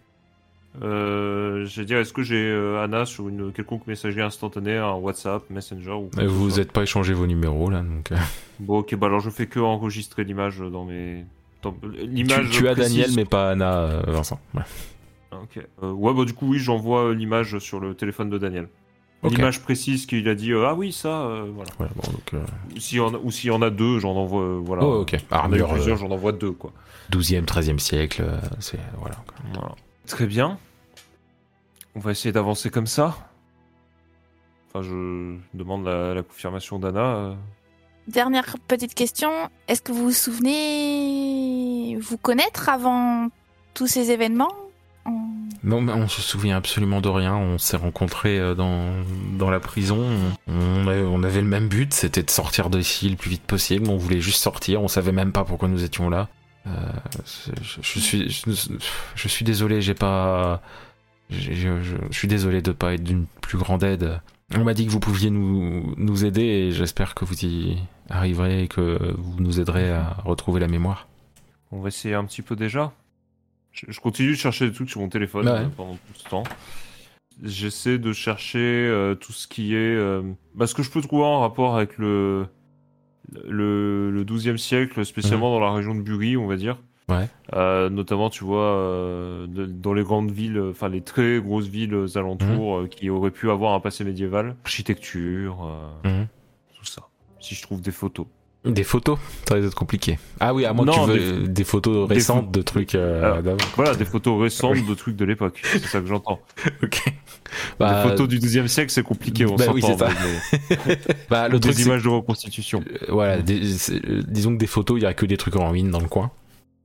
Euh, 0.83 1.65
je 1.67 1.81
vais 1.81 1.87
dire, 1.87 1.99
est-ce 1.99 2.13
que 2.13 2.23
j'ai 2.23 2.37
euh, 2.47 2.83
Anna 2.83 3.05
sur 3.05 3.29
une 3.29 3.53
quelconque 3.53 3.87
messagerie 3.87 4.23
instantanée, 4.23 4.77
un 4.77 4.93
WhatsApp, 4.95 5.43
Messenger 5.51 5.93
ou 5.93 6.11
quoi 6.15 6.25
vous 6.27 6.51
n'êtes 6.59 6.71
pas 6.73 6.83
échangé 6.83 7.15
vos 7.15 7.27
numéros 7.27 7.71
là, 7.71 7.81
donc. 7.81 8.13
euh, 8.13 8.17
Bon, 8.61 8.79
ok, 8.79 8.95
bah 8.97 9.07
alors 9.07 9.21
je 9.21 9.31
fais 9.31 9.47
que 9.47 9.59
enregistrer 9.61 10.25
l'image 10.25 10.59
dans 10.61 10.85
mes. 10.85 11.25
dans- 11.63 11.73
Tu, 11.73 11.89
L'image. 12.07 12.51
tu 12.51 12.69
as. 12.69 12.75
Daniel, 12.75 13.11
mais 13.17 13.25
pas 13.25 13.51
Anna, 13.51 13.79
euh, 13.79 14.03
Vincent. 14.07 14.39
Ouais. 14.55 14.63
Ah, 15.33 15.37
Ok. 15.43 15.63
Euh, 15.83 15.91
ouais, 15.93 16.15
bah 16.15 16.25
du 16.25 16.33
coup, 16.35 16.49
oui, 16.49 16.59
j'envoie 16.59 17.07
euh, 17.09 17.15
l'image 17.15 17.59
sur 17.59 17.81
le 17.81 17.95
téléphone 17.95 18.31
de 18.31 18.39
Daniel. 18.39 18.69
L'image 19.25 19.61
précise 19.63 20.07
qu'il 20.07 20.29
a 20.29 20.35
dit 20.37 20.53
euh, 20.53 20.67
ah 20.69 20.75
oui 20.77 20.93
ça 20.93 21.23
euh, 21.27 21.51
voilà. 21.53 21.71
Voilà, 21.77 21.93
bon, 21.97 22.13
donc, 22.13 22.35
euh, 22.35 22.41
Ou 22.77 22.79
s'il 22.79 22.99
y 22.99 23.01
en 23.01 23.13
a, 23.15 23.19
ou 23.19 23.33
s'il 23.33 23.49
y 23.49 23.51
en 23.51 23.63
a 23.63 23.71
deux, 23.71 23.99
j'en 23.99 24.13
envoie 24.15 24.43
euh, 24.43 24.61
voilà. 24.65 24.85
Oh, 24.85 25.01
ok. 25.01 25.17
Armure 25.33 25.69
plusieurs, 25.73 25.97
euh, 25.97 25.99
j'en 25.99 26.11
envoie 26.13 26.31
deux 26.31 26.53
quoi. 26.53 26.71
12e, 27.11 27.45
13e 27.45 27.81
siècle, 27.81 28.23
euh, 28.25 28.39
c'est. 28.61 28.79
Voilà. 29.01 29.17
quoi. 29.27 29.35
Voilà. 29.55 29.75
Très 30.09 30.27
bien. 30.27 30.59
On 31.95 32.01
va 32.01 32.11
essayer 32.11 32.33
d'avancer 32.33 32.71
comme 32.71 32.87
ça. 32.87 33.17
Enfin, 34.69 34.83
je 34.83 35.37
demande 35.55 35.85
la, 35.85 36.15
la 36.15 36.23
confirmation 36.23 36.79
d'Anna. 36.79 37.01
euh. 37.17 37.35
Dernière 38.07 38.57
petite 38.69 38.95
question. 38.95 39.31
Est-ce 39.69 39.83
que 39.83 39.93
vous 39.93 40.05
vous 40.05 40.11
souvenez 40.13 41.97
vous 42.01 42.17
connaître 42.19 42.69
avant 42.69 43.29
tous 43.75 43.87
ces 43.87 44.11
événements? 44.11 44.53
En- 45.05 45.29
Non, 45.63 45.81
mais 45.83 45.93
on 45.93 46.09
se 46.09 46.23
souvient 46.23 46.57
absolument 46.57 47.01
de 47.01 47.09
rien. 47.09 47.37
On 47.37 47.59
s'est 47.59 47.77
rencontrés 47.77 48.39
euh, 48.39 48.55
dans, 48.55 48.91
dans 49.37 49.51
la 49.51 49.61
prison. 49.61 50.07
On, 50.47 50.87
a- 50.89 50.97
on 51.03 51.23
avait 51.23 51.41
le 51.43 51.47
même 51.49 51.69
but, 51.69 51.93
c'était 51.93 52.23
de 52.23 52.31
sortir 52.31 52.71
d'ici 52.71 53.09
le 53.11 53.17
plus 53.17 53.31
vite 53.31 53.43
possible. 53.45 53.89
On 53.91 53.97
voulait 53.97 54.21
juste 54.21 54.41
sortir. 54.43 54.83
On 54.83 54.89
savait 54.89 55.13
même 55.13 55.33
pas 55.33 55.45
pourquoi 55.45 55.69
nous 55.69 55.85
étions 55.85 56.09
là. 56.09 56.29
Euh, 56.67 56.71
je, 57.25 57.81
je 57.83 57.99
suis, 58.01 58.29
je, 58.31 58.51
je 59.15 59.29
suis 59.29 59.45
désolé. 59.45 59.81
J'ai 59.81 59.95
pas. 59.95 60.61
Je, 61.31 61.83
suis 62.11 62.29
désolé 62.29 62.63
de 62.63 62.73
pas 62.73 62.95
être 62.95 63.05
d'une 63.05 63.27
plus 63.43 63.59
grande 63.59 63.83
aide. 63.85 64.21
On 64.55 64.65
m'a 64.65 64.73
dit 64.75 64.87
que 64.87 64.91
vous 64.91 65.01
pouviez 65.01 65.29
nous, 65.31 65.95
nous 65.99 66.25
aider 66.25 66.43
et 66.43 66.73
j'espère 66.73 67.15
que 67.15 67.25
vous 67.27 67.45
y 67.45 67.77
arriverez 68.09 68.63
et 68.63 68.69
que 68.69 69.15
vous 69.19 69.41
nous 69.41 69.61
aiderez 69.61 69.91
à 69.93 70.17
retrouver 70.25 70.59
la 70.61 70.69
mémoire. 70.69 71.07
On 71.71 71.81
va 71.81 71.89
essayer 71.89 72.15
un 72.15 72.25
petit 72.25 72.41
peu 72.41 72.57
déjà. 72.57 72.93
Je, 73.73 74.01
continue 74.01 74.31
de 74.31 74.37
chercher 74.37 74.67
des 74.67 74.75
trucs 74.75 74.89
sur 74.89 75.01
mon 75.03 75.11
téléphone 75.11 75.47
Ouais. 75.47 75.55
euh, 75.55 75.69
pendant 75.77 75.95
tout 75.97 76.15
ce 76.15 76.25
temps. 76.29 76.45
J'essaie 77.45 77.99
de 77.99 78.13
chercher 78.13 78.59
euh, 78.59 79.15
tout 79.15 79.33
ce 79.33 79.47
qui 79.47 79.75
est. 79.75 79.95
euh, 79.95 80.23
bah, 80.55 80.67
ce 80.67 80.75
que 80.75 80.83
je 80.83 80.91
peux 80.91 81.01
trouver 81.03 81.25
en 81.25 81.41
rapport 81.41 81.77
avec 81.77 81.99
le. 81.99 82.47
Le, 83.47 84.11
le 84.11 84.25
12e 84.25 84.57
siècle, 84.59 85.05
spécialement 85.05 85.51
dans 85.53 85.61
la 85.61 85.73
région 85.73 85.95
de 85.95 86.01
Bury, 86.01 86.37
on 86.37 86.47
va 86.47 86.57
dire. 86.57 86.79
Ouais. 87.09 87.29
Euh, 87.55 87.89
notamment, 87.91 88.29
tu 88.31 88.45
vois, 88.45 88.65
euh, 88.77 89.47
de- 89.47 89.65
dans 89.67 89.95
les 89.95 90.03
grandes 90.03 90.31
villes, 90.31 90.61
enfin 90.71 90.89
les 90.91 91.01
très 91.01 91.41
grosses 91.41 91.67
villes 91.69 92.07
alentours 92.15 92.79
euh, 92.81 92.87
qui 92.87 93.09
auraient 93.11 93.31
pu 93.31 93.51
avoir 93.51 93.73
un 93.75 93.81
passé 93.81 94.05
médiéval. 94.05 94.57
Architecture, 94.65 95.69
Mhm. 96.05 96.27
tout 96.79 96.85
ça. 96.85 97.03
Si 97.41 97.55
je 97.55 97.63
trouve 97.63 97.81
des 97.81 97.91
photos. 97.93 98.27
Des 98.65 98.83
photos 98.85 99.19
Ça 99.49 99.55
risque 99.55 99.67
d'être 99.69 99.75
compliqué. 99.77 100.19
Ah 100.41 100.53
oui, 100.53 100.65
à 100.65 100.73
moins 100.73 100.85
que 100.85 100.91
tu 100.91 101.01
veux 101.19 101.49
des, 101.49 101.65
photos 101.65 102.09
des 102.09 102.15
récentes 102.15 102.51
de 102.51 102.61
trucs 102.61 102.95
euh, 102.97 103.39
Alors. 103.39 103.57
Voilà, 103.77 103.95
des 103.95 104.05
photos 104.05 104.41
récentes 104.43 104.85
de 104.85 104.95
trucs 104.95 105.17
de 105.17 105.25
l'époque. 105.25 105.61
C'est 105.65 105.79
ça 105.85 106.01
que 106.01 106.07
j'entends. 106.07 106.41
Ok. 106.83 107.03
Des 107.07 107.13
Bah, 107.79 108.03
photos 108.03 108.29
du 108.29 108.39
12e 108.41 108.67
siècle, 108.67 108.91
c'est 108.91 109.03
compliqué, 109.03 109.47
on 109.47 109.55
bah 109.55 109.67
s'entend. 109.67 109.75
oui, 109.77 109.85
mais- 110.87 110.99
bah, 111.31 111.49
le 111.49 111.59
des 111.59 111.71
truc, 111.71 111.87
images 111.87 112.03
de 112.03 112.09
reconstitution. 112.09 112.85
euh, 112.91 113.07
voilà, 113.09 113.41
des- 113.41 113.91
euh, 113.93 114.23
disons 114.27 114.53
que 114.53 114.59
des 114.59 114.67
photos, 114.67 114.99
il 114.99 115.05
y 115.05 115.07
a 115.07 115.15
que 115.15 115.25
des 115.25 115.37
trucs 115.39 115.57
en 115.57 115.71
ruine 115.71 115.91
dans 115.91 116.01
le 116.01 116.09
coin. 116.09 116.31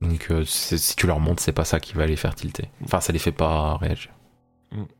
Donc 0.00 0.28
euh, 0.30 0.42
si 0.46 0.96
tu 0.96 1.06
leur 1.06 1.20
montres, 1.20 1.42
c'est 1.42 1.52
pas 1.52 1.64
ça 1.64 1.80
qui 1.80 1.94
va 1.94 2.06
les 2.06 2.16
faire 2.16 2.34
tilter. 2.34 2.68
Enfin, 2.84 3.00
ça 3.00 3.12
les 3.12 3.18
fait 3.18 3.32
pas 3.32 3.76
réagir. 3.76 4.10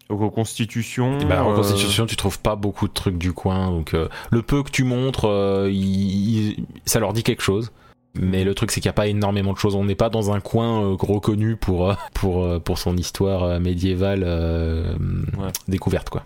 Reconstitution. 0.09 1.19
Et 1.21 1.25
bah, 1.25 1.37
la 1.37 1.41
euh, 1.41 1.45
reconstitution, 1.45 2.07
tu 2.07 2.17
trouves 2.17 2.39
pas 2.39 2.57
beaucoup 2.57 2.89
de 2.89 2.93
trucs 2.93 3.19
du 3.19 3.33
coin. 3.33 3.71
Donc 3.71 3.95
euh, 3.95 4.09
le 4.31 4.43
peu 4.43 4.63
que 4.63 4.71
tu 4.71 4.85
montres, 4.85 5.27
euh, 5.29 5.69
il- 5.73 6.51
il- 6.59 6.65
ça 6.85 7.01
leur 7.01 7.13
dit 7.13 7.23
quelque 7.23 7.43
chose. 7.43 7.73
Mais 8.17 8.45
le 8.45 8.55
truc, 8.55 8.71
c'est 8.71 8.81
qu'il 8.81 8.89
n'y 8.89 8.93
a 8.93 8.95
pas 8.95 9.09
énormément 9.09 9.53
de 9.53 9.59
choses. 9.59 9.75
On 9.75 9.85
n'est 9.85 9.97
pas 9.97 10.09
dans 10.09 10.31
un 10.31 10.39
coin 10.39 10.83
euh, 10.85 10.97
reconnu 11.01 11.57
pour, 11.57 11.91
euh, 11.91 11.95
pour, 12.15 12.45
euh, 12.45 12.61
pour 12.61 12.79
son 12.79 12.97
histoire 12.97 13.43
euh, 13.43 13.59
médiévale 13.59 14.23
euh, 14.25 14.95
Ouais. 15.37 15.49
découverte, 15.67 16.11
quoi. 16.11 16.25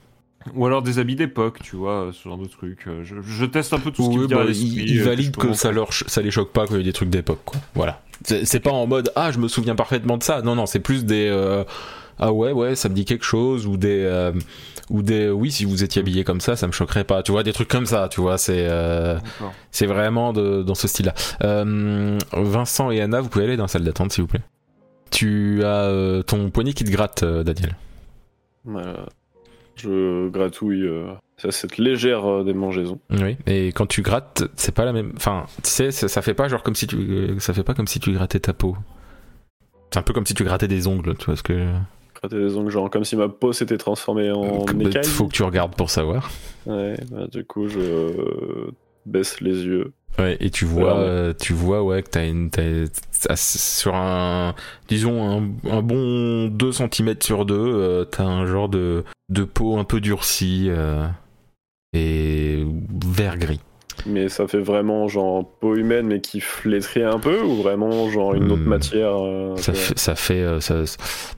Ou 0.55 0.67
alors 0.67 0.83
des 0.83 0.99
habits 0.99 1.17
d'époque, 1.17 1.61
tu 1.63 1.77
vois, 1.77 2.11
ce 2.13 2.29
genre 2.29 2.37
de 2.39 2.47
trucs. 2.47 2.87
Euh, 2.87 3.05
Je, 3.05 3.17
je 3.23 3.45
teste 3.47 3.73
un 3.73 3.79
peu 3.79 3.91
tout 3.91 4.03
ce 4.05 4.11
qui 4.11 4.19
Oui, 4.19 4.27
bah, 4.29 4.45
ils, 4.49 4.51
euh, 4.81 4.83
ils 4.87 4.99
que 4.99 5.05
valident 5.05 5.37
que 5.37 5.53
ça, 5.55 5.73
leur, 5.73 5.93
ça 5.93 6.21
les 6.21 6.31
choque 6.31 6.53
pas 6.53 6.67
qu'il 6.67 6.77
y 6.77 6.81
ait 6.81 6.85
des 6.85 6.93
trucs 6.93 7.11
d'époque, 7.11 7.41
quoi. 7.45 7.59
Voilà. 7.75 8.03
C'est 8.25 8.45
c'est 8.45 8.61
pas 8.61 8.71
en 8.73 8.87
mode 8.87 9.13
ah 9.15 9.31
je 9.31 9.39
me 9.39 9.47
souviens 9.49 9.75
parfaitement 9.77 10.17
de 10.19 10.23
ça. 10.25 10.43
Non 10.43 10.57
non, 10.57 10.67
c'est 10.67 10.81
plus 10.81 11.05
des 11.05 11.29
euh, 11.31 11.63
ah 12.19 12.33
ouais 12.33 12.53
ouais 12.53 12.75
ça 12.75 12.89
me 12.89 12.95
dit 12.95 13.05
quelque 13.05 13.25
chose 13.25 13.67
ou 13.67 13.77
des 13.77 14.03
euh, 14.03 14.33
ou 14.91 15.03
des 15.03 15.31
oui 15.31 15.51
si 15.51 15.65
vous 15.65 15.85
étiez 15.85 16.01
habillé 16.01 16.25
comme 16.25 16.41
ça 16.41 16.57
ça 16.57 16.67
me 16.67 16.73
choquerait 16.73 17.05
pas. 17.05 17.23
Tu 17.23 17.33
vois 17.33 17.43
des 17.43 17.53
trucs 17.53 17.69
comme 17.69 17.87
ça. 17.87 18.09
Tu 18.09 18.21
vois 18.21 18.39
c'est 18.39 18.67
euh, 18.69 19.19
c'est 19.71 19.87
vraiment 19.87 20.33
de, 20.33 20.63
dans 20.63 20.75
ce 20.75 20.89
style-là. 20.89 21.15
Euh, 21.43 22.19
Vincent 22.33 22.91
et 22.91 23.01
Anna, 23.01 23.21
vous 23.21 23.29
pouvez 23.29 23.45
aller 23.45 23.57
dans 23.57 23.65
la 23.65 23.69
salle 23.69 23.85
d'attente 23.85 24.13
s'il 24.13 24.23
vous 24.23 24.29
plaît? 24.29 24.43
Tu 25.11 25.65
as 25.65 26.23
ton 26.27 26.51
poignet 26.51 26.73
qui 26.75 26.85
te 26.85 26.91
gratte, 26.91 27.25
Daniel. 27.25 27.77
Voilà. 28.65 29.07
Je 29.77 30.29
gratouille 30.29 30.89
ça, 31.39 31.53
cette 31.53 31.79
légère 31.79 32.27
euh, 32.29 32.45
démangeaison. 32.45 32.99
Oui. 33.11 33.37
Et 33.47 33.69
quand 33.69 33.87
tu 33.87 34.03
grattes, 34.03 34.43
c'est 34.57 34.75
pas 34.75 34.85
la 34.85 34.93
même. 34.93 35.13
Enfin, 35.17 35.47
tu 35.63 35.71
sais, 35.71 35.93
ça, 35.93 36.09
ça 36.09 36.21
fait 36.21 36.35
pas 36.35 36.49
genre 36.49 36.65
comme 36.65 36.75
si 36.75 36.89
tu, 36.89 37.37
ça 37.39 37.55
fait 37.55 37.63
pas 37.63 37.75
comme 37.75 37.87
si 37.87 38.01
tu 38.01 38.13
grattais 38.13 38.41
ta 38.41 38.53
peau. 38.53 38.77
C'est 39.93 40.01
un 40.01 40.03
peu 40.03 40.13
comme 40.13 40.27
si 40.27 40.35
tu 40.35 40.43
grattais 40.43 40.67
des 40.67 40.89
ongles, 40.89 41.17
tu 41.17 41.27
vois 41.27 41.37
ce 41.37 41.45
que. 41.45 41.73
Les 42.31 42.57
ongles, 42.57 42.71
genre 42.71 42.91
comme 42.91 43.05
si 43.05 43.17
ma 43.17 43.29
peau 43.29 43.53
s'était 43.53 43.79
transformée 43.79 44.31
en 44.31 44.65
Comme- 44.65 44.83
écaille. 44.83 45.05
faut 45.05 45.27
que 45.27 45.33
tu 45.33 45.43
regardes 45.43 45.75
pour 45.77 45.91
savoir. 45.91 46.31
Ouais, 46.67 46.95
bah, 47.11 47.27
du 47.31 47.45
coup, 47.45 47.69
je 47.69 47.79
euh, 47.81 48.71
baisse 49.07 49.41
les 49.41 49.65
yeux. 49.65 49.93
Ouais, 50.19 50.37
et 50.41 50.51
tu 50.51 50.65
vois, 50.65 50.99
euh, 50.99 51.33
tu 51.39 51.53
vois, 51.53 51.83
ouais, 51.85 52.03
que 52.03 52.11
t'as 52.11 52.27
une, 52.27 52.51
t'as- 52.51 52.89
t'as- 53.23 53.37
sur 53.37 53.95
un, 53.95 54.55
disons 54.89 55.23
un, 55.23 55.71
un 55.71 55.83
bon 55.83 56.49
2 56.49 56.73
cm 56.73 57.15
sur 57.21 57.45
2, 57.45 58.05
t'as 58.11 58.25
un 58.25 58.45
genre 58.47 58.69
de, 58.69 59.05
de 59.29 59.45
peau 59.45 59.77
un 59.79 59.85
peu 59.85 60.01
durcie 60.01 60.67
euh, 60.71 61.07
et 61.93 62.65
vert 63.07 63.39
gris. 63.39 63.61
Mais 64.07 64.29
ça 64.29 64.47
fait 64.47 64.61
vraiment 64.61 65.09
genre 65.09 65.49
peau 65.61 65.75
humaine, 65.75 66.07
mais 66.07 66.21
qui 66.21 66.41
flétrit 66.41 67.03
un 67.03 67.19
peu, 67.19 67.43
ou 67.43 67.57
vraiment 67.63 68.09
genre 68.11 68.35
une 68.35 68.51
autre 68.53 68.63
Hmm. 68.63 68.69
matière 68.69 69.13
euh, 69.15 69.57
Ça 69.57 69.73
fait, 69.73 69.99
ça 69.99 70.15
fait, 70.15 70.41
euh, 70.43 70.61
ça, 70.61 70.85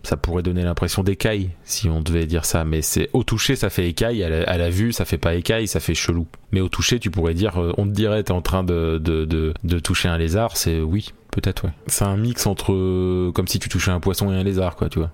ça 0.03 0.17
pourrait 0.17 0.43
donner 0.43 0.63
l'impression 0.63 1.03
d'écaille 1.03 1.51
si 1.65 1.89
on 1.89 2.01
devait 2.01 2.27
dire 2.27 2.45
ça, 2.45 2.65
mais 2.65 2.83
c'est 2.83 3.09
au 3.13 3.23
toucher 3.25 3.57
ça 3.57 3.71
fait 3.71 3.89
écaille, 3.89 4.23
à 4.23 4.29
la, 4.29 4.43
à 4.45 4.59
la 4.59 4.71
vue 4.71 4.93
ça 4.93 5.05
fait 5.05 5.19
pas 5.19 5.35
écaille, 5.35 5.67
ça 5.69 5.81
fait 5.81 5.95
chelou. 5.95 6.27
Mais 6.53 6.61
au 6.61 6.69
toucher 6.69 6.99
tu 6.99 7.11
pourrais 7.11 7.35
dire, 7.35 7.61
euh, 7.61 7.73
on 7.79 7.85
te 7.87 7.91
dirait 7.93 8.23
t'es 8.23 8.33
en 8.33 8.43
train 8.43 8.63
de, 8.65 8.99
de, 8.99 9.25
de, 9.25 9.55
de 9.65 9.79
toucher 9.79 10.09
un 10.09 10.19
lézard, 10.19 10.57
c'est 10.57 10.81
oui, 10.81 11.13
peut-être 11.31 11.65
ouais. 11.65 11.73
C'est 11.87 12.05
un 12.05 12.17
mix 12.17 12.47
entre 12.47 13.31
comme 13.33 13.47
si 13.47 13.59
tu 13.59 13.69
touchais 13.69 13.91
un 13.91 14.01
poisson 14.01 14.31
et 14.33 14.37
un 14.37 14.43
lézard 14.43 14.77
quoi, 14.77 14.89
tu 14.89 14.99
vois. 14.99 15.11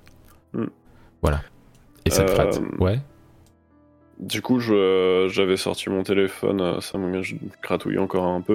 Hmm. 0.53 0.67
Voilà. 1.23 1.41
Et 2.05 2.11
ça 2.11 2.25
te 2.25 2.31
Euh. 2.31 2.61
Ouais. 2.79 3.01
Du 4.19 4.41
coup, 4.41 4.61
j'avais 4.61 5.57
sorti 5.59 5.91
mon 5.91 6.03
téléphone, 6.03 6.61
euh, 6.61 6.81
ça 6.81 6.97
me 6.99 7.23
je 7.23 7.35
gratouille 7.63 7.99
encore 7.99 8.25
un 8.25 8.41
peu, 8.41 8.55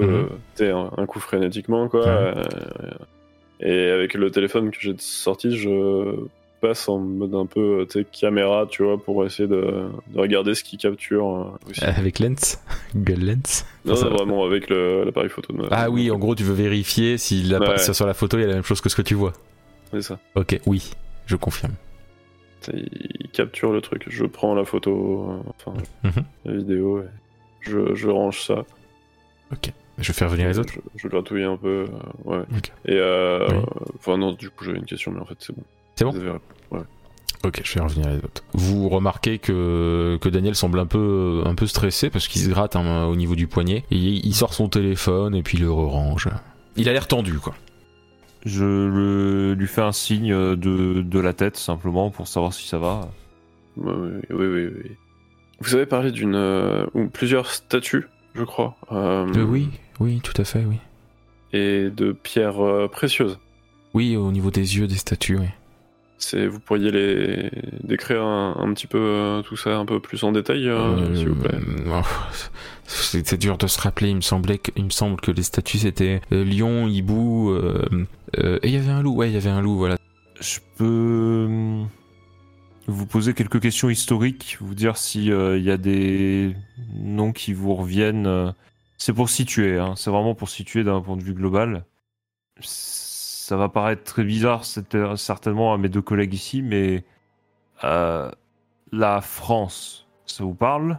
sais, 0.55 0.71
un, 0.71 0.89
un 0.97 1.05
coup 1.05 1.19
frénétiquement, 1.19 1.87
quoi. 1.87 2.01
Ouais. 2.01 2.33
euh, 2.35 2.43
et 3.59 3.91
avec 3.91 4.15
le 4.15 4.31
téléphone 4.31 4.71
que 4.71 4.77
j'ai 4.79 4.95
sorti, 4.97 5.55
je 5.55 6.15
passe 6.61 6.89
en 6.89 6.97
mode 6.99 7.35
un 7.35 7.45
peu, 7.45 7.85
caméra, 8.11 8.65
tu 8.69 8.83
vois, 8.83 8.97
pour 8.97 9.23
essayer 9.23 9.47
de, 9.47 9.61
de 10.07 10.19
regarder 10.19 10.55
ce 10.55 10.63
qui 10.63 10.77
capture 10.77 11.25
euh, 11.27 11.69
aussi. 11.69 11.83
Avec 11.83 12.17
Lens, 12.19 12.59
Google 12.95 13.23
Lens. 13.25 13.65
non, 13.85 13.93
non, 13.93 14.09
vraiment, 14.09 14.43
avec 14.45 14.67
l'appareil 14.69 15.29
photo 15.29 15.53
de 15.53 15.59
ma- 15.59 15.67
Ah 15.69 15.91
oui, 15.91 16.09
en 16.09 16.17
gros 16.17 16.33
tu 16.33 16.43
veux 16.43 16.53
vérifier 16.55 17.19
si 17.19 17.43
la, 17.43 17.59
Ouais. 17.59 17.77
sur 17.77 18.05
la 18.07 18.13
photo 18.15 18.37
il 18.37 18.41
y 18.41 18.43
a 18.45 18.47
la 18.47 18.55
même 18.55 18.63
chose 18.63 18.81
que 18.81 18.89
ce 18.89 18.95
que 18.95 19.01
tu 19.03 19.13
vois. 19.13 19.33
C'est 19.91 20.01
ça. 20.01 20.17
Ok, 20.35 20.59
oui, 20.65 20.91
je 21.27 21.35
confirme. 21.35 21.73
Il 22.73 23.29
capture 23.31 23.71
le 23.71 23.81
truc. 23.81 24.05
Je 24.07 24.25
prends 24.25 24.53
la 24.55 24.65
photo, 24.65 25.41
enfin, 25.49 25.73
Mhm. 26.03 26.23
la 26.45 26.53
vidéo, 26.57 26.99
et 27.01 27.05
je, 27.61 27.95
je 27.95 28.07
range 28.09 28.41
ça. 28.43 28.65
Je 29.97 30.13
fais 30.13 30.25
revenir 30.25 30.47
les 30.47 30.57
autres. 30.57 30.73
Je, 30.95 31.01
je 31.03 31.07
gratouille 31.07 31.43
un 31.43 31.57
peu, 31.57 31.85
euh, 31.85 31.87
ouais. 32.25 32.39
Ok. 32.57 32.71
Et 32.85 32.93
euh, 32.95 33.45
Oui. 33.49 33.55
enfin 33.99 34.17
non, 34.17 34.31
du 34.31 34.49
coup 34.49 34.63
j'avais 34.63 34.79
une 34.79 34.85
question, 34.85 35.11
mais 35.11 35.19
en 35.19 35.25
fait 35.25 35.35
c'est 35.39 35.53
bon. 35.55 35.63
C'est 35.95 36.05
bon. 36.05 36.39
Ok, 37.43 37.59
je 37.63 37.73
vais 37.73 37.81
revenir 37.81 38.07
les 38.09 38.17
autres. 38.17 38.43
Vous 38.53 38.87
remarquez 38.87 39.39
que, 39.39 40.17
que 40.21 40.29
Daniel 40.29 40.53
semble 40.55 40.77
un 40.79 40.85
peu, 40.85 41.41
un 41.45 41.55
peu 41.55 41.65
stressé 41.65 42.11
parce 42.11 42.27
qu'il 42.27 42.39
se 42.41 42.49
gratte 42.49 42.75
hein, 42.75 43.05
au 43.05 43.15
niveau 43.15 43.33
du 43.35 43.47
poignet. 43.47 43.83
Et 43.89 43.95
il 43.95 44.25
il 44.25 44.33
sort 44.35 44.53
son 44.53 44.69
téléphone 44.69 45.33
et 45.35 45.41
puis 45.41 45.57
il 45.57 45.63
le 45.63 45.71
range. 45.71 46.29
Il 46.77 46.87
a 46.87 46.93
l'air 46.93 47.07
tendu, 47.07 47.33
quoi. 47.39 47.55
Je 48.45 48.65
le- 48.65 49.53
lui 49.53 49.67
fais 49.67 49.81
un 49.81 49.91
signe 49.91 50.33
de, 50.33 51.01
de 51.01 51.19
la 51.19 51.33
tête, 51.33 51.57
simplement, 51.57 52.09
pour 52.09 52.27
savoir 52.27 52.53
si 52.53 52.67
ça 52.67 52.77
va. 52.79 53.09
Oui, 53.77 53.93
oui, 54.29 54.45
oui, 54.47 54.65
oui. 54.67 54.91
Vous 55.59 55.75
avez 55.75 55.85
parlé 55.85 56.11
d'une 56.11 56.35
euh, 56.35 56.85
ou 56.95 57.07
plusieurs 57.07 57.51
statues, 57.51 58.07
je 58.33 58.43
crois, 58.43 58.75
euh, 58.91 59.27
Euh, 59.35 59.43
oui, 59.43 59.69
oui, 59.99 60.19
tout 60.23 60.33
à 60.41 60.43
fait, 60.43 60.63
oui. 60.65 60.77
et 61.53 61.89
de 61.91 62.11
pierres 62.13 62.59
euh, 62.65 62.87
précieuses. 62.87 63.37
Oui, 63.93 64.15
au 64.15 64.31
niveau 64.31 64.49
des 64.49 64.77
yeux 64.77 64.87
des 64.87 64.95
statues, 64.95 65.37
oui. 65.37 65.47
C'est, 66.23 66.45
vous 66.45 66.59
pourriez 66.59 66.91
les 66.91 67.49
décrire 67.83 68.21
un, 68.21 68.55
un 68.59 68.71
petit 68.75 68.85
peu 68.85 68.99
euh, 68.99 69.41
tout 69.41 69.57
ça 69.57 69.75
un 69.77 69.85
peu 69.87 69.99
plus 69.99 70.23
en 70.23 70.31
détail, 70.31 70.69
euh, 70.69 71.15
s'il 71.15 71.29
vous 71.29 71.35
plaît. 71.35 71.55
Euh, 71.55 72.01
c'est 72.85 73.27
c'est 73.27 73.37
dur 73.37 73.57
de 73.57 73.65
se 73.65 73.81
rappeler. 73.81 74.09
Il 74.09 74.17
me 74.17 74.21
semblait, 74.21 74.59
que, 74.59 74.69
il 74.75 74.85
me 74.85 74.91
semble 74.91 75.19
que 75.19 75.31
les 75.31 75.41
statues 75.41 75.79
c'était 75.79 76.21
euh, 76.31 76.45
lion, 76.45 76.87
hibou, 76.87 77.49
euh, 77.49 77.87
euh, 78.37 78.59
et 78.61 78.67
il 78.67 78.73
y 78.73 78.77
avait 78.77 78.91
un 78.91 79.01
loup. 79.01 79.15
Ouais, 79.15 79.29
il 79.29 79.33
y 79.33 79.37
avait 79.37 79.49
un 79.49 79.61
loup. 79.61 79.77
Voilà. 79.77 79.97
Je 80.39 80.59
peux 80.77 81.49
vous 82.87 83.05
poser 83.07 83.33
quelques 83.33 83.59
questions 83.59 83.89
historiques, 83.89 84.57
vous 84.61 84.75
dire 84.75 84.97
si 84.97 85.25
il 85.25 85.63
y 85.63 85.71
a 85.71 85.77
des 85.77 86.55
noms 86.93 87.31
qui 87.31 87.53
vous 87.53 87.73
reviennent. 87.73 88.27
euh, 88.27 88.51
C'est 88.97 89.13
pour 89.13 89.29
situer, 89.29 89.79
hein, 89.79 89.95
c'est 89.97 90.11
vraiment 90.11 90.35
pour 90.35 90.49
situer 90.49 90.83
d'un 90.83 91.01
point 91.01 91.17
de 91.17 91.23
vue 91.23 91.33
global. 91.33 91.83
Ça 93.51 93.57
va 93.57 93.67
paraître 93.67 94.05
très 94.05 94.23
bizarre, 94.23 94.63
c'était 94.63 95.17
certainement 95.17 95.73
à 95.73 95.77
mes 95.77 95.89
deux 95.89 96.01
collègues 96.01 96.33
ici, 96.33 96.61
mais 96.61 97.03
euh, 97.83 98.31
la 98.93 99.19
France, 99.19 100.07
ça 100.25 100.45
vous 100.45 100.53
parle? 100.53 100.97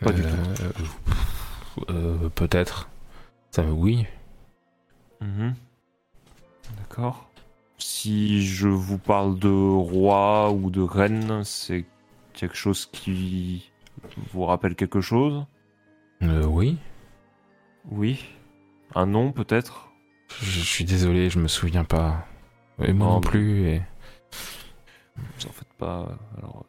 Pas 0.00 0.10
du 0.10 0.22
tout. 0.22 1.84
Euh, 1.88 2.28
Peut-être. 2.30 2.88
Ça, 3.52 3.62
oui. 3.62 4.08
Mhm. 5.20 5.54
D'accord. 6.78 7.30
Si 7.78 8.44
je 8.44 8.66
vous 8.66 8.98
parle 8.98 9.38
de 9.38 9.48
roi 9.48 10.50
ou 10.50 10.70
de 10.70 10.80
reine, 10.82 11.44
c'est 11.44 11.84
quelque 12.32 12.56
chose 12.56 12.86
qui 12.86 13.70
vous 14.32 14.46
rappelle 14.46 14.74
quelque 14.74 15.00
chose? 15.00 15.46
Euh, 16.24 16.44
oui. 16.44 16.76
Oui. 17.88 18.24
Un 18.96 19.06
nom 19.06 19.30
peut-être? 19.30 19.89
Je, 20.42 20.60
suis 20.60 20.84
désolé, 20.84 21.28
je 21.30 21.38
me 21.38 21.48
souviens 21.48 21.84
pas. 21.84 22.26
Et 22.82 22.92
moi 22.92 23.08
Non, 23.08 23.20
plus. 23.20 23.66
Et... 23.68 23.82
Vous 25.16 25.46
en 25.48 25.52
faites 25.52 25.72
pas. 25.78 26.16
Alors, 26.38 26.64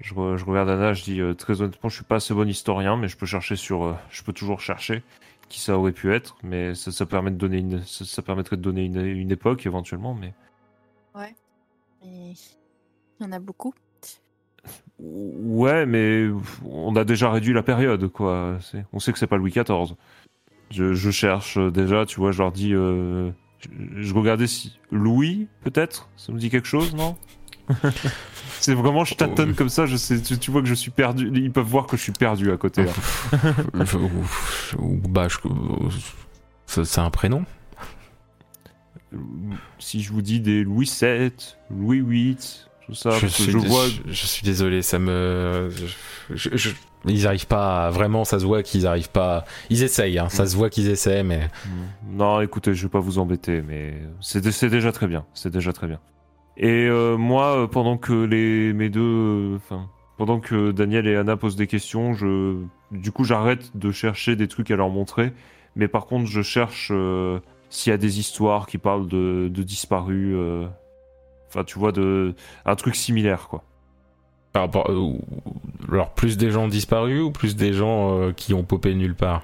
je, 0.00 0.12
re- 0.14 0.36
je 0.36 0.44
regarde 0.44 0.68
Anna, 0.68 0.92
je 0.92 1.04
dis 1.04 1.20
euh, 1.20 1.34
très 1.34 1.62
honnêtement, 1.62 1.88
je 1.88 1.96
suis 1.96 2.04
pas 2.04 2.16
assez 2.16 2.34
bon 2.34 2.48
historien, 2.48 2.96
mais 2.96 3.08
je 3.08 3.16
peux 3.16 3.26
chercher 3.26 3.56
sur. 3.56 3.84
euh, 3.84 3.94
je 4.10 4.22
peux 4.22 4.32
toujours 4.32 4.60
chercher 4.60 5.02
qui 5.48 5.60
ça 5.60 5.78
aurait 5.78 5.92
pu 5.92 6.12
être, 6.12 6.36
mais 6.42 6.74
ça, 6.74 6.90
ça 6.90 7.06
permet 7.06 7.30
de 7.30 7.36
donner 7.36 7.58
une, 7.58 7.80
ça, 7.84 8.04
ça 8.04 8.20
permettrait 8.20 8.56
de 8.56 8.62
donner 8.62 8.84
une, 8.84 9.00
une 9.00 9.30
époque 9.30 9.64
éventuellement, 9.64 10.14
mais. 10.14 10.34
Et 12.04 12.32
Il 13.20 13.24
y 13.24 13.26
en 13.26 13.32
a 13.32 13.38
beaucoup. 13.38 13.72
Ouais, 14.98 15.86
mais 15.86 16.26
on 16.64 16.94
a 16.96 17.04
déjà 17.04 17.30
réduit 17.30 17.52
la 17.54 17.62
période, 17.62 18.08
quoi. 18.08 18.58
On 18.92 18.98
sait 18.98 19.12
que 19.12 19.18
c'est 19.18 19.26
pas 19.26 19.36
Louis 19.36 19.50
XIV. 19.52 19.94
Je, 20.70 20.94
je 20.94 21.10
cherche 21.10 21.56
euh, 21.58 21.70
déjà, 21.70 22.06
tu 22.06 22.18
vois, 22.20 22.32
je 22.32 22.38
leur 22.38 22.52
dis. 22.52 22.74
euh, 22.74 23.30
je, 23.60 24.02
je 24.02 24.14
regardais 24.14 24.46
si. 24.46 24.78
Louis, 24.90 25.48
peut-être? 25.62 26.08
Ça 26.16 26.32
me 26.32 26.38
dit 26.38 26.50
quelque 26.50 26.68
chose, 26.68 26.94
non? 26.94 27.16
C'est 28.58 28.74
vraiment, 28.74 29.04
je 29.04 29.14
tâtonne 29.14 29.54
comme 29.54 29.68
ça, 29.68 29.86
je 29.86 29.96
sais, 29.96 30.20
tu, 30.20 30.38
tu 30.38 30.50
vois 30.50 30.62
que 30.62 30.68
je 30.68 30.74
suis 30.74 30.90
perdu. 30.90 31.30
Ils 31.34 31.52
peuvent 31.52 31.66
voir 31.66 31.86
que 31.86 31.96
je 31.96 32.02
suis 32.02 32.12
perdu 32.12 32.50
à 32.50 32.56
côté. 32.56 32.84
bah, 35.08 35.26
c'est 36.66 36.98
un 37.00 37.10
prénom? 37.10 37.44
Si 39.78 40.02
je 40.02 40.12
vous 40.12 40.22
dis 40.22 40.40
des 40.40 40.64
Louis 40.64 40.90
VII, 41.00 41.32
Louis 41.70 42.00
VIII, 42.00 42.36
tout 42.86 42.94
ça, 42.94 43.10
je, 43.10 43.26
suis, 43.26 43.50
je 43.50 43.58
vois. 43.58 43.86
je, 43.88 44.00
je 44.12 44.26
suis 44.26 44.42
désolé, 44.44 44.82
ça 44.82 44.98
me. 44.98 45.70
je- 46.30 46.70
ils 47.06 47.26
arrivent 47.26 47.46
pas. 47.46 47.90
Vraiment, 47.90 48.24
ça 48.24 48.38
se 48.38 48.44
voit 48.44 48.62
qu'ils 48.62 48.86
arrivent 48.86 49.10
pas. 49.10 49.44
Ils 49.70 49.82
essayent, 49.82 50.18
hein, 50.18 50.28
ça 50.28 50.46
se 50.46 50.56
voit 50.56 50.70
qu'ils 50.70 50.88
essaient, 50.88 51.22
mais. 51.22 51.48
Non, 52.10 52.40
écoutez, 52.40 52.74
je 52.74 52.82
vais 52.84 52.90
pas 52.90 53.00
vous 53.00 53.18
embêter, 53.18 53.62
mais 53.62 53.94
c'est 54.20 54.40
dé- 54.40 54.52
c'est 54.52 54.70
déjà 54.70 54.92
très 54.92 55.06
bien. 55.06 55.24
C'est 55.34 55.50
déjà 55.52 55.72
très 55.72 55.86
bien. 55.86 56.00
Et 56.56 56.86
euh, 56.88 57.16
moi, 57.16 57.56
euh, 57.58 57.66
pendant 57.66 57.98
que 57.98 58.12
les 58.24 58.72
mes 58.72 58.88
deux, 58.88 59.00
euh, 59.02 59.58
pendant 60.16 60.40
que 60.40 60.70
Daniel 60.72 61.06
et 61.06 61.16
Anna 61.16 61.36
posent 61.36 61.56
des 61.56 61.66
questions, 61.66 62.14
je, 62.14 62.56
du 62.90 63.12
coup, 63.12 63.24
j'arrête 63.24 63.76
de 63.76 63.90
chercher 63.90 64.36
des 64.36 64.48
trucs 64.48 64.70
à 64.70 64.76
leur 64.76 64.88
montrer. 64.88 65.32
Mais 65.74 65.88
par 65.88 66.06
contre, 66.06 66.26
je 66.26 66.40
cherche 66.40 66.90
s'il 67.68 67.90
y 67.90 67.94
a 67.94 67.98
des 67.98 68.18
histoires 68.18 68.66
qui 68.66 68.78
parlent 68.78 69.06
de, 69.08 69.48
disparus. 69.48 70.34
Enfin, 71.48 71.64
tu 71.64 71.78
vois, 71.78 71.92
de 71.92 72.34
un 72.64 72.74
truc 72.76 72.96
similaire, 72.96 73.48
quoi. 73.48 73.62
Rapport. 74.60 74.90
euh, 74.90 75.12
alors, 75.90 76.10
plus 76.10 76.36
des 76.36 76.50
gens 76.50 76.68
disparus 76.68 77.22
ou 77.22 77.30
plus 77.30 77.56
des 77.56 77.72
gens 77.72 78.18
euh, 78.18 78.32
qui 78.32 78.54
ont 78.54 78.64
popé 78.64 78.94
nulle 78.94 79.14
part? 79.14 79.42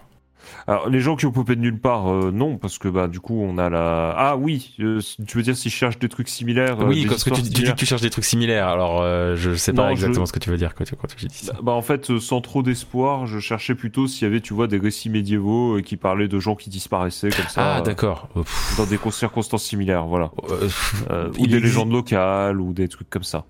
Alors, 0.67 0.89
les 0.89 1.01
gens 1.01 1.17
qui 1.17 1.27
ont 1.27 1.33
popé 1.33 1.57
de 1.57 1.61
nulle 1.61 1.79
part, 1.79 2.13
euh, 2.13 2.31
non, 2.33 2.57
parce 2.57 2.79
que 2.79 2.89
bah 2.89 3.09
du 3.09 3.21
coup, 3.21 3.41
on 3.43 3.59
a 3.59 3.69
la. 3.71 4.15
Ah 4.17 4.37
oui, 4.37 4.75
euh, 4.81 5.01
tu 5.27 5.37
veux 5.37 5.43
dire 5.43 5.57
si 5.57 5.71
je 5.71 5.75
cherche 5.75 5.99
des 5.99 6.09
trucs 6.09 6.29
similaires 6.29 6.81
euh, 6.81 6.87
Oui, 6.87 7.07
parce 7.07 7.25
que 7.25 7.31
tu, 7.31 7.43
tu 7.43 7.49
dis 7.51 7.65
que 7.65 7.71
tu 7.73 7.87
cherches 7.87 8.03
des 8.03 8.11
trucs 8.11 8.25
similaires, 8.25 8.69
alors 8.69 9.01
euh, 9.03 9.35
je 9.37 9.55
sais 9.55 9.73
Non, 9.73 9.83
pas 9.83 9.89
je- 9.89 9.93
exactement 9.93 10.27
ce 10.27 10.33
que 10.33 10.39
tu 10.39 10.51
veux 10.51 10.57
dire 10.57 10.75
quand 10.75 10.85
tu, 10.85 10.95
quand 10.97 11.09
tu 11.17 11.27
dis 11.27 11.35
ça. 11.47 11.53
Bah, 11.55 11.59
bah, 11.63 11.73
en 11.73 11.83
fait, 11.83 12.11
euh, 12.11 12.21
sans 12.21 12.41
trop 12.41 12.63
d'espoir, 12.63 13.27
je 13.27 13.39
cherchais 13.41 13.75
plutôt 13.75 14.07
s'il 14.07 14.27
y 14.27 14.31
avait, 14.31 14.41
tu 14.41 14.55
vois, 14.55 14.67
des 14.67 14.79
récits 14.79 15.11
médiévaux 15.11 15.79
euh, 15.79 15.81
qui 15.83 15.97
parlaient 15.97 16.29
de 16.29 16.39
gens 16.39 16.55
qui 16.55 16.71
disparaissaient 16.71 17.31
comme 17.31 17.49
ça, 17.49 17.77
Ah, 17.77 17.81
d'accord. 17.81 18.29
Dans 18.77 18.87
des 18.87 18.99
circonstances 19.11 19.65
similaires, 19.65 20.07
voilà. 20.07 20.31
euh, 20.51 20.69
Euh, 21.11 21.29
ou 21.39 21.47
des 21.47 21.61
légendes 21.61 21.93
locales, 21.93 22.61
ou 22.61 22.73
des 22.73 22.89
trucs 22.89 23.11
comme 23.11 23.23
ça. 23.25 23.45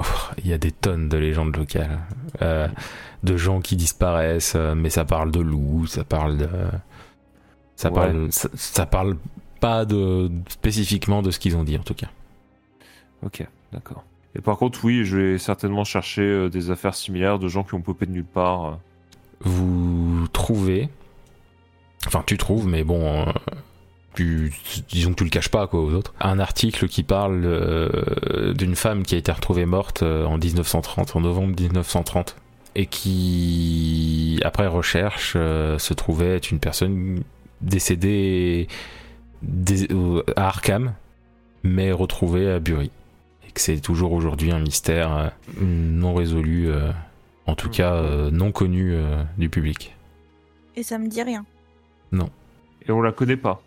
Il 0.45 0.51
y 0.51 0.53
a 0.53 0.59
des 0.59 0.73
tonnes 0.73 1.09
de 1.09 1.17
légendes 1.19 1.55
locales, 1.57 1.99
euh, 2.41 2.69
de 3.23 3.37
gens 3.37 3.61
qui 3.61 3.77
disparaissent, 3.77 4.55
euh, 4.57 4.75
mais 4.75 4.91
ça 4.91 5.05
parle 5.05 5.31
de 5.31 5.41
loups, 5.41 5.87
ça 5.87 6.05
parle 6.05 6.39
de, 6.39 6.49
ça 7.77 7.89
Ouais. 7.91 7.95
parle, 7.95 8.33
ça, 8.33 8.49
ça 8.55 8.87
parle 8.87 9.17
pas 9.61 9.85
de 9.85 10.31
spécifiquement 10.49 11.23
de 11.23 11.31
ce 11.31 11.39
qu'ils 11.39 11.57
ont 11.57 11.65
dit 11.65 11.77
en 11.77 11.83
tout 11.83 11.95
cas. 11.95 12.09
Ok, 13.25 13.47
d'accord. 13.73 14.05
Et 14.35 14.41
par 14.41 14.57
contre, 14.57 14.85
oui, 14.85 15.05
je 15.05 15.17
vais 15.19 15.39
certainement 15.39 15.85
chercher 15.85 16.23
euh, 16.23 16.49
des 16.49 16.71
affaires 16.71 16.95
similaires 16.95 17.39
de 17.39 17.49
gens 17.49 17.63
qui 17.63 17.75
ont 17.75 17.81
popé 17.83 18.07
de 18.07 18.13
nulle 18.13 18.25
part. 18.25 18.65
euh. 18.67 18.73
Vous 19.45 20.27
trouvez, 20.33 20.89
enfin 22.07 22.23
tu 22.27 22.37
trouves, 22.39 22.67
mais 22.67 22.83
bon, 22.85 23.27
euh, 23.29 23.33
tu, 24.15 24.53
disons 24.89 25.11
que 25.11 25.17
tu 25.17 25.25
le 25.25 25.31
caches 25.31 25.49
pas 25.49 25.67
quoi 25.67 25.81
aux 25.81 25.93
autres, 25.93 26.15
un 26.21 26.39
article 26.39 26.87
qui 26.89 27.03
parle 27.03 27.43
euh, 27.45 28.53
d'une 28.55 28.77
femme 28.77 29.03
qui 29.05 29.15
a 29.15 29.19
été 29.19 29.33
retrouvée 29.33 29.67
morte 29.67 30.03
euh, 30.03 30.25
en 30.27 30.39
1930, 30.39 31.17
en 31.17 31.21
novembre 31.21 31.55
1930, 31.61 32.37
et 32.75 32.87
qui, 32.87 34.41
après 34.45 34.67
recherche, 34.67 35.35
euh, 35.37 35.79
se 35.79 35.95
trouvait 35.95 36.37
être 36.37 36.51
une 36.51 36.59
personne 36.61 37.23
décédée 37.61 38.69
dé- 39.43 39.93
au- 39.93 40.23
à 40.37 40.47
Arkham, 40.49 40.95
mais 41.63 41.93
retrouvée 41.93 42.51
à 42.51 42.59
Bury. 42.59 42.91
Et 43.47 43.51
que 43.53 43.61
c'est 43.61 43.81
toujours 43.81 44.13
aujourd'hui 44.13 44.53
un 44.53 44.59
mystère 44.61 45.17
euh, 45.17 45.29
non 45.61 46.15
résolu, 46.15 46.69
euh, 46.71 46.91
en 47.47 47.55
tout 47.55 47.69
cas 47.71 47.95
euh, 47.95 48.31
non 48.31 48.53
connu 48.53 48.95
euh, 48.95 49.23
du 49.39 49.49
public. 49.49 49.95
Et 50.77 50.83
ça 50.83 50.99
me 50.99 51.09
dit 51.09 51.23
rien. 51.23 51.45
Et 52.85 52.91
on 52.91 53.01
la 53.01 53.13
connaît 53.13 53.37
pas. 53.37 53.63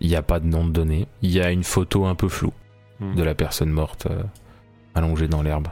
Il 0.00 0.08
n'y 0.08 0.16
a 0.16 0.22
pas 0.22 0.40
de 0.40 0.46
nom 0.46 0.64
de 0.66 0.72
donné. 0.72 1.06
Il 1.22 1.30
y 1.30 1.40
a 1.40 1.50
une 1.52 1.62
photo 1.64 2.06
un 2.06 2.14
peu 2.16 2.28
floue 2.28 2.52
Hmm. 3.00 3.16
de 3.16 3.22
la 3.24 3.34
personne 3.34 3.70
morte 3.70 4.06
euh, 4.06 4.22
allongée 4.94 5.26
dans 5.26 5.42
l'herbe. 5.42 5.66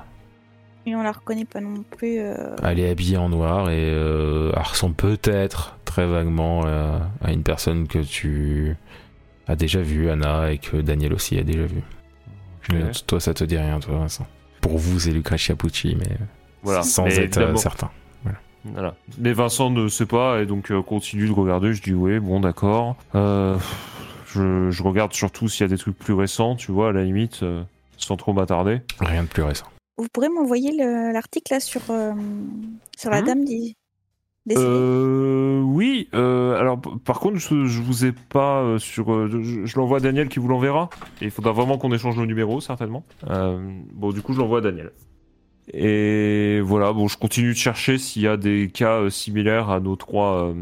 Et 0.86 0.96
on 0.96 1.02
la 1.02 1.12
reconnaît 1.12 1.44
pas 1.44 1.60
non 1.60 1.84
plus. 1.96 2.18
euh, 2.18 2.56
Elle 2.64 2.80
est 2.80 2.90
habillée 2.90 3.16
en 3.16 3.28
noir 3.28 3.70
et 3.70 3.76
euh, 3.90 4.50
elle 4.56 4.62
ressemble 4.62 4.94
peut-être 4.96 5.76
très 5.84 6.06
vaguement 6.06 6.62
euh, 6.66 6.98
à 7.22 7.32
une 7.32 7.42
personne 7.44 7.86
que 7.86 8.00
tu 8.00 8.76
as 9.46 9.54
déjà 9.56 9.80
vue, 9.80 10.10
Anna, 10.10 10.50
et 10.50 10.58
que 10.58 10.76
Daniel 10.78 11.12
aussi 11.14 11.38
a 11.38 11.42
déjà 11.44 11.64
vue. 11.66 11.82
Toi, 13.06 13.20
ça 13.20 13.34
te 13.34 13.44
dit 13.44 13.58
rien, 13.58 13.78
toi, 13.80 13.96
Vincent. 13.98 14.26
Pour 14.60 14.78
vous, 14.78 14.98
c'est 15.00 15.10
Lucrezia 15.10 15.54
Pucci, 15.56 15.96
mais 15.98 16.16
Voilà. 16.62 16.82
sans 16.82 17.04
Mais 17.04 17.16
être 17.16 17.38
euh, 17.38 17.56
certain. 17.56 17.90
Voilà. 18.64 18.94
Mais 19.18 19.32
Vincent 19.32 19.70
ne 19.70 19.88
sait 19.88 20.06
pas 20.06 20.40
et 20.40 20.46
donc 20.46 20.70
euh, 20.70 20.80
continue 20.82 21.26
de 21.26 21.32
regarder. 21.32 21.74
Je 21.74 21.82
dis 21.82 21.92
oui, 21.94 22.20
bon 22.20 22.38
d'accord. 22.38 22.94
Euh, 23.16 23.56
je, 24.28 24.70
je 24.70 24.82
regarde 24.84 25.12
surtout 25.12 25.48
s'il 25.48 25.62
y 25.62 25.64
a 25.64 25.68
des 25.68 25.78
trucs 25.78 25.98
plus 25.98 26.14
récents, 26.14 26.54
tu 26.54 26.70
vois, 26.70 26.90
à 26.90 26.92
la 26.92 27.02
limite, 27.02 27.40
euh, 27.42 27.64
sans 27.96 28.16
trop 28.16 28.32
m'attarder. 28.32 28.80
Rien 29.00 29.24
de 29.24 29.28
plus 29.28 29.42
récent. 29.42 29.66
Vous 30.02 30.08
pourrez 30.12 30.28
m'envoyer 30.28 30.70
le- 30.76 31.12
l'article 31.12 31.60
sur, 31.60 31.80
euh, 31.90 32.12
sur 32.98 33.10
la 33.10 33.22
Hmm 33.22 33.26
dame 33.26 33.44
des. 33.44 33.76
Euh, 34.56 35.60
oui. 35.62 36.08
euh, 36.14 36.58
alors 36.58 36.80
par 37.04 37.20
contre, 37.20 37.36
je, 37.38 37.66
je 37.66 37.80
vous 37.80 38.04
ai 38.04 38.10
pas 38.12 38.76
sur. 38.78 39.28
je 39.28 39.64
je 39.64 39.76
l'envoie 39.78 39.98
à 39.98 40.00
Daniel 40.00 40.28
qui 40.28 40.40
vous 40.40 40.48
l'enverra. 40.48 40.90
Et 41.20 41.26
il 41.26 41.30
faudra 41.30 41.52
vraiment 41.52 41.78
qu'on 41.78 41.92
échange 41.92 42.16
le 42.18 42.26
numéro 42.26 42.60
certainement. 42.60 43.04
Bon, 43.28 44.10
du 44.12 44.20
coup, 44.20 44.32
je 44.32 44.38
l'envoie 44.40 44.58
à 44.58 44.62
Daniel. 44.62 44.90
Et 45.72 46.60
voilà. 46.60 46.92
Bon, 46.92 47.06
je 47.06 47.16
continue 47.18 47.50
de 47.50 47.56
chercher 47.56 47.98
s'il 47.98 48.22
y 48.22 48.26
a 48.28 48.36
des 48.36 48.68
cas 48.68 49.08
similaires 49.10 49.70
à 49.70 49.78
nos 49.80 49.94
trois. 49.96 50.52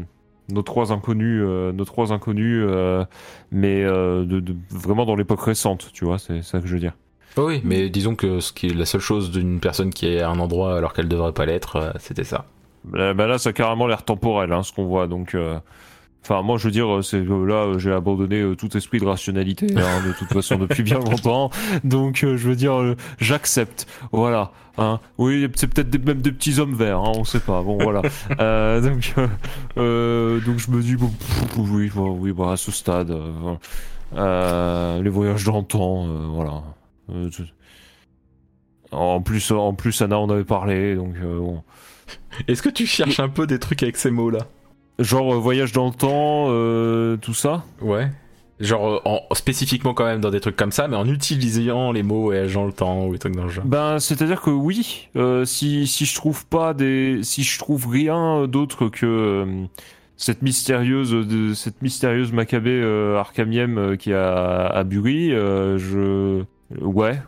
nos 0.49 0.61
trois 0.63 0.91
inconnus, 0.91 1.41
euh, 1.43 1.71
nos 1.71 1.85
trois 1.85 2.11
inconnus, 2.13 2.63
euh, 2.67 3.03
mais 3.51 3.83
euh, 3.85 4.25
de, 4.25 4.39
de- 4.41 4.55
vraiment 4.69 5.05
dans 5.05 5.15
l'époque 5.15 5.41
récente, 5.41 5.89
tu 5.93 6.03
vois, 6.05 6.19
c'est 6.19 6.41
ça 6.43 6.59
que 6.59 6.67
je 6.67 6.73
veux 6.73 6.79
dire. 6.79 6.93
Oui, 7.37 7.61
mais 7.63 7.89
disons 7.89 8.15
que 8.15 8.39
ce 8.39 8.51
qui 8.53 8.67
est 8.67 8.73
la 8.73 8.85
seule 8.85 9.01
chose 9.01 9.31
d'une 9.31 9.59
personne 9.59 9.91
qui 9.91 10.07
est 10.07 10.21
à 10.21 10.29
un 10.29 10.39
endroit 10.39 10.77
alors 10.77 10.93
qu'elle 10.93 11.07
devrait 11.07 11.33
pas 11.33 11.45
l'être, 11.45 11.75
euh, 11.77 11.91
c'était 11.99 12.23
ça. 12.23 12.45
Là, 12.93 13.13
bah 13.13 13.27
là, 13.27 13.37
ça 13.37 13.49
a 13.49 13.53
carrément 13.53 13.87
l'air 13.87 14.03
temporel, 14.03 14.51
hein, 14.51 14.63
ce 14.63 14.73
qu'on 14.73 14.85
voit. 14.85 15.07
Donc, 15.07 15.35
euh, 15.35 15.59
Enfin, 16.23 16.43
moi, 16.43 16.57
je 16.57 16.65
veux 16.65 16.71
dire, 16.71 16.99
c'est 17.03 17.17
euh, 17.17 17.45
là, 17.45 17.65
euh, 17.65 17.79
j'ai 17.79 17.91
abandonné 17.91 18.55
tout 18.55 18.75
esprit 18.77 18.99
de 18.99 19.05
rationalité, 19.05 19.67
hein, 19.77 20.05
de 20.05 20.13
toute 20.13 20.31
façon, 20.31 20.57
depuis 20.57 20.83
bien 20.83 20.99
longtemps. 20.99 21.49
Donc, 21.83 22.23
euh, 22.23 22.37
je 22.37 22.49
veux 22.49 22.55
dire, 22.55 22.79
euh, 22.79 22.95
j'accepte. 23.19 23.87
Voilà. 24.11 24.51
Hein. 24.77 24.99
Oui, 25.17 25.49
c'est 25.55 25.67
peut-être 25.67 26.05
même 26.05 26.21
des 26.21 26.31
petits 26.31 26.59
hommes 26.59 26.75
verts, 26.75 26.99
hein, 26.99 27.13
on 27.15 27.23
sait 27.23 27.39
pas. 27.39 27.61
Bon, 27.63 27.77
voilà. 27.77 28.01
Donc, 28.81 29.13
donc, 29.15 30.59
je 30.59 30.71
me 30.71 30.81
dis, 30.81 30.95
bon, 30.95 31.09
pff, 31.09 31.57
oui, 31.57 31.91
oui, 31.95 32.31
bon, 32.31 32.49
à 32.49 32.57
ce 32.57 32.71
stade, 32.71 33.09
les 34.13 35.09
voyages 35.09 35.43
dans 35.43 35.57
le 35.57 35.65
temps, 35.65 36.05
euh, 36.07 36.27
voilà. 36.29 36.61
Euh, 37.09 37.29
en 38.91 39.21
plus, 39.21 39.51
en 39.51 39.73
plus, 39.73 40.01
Anna 40.01 40.19
en 40.19 40.29
avait 40.29 40.43
parlé, 40.43 40.95
donc 40.95 41.15
euh, 41.21 41.39
bon. 41.39 41.63
Est-ce 42.47 42.61
que 42.61 42.69
tu 42.69 42.85
cherches 42.85 43.19
un 43.19 43.29
peu 43.29 43.47
des 43.47 43.59
trucs 43.59 43.83
avec 43.83 43.97
ces 43.97 44.11
mots-là? 44.11 44.39
Genre 44.99 45.33
euh, 45.33 45.37
voyage 45.37 45.71
dans 45.71 45.87
le 45.87 45.93
temps, 45.93 47.17
tout 47.21 47.33
ça? 47.33 47.63
Ouais. 47.81 48.09
Genre 48.61 49.01
en, 49.05 49.33
spécifiquement 49.33 49.95
quand 49.95 50.05
même 50.05 50.21
dans 50.21 50.29
des 50.29 50.39
trucs 50.39 50.55
comme 50.55 50.71
ça, 50.71 50.87
mais 50.87 50.95
en 50.95 51.07
utilisant 51.07 51.91
les 51.91 52.03
mots 52.03 52.21
voyage 52.21 52.53
dans 52.53 52.65
le 52.65 52.73
temps 52.73 53.07
ou 53.07 53.13
des 53.13 53.17
trucs 53.17 53.35
dans 53.35 53.45
le 53.45 53.49
genre. 53.49 53.65
Ben, 53.65 53.97
c'est-à-dire 53.97 54.39
que 54.39 54.51
oui, 54.51 55.09
euh, 55.15 55.45
si, 55.45 55.87
si 55.87 56.05
je 56.05 56.13
trouve 56.13 56.45
pas 56.45 56.75
des, 56.75 57.21
si 57.23 57.41
je 57.41 57.57
trouve 57.57 57.87
rien 57.89 58.47
d'autre 58.47 58.87
que 58.89 59.05
euh, 59.07 59.65
cette 60.15 60.43
mystérieuse, 60.43 61.11
de, 61.11 61.55
cette 61.55 61.81
mystérieuse 61.81 62.31
Maccabée 62.33 62.69
euh, 62.69 63.95
qui 63.97 64.13
a 64.13 64.67
à 64.67 64.83
Bury, 64.83 65.31
je, 65.31 66.43
ouais, 66.79 67.19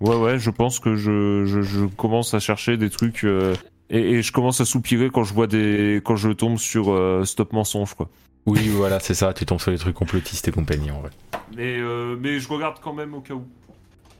ouais, 0.00 0.16
ouais, 0.16 0.38
je 0.38 0.50
pense 0.50 0.78
que 0.80 0.96
je, 0.96 1.44
je, 1.46 1.62
je 1.62 1.84
commence 1.86 2.34
à 2.34 2.38
chercher 2.40 2.76
des 2.76 2.90
trucs 2.90 3.24
euh, 3.24 3.54
et, 3.90 3.98
et 4.12 4.22
je 4.22 4.32
commence 4.32 4.60
à 4.60 4.64
soupirer 4.64 5.10
quand 5.10 5.24
je 5.24 5.34
vois 5.34 5.46
des, 5.46 6.00
quand 6.04 6.16
je 6.16 6.30
tombe 6.30 6.58
sur 6.58 6.90
euh, 6.92 7.24
Stop 7.24 7.52
mensonge 7.52 7.94
quoi. 7.94 8.08
Oui, 8.46 8.68
voilà, 8.68 9.00
c'est 9.00 9.14
ça, 9.14 9.32
tu 9.32 9.46
tombes 9.46 9.60
sur 9.60 9.70
les 9.70 9.78
trucs 9.78 9.94
complotistes 9.94 10.46
et 10.48 10.52
compagnie 10.52 10.90
en 10.90 11.00
vrai. 11.00 11.10
Mais, 11.56 11.78
euh, 11.78 12.16
mais 12.20 12.40
je 12.40 12.48
regarde 12.48 12.76
quand 12.82 12.92
même 12.92 13.14
au 13.14 13.20
cas 13.20 13.34
où, 13.34 13.44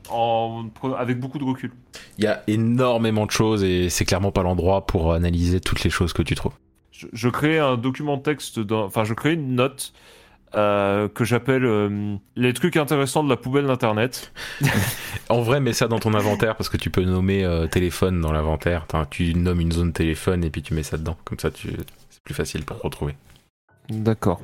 en, 0.09 0.65
avec 0.97 1.19
beaucoup 1.19 1.39
de 1.39 1.43
recul. 1.43 1.71
Il 2.17 2.23
y 2.23 2.27
a 2.27 2.43
énormément 2.47 3.25
de 3.25 3.31
choses 3.31 3.63
et 3.63 3.89
c'est 3.89 4.05
clairement 4.05 4.31
pas 4.31 4.43
l'endroit 4.43 4.85
pour 4.85 5.13
analyser 5.13 5.59
toutes 5.59 5.83
les 5.83 5.89
choses 5.89 6.13
que 6.13 6.21
tu 6.21 6.35
trouves. 6.35 6.53
je, 6.91 7.07
je 7.11 7.29
crée 7.29 7.59
un 7.59 7.75
document 7.77 8.17
texte, 8.17 8.59
dans- 8.59 8.85
enfin 8.85 9.03
je 9.03 9.13
crée 9.13 9.33
une 9.33 9.55
note 9.55 9.93
euh, 10.55 11.09
que 11.09 11.25
j'appelle 11.25 11.65
euh, 11.65 12.15
les 12.35 12.53
trucs 12.53 12.77
intéressants 12.77 13.23
de 13.23 13.29
la 13.29 13.37
poubelle 13.37 13.67
d'internet. 13.67 14.31
En 15.27 15.41
vrai, 15.41 15.59
mets 15.59 15.73
ça 15.73 15.87
dans 15.87 15.97
ton 15.97 16.13
inventaire 16.13 16.55
parce 16.55 16.69
que 16.69 16.77
tu 16.77 16.91
peux 16.91 17.03
nommer 17.03 17.43
euh, 17.43 17.65
téléphone 17.65 18.21
dans 18.21 18.31
l'inventaire. 18.31 18.85
Tu 19.09 19.33
nommes 19.33 19.59
une 19.59 19.71
zone 19.71 19.91
téléphone 19.91 20.43
et 20.43 20.51
puis 20.51 20.61
tu 20.61 20.75
mets 20.75 20.83
ça 20.83 20.97
dedans. 20.97 21.17
Comme 21.25 21.39
ça, 21.39 21.49
tu... 21.49 21.69
c'est 22.11 22.23
plus 22.23 22.35
facile 22.35 22.63
pour 22.63 22.79
retrouver. 22.79 23.15
D'accord. 23.89 24.39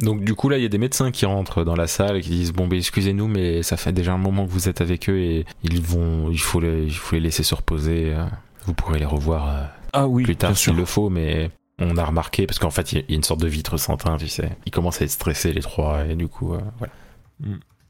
Donc 0.00 0.24
du 0.24 0.34
coup 0.34 0.48
là 0.48 0.56
il 0.56 0.62
y 0.62 0.66
a 0.66 0.70
des 0.70 0.78
médecins 0.78 1.10
qui 1.10 1.26
rentrent 1.26 1.62
dans 1.62 1.76
la 1.76 1.86
salle 1.86 2.16
et 2.16 2.20
qui 2.22 2.30
disent 2.30 2.54
bon 2.54 2.66
ben 2.66 2.78
excusez-nous 2.78 3.28
mais 3.28 3.62
ça 3.62 3.76
fait 3.76 3.92
déjà 3.92 4.14
un 4.14 4.18
moment 4.18 4.46
que 4.46 4.50
vous 4.50 4.66
êtes 4.66 4.80
avec 4.80 5.10
eux 5.10 5.18
et 5.18 5.44
ils 5.62 5.82
vont 5.82 6.30
il 6.30 6.40
faut 6.40 6.58
les, 6.58 6.84
il 6.84 6.94
faut 6.94 7.16
les 7.16 7.20
laisser 7.20 7.42
se 7.42 7.54
reposer. 7.54 8.16
Vous 8.64 8.72
pourrez 8.72 8.98
les 8.98 9.04
revoir 9.04 9.48
euh, 9.48 9.64
Ah 9.92 10.06
oui, 10.06 10.22
plus 10.22 10.36
tard 10.36 10.56
s'il 10.56 10.74
le 10.74 10.86
faut 10.86 11.10
mais 11.10 11.50
on 11.80 11.96
a 11.96 12.04
remarqué 12.04 12.46
parce 12.46 12.58
qu'en 12.58 12.70
fait 12.70 12.92
il 12.92 12.98
y 12.98 13.00
a- 13.02 13.04
une 13.14 13.22
sorte 13.24 13.40
de 13.40 13.48
vitre 13.48 13.76
sans 13.76 13.96
teint 13.96 14.16
tu 14.16 14.28
sais. 14.28 14.50
Ils 14.66 14.70
commencent 14.70 15.00
à 15.00 15.04
être 15.04 15.10
stressés 15.10 15.52
les 15.52 15.62
trois 15.62 16.04
et 16.06 16.14
du 16.14 16.28
coup 16.28 16.54
euh, 16.54 16.60
voilà. 16.78 16.92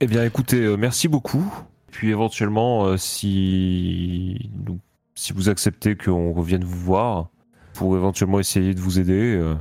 Eh 0.01 0.07
bien 0.07 0.25
écoutez, 0.25 0.61
euh, 0.65 0.77
merci 0.77 1.09
beaucoup. 1.09 1.45
Puis 1.91 2.11
éventuellement, 2.11 2.87
euh, 2.87 2.97
si 2.97 4.51
donc, 4.55 4.79
si 5.15 5.33
vous 5.33 5.49
acceptez 5.49 5.97
qu'on 5.97 6.33
revienne 6.33 6.65
vous 6.65 6.79
voir, 6.79 7.29
pour 7.75 7.97
éventuellement 7.97 8.39
essayer 8.41 8.75
de 8.75 8.81
vous 8.81 8.99
aider, 8.99 9.35
euh, 9.37 9.55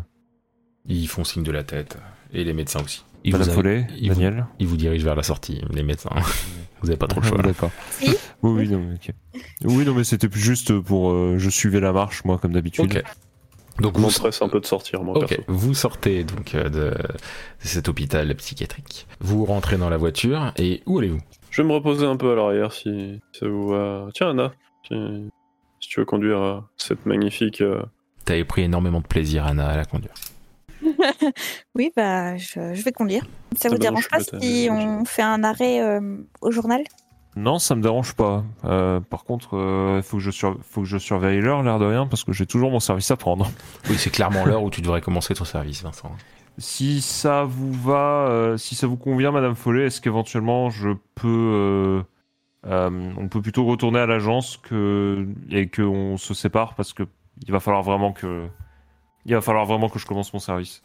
Ils 0.85 1.07
font 1.07 1.23
signe 1.23 1.43
de 1.43 1.51
la 1.51 1.63
tête 1.63 1.97
et 2.33 2.43
les 2.43 2.53
médecins 2.53 2.81
aussi. 2.83 3.03
Ils 3.23 3.31
Madame 3.33 3.47
vous, 3.49 3.53
Follet, 3.55 3.87
ils 3.97 4.09
vous- 4.09 4.15
Daniel. 4.19 4.45
ils 4.59 4.67
vous 4.67 4.77
dirigent 4.77 5.03
vers 5.05 5.15
la 5.15 5.23
sortie 5.23 5.61
les 5.71 5.83
médecins. 5.83 6.09
vous 6.81 6.89
avez 6.89 6.97
pas 6.97 7.07
trop 7.07 7.19
le 7.19 7.27
choix. 7.27 7.37
Ah, 7.41 7.47
D'accord. 7.47 7.71
Si. 7.91 8.09
Oui, 8.43 8.51
oui, 8.61 8.69
non, 8.69 8.79
mais 8.79 8.95
ok. 8.95 9.13
Oui, 9.65 9.83
non, 9.85 9.93
mais 9.93 10.03
c'était 10.05 10.29
plus 10.29 10.39
juste 10.39 10.79
pour. 10.79 11.11
euh, 11.11 11.35
je 11.37 11.49
suivais 11.49 11.79
la 11.81 11.91
marche, 11.91 12.23
moi, 12.23 12.37
comme 12.37 12.53
d'habitude. 12.53 12.85
Ok. 12.95 13.03
Donc 13.81 13.97
vous, 13.97 14.09
stresse 14.09 14.41
un 14.41 14.49
peu 14.49 14.59
de 14.59 14.65
sortir, 14.65 15.03
moi, 15.03 15.17
Ok, 15.17 15.27
perso. 15.29 15.43
vous 15.47 15.73
sortez 15.73 16.23
donc 16.23 16.53
euh, 16.55 16.63
de, 16.69 16.89
de 16.91 16.97
cet 17.59 17.87
hôpital 17.89 18.33
psychiatrique. 18.35 19.07
Vous 19.19 19.45
rentrez 19.45 19.77
dans 19.77 19.89
la 19.89 19.97
voiture 19.97 20.51
et 20.57 20.81
où 20.85 20.99
allez-vous? 20.99 21.19
Je 21.51 21.61
vais 21.61 21.67
me 21.67 21.73
reposer 21.73 22.05
un 22.05 22.15
peu 22.17 22.31
à 22.31 22.35
l'arrière 22.35 22.71
si 22.73 23.19
ça 23.31 23.47
vous 23.47 23.69
va. 23.69 24.07
Tiens, 24.13 24.31
Anna, 24.31 24.51
si, 24.87 24.95
si 25.79 25.89
tu 25.89 25.99
veux 25.99 26.05
conduire 26.05 26.39
euh, 26.41 26.59
cette 26.77 27.05
magnifique. 27.05 27.61
euh, 27.61 27.81
T'avais 28.25 28.43
pris 28.45 28.61
énormément 28.63 28.99
de 29.01 29.07
plaisir, 29.07 29.45
Anna, 29.47 29.67
à 29.69 29.75
la 29.77 29.85
conduire. 29.85 30.13
Oui, 31.75 31.91
bah, 31.95 32.37
je, 32.37 32.73
je 32.73 32.81
vais 32.83 32.91
conduire. 32.91 33.23
Ça 33.57 33.67
Ah 33.67 33.69
vous 33.69 33.75
bah, 33.75 33.79
dérange 33.79 34.07
pas 34.09 34.19
si 34.19 34.67
on 34.71 35.05
fait 35.05 35.21
un 35.21 35.43
arrêt 35.43 35.81
euh, 35.81 36.17
au 36.41 36.51
journal? 36.51 36.81
Non, 37.35 37.59
ça 37.59 37.75
me 37.75 37.81
dérange 37.81 38.13
pas. 38.15 38.43
Euh, 38.65 38.99
par 38.99 39.23
contre, 39.23 39.49
il 39.97 40.03
faut, 40.03 40.17
que 40.17 40.23
je 40.23 40.31
sur- 40.31 40.57
faut 40.61 40.81
que 40.81 40.87
je 40.87 40.97
surveille 40.97 41.39
l'heure, 41.41 41.63
l'air 41.63 41.79
de 41.79 41.85
rien, 41.85 42.07
parce 42.07 42.23
que 42.23 42.33
j'ai 42.33 42.45
toujours 42.45 42.71
mon 42.71 42.79
service 42.79 43.11
à 43.11 43.17
prendre. 43.17 43.49
Oui, 43.89 43.95
c'est 43.97 44.09
clairement 44.09 44.45
l'heure 44.45 44.63
où 44.63 44.69
tu 44.69 44.81
devrais 44.81 45.01
commencer 45.01 45.33
ton 45.35 45.45
service, 45.45 45.83
Vincent. 45.83 46.11
Si 46.57 46.99
ça 47.01 47.43
vous 47.45 47.71
va, 47.71 48.27
euh, 48.27 48.57
si 48.57 48.75
ça 48.75 48.87
vous 48.87 48.97
convient, 48.97 49.31
Madame 49.31 49.55
Follet, 49.55 49.85
est-ce 49.85 50.01
qu'éventuellement 50.01 50.69
je 50.69 50.89
peux, 51.15 51.27
euh, 51.27 52.01
euh, 52.67 53.13
on 53.17 53.29
peut 53.29 53.41
plutôt 53.41 53.63
retourner 53.65 53.99
à 53.99 54.05
l'agence 54.05 54.57
que 54.57 55.25
et 55.49 55.69
qu'on 55.69 56.17
se 56.17 56.33
sépare 56.33 56.73
parce 56.75 56.91
que 56.91 57.03
il 57.45 57.51
va 57.53 57.61
falloir 57.61 57.83
vraiment 57.83 58.11
que, 58.11 58.47
il 59.25 59.33
va 59.33 59.39
falloir 59.39 59.65
vraiment 59.65 59.87
que 59.87 59.99
je 59.99 60.05
commence 60.05 60.33
mon 60.33 60.39
service. 60.39 60.81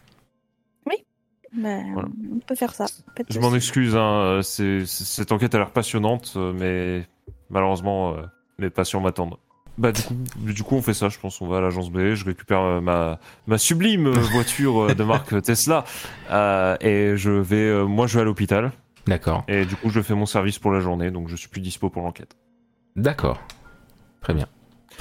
Bah, 1.65 1.79
Voilà. 1.95 2.09
On 2.33 2.39
peut 2.39 2.55
faire 2.55 2.75
ça. 2.75 2.87
Je 3.29 3.41
m'en 3.41 3.55
excuse, 3.55 3.97
hein, 3.97 4.41
euh, 4.43 4.43
cette 4.85 5.33
enquête 5.33 5.55
a 5.55 5.59
l'air 5.59 5.71
passionnante, 5.71 6.35
euh, 6.37 6.53
mais 6.53 7.07
malheureusement, 7.51 8.13
euh, 8.15 8.23
mes 8.59 8.71
patients 8.71 9.01
m'attendent. 9.01 9.37
Bah 9.77 9.91
du 9.91 10.03
coup, 10.03 10.15
du 10.37 10.63
coup, 10.63 10.77
on 10.77 10.83
fait 10.83 10.95
ça. 10.95 11.09
Je 11.09 11.19
pense 11.19 11.41
on 11.41 11.49
va 11.49 11.57
à 11.59 11.61
l'agence 11.61 11.91
B. 11.91 12.15
Je 12.15 12.25
récupère 12.25 12.81
ma 12.81 13.19
ma 13.49 13.59
sublime 13.59 14.09
voiture 14.09 14.95
de 14.95 15.03
marque 15.03 15.43
Tesla 15.43 15.85
euh, 16.31 16.77
et 16.81 17.17
je 17.17 17.31
vais, 17.33 17.57
euh, 17.57 17.85
moi, 17.85 18.07
je 18.07 18.15
vais 18.15 18.21
à 18.21 18.25
l'hôpital 18.25 18.71
D'accord. 19.09 19.43
et 19.49 19.65
du 19.65 19.75
coup, 19.75 19.91
je 19.91 20.01
fais 20.01 20.15
mon 20.15 20.27
service 20.27 20.61
pour 20.61 20.71
la 20.71 20.79
journée, 20.79 21.11
donc 21.11 21.29
je 21.29 21.35
suis 21.35 21.49
plus 21.49 21.61
dispo 21.61 21.91
pour 21.91 22.03
l'enquête. 22.03 22.37
D'accord. 22.95 23.41
Très 24.21 24.33
bien. 24.35 24.47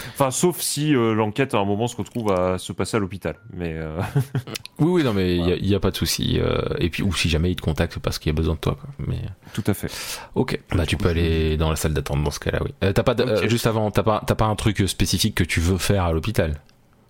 Enfin, 0.10 0.32
sauf 0.32 0.60
si 0.60 0.96
euh, 0.96 1.14
l'enquête 1.14 1.54
à 1.54 1.58
un 1.58 1.66
moment 1.66 1.88
se 1.88 1.96
retrouve 1.96 2.32
à 2.32 2.58
se 2.58 2.74
passer 2.74 2.98
à 2.98 3.00
l'hôpital. 3.00 3.36
Mais 3.54 3.74
euh, 3.76 4.00
Oui, 4.80 4.92
oui, 4.92 5.04
non, 5.04 5.14
mais 5.14 5.38
il 5.38 5.68
n'y 5.68 5.76
a, 5.76 5.80
pas 5.80 5.92
de 5.92 5.96
souci. 5.96 6.40
euh, 6.40 6.62
et 6.80 6.90
puis, 6.90 7.04
ou 7.04 7.14
si 7.14 7.30
jamais 7.30 7.52
ils 7.52 7.56
te 7.56 7.62
contactent 7.62 8.00
parce 8.00 8.20
qu'il 8.20 8.30
y 8.30 8.36
a 8.36 8.38
besoin 8.38 8.56
de 8.56 8.60
toi. 8.60 8.78
Quoi. 8.80 8.90
Mais, 9.08 9.22
tout 9.54 9.64
à 9.68 9.74
fait. 9.74 9.92
ok. 10.36 10.60
Bah, 10.76 10.86
tu 10.86 10.98
peux 10.98 11.10
aller 11.10 11.58
dans 11.58 11.70
la 11.70 11.76
salle 11.76 11.94
d'attente 11.94 12.24
dans 12.24 12.32
ce 12.32 12.40
cas-là, 12.40 12.60
oui. 12.64 12.72
T'as 12.80 13.04
pas, 13.04 13.16
juste 13.48 13.68
avant, 13.68 13.92
t'as 13.92 14.04
pas, 14.04 14.24
t'as 14.26 14.36
pas 14.36 14.46
un 14.46 14.56
truc 14.56 14.88
spécifique 14.88 15.36
que 15.36 15.44
tu 15.44 15.60
veux 15.60 15.78
faire 15.78 16.06
à 16.06 16.14
l'hôpital? 16.14 16.60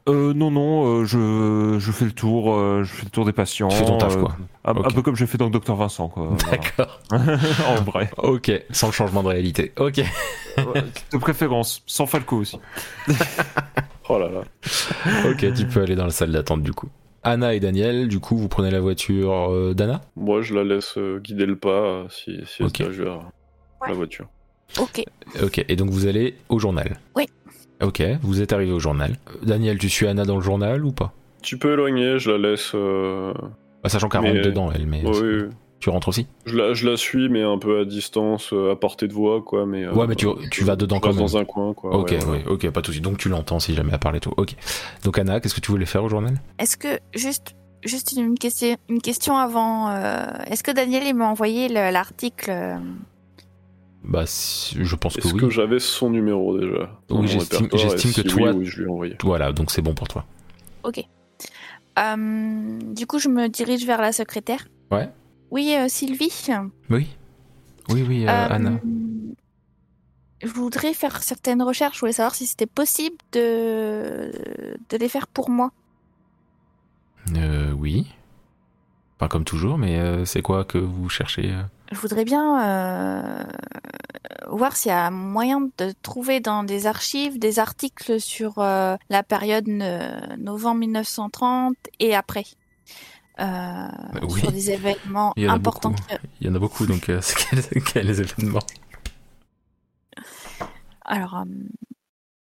Euh, 0.10 0.34
non, 0.34 0.52
non, 0.52 0.86
euh, 1.02 1.06
je, 1.06 1.78
je 1.80 1.92
fais 1.94 2.04
le 2.06 2.12
tour, 2.12 2.54
euh, 2.54 2.84
je 2.84 2.92
fais 2.94 3.06
le 3.06 3.10
tour 3.10 3.26
des 3.26 3.32
patients. 3.32 3.70
Tu 3.70 3.78
fais 3.78 3.86
ton 3.86 3.98
taf, 3.98 4.18
euh, 4.18 4.20
quoi. 4.22 4.36
Un, 4.66 4.74
peu 4.74 5.02
comme 5.02 5.16
j'ai 5.16 5.28
fait 5.28 5.38
dans 5.38 5.46
le 5.46 5.52
Docteur 5.52 5.78
Vincent, 5.78 6.10
quoi. 6.10 6.30
D'accord. 6.52 7.00
en 7.12 7.82
vrai. 7.84 8.10
Ok. 8.18 8.52
Sans 8.72 8.88
le 8.88 8.94
changement 8.94 9.24
de 9.24 9.30
réalité. 9.30 9.72
Ok. 9.80 10.02
Ouais, 10.58 10.84
de 11.12 11.18
préférence, 11.18 11.84
sans 11.86 12.06
Falco 12.06 12.38
aussi. 12.38 12.60
Oh 14.10 14.20
là 14.20 14.28
là. 14.28 14.42
Ok, 15.30 15.54
tu 15.54 15.66
peux 15.66 15.82
aller 15.82 15.96
dans 15.96 16.04
la 16.04 16.12
salle 16.12 16.34
d'attente 16.34 16.62
du 16.62 16.74
coup. 16.74 16.90
Anna 17.24 17.54
et 17.54 17.62
Daniel, 17.62 18.10
du 18.10 18.20
coup, 18.20 18.36
vous 18.36 18.50
prenez 18.50 18.70
la 18.70 18.82
voiture 18.82 19.50
euh, 19.50 19.74
d'Anna? 19.74 20.02
Moi, 20.18 20.42
je 20.42 20.54
la 20.54 20.66
laisse 20.66 20.98
euh, 20.98 21.20
guider 21.20 21.46
le 21.46 21.56
pas 21.56 21.70
euh, 21.70 22.06
si, 22.10 22.42
si 22.46 22.58
elle 22.62 22.66
Ok. 22.66 22.78
se 22.78 22.84
dirige 22.84 23.00
vers 23.00 23.20
la 23.88 23.94
voiture. 23.94 24.28
Ok. 24.78 25.06
Ok, 25.42 25.64
et 25.70 25.76
donc 25.78 25.90
vous 25.90 26.06
allez 26.06 26.36
au 26.50 26.60
journal? 26.60 27.00
Oui. 27.16 27.28
Ok, 27.82 28.02
vous 28.22 28.42
êtes 28.42 28.54
arrivé 28.54 28.72
au 28.72 28.80
journal. 28.80 29.18
Euh, 29.30 29.46
Daniel, 29.46 29.78
tu 29.78 29.90
suis 29.90 30.08
Anna 30.08 30.24
dans 30.26 30.36
le 30.36 30.42
journal 30.42 30.86
ou 30.86 30.92
pas? 30.92 31.12
Tu 31.42 31.58
peux 31.58 31.74
éloigner, 31.74 32.20
je 32.20 32.32
la 32.32 32.38
laisse. 32.50 32.72
euh, 32.76 33.34
Bah, 33.84 33.90
Sachant 33.90 34.08
qu'elle 34.10 34.22
Mais, 34.22 34.32
rentre 34.32 34.42
dedans, 34.44 34.72
elle, 34.74 34.86
mais 34.88 35.02
oui, 35.06 35.12
oui. 35.22 35.44
tu 35.82 35.90
rentres 35.90 36.08
aussi? 36.08 36.26
Je, 36.46 36.56
la, 36.56 36.74
je 36.74 36.90
la 36.90 36.96
suis, 36.96 37.28
mais 37.28 37.42
un 37.44 37.58
peu 37.58 37.80
à 37.82 37.86
distance, 37.86 38.52
euh, 38.54 38.72
à 38.72 38.76
portée 38.78 39.10
de 39.10 39.14
voix, 39.14 39.42
quoi. 39.42 39.66
Mais, 39.66 39.84
euh, 39.84 39.92
Ouais, 39.94 40.08
mais 40.08 40.16
tu- 40.16 40.28
tu 40.52 40.64
vas 40.64 40.78
dedans 40.78 40.96
je 40.98 41.02
quand 41.02 41.10
même. 41.10 41.18
dans 41.18 41.36
un 41.38 41.44
coin, 41.44 41.74
quoi. 41.74 41.94
Ok, 41.98 42.12
ouais, 42.12 42.44
ok, 42.48 42.70
pas 42.70 42.80
de 42.80 42.86
soucis. 42.86 43.02
Donc 43.02 43.18
tu 43.18 43.28
l'entends 43.28 43.60
si 43.60 43.74
jamais 43.76 43.90
elle 43.92 44.00
parle 44.00 44.16
et 44.16 44.22
tout. 44.22 44.34
Ok. 44.38 44.56
Donc 45.04 45.20
Anna, 45.20 45.42
qu'est-ce 45.42 45.56
que 45.56 45.60
tu 45.62 45.72
voulais 45.72 45.86
faire 45.86 46.04
au 46.06 46.10
journal? 46.10 46.36
Est-ce 46.60 46.78
que 46.78 47.00
juste 47.14 47.56
juste 47.84 48.14
une 48.18 48.40
question 48.40 48.78
une 48.88 49.02
question 49.02 49.36
avant 49.36 49.90
euh, 49.90 50.24
est-ce 50.50 50.64
que 50.64 50.72
Daniel 50.72 51.04
il 51.06 51.14
m'a 51.16 51.28
envoyé 51.28 51.68
le- 51.68 51.92
l'article 51.92 52.50
euh, 52.50 52.76
Bah, 54.04 54.26
je 54.26 54.96
pense 54.96 55.16
que 55.16 55.20
Est-ce 55.22 55.34
oui. 55.34 55.40
que 55.40 55.50
j'avais 55.50 55.80
son 55.80 56.10
numéro 56.10 56.58
déjà 56.60 57.00
Oui, 57.10 57.28
j'estime- 57.28 57.70
que 57.70 57.78
si 57.78 58.24
toi- 58.26 58.52
Oui, 58.52 58.58
oui, 58.60 58.66
je 58.66 58.78
lui 58.82 58.86
ai 58.86 58.90
envoyé. 58.92 59.18
Voilà, 59.24 59.54
donc 59.54 59.72
c'est 59.72 59.82
bon 59.82 59.94
pour 59.94 60.08
toi. 60.08 60.26
euh, 62.00 62.80
du 62.96 63.06
coup 63.08 63.20
je 63.20 63.30
me 63.30 63.48
dirige 63.50 63.86
vers 63.86 64.02
la 64.02 64.12
secrétaire. 64.12 64.68
Ouais. 64.92 65.10
Oui 65.52 65.76
euh, 65.78 65.88
Sylvie. 65.88 66.32
Oui 66.90 67.08
Oui, 67.90 68.04
oui, 68.08 68.26
euh, 68.28 68.30
Euh, 68.32 68.48
Anna. 68.50 68.80
Je 70.44 70.48
voudrais 70.50 70.94
faire 70.94 71.24
certaines 71.24 71.62
recherches. 71.62 71.96
Je 71.96 72.00
voulais 72.02 72.12
savoir 72.12 72.36
si 72.36 72.46
c'était 72.48 72.66
possible 72.66 73.16
de 73.32 74.32
de 74.90 74.98
les 74.98 75.08
faire 75.08 75.28
pour 75.28 75.50
moi. 75.50 75.72
Euh, 77.38 77.72
oui. 77.72 78.08
Enfin, 79.18 79.30
comme 79.30 79.46
toujours, 79.46 79.78
mais 79.78 79.98
euh, 80.00 80.26
c'est 80.26 80.42
quoi 80.42 80.66
que 80.66 80.78
vous 80.78 81.08
cherchez 81.10 81.52
euh? 81.52 81.62
Je 81.94 82.00
voudrais 82.00 82.26
bien 82.26 82.64
euh, 82.68 83.44
voir 84.50 84.76
s'il 84.76 84.90
y 84.90 84.94
a 84.94 85.12
moyen 85.12 85.70
de 85.78 85.94
trouver 86.02 86.40
dans 86.40 86.64
des 86.64 86.88
archives 86.88 87.38
des 87.40 87.60
articles 87.60 88.20
sur 88.20 88.58
euh, 88.60 88.96
la 89.10 89.22
période 89.24 89.68
ne- 89.68 90.36
novembre 90.38 90.80
1930 90.80 91.76
et 92.00 92.16
après. 92.16 92.46
Euh, 93.40 93.88
oui. 94.24 94.40
Sur 94.42 94.52
des 94.52 94.72
événements 94.72 95.34
Il 95.36 95.48
importants. 95.50 95.94
qui- 95.94 96.04
Il 96.42 96.48
y 96.48 96.50
en 96.50 96.56
a 96.56 96.60
beaucoup, 96.60 96.86
donc 96.88 97.10
euh, 97.10 97.22
quels, 97.72 97.84
quels 97.84 98.10
événements 98.22 98.60
Alors, 101.06 101.38
euh, 101.40 101.46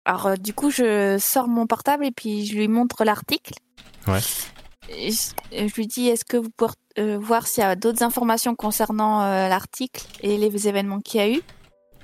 alors 0.05 0.25
euh, 0.27 0.35
du 0.35 0.53
coup, 0.53 0.71
je 0.71 1.17
sors 1.19 1.47
mon 1.47 1.67
portable 1.67 2.05
et 2.05 2.11
puis 2.11 2.45
je 2.45 2.55
lui 2.55 2.67
montre 2.67 3.03
l'article. 3.03 3.53
Ouais. 4.07 4.19
Je 4.89 5.73
lui 5.75 5.87
dis, 5.87 6.07
est-ce 6.07 6.25
que 6.25 6.37
vous 6.37 6.49
pouvez 6.49 6.71
euh, 6.99 7.17
voir 7.17 7.47
s'il 7.47 7.63
y 7.63 7.65
a 7.65 7.75
d'autres 7.75 8.03
informations 8.03 8.55
concernant 8.55 9.21
euh, 9.21 9.47
l'article 9.47 10.05
et 10.21 10.37
les 10.37 10.67
événements 10.67 10.99
qu'il 10.99 11.19
y 11.19 11.23
a 11.23 11.29
eu. 11.29 11.41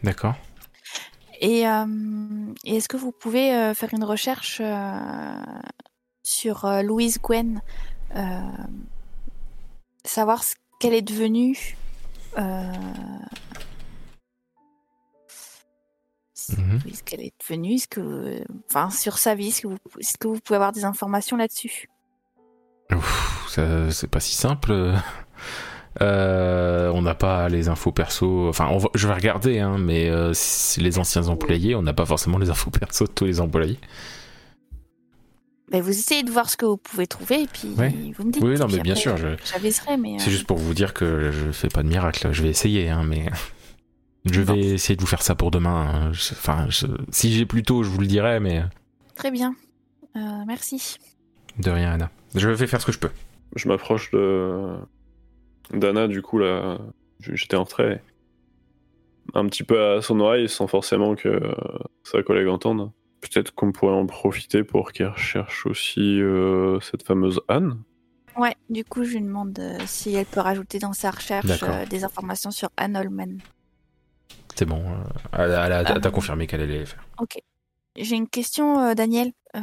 D'accord. 0.03 0.35
Et, 1.41 1.67
euh, 1.67 1.85
et 2.63 2.77
est-ce 2.77 2.87
que 2.87 2.97
vous 2.97 3.11
pouvez 3.11 3.73
faire 3.75 3.93
une 3.93 4.03
recherche 4.03 4.61
sur 6.23 6.67
Louise 6.83 7.19
Gwen 7.21 7.61
Savoir 10.03 10.43
ce 10.43 10.55
qu'elle 10.79 10.93
est 10.93 11.01
devenue 11.01 11.77
oui, 16.85 16.95
ce 16.95 17.03
qu'elle 17.03 17.21
est 17.21 17.33
devenue, 17.41 17.73
est-ce 17.73 17.87
que, 17.87 18.41
enfin, 18.69 18.89
sur 18.89 19.17
sa 19.17 19.35
vie, 19.35 19.49
est-ce 19.49 19.61
que, 19.61 19.67
vous, 19.67 19.77
est-ce 19.99 20.17
que 20.17 20.27
vous 20.27 20.39
pouvez 20.39 20.55
avoir 20.55 20.71
des 20.71 20.85
informations 20.85 21.35
là-dessus? 21.35 21.89
Ouf, 22.95 23.36
c'est 23.49 24.09
pas 24.09 24.19
si 24.19 24.35
simple. 24.35 24.73
Euh, 25.99 26.91
on 26.93 27.01
n'a 27.01 27.15
pas 27.15 27.49
les 27.49 27.69
infos 27.69 27.91
perso. 27.91 28.47
Enfin, 28.49 28.67
on 28.69 28.77
va- 28.77 28.89
je 28.93 29.07
vais 29.07 29.15
regarder, 29.15 29.57
hein, 29.57 29.79
mais 29.79 30.11
euh, 30.11 30.31
si 30.31 30.79
les 30.79 30.99
anciens 30.99 31.27
employés, 31.27 31.73
on 31.73 31.81
n'a 31.81 31.93
pas 31.93 32.05
forcément 32.05 32.37
les 32.37 32.51
infos 32.51 32.69
perso 32.69 33.05
de 33.05 33.11
tous 33.11 33.25
les 33.25 33.41
employés. 33.41 33.79
Vous 35.71 35.89
essayez 35.89 36.21
de 36.21 36.29
voir 36.29 36.51
ce 36.51 36.55
que 36.55 36.67
vous 36.67 36.77
pouvez 36.77 37.07
trouver 37.07 37.41
et 37.41 37.47
puis 37.47 37.69
Ouais. 37.77 37.91
vous 38.15 38.25
me 38.25 38.31
dites. 38.31 38.43
Oui, 38.43 38.59
non, 38.59 38.67
mais 38.67 38.77
bien 38.79 38.93
sûr, 38.93 39.17
je- 39.17 39.25
mais. 39.97 40.19
C'est 40.19 40.27
euh, 40.27 40.31
juste 40.31 40.45
pour 40.45 40.57
vous 40.57 40.75
dire 40.75 40.93
que 40.93 41.31
je 41.31 41.51
fais 41.51 41.67
pas 41.67 41.81
de 41.81 41.87
miracle. 41.87 42.29
Je 42.31 42.43
vais 42.43 42.49
essayer, 42.49 42.89
hein, 42.89 43.01
mais 43.03 43.25
je 44.31 44.41
vais 44.41 44.59
essayer 44.59 44.95
de 44.95 45.01
vous 45.01 45.07
faire 45.07 45.23
ça 45.23 45.33
pour 45.33 45.49
demain. 45.49 45.89
hein. 45.95 46.11
Enfin, 46.11 46.67
je- 46.69 46.85
si 47.11 47.33
j'ai 47.33 47.47
plus 47.47 47.63
tôt, 47.63 47.81
je 47.81 47.89
vous 47.89 47.99
le 48.01 48.07
dirai, 48.07 48.39
mais 48.39 48.63
Très 49.15 49.31
bien. 49.31 49.55
Merci. 50.45 50.97
de 51.57 51.71
rien, 51.71 51.93
Anna. 51.93 52.11
Je 52.35 52.49
vais 52.49 52.67
faire 52.67 52.81
ce 52.81 52.85
que 52.85 52.91
je 52.91 52.99
peux. 52.99 53.09
Je 53.55 53.67
m'approche 53.67 54.11
de 54.11 54.75
d'Anna, 55.73 56.07
du 56.07 56.21
coup, 56.21 56.37
là, 56.37 56.77
j'étais 57.19 57.55
en 57.57 57.63
retrait. 57.63 58.01
Un 59.33 59.45
petit 59.47 59.63
peu 59.63 59.81
à 59.83 60.01
son 60.01 60.19
oreille, 60.21 60.47
sans 60.47 60.67
forcément 60.67 61.15
que 61.15 61.39
sa 62.03 62.23
collègue 62.23 62.47
entende. 62.47 62.91
Peut-être 63.19 63.53
qu'on 63.53 63.71
pourrait 63.71 63.93
en 63.95 64.05
profiter 64.05 64.63
pour 64.63 64.91
qu'elle 64.93 65.07
recherche 65.09 65.65
aussi 65.65 66.21
euh, 66.21 66.79
cette 66.79 67.03
fameuse 67.03 67.41
Anne. 67.49 67.81
Ouais, 68.37 68.55
du 68.69 68.85
coup, 68.85 69.03
je 69.03 69.13
lui 69.17 69.21
demande 69.23 69.57
euh, 69.59 69.77
si 69.85 70.13
elle 70.13 70.25
peut 70.27 70.39
rajouter 70.39 70.77
dans 70.79 70.93
sa 70.93 71.11
recherche 71.11 71.63
euh, 71.63 71.85
des 71.87 72.03
informations 72.03 72.51
sur 72.51 72.69
Anne 72.77 72.95
Holman. 72.95 73.39
C'est 74.55 74.65
bon. 74.65 74.83
Elle, 75.33 75.51
a- 75.51 75.65
elle 75.65 75.71
a- 75.73 75.79
elle 75.95 76.01
t'a 76.01 76.09
Ah. 76.09 76.11
confirmé 76.11 76.47
qu'elle 76.47 76.61
allait 76.61 76.79
les 76.79 76.85
faire. 76.85 77.03
Ok. 77.19 77.37
J'ai 77.97 78.15
une 78.15 78.29
question, 78.29 78.79
euh, 78.79 78.93
Daniel. 78.93 79.31
Euh, 79.55 79.59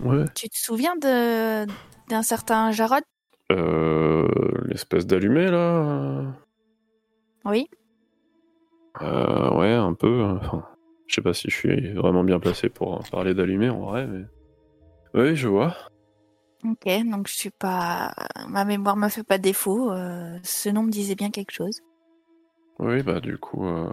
Ouais. 0.00 0.24
tu 0.34 0.48
te 0.48 0.58
souviens 0.58 0.96
de 0.96 1.66
d'un 2.08 2.22
certain 2.22 2.72
Jarod? 2.72 3.02
Euh, 3.52 4.28
L'espèce 4.66 5.06
d'allumé, 5.06 5.50
là 5.50 5.56
euh, 5.56 6.30
Oui. 7.44 7.68
Euh, 9.02 9.50
ouais, 9.56 9.72
un 9.72 9.94
peu. 9.94 10.22
Enfin, 10.22 10.66
je 11.06 11.14
sais 11.14 11.22
pas 11.22 11.32
si 11.34 11.50
je 11.50 11.56
suis 11.56 11.92
vraiment 11.94 12.24
bien 12.24 12.40
placé 12.40 12.68
pour 12.68 13.02
parler 13.10 13.34
d'allumé 13.34 13.70
en 13.70 13.80
vrai, 13.80 14.06
mais. 14.06 14.24
Oui, 15.14 15.36
je 15.36 15.48
vois. 15.48 15.74
Ok, 16.64 16.86
donc 17.10 17.28
je 17.28 17.34
suis 17.34 17.50
pas. 17.50 18.12
Ma 18.48 18.64
mémoire 18.64 18.96
me 18.96 19.08
fait 19.08 19.22
pas 19.22 19.38
défaut. 19.38 19.90
euh, 19.92 20.36
ce 20.42 20.68
nom 20.68 20.82
me 20.82 20.90
disait 20.90 21.14
bien 21.14 21.30
quelque 21.30 21.52
chose. 21.52 21.80
Oui, 22.80 23.02
bah 23.02 23.20
du 23.20 23.38
coup, 23.38 23.66
euh, 23.66 23.90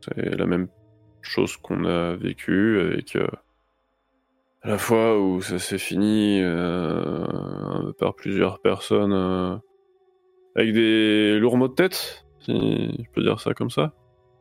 c'est 0.00 0.36
la 0.36 0.46
même 0.46 0.68
chose 1.22 1.56
qu'on 1.56 1.84
a 1.84 2.14
vécu 2.16 2.78
avec 2.80 3.16
la 4.66 4.78
fois 4.78 5.18
où 5.20 5.40
ça 5.40 5.58
s'est 5.58 5.78
fini 5.78 6.40
euh, 6.42 7.92
par 7.98 8.14
plusieurs 8.14 8.60
personnes 8.60 9.12
euh, 9.12 9.56
avec 10.56 10.72
des 10.72 11.38
lourds 11.38 11.56
maux 11.56 11.68
de 11.68 11.74
tête, 11.74 12.26
si 12.40 12.52
je 12.52 13.10
peux 13.14 13.22
dire 13.22 13.40
ça 13.40 13.54
comme 13.54 13.70
ça. 13.70 13.92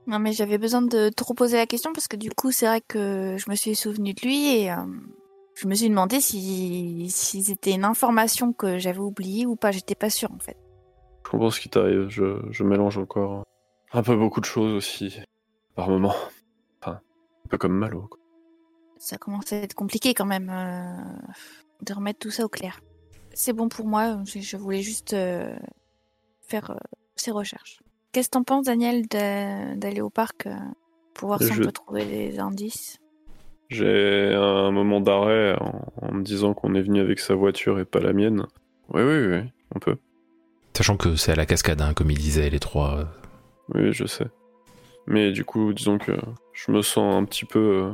Non, 0.08 0.20
mais 0.20 0.34
j'avais 0.34 0.58
besoin 0.58 0.82
de 0.82 1.10
te 1.10 1.24
reposer 1.24 1.58
la 1.58 1.66
question 1.68 1.94
parce 1.94 2.08
que 2.08 2.16
du 2.16 2.32
coup, 2.32 2.52
c'est 2.52 2.66
vrai 2.66 2.82
que 2.82 3.38
je 3.38 3.50
me 3.50 3.56
suis 3.56 3.76
souvenu 3.76 4.14
de 4.14 4.22
lui 4.22 4.56
et 4.56 4.72
euh, 4.72 4.76
je 5.56 5.68
me 5.68 5.76
suis 5.76 5.90
demandé 5.90 6.20
si, 6.20 7.08
si 7.10 7.44
c'était 7.44 7.72
une 7.72 7.86
information 7.86 8.52
que 8.52 8.78
j'avais 8.80 9.00
oubliée 9.00 9.46
ou 9.46 9.56
pas. 9.56 9.72
J'étais 9.72 9.96
pas 9.96 10.10
sûre 10.10 10.32
en 10.32 10.40
fait. 10.40 10.58
Je 11.24 11.32
comprends 11.32 11.50
ce 11.50 11.60
qui 11.60 11.70
t'arrive, 11.70 12.08
je, 12.10 12.40
je 12.52 12.64
mélange 12.64 12.98
encore 12.98 13.44
un 13.94 14.04
peu 14.04 14.16
beaucoup 14.16 14.42
de 14.42 14.46
choses 14.46 14.74
aussi, 14.74 15.20
par 15.76 15.90
moment. 15.90 16.14
Enfin, 16.82 17.00
un 17.46 17.50
peu 17.50 17.58
comme 17.58 17.74
Malo. 17.74 18.02
quoi. 18.02 18.20
Ça 18.98 19.18
commence 19.18 19.52
à 19.54 19.58
être 19.58 19.74
compliqué 19.74 20.14
quand 20.14 20.26
même 20.26 20.50
euh, 20.50 20.96
de 21.86 21.94
remettre 21.94 22.20
tout 22.20 22.32
ça 22.32 22.46
au 22.46 22.50
clair. 22.50 22.80
C'est 23.34 23.54
bon 23.54 23.68
pour 23.70 23.86
moi, 23.86 24.18
je, 24.26 24.40
je 24.40 24.58
voulais 24.58 24.82
juste 24.82 25.14
euh, 25.14 25.56
faire 26.48 26.72
euh, 26.72 26.76
ces 27.16 27.32
recherches. 27.32 27.80
Qu'est-ce 28.12 28.30
que 28.30 28.34
t'en 28.34 28.44
penses, 28.44 28.66
Daniel, 28.66 29.06
d'aller 29.08 30.02
au 30.02 30.10
parc 30.10 30.48
euh, 30.48 30.56
pour 31.14 31.28
voir 31.28 31.42
si 31.42 31.54
Je- 31.54 31.62
on 31.62 31.66
peut 31.66 31.72
trouver 31.72 32.06
des 32.06 32.40
indices? 32.40 32.98
J'ai 33.70 34.34
un 34.36 34.70
moment 34.72 35.02
d'arrêt 35.02 35.56
en, 35.60 35.92
en 36.02 36.12
me 36.14 36.24
disant 36.24 36.54
qu'on 36.54 36.76
est 36.76 36.82
venu 36.84 37.00
avec 37.02 37.20
sa 37.20 37.34
voiture 37.34 37.80
et 37.80 37.86
pas 37.86 38.00
la 38.00 38.14
mienne. 38.14 38.46
Oui, 38.94 39.02
oui, 39.02 39.26
oui, 39.26 39.40
on 39.76 39.80
peut. 39.80 39.98
Sachant 40.78 40.98
que 40.98 41.16
c'est 41.16 41.32
à 41.32 41.36
la 41.36 41.46
cascade, 41.48 41.82
hein, 41.82 41.94
comme 41.96 42.12
ils 42.12 42.18
disaient 42.18 42.50
les 42.50 42.60
trois. 42.60 43.06
Oui, 43.74 43.92
je 43.92 44.06
sais. 44.06 44.28
Mais 45.08 45.32
du 45.32 45.44
coup, 45.46 45.74
disons 45.74 45.98
que 45.98 46.12
je 46.54 46.72
me 46.72 46.82
sens 46.84 47.16
un 47.16 47.26
petit 47.26 47.46
peu 47.46 47.60
euh, 47.60 47.92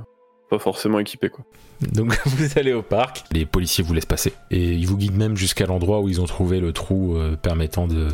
forcément 0.60 1.00
équipé, 1.00 1.30
quoi. 1.30 1.44
Donc 1.82 2.16
vous 2.26 2.60
allez 2.60 2.74
au 2.74 2.82
parc, 2.82 3.24
les 3.32 3.46
policiers 3.46 3.84
vous 3.84 3.94
laissent 3.94 4.06
passer 4.06 4.34
et 4.52 4.74
ils 4.74 4.88
vous 4.88 4.98
guident 4.98 5.18
même 5.18 5.36
jusqu'à 5.36 5.66
l'endroit 5.66 6.02
où 6.02 6.10
ils 6.10 6.22
ont 6.22 6.26
trouvé 6.26 6.60
le 6.60 6.74
trou 6.74 7.16
euh, 7.16 7.36
permettant 7.36 7.88
de. 7.88 8.08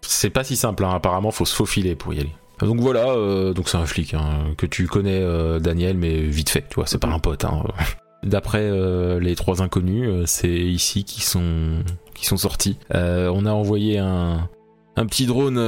C'est 0.00 0.30
pas 0.30 0.44
si 0.44 0.56
simple, 0.56 0.84
hein. 0.84 0.90
apparemment 0.94 1.30
faut 1.30 1.44
se 1.44 1.54
faufiler 1.54 1.94
pour 1.94 2.14
y 2.14 2.20
aller. 2.20 2.32
Donc 2.60 2.80
voilà, 2.80 3.10
euh, 3.10 3.52
donc 3.52 3.68
c'est 3.68 3.76
un 3.76 3.86
flic 3.86 4.14
hein, 4.14 4.54
que 4.56 4.66
tu 4.66 4.86
connais 4.86 5.20
euh, 5.20 5.58
Daniel, 5.58 5.96
mais 5.96 6.20
vite 6.20 6.48
fait, 6.48 6.64
tu 6.68 6.76
vois, 6.76 6.86
c'est 6.86 6.98
pas 6.98 7.08
un 7.08 7.18
pote. 7.18 7.44
Hein. 7.44 7.62
D'après 8.22 8.70
les 9.18 9.34
trois 9.34 9.62
inconnus, 9.62 10.08
c'est 10.26 10.48
ici 10.48 11.02
qui 11.02 11.22
sont 11.22 11.82
qui 12.14 12.24
sont 12.24 12.36
sortis. 12.36 12.78
On 12.92 13.46
a 13.46 13.50
envoyé 13.50 13.98
un 13.98 14.48
petit 14.94 15.26
drone. 15.26 15.58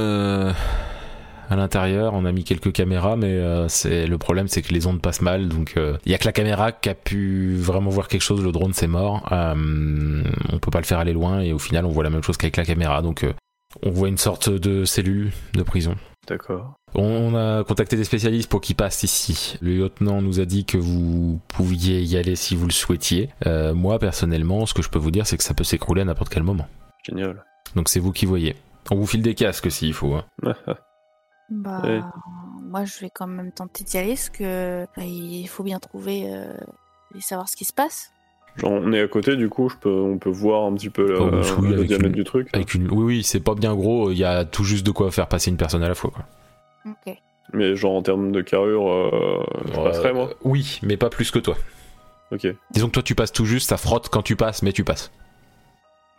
Euh, 1.49 1.53
à 1.53 1.55
l'intérieur, 1.55 2.13
on 2.13 2.25
a 2.25 2.31
mis 2.31 2.43
quelques 2.43 2.71
caméras, 2.71 3.15
mais 3.15 3.31
euh, 3.33 3.67
c'est 3.67 4.07
le 4.07 4.17
problème, 4.17 4.47
c'est 4.47 4.61
que 4.61 4.73
les 4.73 4.87
ondes 4.87 5.01
passent 5.01 5.21
mal, 5.21 5.47
donc 5.47 5.75
il 6.05 6.11
y 6.11 6.15
a 6.15 6.17
que 6.17 6.25
la 6.25 6.31
caméra 6.33 6.71
qui 6.71 6.89
a 6.89 6.93
pu 6.95 7.55
vraiment 7.55 7.89
voir 7.89 8.07
quelque 8.07 8.21
chose. 8.23 8.43
Le 8.43 8.51
drone 8.51 8.73
c'est 8.73 8.87
mort, 8.87 9.27
Euh, 9.31 10.23
on 10.51 10.59
peut 10.59 10.71
pas 10.71 10.79
le 10.79 10.85
faire 10.85 10.99
aller 10.99 11.13
loin, 11.13 11.39
et 11.41 11.53
au 11.53 11.59
final 11.59 11.85
on 11.85 11.89
voit 11.89 12.03
la 12.03 12.09
même 12.09 12.23
chose 12.23 12.37
qu'avec 12.37 12.57
la 12.57 12.65
caméra, 12.65 13.01
donc 13.01 13.23
euh, 13.23 13.33
on 13.83 13.91
voit 13.91 14.07
une 14.07 14.17
sorte 14.17 14.49
de 14.49 14.85
cellule 14.85 15.31
de 15.53 15.63
prison. 15.63 15.95
D'accord. 16.27 16.73
On 16.95 17.35
a 17.35 17.63
contacté 17.65 17.97
des 17.97 18.03
spécialistes 18.05 18.49
pour 18.49 18.61
qu'ils 18.61 18.75
passent 18.75 19.03
ici. 19.03 19.57
Le 19.61 19.75
lieutenant 19.75 20.21
nous 20.21 20.39
a 20.39 20.45
dit 20.45 20.65
que 20.65 20.77
vous 20.77 21.39
pouviez 21.49 22.01
y 22.01 22.17
aller 22.17 22.35
si 22.35 22.55
vous 22.55 22.65
le 22.65 22.71
souhaitiez. 22.71 23.29
Euh, 23.45 23.73
moi 23.75 23.99
personnellement, 23.99 24.65
ce 24.65 24.73
que 24.73 24.81
je 24.81 24.89
peux 24.89 24.97
vous 24.97 25.11
dire, 25.11 25.27
c'est 25.27 25.37
que 25.37 25.43
ça 25.43 25.53
peut 25.53 25.65
s'écrouler 25.65 26.01
à 26.01 26.05
n'importe 26.05 26.33
quel 26.33 26.43
moment. 26.43 26.67
Génial. 27.05 27.43
Donc 27.75 27.89
c'est 27.89 27.99
vous 27.99 28.11
qui 28.13 28.25
voyez. 28.25 28.55
On 28.91 28.95
vous 28.95 29.05
file 29.05 29.21
des 29.21 29.35
casques 29.35 29.69
s'il 29.69 29.93
faut. 29.93 30.15
hein. 30.15 30.25
Bah, 31.49 31.81
Ouais. 31.83 32.01
moi, 32.61 32.85
je 32.85 32.99
vais 33.01 33.09
quand 33.13 33.27
même 33.27 33.51
tenter 33.51 33.83
d'y 33.83 33.97
aller 33.97 34.09
parce 34.15 34.29
que 34.29 34.85
bah, 34.97 35.03
il 35.03 35.45
faut 35.47 35.63
bien 35.63 35.79
trouver 35.79 36.23
euh, 36.27 36.53
et 37.15 37.21
savoir 37.21 37.47
ce 37.49 37.55
qui 37.55 37.65
se 37.65 37.73
passe. 37.73 38.11
Genre, 38.57 38.71
on 38.71 38.91
est 38.93 39.01
à 39.01 39.07
côté, 39.07 39.35
du 39.35 39.49
coup, 39.49 39.67
je 39.69 39.75
peux, 39.75 39.91
on 39.91 40.17
peut 40.17 40.29
voir 40.29 40.63
un 40.65 40.73
petit 40.75 40.89
peu 40.89 41.17
Oh, 41.19 41.23
euh, 41.33 41.43
oui, 41.59 41.69
le 41.69 41.73
avec 41.75 41.87
diamètre 41.87 42.07
une- 42.09 42.13
du 42.15 42.23
truc. 42.23 42.49
Avec 42.53 42.73
une... 42.73 42.89
Oui, 42.89 43.03
oui, 43.03 43.23
c'est 43.23 43.41
pas 43.41 43.53
bien 43.53 43.75
gros. 43.75 44.11
Il 44.11 44.17
y 44.17 44.23
a 44.23 44.45
tout 44.45 44.63
juste 44.63 44.85
de 44.85 44.91
quoi 44.91 45.11
faire 45.11 45.27
passer 45.27 45.51
une 45.51 45.57
personne 45.57 45.83
à 45.83 45.89
la 45.89 45.95
fois. 45.95 46.09
Quoi. 46.11 46.25
Ok. 46.85 47.15
Mais 47.53 47.75
genre, 47.75 47.93
en 47.95 48.01
termes 48.01 48.31
de 48.31 48.41
carrure, 48.41 48.89
euh, 48.89 49.43
je 49.67 49.71
passerai, 49.73 50.13
moi. 50.13 50.29
Euh, 50.29 50.33
Oui, 50.45 50.79
mais 50.83 50.97
pas 50.97 51.09
plus 51.09 51.31
que 51.31 51.39
toi. 51.39 51.55
Ok. 52.31 52.47
Disons 52.71 52.87
que 52.87 52.93
toi 52.93 53.03
tu 53.03 53.13
passes 53.13 53.31
tout 53.31 53.45
juste, 53.45 53.69
ça 53.69 53.77
frotte 53.77 54.09
quand 54.09 54.23
tu 54.23 54.35
passes, 54.35 54.63
mais 54.63 54.71
tu 54.71 54.83
passes. 54.83 55.11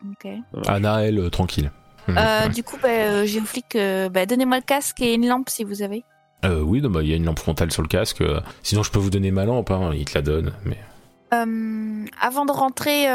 Ok. 0.05 0.31
Anna, 0.69 1.05
elle, 1.05 1.19
euh, 1.19 1.31
tranquille. 1.31 1.73
Mhm. 2.09 2.17
Euh, 2.19 2.49
du 2.49 2.63
coup, 2.63 2.77
bah, 2.83 2.89
euh, 2.89 3.25
j'ai 3.27 3.41
au 3.41 3.45
flic, 3.45 3.75
euh, 3.75 4.09
bah, 4.09 4.27
donnez-moi 4.27 4.57
le 4.59 4.63
casque 4.63 5.01
et 5.03 5.15
une 5.15 5.27
lampe 5.27 5.49
si 5.49 5.65
vous 5.65 5.83
avez. 5.83 6.05
Oui, 6.45 6.81
bah, 6.81 7.01
il 7.03 7.09
y 7.09 7.13
a 7.13 7.17
une 7.17 7.25
lampe 7.25 7.41
frontale 7.41 7.73
sur 7.73 7.83
le 7.83 7.89
casque. 7.89 8.23
Sinon, 8.63 8.83
je 8.85 8.91
peux 8.93 9.01
vous 9.01 9.11
donner 9.11 9.31
ma 9.33 9.45
lampe, 9.45 9.71
hein, 9.73 9.91
il 9.95 10.05
te 10.05 10.15
la 10.15 10.23
donne. 10.23 10.53
Mais... 10.65 10.79
Avant 12.21 12.45
de 12.47 12.53
rentrer 12.53 13.07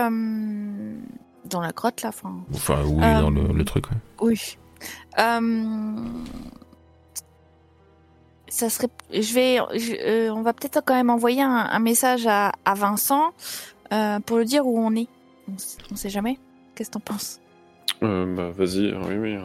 dans 1.46 1.62
la 1.62 1.72
grotte, 1.72 2.02
là, 2.02 2.10
enfin. 2.10 2.36
Enfin, 2.54 2.84
oui, 2.86 3.00
dans 3.00 3.30
le, 3.30 3.48
le 3.54 3.66
truc. 3.66 3.86
ouais. 3.90 3.98
Oui. 4.22 4.58
Ça 8.48 8.70
serait. 8.70 8.90
Je 9.14 9.34
vais. 9.34 9.58
je- 9.80 9.94
euh, 10.06 10.34
on 10.34 10.42
va 10.42 10.54
peut-être 10.54 10.82
quand 10.86 10.94
même 10.94 11.10
envoyer 11.10 11.42
un, 11.42 11.50
un 11.72 11.80
message 11.80 12.28
à, 12.28 12.52
à 12.66 12.74
Vincent 12.74 13.32
euh, 13.94 14.20
pour 14.20 14.38
lui 14.40 14.46
dire 14.46 14.66
où 14.68 14.78
on 14.78 14.94
est. 14.96 15.08
On, 15.48 15.54
on 15.92 15.96
sait 15.96 16.10
jamais. 16.10 16.38
Qu'est-ce 16.76 16.90
que 16.90 16.94
t'en 16.96 17.00
penses? 17.00 17.40
Euh, 18.04 18.36
bah, 18.36 18.50
vas-y, 18.52 18.94
oui, 18.94 19.16
oui. 19.18 19.38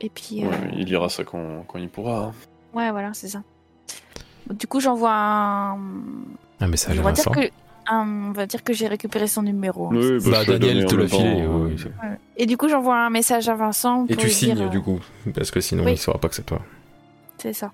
Et 0.00 0.08
puis. 0.08 0.44
euh, 0.44 0.48
ouais, 0.48 0.70
il 0.76 0.88
ira 0.88 1.08
ça 1.08 1.24
quand, 1.24 1.64
quand 1.66 1.78
il 1.78 1.88
pourra. 1.88 2.26
hein. 2.26 2.32
ouais, 2.74 2.90
voilà, 2.90 3.14
c'est 3.14 3.28
ça. 3.28 3.42
Du 4.50 4.66
coup, 4.66 4.80
j'envoie 4.80 5.12
un. 5.14 5.78
Un 6.60 6.68
message 6.68 6.98
à 6.98 7.02
Vincent. 7.02 7.30
que. 7.30 7.40
un- 7.90 8.28
on 8.28 8.32
va 8.32 8.46
dire 8.46 8.62
que 8.64 8.72
j'ai 8.72 8.86
récupéré 8.88 9.26
son 9.26 9.42
numéro. 9.42 9.86
hein. 9.86 9.90
Oui, 9.92 10.18
Bah, 10.30 10.42
vais 10.44 10.58
Daniel 10.58 10.86
te 10.86 10.94
l'a 10.94 11.06
filé. 11.08 11.46
oui, 11.46 11.74
oui. 11.76 12.08
Et 12.36 12.46
du 12.46 12.56
coup, 12.56 12.68
j'envoie 12.68 12.96
un 12.98 13.10
message 13.10 13.48
à 13.48 13.54
Vincent. 13.54 14.06
Et 14.08 14.16
tu 14.16 14.26
lui 14.26 14.32
signes 14.32 14.54
dire, 14.54 14.66
euh, 14.66 14.68
du 14.68 14.80
coup, 14.80 15.00
parce 15.34 15.50
que 15.50 15.60
sinon 15.60 15.84
oui. 15.84 15.92
il 15.92 15.98
saura 15.98 16.18
pas 16.18 16.28
que 16.28 16.34
c'est 16.34 16.44
toi. 16.46 16.60
C'est 17.38 17.52
ça. 17.52 17.72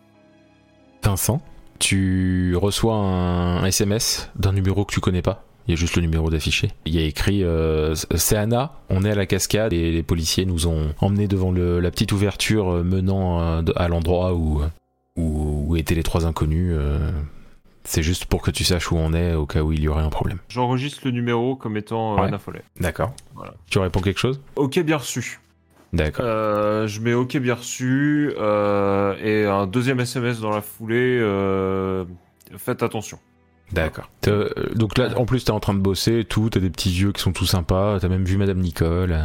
Vincent, 1.02 1.40
tu 1.78 2.54
reçois 2.56 2.94
un, 2.96 3.62
un 3.62 3.66
SMS 3.66 4.30
d'un 4.36 4.52
numéro 4.52 4.84
que 4.84 4.92
tu 4.92 5.00
connais 5.00 5.22
pas? 5.22 5.44
Il 5.66 5.70
y 5.70 5.74
a 5.74 5.76
juste 5.76 5.96
le 5.96 6.02
numéro 6.02 6.28
d'affiché. 6.30 6.70
Il 6.84 6.94
y 6.94 6.98
a 6.98 7.02
écrit 7.06 7.42
euh, 7.42 7.94
C'est 7.94 8.36
Anna, 8.36 8.72
on 8.90 9.04
est 9.04 9.10
à 9.10 9.14
la 9.14 9.26
cascade 9.26 9.72
et 9.72 9.90
les 9.92 10.02
policiers 10.02 10.44
nous 10.44 10.66
ont 10.66 10.94
emmenés 11.00 11.26
devant 11.28 11.52
le- 11.52 11.80
la 11.80 11.90
petite 11.90 12.12
ouverture 12.12 12.70
euh, 12.70 12.82
menant 12.82 13.40
euh, 13.40 13.62
à 13.76 13.88
l'endroit 13.88 14.34
où, 14.34 14.60
où, 15.16 15.64
où 15.68 15.76
étaient 15.76 15.94
les 15.94 16.02
trois 16.02 16.26
inconnus. 16.26 16.74
C'est 17.86 18.02
juste 18.02 18.24
pour 18.26 18.40
que 18.40 18.50
tu 18.50 18.64
saches 18.64 18.90
où 18.92 18.96
on 18.96 19.12
est 19.12 19.34
au 19.34 19.44
cas 19.46 19.60
où 19.62 19.70
il 19.72 19.80
y 19.80 19.88
aurait 19.88 20.02
un 20.02 20.08
problème. 20.08 20.38
J'enregistre 20.48 21.02
le 21.04 21.10
numéro 21.10 21.54
comme 21.54 21.76
étant 21.76 22.14
Ouais. 22.16 22.28
Anna 22.28 22.38
Follet. 22.38 22.62
D'accord. 22.80 23.12
Voilà. 23.34 23.52
Tu 23.70 23.78
réponds 23.78 24.00
quelque 24.00 24.18
chose? 24.20 24.40
Ok, 24.56 24.78
bien 24.80 24.96
reçu. 24.96 25.38
D'accord. 25.92 26.24
Euh, 26.26 26.86
je 26.88 27.00
mets 27.00 27.12
ok, 27.14 27.36
bien 27.36 27.54
reçu. 27.54 28.32
euh, 28.38 29.14
et 29.22 29.44
un 29.46 29.66
deuxième 29.66 30.00
SMS 30.00 30.40
dans 30.40 30.50
la 30.50 30.62
foulée. 30.62 31.18
euh, 31.20 32.04
faites 32.56 32.82
attention. 32.82 33.18
D'accord. 33.74 34.08
Euh, 34.28 34.48
Donc 34.74 34.96
là, 34.98 35.10
en 35.16 35.24
plus, 35.26 35.44
t'es 35.44 35.50
en 35.50 35.60
train 35.60 35.74
de 35.74 35.80
bosser 35.80 36.20
et 36.20 36.24
tout, 36.24 36.48
t'as 36.50 36.60
des 36.60 36.70
petits 36.70 36.90
yeux 36.92 37.12
qui 37.12 37.20
sont 37.22 37.32
tout 37.32 37.46
sympas, 37.46 37.98
t'as 38.00 38.08
même 38.08 38.24
vu 38.24 38.36
Madame 38.36 38.58
Nicole. 38.60 39.18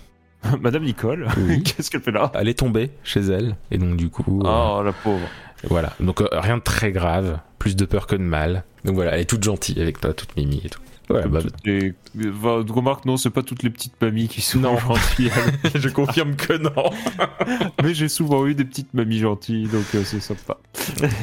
Madame 0.60 0.84
Nicole, 0.84 1.26
Oui. 1.38 1.62
qu'est-ce 1.64 1.90
qu'elle 1.90 2.02
fait 2.02 2.12
là 2.12 2.30
Elle 2.34 2.48
est 2.48 2.58
tombée 2.58 2.90
chez 3.02 3.20
elle, 3.20 3.56
et 3.70 3.78
donc 3.78 3.96
du 3.96 4.10
coup, 4.10 4.42
euh, 4.44 4.48
Oh, 4.78 4.82
la 4.82 4.92
pauvre. 4.92 5.26
voilà. 5.68 5.92
Donc 5.98 6.20
euh, 6.20 6.28
rien 6.32 6.58
de 6.58 6.62
très 6.62 6.92
grave, 6.92 7.38
plus 7.58 7.74
de 7.74 7.84
peur 7.84 8.06
que 8.06 8.14
de 8.16 8.22
mal. 8.22 8.62
Donc 8.84 8.94
voilà, 8.94 9.12
elle 9.14 9.20
est 9.20 9.24
toute 9.28 9.42
gentille 9.42 9.80
avec 9.80 10.00
toi, 10.00 10.12
toute 10.14 10.36
mimi 10.36 10.60
et 10.64 10.68
tout. 10.68 10.80
Voilà, 11.08 11.28
bah, 11.28 11.38
les... 11.64 11.94
Va- 12.14 12.64
remarque, 12.68 13.04
non, 13.04 13.16
c'est 13.16 13.30
pas 13.30 13.42
toutes 13.42 13.62
les 13.62 13.70
petites 13.70 14.00
mamies 14.02 14.26
qui 14.26 14.40
sont 14.40 14.58
Non. 14.58 14.76
gentilles. 14.76 15.30
je 15.74 15.88
confirme 15.88 16.34
que 16.34 16.54
non. 16.54 16.90
Mais 17.82 17.94
j'ai 17.94 18.08
souvent 18.08 18.44
eu 18.46 18.54
des 18.54 18.64
petites 18.64 18.92
mamies 18.92 19.18
gentilles, 19.20 19.68
donc 19.68 19.84
euh, 19.94 20.02
c'est 20.04 20.18
sympa. 20.20 20.56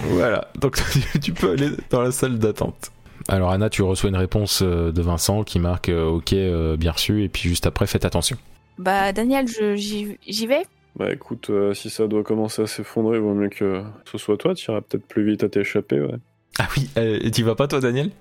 voilà, 0.10 0.48
donc 0.62 0.78
tu- 1.22 1.34
peux 1.34 1.52
aller 1.52 1.70
dans 1.90 2.02
la 2.02 2.12
salle 2.12 2.40
d'attente. 2.40 2.92
Alors 3.28 3.52
Anna, 3.52 3.70
tu 3.70 3.82
reçois 3.82 4.10
une 4.10 4.16
réponse 4.18 4.62
euh, 4.64 4.92
de 4.92 5.02
Vincent 5.02 5.44
qui 5.44 5.60
marque 5.60 5.90
euh, 5.90 6.06
OK, 6.06 6.34
euh, 6.34 6.78
bien 6.78 6.92
reçu, 6.92 7.24
et 7.24 7.30
puis 7.30 7.50
juste 7.50 7.66
après, 7.68 7.86
faites 7.88 8.06
attention. 8.06 8.38
Bah, 8.78 9.12
Daniel, 9.14 9.48
je- 9.48 9.76
j'y 9.76 10.48
vais. 10.48 10.64
Bah 10.96 11.12
écoute, 11.12 11.50
euh, 11.50 11.74
si 11.74 11.90
ça 11.90 12.08
doit 12.08 12.24
commencer 12.24 12.62
à 12.62 12.68
s'effondrer, 12.68 13.20
vaut 13.20 13.34
mieux 13.34 13.50
que 13.50 13.84
ce 14.12 14.18
soit 14.18 14.38
toi, 14.38 14.54
tu 14.54 14.70
iras 14.72 14.82
peut-être 14.82 15.08
plus 15.08 15.26
vite 15.26 15.44
à 15.44 15.50
t'échapper, 15.50 16.00
ouais. 16.00 16.16
Ah 16.60 16.68
oui, 16.78 16.88
euh, 16.98 17.20
et 17.22 17.32
tu 17.32 17.44
vas 17.44 17.56
pas 17.56 17.68
toi, 17.68 17.80
Daniel? 17.80 18.12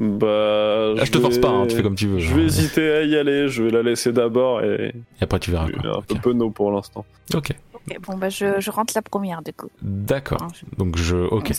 Bah. 0.00 0.94
Ah, 0.98 1.04
Je 1.04 1.10
te 1.10 1.18
force 1.18 1.38
pas, 1.38 1.48
hein, 1.48 1.66
tu 1.68 1.76
fais 1.76 1.82
comme 1.82 1.94
tu 1.94 2.06
veux. 2.08 2.18
Je 2.18 2.34
vais 2.34 2.42
hésiter 2.44 2.90
à 2.92 3.02
y 3.02 3.16
aller, 3.16 3.48
je 3.48 3.62
vais 3.62 3.70
la 3.70 3.82
laisser 3.82 4.12
d'abord 4.12 4.62
et 4.62 4.88
Et 5.20 5.22
après, 5.24 5.38
tu 5.38 5.50
verras. 5.50 5.66
un 5.66 5.70
Quoi. 5.70 6.02
peu 6.06 6.14
penaud 6.16 6.50
pour 6.50 6.70
l'instant. 6.72 7.04
Ok. 7.34 7.50
Ok, 7.74 7.98
bon, 8.00 8.16
bah, 8.16 8.30
je, 8.30 8.60
je 8.60 8.70
rentre 8.70 8.92
la 8.96 9.02
première, 9.02 9.42
du 9.42 9.52
coup. 9.52 9.68
D'accord. 9.82 10.48
Donc 10.78 10.96
je, 10.96 11.16
ok. 11.16 11.52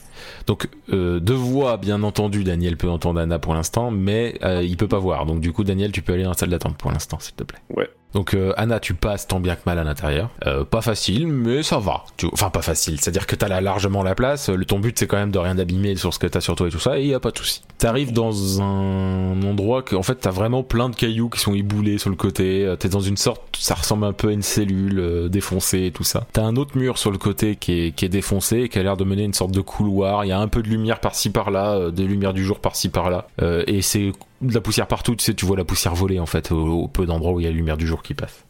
Donc 0.47 0.67
euh, 0.91 1.19
de 1.19 1.33
voix, 1.33 1.77
bien 1.77 2.01
entendu, 2.03 2.43
Daniel 2.43 2.77
peut 2.77 2.89
entendre 2.89 3.19
Anna 3.19 3.37
pour 3.39 3.53
l'instant, 3.53 3.91
mais 3.91 4.37
euh, 4.43 4.63
il 4.63 4.75
peut 4.75 4.87
pas 4.87 4.97
voir. 4.99 5.25
Donc 5.27 5.39
du 5.39 5.51
coup, 5.53 5.63
Daniel, 5.63 5.91
tu 5.91 6.01
peux 6.01 6.13
aller 6.13 6.23
dans 6.23 6.29
la 6.31 6.35
salle 6.35 6.49
d'attente 6.49 6.77
pour 6.77 6.91
l'instant, 6.91 7.19
s'il 7.19 7.35
te 7.35 7.43
plaît. 7.43 7.59
Ouais. 7.75 7.89
Donc 8.15 8.33
euh, 8.33 8.53
Anna, 8.57 8.79
tu 8.79 8.93
passes 8.95 9.27
tant 9.27 9.39
bien 9.39 9.55
que 9.55 9.61
mal 9.67 9.77
à 9.77 9.83
l'intérieur. 9.83 10.29
Euh, 10.47 10.63
pas 10.63 10.81
facile, 10.81 11.27
mais 11.27 11.61
ça 11.61 11.77
va. 11.77 12.05
Tu- 12.17 12.27
Enfin 12.33 12.49
pas 12.49 12.61
facile, 12.63 12.99
c'est-à-dire 12.99 13.27
que 13.27 13.35
t'as 13.35 13.47
là 13.49 13.61
largement 13.61 14.01
la 14.01 14.15
place. 14.15 14.49
Le 14.49 14.65
ton 14.65 14.79
but 14.79 14.97
c'est 14.97 15.05
quand 15.05 15.17
même 15.17 15.31
de 15.31 15.37
rien 15.37 15.57
abîmer 15.59 15.95
sur 15.97 16.13
ce 16.13 16.17
que 16.19 16.25
t'as 16.25 16.41
sur 16.41 16.55
toi 16.55 16.67
et 16.67 16.71
tout 16.71 16.79
ça, 16.79 16.97
et 16.97 17.05
y 17.05 17.13
a 17.13 17.19
pas 17.19 17.31
de 17.31 17.37
souci. 17.37 17.61
T'arrives 17.77 18.13
dans 18.13 18.61
un 18.61 19.41
endroit 19.43 19.83
que 19.83 19.95
en 19.95 20.01
fait 20.03 20.15
t'as 20.15 20.31
vraiment 20.31 20.63
plein 20.63 20.89
de 20.89 20.95
cailloux 20.95 21.29
qui 21.29 21.39
sont 21.39 21.53
éboulés 21.53 21.97
sur 21.97 22.09
le 22.09 22.15
côté. 22.15 22.65
Euh, 22.65 22.75
T'es 22.77 22.89
dans 22.89 22.99
une 23.01 23.17
sorte, 23.17 23.41
ça 23.59 23.75
ressemble 23.75 24.05
un 24.05 24.13
peu 24.13 24.29
à 24.29 24.31
une 24.31 24.41
cellule 24.41 24.99
euh, 24.99 25.27
défoncée 25.29 25.85
et 25.87 25.91
tout 25.91 26.03
ça. 26.05 26.25
T'as 26.33 26.43
un 26.43 26.55
autre 26.55 26.77
mur 26.77 26.97
sur 26.97 27.11
le 27.11 27.17
côté 27.17 27.57
qui 27.57 27.87
est, 27.87 27.91
qui 27.91 28.05
est 28.05 28.09
défoncé 28.09 28.61
et 28.61 28.69
qui 28.69 28.79
a 28.79 28.83
l'air 28.83 28.95
de 28.97 29.03
mener 29.03 29.23
une 29.23 29.33
sorte 29.33 29.51
de 29.51 29.61
couloir. 29.61 30.23
Il 30.25 30.29
y 30.29 30.31
a 30.31 30.39
un 30.39 30.47
peu 30.47 30.61
de 30.63 30.69
lumière 30.69 30.99
par-ci 31.01 31.29
par-là, 31.31 31.73
euh, 31.75 31.91
des 31.91 32.05
lumières 32.05 32.33
du 32.33 32.45
jour 32.45 32.59
par-ci 32.59 32.87
par-là, 32.89 33.27
Euh, 33.41 33.63
et 33.67 33.81
c'est 33.81 34.13
de 34.49 34.53
la 34.55 34.61
poussière 34.61 34.87
partout. 34.87 35.15
Tu 35.15 35.23
sais, 35.25 35.33
tu 35.33 35.45
vois 35.45 35.57
la 35.57 35.65
poussière 35.65 35.95
voler 35.95 36.19
en 36.19 36.25
fait 36.25 36.51
au, 36.51 36.83
au 36.83 36.87
peu 36.87 37.05
d'endroits 37.05 37.33
où 37.33 37.39
il 37.39 37.43
y 37.43 37.47
a 37.47 37.49
la 37.49 37.55
lumière 37.55 37.77
du 37.77 37.87
jour 37.87 38.01
qui 38.03 38.13
passe 38.13 38.45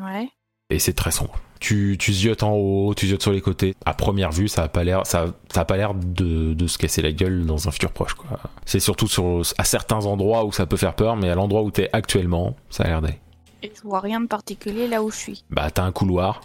Ouais. 0.00 0.28
et 0.70 0.78
c'est 0.78 0.92
très 0.92 1.10
sombre. 1.10 1.34
Tu, 1.60 1.96
tu 1.98 2.12
ziotes 2.12 2.42
en 2.42 2.52
haut, 2.52 2.94
tu 2.94 3.06
ziotes 3.06 3.22
sur 3.22 3.32
les 3.32 3.40
côtés. 3.40 3.74
À 3.86 3.94
première 3.94 4.30
vue, 4.32 4.48
ça 4.48 4.64
a 4.64 4.68
pas 4.68 4.84
l'air, 4.84 5.06
ça, 5.06 5.26
ça 5.52 5.62
a 5.62 5.64
pas 5.64 5.76
l'air 5.78 5.94
de, 5.94 6.52
de 6.52 6.66
se 6.66 6.76
casser 6.76 7.00
la 7.00 7.10
gueule 7.12 7.46
dans 7.46 7.68
un 7.68 7.70
futur 7.70 7.90
proche, 7.90 8.12
quoi. 8.14 8.38
C'est 8.66 8.80
surtout 8.80 9.08
sur, 9.08 9.40
à 9.56 9.64
certains 9.64 10.04
endroits 10.04 10.44
où 10.44 10.52
ça 10.52 10.66
peut 10.66 10.76
faire 10.76 10.94
peur, 10.94 11.16
mais 11.16 11.30
à 11.30 11.34
l'endroit 11.34 11.62
où 11.62 11.70
t'es 11.70 11.88
actuellement, 11.94 12.54
ça 12.68 12.84
a 12.84 12.88
l'air 12.88 13.00
d'aller. 13.00 13.18
Et 13.62 13.72
je 13.74 13.80
vois 13.82 14.00
rien 14.00 14.20
de 14.20 14.26
particulier 14.26 14.86
là 14.88 15.02
où 15.02 15.10
je 15.10 15.16
suis. 15.16 15.44
Bah, 15.50 15.70
t'as 15.70 15.84
un 15.84 15.92
couloir, 15.92 16.42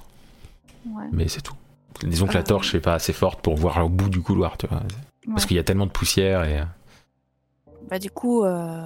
Ouais. 0.86 1.04
mais 1.12 1.28
c'est 1.28 1.42
tout. 1.42 1.56
Disons 2.04 2.28
que 2.28 2.34
la 2.36 2.40
Ah. 2.40 2.44
torche 2.44 2.74
est 2.76 2.80
pas 2.80 2.94
assez 2.94 3.12
forte 3.12 3.42
pour 3.42 3.56
voir 3.58 3.84
au 3.86 3.90
bout 3.90 4.10
du 4.10 4.22
couloir, 4.22 4.58
tu 4.58 4.68
vois. 4.68 4.82
Parce 5.28 5.46
qu'il 5.46 5.58
y 5.58 5.60
a 5.60 5.64
tellement 5.64 5.86
de 5.86 5.92
poussière 5.92 6.46
et, 6.46 6.62
Bah, 7.90 8.00
du 8.00 8.12
coup, 8.12 8.44
euh, 8.44 8.86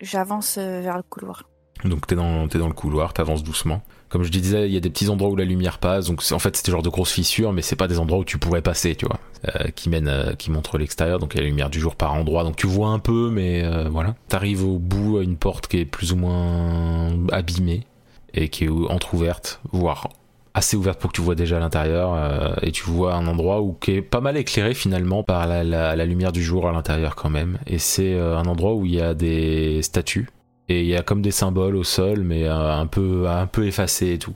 j'avance 0.00 0.56
euh, 0.58 0.80
vers 0.80 0.96
le 0.96 1.02
couloir. 1.02 1.44
Donc 1.84 2.06
t'es 2.06 2.14
dans, 2.14 2.48
t'es 2.48 2.58
dans 2.58 2.68
le 2.68 2.74
couloir, 2.74 3.12
t'avances 3.12 3.42
doucement. 3.42 3.82
Comme 4.08 4.22
je 4.22 4.30
disais, 4.30 4.68
il 4.68 4.72
y 4.72 4.76
a 4.76 4.80
des 4.80 4.90
petits 4.90 5.08
endroits 5.08 5.30
où 5.30 5.36
la 5.36 5.44
lumière 5.44 5.78
passe, 5.78 6.06
donc 6.06 6.22
en 6.30 6.38
fait 6.38 6.56
c'est 6.56 6.64
des 6.64 6.72
genres 6.72 6.82
de 6.82 6.88
grosses 6.88 7.12
fissures, 7.12 7.52
mais 7.52 7.62
c'est 7.62 7.76
pas 7.76 7.88
des 7.88 7.98
endroits 7.98 8.20
où 8.20 8.24
tu 8.24 8.38
pourrais 8.38 8.62
passer, 8.62 8.94
tu 8.94 9.06
vois, 9.06 9.18
euh, 9.48 9.68
qui 9.74 9.90
mènent, 9.90 10.08
euh, 10.08 10.34
qui 10.34 10.50
montrent 10.50 10.78
l'extérieur, 10.78 11.18
donc 11.18 11.34
il 11.34 11.38
y 11.38 11.40
a 11.40 11.42
la 11.42 11.48
lumière 11.48 11.68
du 11.68 11.80
jour 11.80 11.96
par 11.96 12.14
endroit, 12.14 12.44
donc 12.44 12.56
tu 12.56 12.66
vois 12.66 12.88
un 12.88 13.00
peu, 13.00 13.28
mais 13.28 13.64
voilà. 13.88 14.14
T'arrives 14.28 14.64
au 14.64 14.78
bout 14.78 15.18
à 15.18 15.22
une 15.22 15.36
porte 15.36 15.66
qui 15.66 15.80
est 15.80 15.84
plus 15.84 16.12
ou 16.12 16.16
moins 16.16 17.10
abîmée 17.32 17.86
et 18.32 18.48
qui 18.48 18.64
est 18.64 18.68
entrouverte, 18.68 19.60
voire 19.72 20.08
assez 20.54 20.76
ouverte 20.76 21.00
pour 21.00 21.10
que 21.10 21.16
tu 21.16 21.20
vois 21.22 21.34
déjà 21.34 21.56
à 21.56 21.60
l'intérieur, 21.60 22.14
euh, 22.14 22.54
et 22.62 22.70
tu 22.72 22.84
vois 22.84 23.14
un 23.14 23.26
endroit 23.26 23.60
où 23.60 23.72
qui 23.74 23.92
est 23.92 24.02
pas 24.02 24.20
mal 24.20 24.36
éclairé 24.36 24.72
finalement 24.74 25.22
par 25.24 25.46
la, 25.48 25.64
la- 25.64 25.96
la 25.96 26.06
lumière 26.06 26.30
du 26.32 26.42
jour 26.42 26.68
à 26.68 26.72
l'intérieur 26.72 27.16
quand 27.16 27.30
même, 27.30 27.58
et 27.66 27.78
c'est 27.78 28.14
euh, 28.14 28.38
un 28.38 28.44
endroit 28.46 28.74
où 28.74 28.86
il 28.86 28.94
y 28.94 29.00
a 29.00 29.14
des 29.14 29.82
statues 29.82 30.28
et 30.68 30.80
il 30.80 30.86
y 30.86 30.96
a 30.96 31.02
comme 31.02 31.22
des 31.22 31.32
symboles 31.32 31.74
au 31.76 31.84
sol, 31.84 32.22
mais 32.22 32.44
euh, 32.44 32.72
un 32.72 32.86
peu 32.86 33.28
un 33.28 33.46
peu 33.46 33.66
effacés 33.66 34.12
et 34.14 34.18
tout. 34.18 34.34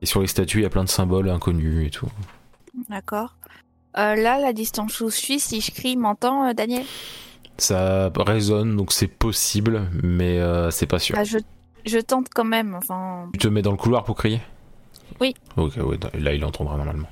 Et 0.00 0.06
sur 0.06 0.20
les 0.20 0.28
statues, 0.28 0.58
il 0.60 0.62
y 0.62 0.66
a 0.66 0.70
plein 0.70 0.84
de 0.84 0.88
symboles 0.88 1.28
inconnus 1.28 1.86
et 1.88 1.90
tout. 1.90 2.08
D'accord. 2.88 3.34
Là, 3.96 4.38
la 4.38 4.52
distance 4.52 5.00
où 5.00 5.10
je 5.10 5.16
suis, 5.16 5.40
si 5.40 5.60
je 5.60 5.72
crie, 5.72 5.96
m'entend, 5.96 6.54
Daniel? 6.54 6.84
Ça 7.58 8.12
résonne, 8.16 8.76
donc 8.76 8.92
c'est 8.92 9.08
possible, 9.08 9.90
mais 10.04 10.40
c'est 10.70 10.86
pas 10.86 11.00
sûr. 11.00 11.16
Bah, 11.16 11.24
je, 11.24 11.38
je 11.84 11.98
tente 11.98 12.28
quand 12.32 12.44
même. 12.44 12.76
Enfin, 12.76 13.28
Tu 13.32 13.40
te 13.40 13.48
mets 13.48 13.62
dans 13.62 13.72
le 13.72 13.76
couloir 13.76 14.04
pour 14.04 14.14
crier? 14.14 14.40
Oui. 15.20 15.34
Ok, 15.56 15.72
ouais, 15.76 15.98
là 16.18 16.32
il 16.34 16.44
entendra 16.44 16.76
normalement. 16.76 17.08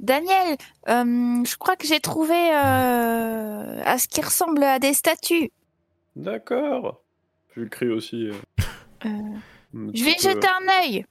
Daniel, 0.00 0.56
euh, 0.88 1.44
je 1.44 1.56
crois 1.56 1.76
que 1.76 1.86
j'ai 1.86 2.00
trouvé 2.00 2.34
euh, 2.34 3.82
à 3.84 3.98
ce 3.98 4.08
qui 4.08 4.20
ressemble 4.20 4.62
à 4.62 4.78
des 4.78 4.92
statues. 4.92 5.50
D'accord. 6.16 7.02
Je 7.54 7.60
le 7.60 7.68
crie 7.68 7.88
aussi. 7.88 8.28
euh, 8.28 8.34
un 9.06 9.40
je 9.94 10.04
vais 10.04 10.12
jeter 10.18 10.46
un 10.46 10.82
œil. 10.84 11.04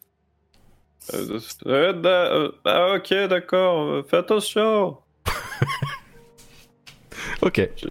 euh, 1.13 1.39
euh, 1.65 1.93
euh, 2.05 2.51
ah 2.65 2.93
ok, 2.95 3.13
d'accord. 3.27 4.05
Fais 4.07 4.17
attention. 4.17 4.97
Ok. 7.41 7.69
Je- 7.77 7.87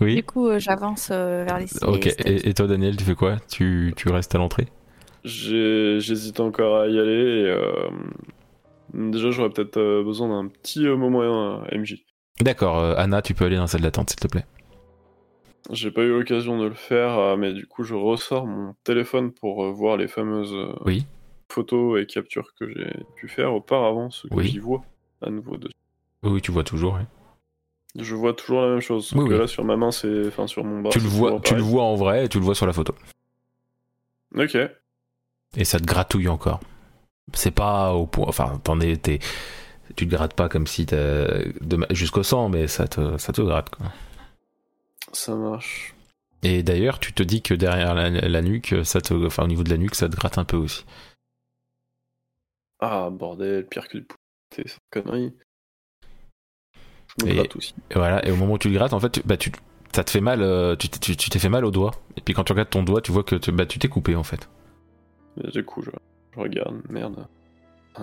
Oui. 0.00 0.16
Du 0.16 0.24
coup, 0.24 0.48
euh, 0.48 0.58
j'avance 0.58 1.08
euh, 1.12 1.44
vers 1.44 1.58
les. 1.58 1.66
Ok. 1.86 2.06
Et, 2.06 2.48
et 2.48 2.54
toi, 2.54 2.66
Daniel, 2.66 2.96
tu 2.96 3.04
fais 3.04 3.14
quoi? 3.14 3.36
Tu, 3.48 3.92
tu 3.96 4.08
restes 4.10 4.34
à 4.34 4.38
l'entrée? 4.38 4.66
J'hésite 5.24 6.40
encore 6.40 6.78
à 6.80 6.88
y 6.88 6.98
aller. 6.98 7.12
Et, 7.12 7.46
euh, 7.46 7.90
Déjà, 8.94 9.30
j'aurais 9.30 9.48
peut-être 9.50 9.78
euh, 9.78 10.02
besoin 10.04 10.28
d'un 10.28 10.48
petit 10.48 10.86
euh, 10.86 10.96
moment 10.96 11.62
MJ. 11.72 12.04
D'accord. 12.40 12.78
Anna, 12.98 13.22
tu 13.22 13.34
peux 13.34 13.44
aller 13.46 13.56
dans 13.56 13.62
la 13.62 13.68
salle 13.68 13.80
d'attente, 13.82 14.10
s'il 14.10 14.18
te 14.20 14.28
plaît. 14.28 14.44
J'ai 15.70 15.90
pas 15.90 16.02
eu 16.02 16.10
l'occasion 16.10 16.58
de 16.58 16.66
le 16.66 16.74
faire, 16.74 17.36
mais 17.38 17.52
du 17.52 17.66
coup, 17.66 17.84
je 17.84 17.94
ressors 17.94 18.46
mon 18.46 18.74
téléphone 18.84 19.32
pour 19.32 19.70
voir 19.72 19.96
les 19.96 20.08
fameuses 20.08 20.54
Oui. 20.84 21.06
photos 21.50 22.02
et 22.02 22.06
captures 22.06 22.52
que 22.58 22.68
j'ai 22.68 22.92
pu 23.16 23.28
faire 23.28 23.54
auparavant, 23.54 24.10
ce 24.10 24.26
que 24.26 24.34
Oui. 24.34 24.48
j'y 24.48 24.58
vois 24.58 24.82
à 25.22 25.30
nouveau 25.30 25.56
dessus. 25.56 25.74
Oui, 26.24 26.42
tu 26.42 26.50
vois 26.50 26.64
toujours. 26.64 26.98
Je 27.96 28.14
vois 28.14 28.32
toujours 28.32 28.62
la 28.62 28.68
même 28.70 28.80
chose. 28.80 29.12
Oui, 29.14 29.28
que 29.28 29.34
là, 29.34 29.46
sur 29.46 29.64
ma 29.64 29.76
main, 29.76 29.90
c'est. 29.92 30.26
Enfin, 30.26 30.46
sur 30.46 30.64
mon 30.64 30.80
bras. 30.80 30.90
tu 30.90 30.98
le 30.98 31.06
vois, 31.08 31.40
tu 31.40 31.54
le 31.54 31.62
vois 31.62 31.84
en 31.84 31.94
vrai 31.94 32.24
et 32.24 32.28
tu 32.28 32.38
le 32.38 32.44
vois 32.44 32.54
sur 32.54 32.66
la 32.66 32.72
photo. 32.72 32.94
Ok. 34.36 34.56
Et 35.56 35.64
ça 35.64 35.78
te 35.78 35.84
gratouille 35.84 36.28
encore. 36.28 36.60
C'est 37.34 37.50
pas 37.50 37.92
au 37.92 38.06
point. 38.06 38.26
Enfin, 38.28 38.60
t'en 38.64 38.80
es. 38.80 38.96
t'es- 38.96 39.18
tu 39.96 40.06
te 40.06 40.10
grattes 40.10 40.34
pas 40.34 40.48
comme 40.48 40.66
si 40.66 40.86
jusqu'au 41.90 42.22
sang, 42.22 42.48
mais 42.48 42.66
ça 42.68 42.88
te, 42.88 43.18
ça 43.18 43.32
te 43.32 43.42
gratte. 43.42 43.70
Quoi. 43.70 43.86
Ça 45.12 45.34
marche. 45.34 45.94
Et 46.42 46.62
d'ailleurs, 46.62 46.98
tu 46.98 47.12
te 47.12 47.22
dis 47.22 47.42
que 47.42 47.54
derrière 47.54 47.94
la, 47.94 48.08
la 48.10 48.42
nuque, 48.42 48.74
ça 48.84 49.00
te, 49.00 49.12
enfin 49.26 49.44
au 49.44 49.46
niveau 49.46 49.62
de 49.62 49.70
la 49.70 49.76
nuque, 49.76 49.94
ça 49.94 50.08
te 50.08 50.16
gratte 50.16 50.38
un 50.38 50.44
peu 50.44 50.56
aussi. 50.56 50.84
Ah, 52.80 53.10
bordel, 53.10 53.66
pire 53.68 53.88
que 53.88 53.98
du 53.98 54.04
poulet, 54.04 54.64
c'est 54.66 54.78
connerie. 54.90 55.32
Je 57.20 57.26
me 57.26 57.30
Et- 57.30 57.34
gratte 57.36 57.56
aussi. 57.56 57.74
Et 57.90 57.94
voilà. 57.94 58.26
Et 58.26 58.30
au 58.32 58.36
moment 58.36 58.54
où 58.54 58.58
tu 58.58 58.68
le 58.68 58.74
grattes, 58.74 58.92
en 58.94 59.00
fait, 59.00 59.10
tu- 59.10 59.22
bah, 59.24 59.36
tu, 59.36 59.52
ça 59.94 60.02
te 60.02 60.10
fait 60.10 60.20
mal. 60.20 60.42
euh, 60.42 60.74
tu 60.76 60.88
t'es- 60.88 60.98
tu 60.98 61.16
tu 61.16 61.30
t'es 61.30 61.38
fait 61.38 61.48
mal 61.50 61.64
au 61.64 61.70
doigt. 61.70 61.92
Et 62.16 62.20
puis 62.22 62.34
quand 62.34 62.44
tu 62.44 62.52
regardes 62.52 62.70
ton 62.70 62.82
doigt, 62.82 63.02
tu 63.02 63.12
vois 63.12 63.22
que 63.22 63.36
tu, 63.36 63.52
bah, 63.52 63.66
tu 63.66 63.78
t'es 63.78 63.88
coupé 63.88 64.16
en 64.16 64.22
fait. 64.24 64.48
Et 65.42 65.48
du 65.50 65.64
coup, 65.64 65.82
je, 65.82 65.90
je 66.34 66.40
regarde, 66.40 66.76
merde. 66.88 67.26
Que- 67.94 68.02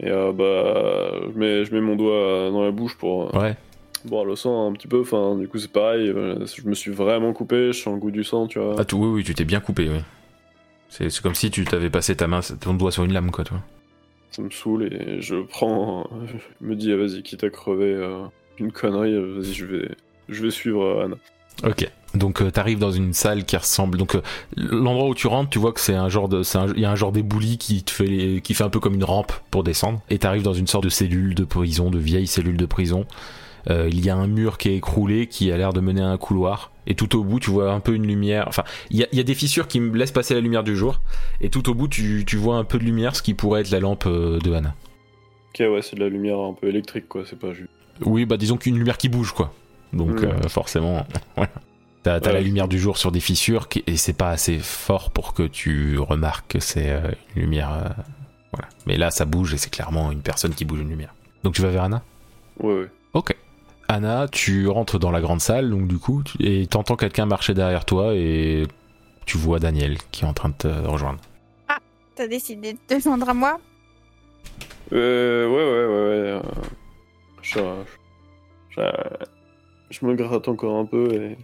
Et 0.00 0.10
euh, 0.10 0.32
bah, 0.32 1.28
je 1.32 1.38
mets, 1.38 1.64
je 1.64 1.74
mets 1.74 1.80
mon 1.80 1.96
doigt 1.96 2.50
dans 2.50 2.62
la 2.64 2.70
bouche 2.70 2.96
pour 2.96 3.34
euh, 3.34 3.38
Ouais. 3.40 3.56
boire 4.04 4.24
le 4.24 4.36
sang 4.36 4.68
un 4.70 4.72
petit 4.72 4.86
peu. 4.88 5.00
Enfin, 5.00 5.36
du 5.36 5.48
coup, 5.48 5.58
c'est 5.58 5.72
pareil. 5.72 6.08
euh, 6.08 6.44
Je 6.46 6.68
me 6.68 6.74
suis 6.74 6.92
vraiment 6.92 7.32
coupé, 7.32 7.72
je 7.72 7.80
sens 7.82 7.94
le 7.94 8.00
goût 8.00 8.10
du 8.10 8.24
sang, 8.24 8.46
tu 8.46 8.58
vois. 8.58 8.76
Ah, 8.78 8.84
tu, 8.84 8.94
oui, 8.94 9.06
oui, 9.08 9.24
tu 9.24 9.34
t'es 9.34 9.44
bien 9.44 9.60
coupé. 9.60 9.88
Oui. 9.88 10.00
C'est 10.90 11.20
comme 11.20 11.34
si 11.34 11.50
tu 11.50 11.64
t'avais 11.64 11.90
passé 11.90 12.16
ta 12.16 12.26
main, 12.28 12.40
ton 12.60 12.74
doigt 12.74 12.90
sur 12.92 13.04
une 13.04 13.12
lame, 13.12 13.30
quoi. 13.30 13.44
Tu 13.44 13.52
vois. 13.52 13.62
Ça 14.30 14.42
me 14.42 14.50
saoule 14.50 14.84
et 14.92 15.20
je 15.20 15.36
prends. 15.42 16.08
Je 16.60 16.66
me 16.66 16.76
dis, 16.76 16.92
ah, 16.92 16.96
vas-y, 16.96 17.22
quitte 17.22 17.44
à 17.44 17.50
crever 17.50 17.92
euh, 17.94 18.24
une 18.58 18.72
connerie, 18.72 19.14
vas-y, 19.14 19.52
je 19.52 19.66
vais, 19.66 19.88
je 20.28 20.42
vais 20.42 20.50
suivre 20.50 21.02
Anna. 21.02 21.16
Ok. 21.64 21.90
Donc 22.14 22.40
euh, 22.40 22.50
t'arrives 22.50 22.78
dans 22.78 22.90
une 22.90 23.12
salle 23.12 23.44
qui 23.44 23.56
ressemble. 23.56 23.98
Donc 23.98 24.14
euh, 24.14 24.22
l'endroit 24.56 25.08
où 25.08 25.14
tu 25.14 25.26
rentres, 25.26 25.50
tu 25.50 25.58
vois 25.58 25.72
que 25.72 25.80
c'est 25.80 25.94
un 25.94 26.08
genre 26.08 26.28
de, 26.28 26.42
il 26.74 26.80
y 26.80 26.84
a 26.86 26.90
un 26.90 26.96
genre 26.96 27.12
d'ébouli 27.12 27.58
qui 27.58 27.82
te 27.82 27.90
fait, 27.90 28.06
les- 28.06 28.40
qui 28.40 28.54
fait 28.54 28.64
un 28.64 28.70
peu 28.70 28.80
comme 28.80 28.94
une 28.94 29.04
rampe 29.04 29.32
pour 29.50 29.62
descendre. 29.64 30.00
Et 30.08 30.18
t'arrives 30.18 30.42
dans 30.42 30.54
une 30.54 30.66
sorte 30.66 30.84
de 30.84 30.88
cellule 30.88 31.34
de 31.34 31.44
prison, 31.44 31.90
de 31.90 31.98
vieille 31.98 32.26
cellule 32.26 32.56
de 32.56 32.66
prison. 32.66 33.06
Euh, 33.68 33.88
il 33.92 34.02
y 34.02 34.08
a 34.08 34.16
un 34.16 34.26
mur 34.28 34.56
qui 34.56 34.70
est 34.70 34.76
écroulé, 34.76 35.26
qui 35.26 35.52
a 35.52 35.58
l'air 35.58 35.72
de 35.74 35.80
mener 35.80 36.00
à 36.00 36.08
un 36.08 36.16
couloir. 36.16 36.70
Et 36.86 36.94
tout 36.94 37.14
au 37.18 37.22
bout, 37.24 37.38
tu 37.40 37.50
vois 37.50 37.72
un 37.72 37.80
peu 37.80 37.92
une 37.94 38.06
lumière. 38.06 38.46
Enfin, 38.48 38.64
il 38.90 38.96
y 38.96 39.02
a, 39.02 39.06
il 39.12 39.18
y 39.18 39.20
a 39.20 39.24
des 39.24 39.34
fissures 39.34 39.68
qui 39.68 39.78
me 39.78 39.94
laissent 39.94 40.12
passer 40.12 40.32
la 40.32 40.40
lumière 40.40 40.62
du 40.64 40.74
jour. 40.74 41.00
Et 41.42 41.50
tout 41.50 41.68
au 41.68 41.74
bout, 41.74 41.88
tu, 41.88 42.24
tu 42.26 42.36
vois 42.36 42.56
un 42.56 42.64
peu 42.64 42.78
de 42.78 42.84
lumière, 42.84 43.14
ce 43.14 43.20
qui 43.22 43.34
pourrait 43.34 43.60
être 43.60 43.70
la 43.70 43.80
lampe 43.80 44.08
de 44.08 44.52
Anna. 44.54 44.74
Ok, 45.50 45.60
ouais, 45.60 45.82
c'est 45.82 45.96
de 45.96 46.00
la 46.00 46.08
lumière 46.08 46.38
un 46.38 46.54
peu 46.54 46.68
électrique, 46.68 47.08
quoi, 47.08 47.24
c'est 47.28 47.38
pas 47.38 47.52
juste. 47.52 47.68
Oui, 48.06 48.24
bah 48.24 48.38
disons 48.38 48.56
qu'une 48.56 48.78
lumière 48.78 48.96
qui 48.96 49.10
bouge, 49.10 49.32
quoi. 49.32 49.52
Donc 49.92 50.20
Mm. 50.22 50.24
euh, 50.24 50.48
forcément, 50.48 51.06
voilà. 51.36 51.50
T'as 52.02 52.20
t'as 52.20 52.28
Ouais. 52.30 52.34
la 52.34 52.40
lumière 52.40 52.68
du 52.68 52.78
jour 52.78 52.96
sur 52.98 53.10
des 53.12 53.20
fissures 53.20 53.68
qui- 53.68 53.82
et 53.86 53.96
c'est 53.96 54.12
pas 54.12 54.30
assez 54.30 54.58
fort 54.58 55.10
pour 55.10 55.34
que 55.34 55.42
tu 55.42 55.98
remarques 55.98 56.52
que 56.52 56.60
c'est 56.60 56.90
euh, 56.90 57.10
une 57.34 57.42
lumière. 57.42 57.72
euh, 57.72 57.88
voilà. 58.52 58.68
Mais 58.86 58.96
là, 58.96 59.10
ça 59.10 59.24
bouge 59.24 59.52
et 59.54 59.58
c'est 59.58 59.70
clairement 59.70 60.10
une 60.12 60.22
personne 60.22 60.54
qui 60.54 60.64
bouge 60.64 60.80
une 60.80 60.88
lumière. 60.90 61.14
Donc 61.42 61.54
tu 61.54 61.62
vas 61.62 61.68
vers 61.70 61.82
Anna? 61.84 62.02
Ouais, 62.60 62.72
ouais. 62.82 62.90
Ok. 63.14 63.36
Anna, 63.88 64.28
tu 64.28 64.68
rentres 64.68 64.98
dans 64.98 65.10
la 65.10 65.20
grande 65.20 65.40
salle, 65.40 65.70
donc 65.70 65.88
du 65.88 65.98
coup, 65.98 66.22
tu- 66.22 66.36
et 66.44 66.66
t'entends 66.66 66.96
quelqu'un 66.96 67.26
marcher 67.26 67.54
derrière 67.54 67.84
toi 67.84 68.14
et 68.14 68.64
tu 69.26 69.36
vois 69.38 69.58
Daniel 69.58 69.98
qui 70.10 70.24
est 70.24 70.28
en 70.28 70.34
train 70.34 70.50
de 70.50 70.54
te 70.54 70.68
rejoindre. 70.68 71.20
T'as 72.14 72.26
décidé 72.28 72.72
de 72.74 72.78
te 72.86 72.98
joindre 73.00 73.28
à 73.28 73.34
moi? 73.34 73.58
Euh, 74.92 75.46
ouais, 75.46 75.52
ouais, 75.54 75.86
ouais, 75.86 76.04
ouais. 76.08 76.30
euh, 76.32 76.42
je, 77.42 77.60
je, 78.70 78.80
je 79.90 80.04
me 80.06 80.14
gratte 80.14 80.48
encore 80.48 80.76
un 80.76 80.84
peu 80.86 81.12
et. 81.14 81.36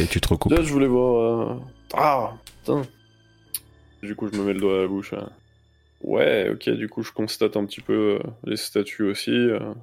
Et 0.00 0.06
tu 0.06 0.20
te 0.20 0.28
recoupes. 0.28 0.52
Là, 0.52 0.62
je 0.62 0.72
voulais 0.72 0.86
voir. 0.86 1.50
euh, 1.52 1.54
Ah, 1.94 2.32
putain. 2.60 2.82
Du 4.02 4.14
coup, 4.14 4.28
je 4.32 4.38
me 4.38 4.44
mets 4.44 4.52
le 4.52 4.60
doigt 4.60 4.78
à 4.78 4.82
la 4.82 4.86
bouche. 4.88 5.12
euh. 5.12 5.22
Ouais, 6.02 6.50
ok, 6.52 6.68
du 6.70 6.88
coup, 6.88 7.02
je 7.02 7.10
constate 7.12 7.56
un 7.56 7.64
petit 7.64 7.80
peu 7.80 8.18
euh, 8.24 8.30
les 8.44 8.56
statues 8.56 9.04
aussi. 9.10 9.30
euh. 9.32 9.74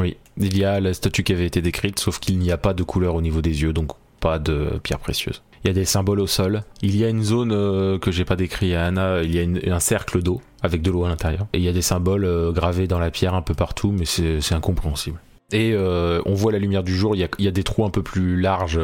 Oui, 0.00 0.16
il 0.36 0.56
y 0.56 0.64
a 0.64 0.78
la 0.78 0.94
statue 0.94 1.24
qui 1.24 1.32
avait 1.32 1.46
été 1.46 1.60
décrite, 1.62 1.98
sauf 1.98 2.20
qu'il 2.20 2.38
n'y 2.38 2.52
a 2.52 2.56
pas 2.58 2.74
de 2.74 2.84
couleur 2.84 3.16
au 3.16 3.20
niveau 3.20 3.40
des 3.40 3.62
yeux, 3.62 3.72
donc 3.72 3.90
pas 4.20 4.38
de 4.38 4.78
pierre 4.84 5.00
précieuse. 5.00 5.42
Il 5.64 5.66
y 5.66 5.70
a 5.70 5.74
des 5.74 5.84
symboles 5.84 6.20
au 6.20 6.28
sol. 6.28 6.62
Il 6.80 6.96
y 6.96 7.04
a 7.04 7.08
une 7.08 7.22
zone 7.24 7.98
que 7.98 8.10
j'ai 8.12 8.24
pas 8.24 8.36
décrit 8.36 8.74
à 8.74 8.86
Anna. 8.86 9.22
Il 9.22 9.34
y 9.34 9.38
a 9.38 9.42
une- 9.42 9.60
un 9.70 9.80
cercle 9.80 10.22
d'eau 10.22 10.40
avec 10.62 10.80
de 10.80 10.90
l'eau 10.90 11.04
à 11.04 11.08
l'intérieur. 11.08 11.48
Et 11.52 11.58
il 11.58 11.64
y 11.64 11.68
a 11.68 11.72
des 11.72 11.82
symboles 11.82 12.52
gravés 12.52 12.86
dans 12.86 12.98
la 13.00 13.10
pierre 13.10 13.34
un 13.34 13.42
peu 13.42 13.54
partout, 13.54 13.90
mais 13.92 14.04
c'est 14.06 14.52
incompréhensible. 14.54 15.20
Et 15.52 15.72
euh, 15.74 16.22
on 16.26 16.34
voit 16.34 16.52
la 16.52 16.58
lumière 16.58 16.82
du 16.82 16.94
jour. 16.94 17.14
Il 17.16 17.18
y, 17.18 17.24
a, 17.24 17.28
il 17.38 17.44
y 17.44 17.48
a 17.48 17.50
des 17.50 17.64
trous 17.64 17.84
un 17.84 17.90
peu 17.90 18.02
plus 18.02 18.40
larges 18.40 18.80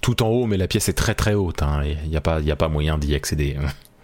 tout 0.00 0.22
en 0.22 0.28
haut, 0.28 0.46
mais 0.46 0.56
la 0.56 0.68
pièce 0.68 0.88
est 0.88 0.92
très 0.94 1.14
très 1.14 1.34
haute. 1.34 1.62
hein, 1.62 1.82
et 1.84 1.96
il 2.04 2.10
n'y 2.10 2.16
a 2.16 2.20
pas, 2.20 2.40
il 2.40 2.46
y 2.46 2.50
a 2.52 2.56
pas 2.56 2.68
moyen 2.68 2.98
d'y 2.98 3.14
accéder. 3.14 3.56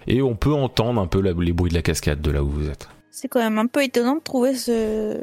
Et 0.06 0.22
on 0.22 0.34
peut 0.34 0.52
entendre 0.52 1.00
un 1.00 1.06
peu 1.06 1.20
la- 1.20 1.32
les 1.32 1.52
bruits 1.52 1.70
de 1.70 1.74
la 1.76 1.82
cascade 1.82 2.20
de 2.20 2.30
là 2.30 2.42
où 2.42 2.48
vous 2.48 2.68
êtes. 2.68 2.88
C'est 3.10 3.28
quand 3.28 3.40
même 3.40 3.58
un 3.58 3.66
peu 3.66 3.82
étonnant 3.84 4.16
de 4.16 4.22
trouver 4.22 4.54
ce, 4.54 5.18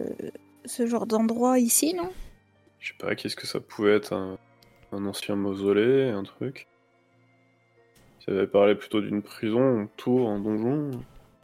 ce 0.65 0.85
genre 0.88 1.07
d'endroit 1.07 1.57
ici, 1.59 1.93
non? 1.93 2.09
Je 2.79 2.89
sais 2.89 2.93
pas, 2.99 3.15
qu'est-ce 3.15 3.35
que 3.35 3.47
ça 3.47 3.59
pouvait 3.59 3.95
être 3.95 4.13
un, 4.13 4.38
un 4.93 5.05
ancien 5.05 5.35
mausolée, 5.35 6.09
un 6.09 6.23
truc? 6.23 6.67
Ça 8.25 8.31
avait 8.33 8.47
parlé 8.47 8.75
plutôt 8.75 9.01
d'une 9.01 9.21
prison, 9.21 9.79
une 9.81 9.88
tour, 9.97 10.29
un 10.29 10.39
donjon. 10.39 10.91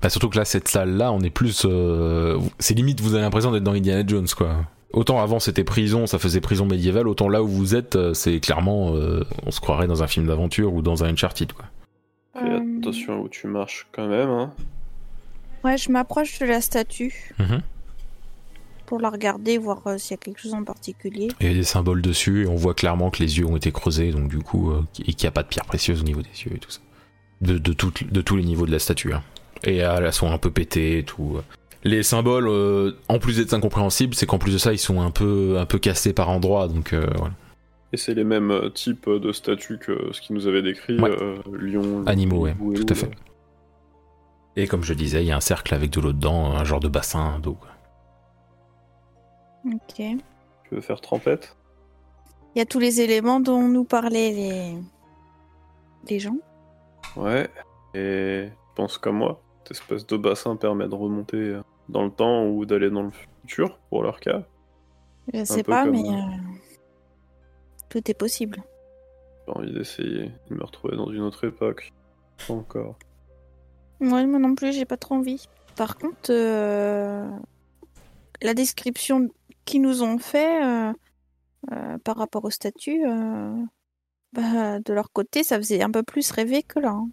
Bah, 0.01 0.09
surtout 0.09 0.29
que 0.29 0.37
là, 0.37 0.45
cette 0.45 0.67
salle-là, 0.67 1.11
on 1.13 1.21
est 1.21 1.29
plus. 1.29 1.63
euh, 1.65 2.37
c'est 2.59 2.73
limite, 2.73 2.99
vous 3.01 3.13
avez 3.13 3.23
l'impression 3.23 3.51
d'être 3.51 3.63
dans 3.63 3.71
Indiana 3.73 4.03
Jones, 4.05 4.27
quoi. 4.37 4.65
Autant 4.93 5.19
avant 5.21 5.39
c'était 5.39 5.63
prison, 5.63 6.05
ça 6.07 6.19
faisait 6.19 6.39
prison 6.39 6.65
médiévale, 6.67 7.07
autant 7.07 7.27
là 7.27 7.41
où 7.43 7.47
vous 7.47 7.73
êtes, 7.75 7.95
euh, 7.95 8.13
c'est 8.13 8.39
clairement. 8.39 8.95
euh, 8.95 9.23
on 9.45 9.51
se 9.51 9.59
croirait 9.59 9.87
dans 9.87 10.03
un 10.03 10.07
film 10.07 10.27
d'aventure 10.27 10.73
ou 10.73 10.81
dans 10.81 11.03
un 11.03 11.09
Uncharted, 11.09 11.51
quoi. 11.53 11.65
Fais 12.33 12.45
Euh, 12.49 12.59
attention 12.79 13.13
à 13.13 13.17
où 13.17 13.27
tu 13.29 13.47
marches 13.47 13.87
quand 13.91 14.07
même, 14.07 14.29
hein. 14.29 14.53
Ouais, 15.63 15.77
je 15.77 15.91
m'approche 15.91 16.39
de 16.39 16.45
la 16.45 16.61
statue 16.61 17.33
Mhm. 17.39 17.61
pour 18.85 18.99
la 18.99 19.09
regarder, 19.09 19.57
voir 19.57 19.81
euh, 19.87 19.97
s'il 19.97 20.11
y 20.11 20.13
a 20.15 20.17
quelque 20.17 20.39
chose 20.41 20.53
en 20.53 20.63
particulier. 20.63 21.29
Il 21.39 21.47
y 21.47 21.51
a 21.51 21.53
des 21.53 21.63
symboles 21.63 22.01
dessus 22.01 22.43
et 22.43 22.47
on 22.47 22.55
voit 22.55 22.73
clairement 22.75 23.09
que 23.09 23.23
les 23.23 23.39
yeux 23.39 23.45
ont 23.47 23.55
été 23.57 23.71
creusés, 23.71 24.11
donc 24.11 24.27
du 24.29 24.39
coup, 24.39 24.71
euh, 24.71 24.83
et 24.99 25.13
qu'il 25.13 25.25
n'y 25.25 25.29
a 25.29 25.31
pas 25.31 25.41
de 25.43 25.47
pierre 25.47 25.65
précieuse 25.65 26.01
au 26.01 26.03
niveau 26.03 26.21
des 26.21 26.43
yeux 26.45 26.53
et 26.55 26.59
tout 26.59 26.69
ça. 26.69 26.81
De, 27.41 27.57
de, 27.57 27.73
tout- 27.73 27.91
de 28.09 28.21
tous 28.21 28.35
les 28.35 28.43
niveaux 28.43 28.65
de 28.67 28.71
la 28.71 28.79
statue. 28.79 29.13
hein. 29.13 29.23
Et 29.63 29.77
elles 29.77 30.11
sont 30.13 30.29
un 30.29 30.37
peu 30.37 30.51
pétées 30.51 30.99
et 30.99 31.03
tout. 31.03 31.37
Les 31.86 32.01
symboles, 32.03 32.47
euh, 32.47 32.91
en 33.09 33.19
plus 33.19 33.38
d'être 33.38 33.53
incompréhensibles, 33.53 34.13
c'est 34.15 34.25
qu'en 34.25 34.38
plus 34.38 34.53
de 34.53 34.57
ça, 34.57 34.71
ils 34.71 34.77
sont 34.77 35.01
un 35.01 35.11
peu, 35.11 35.57
un 35.59 35.65
peu 35.65 35.79
cassés 35.79 36.13
par 36.13 36.29
endroits, 36.29 36.67
donc 36.67 36.93
euh, 36.93 37.05
voilà. 37.17 37.34
Et 37.91 37.97
c'est 37.97 38.13
les 38.13 38.23
mêmes 38.23 38.51
euh, 38.51 38.69
types 38.69 39.09
de 39.09 39.31
statues 39.31 39.77
que 39.79 40.11
ce 40.13 40.21
qu'il 40.21 40.36
nous 40.36 40.47
avait 40.47 40.61
décrit, 40.61 40.99
Ouais. 40.99 41.11
euh, 41.11 41.38
lion, 41.51 42.03
Animaux, 42.07 42.39
ouais, 42.41 42.51
hibou 42.51 42.73
et 42.73 42.75
tout 42.75 42.86
à 42.89 42.95
fait. 42.95 43.11
Et 44.55 44.67
comme 44.67 44.84
je 44.84 44.93
disais, 44.93 45.23
il 45.23 45.27
y 45.27 45.31
a 45.31 45.36
un 45.36 45.41
cercle 45.41 45.73
avec 45.73 45.89
de 45.91 45.99
l'eau 45.99 46.13
dedans, 46.13 46.53
un 46.53 46.63
genre 46.63 46.79
de 46.79 46.88
bassin 46.88 47.39
d'eau. 47.39 47.57
Ok. 49.65 49.99
Il 49.99 50.17
Tu 50.69 50.75
veux 50.75 50.81
faire 50.81 51.01
trempette? 51.01 51.55
Y 52.55 52.61
a 52.61 52.65
tous 52.65 52.79
les 52.79 53.01
éléments 53.01 53.39
dont 53.39 53.67
nous 53.67 53.84
parlaient 53.84 54.31
les, 54.31 54.73
les 56.09 56.19
gens. 56.19 56.38
Ouais. 57.15 57.49
Et 57.95 58.47
pense 58.75 58.97
comme 58.97 59.17
moi, 59.17 59.41
cette 59.63 59.71
espèce 59.77 60.05
de 60.07 60.17
bassin 60.17 60.55
permet 60.55 60.88
de 60.88 60.95
remonter 60.95 61.38
euh, 61.38 61.61
dans 61.89 62.03
le 62.03 62.11
temps 62.11 62.47
ou 62.47 62.65
d'aller 62.65 62.89
dans 62.89 63.03
le 63.03 63.11
futur, 63.11 63.77
pour 63.89 64.03
leur 64.03 64.19
cas. 64.19 64.43
Je 65.34 65.43
sais 65.43 65.63
pas, 65.63 65.84
comme, 65.84 65.93
mais 65.93 66.09
euh, 66.09 66.38
tout 67.89 68.09
est 68.09 68.13
possible. 68.13 68.62
J'ai 69.47 69.53
envie 69.53 69.74
d'essayer 69.74 70.32
de 70.49 70.55
me 70.55 70.63
retrouver 70.63 70.95
dans 70.97 71.12
une 71.12 71.21
autre 71.21 71.45
époque. 71.45 71.91
Pas 72.47 72.53
encore. 72.53 72.97
Ouais, 74.01 74.25
moi 74.25 74.39
non 74.39 74.55
plus, 74.55 74.74
j'ai 74.74 74.86
pas 74.86 74.97
trop 74.97 75.16
envie. 75.16 75.47
Par 75.75 75.97
contre, 75.97 76.29
euh, 76.32 77.29
la 78.41 78.53
description 78.53 79.29
qu'ils 79.66 79.82
nous 79.82 80.03
ont 80.03 80.17
fait 80.17 80.63
euh, 80.63 80.93
par 82.03 82.17
rapport 82.17 82.43
au 82.43 82.49
statut, 82.49 83.03
bah, 84.33 84.79
de 84.79 84.93
leur 84.93 85.12
côté, 85.12 85.43
ça 85.43 85.58
faisait 85.58 85.82
un 85.82 85.91
peu 85.91 86.03
plus 86.03 86.32
rêver 86.32 86.63
que 86.63 86.79
là. 86.79 86.89
hein. 86.89 87.09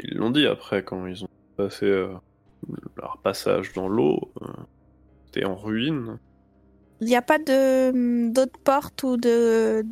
Ils 0.00 0.16
l'ont 0.16 0.30
dit 0.30 0.46
après, 0.46 0.84
quand 0.84 1.06
ils 1.06 1.24
ont 1.24 1.28
passé 1.56 2.06
leur 2.96 3.18
passage 3.18 3.72
dans 3.72 3.88
l'eau. 3.88 4.30
euh, 4.42 4.46
C'était 5.26 5.44
en 5.44 5.54
ruine. 5.56 6.18
Il 7.00 7.06
n'y 7.06 7.16
a 7.16 7.22
pas 7.22 7.38
de 7.38 8.30
d'autres 8.32 8.58
portes 8.58 9.02
ou 9.04 9.16
de 9.16 9.84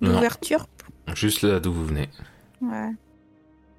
d'ouverture? 0.00 0.66
Juste 1.14 1.42
là 1.42 1.60
d'où 1.60 1.72
vous 1.72 1.86
venez. 1.86 2.08
Ouais. 2.62 2.90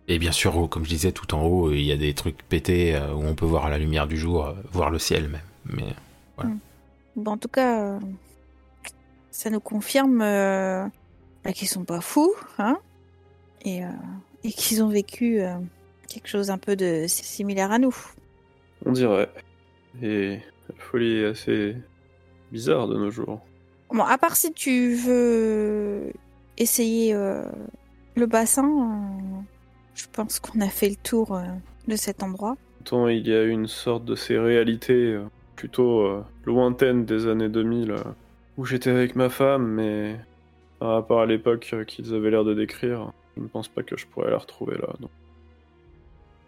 Et 0.08 0.20
bien 0.20 0.32
sûr, 0.32 0.56
oh, 0.58 0.68
comme 0.68 0.84
je 0.84 0.90
disais, 0.90 1.12
tout 1.12 1.34
en 1.36 1.44
haut, 1.44 1.72
il 1.72 1.84
y 1.84 1.92
a 1.92 1.98
des 1.98 2.14
trucs 2.14 2.44
pétés 2.44 2.96
euh, 2.96 3.14
où 3.14 3.24
on 3.24 3.36
peut 3.36 3.46
voir 3.46 3.70
la 3.70 3.78
lumière 3.78 4.08
du 4.08 4.18
jour, 4.18 4.46
euh, 4.46 4.54
voir 4.72 4.90
le 4.90 5.00
ciel 5.00 5.28
même. 5.30 5.42
Mais 5.66 5.94
Bon, 7.16 7.32
en 7.32 7.38
tout 7.38 7.48
cas, 7.50 7.82
euh, 7.82 8.00
ça 9.32 9.50
nous 9.50 9.60
confirme 9.60 10.22
euh, 10.22 10.86
bah, 11.44 11.52
qu'ils 11.54 11.68
sont 11.68 11.84
pas 11.84 12.02
fous, 12.02 12.34
hein, 12.58 12.78
et, 13.64 13.84
euh, 13.86 13.90
et 14.44 14.52
qu'ils 14.52 14.82
ont 14.84 14.88
vécu 14.90 15.42
euh, 15.42 15.56
quelque 16.08 16.28
chose 16.28 16.50
un 16.50 16.58
peu 16.58 16.76
de 16.76 17.06
similaire 17.08 17.72
à 17.72 17.80
nous. 17.80 17.96
On 18.86 18.92
dirait. 18.92 19.30
Et 20.02 20.40
La 20.70 20.76
folie 20.78 21.18
est 21.18 21.26
assez 21.26 21.76
bizarre 22.52 22.88
de 22.88 22.98
nos 22.98 23.12
jours. 23.12 23.42
Bon, 23.94 24.04
à 24.04 24.18
part 24.18 24.36
si 24.36 24.54
tu 24.54 24.94
veux 24.96 26.12
essayer 26.58 27.14
euh, 27.14 27.44
le 28.16 28.26
bassin, 28.26 28.66
euh, 28.66 29.42
je 29.96 30.06
pense 30.12 30.40
qu'on 30.40 30.62
a 30.62 30.70
fait 30.70 30.90
le 30.90 30.96
tour 30.96 31.36
euh, 31.36 31.44
de 31.88 31.96
cet 31.96 32.24
endroit. 32.24 32.56
Pourtant, 32.78 33.08
il 33.10 33.28
y 33.28 33.34
a 33.34 33.44
une 33.44 33.68
sorte 33.68 34.06
de 34.06 34.16
ces 34.16 34.40
réalités 34.40 35.14
euh, 35.14 35.26
plutôt 35.56 36.02
euh, 36.06 36.24
lointaines 36.46 37.06
des 37.06 37.28
années 37.28 37.50
2000 37.50 37.92
euh, 37.92 37.98
où 38.58 38.66
j'étais 38.66 38.90
avec 38.90 39.16
ma 39.16 39.30
femme, 39.30 39.68
mais 39.68 40.20
par 40.80 40.90
rapport 40.94 41.22
à 41.22 41.26
l'époque 41.26 41.70
euh, 41.74 41.84
qu'ils 41.84 42.14
avaient 42.16 42.32
l'air 42.32 42.44
de 42.44 42.54
décrire, 42.54 43.12
je 43.38 43.42
ne 43.44 43.48
pense 43.48 43.68
pas 43.68 43.84
que 43.84 43.98
je 43.98 44.08
pourrais 44.08 44.32
la 44.32 44.38
retrouver 44.38 44.78
là. 44.78 44.88
non. 45.00 45.10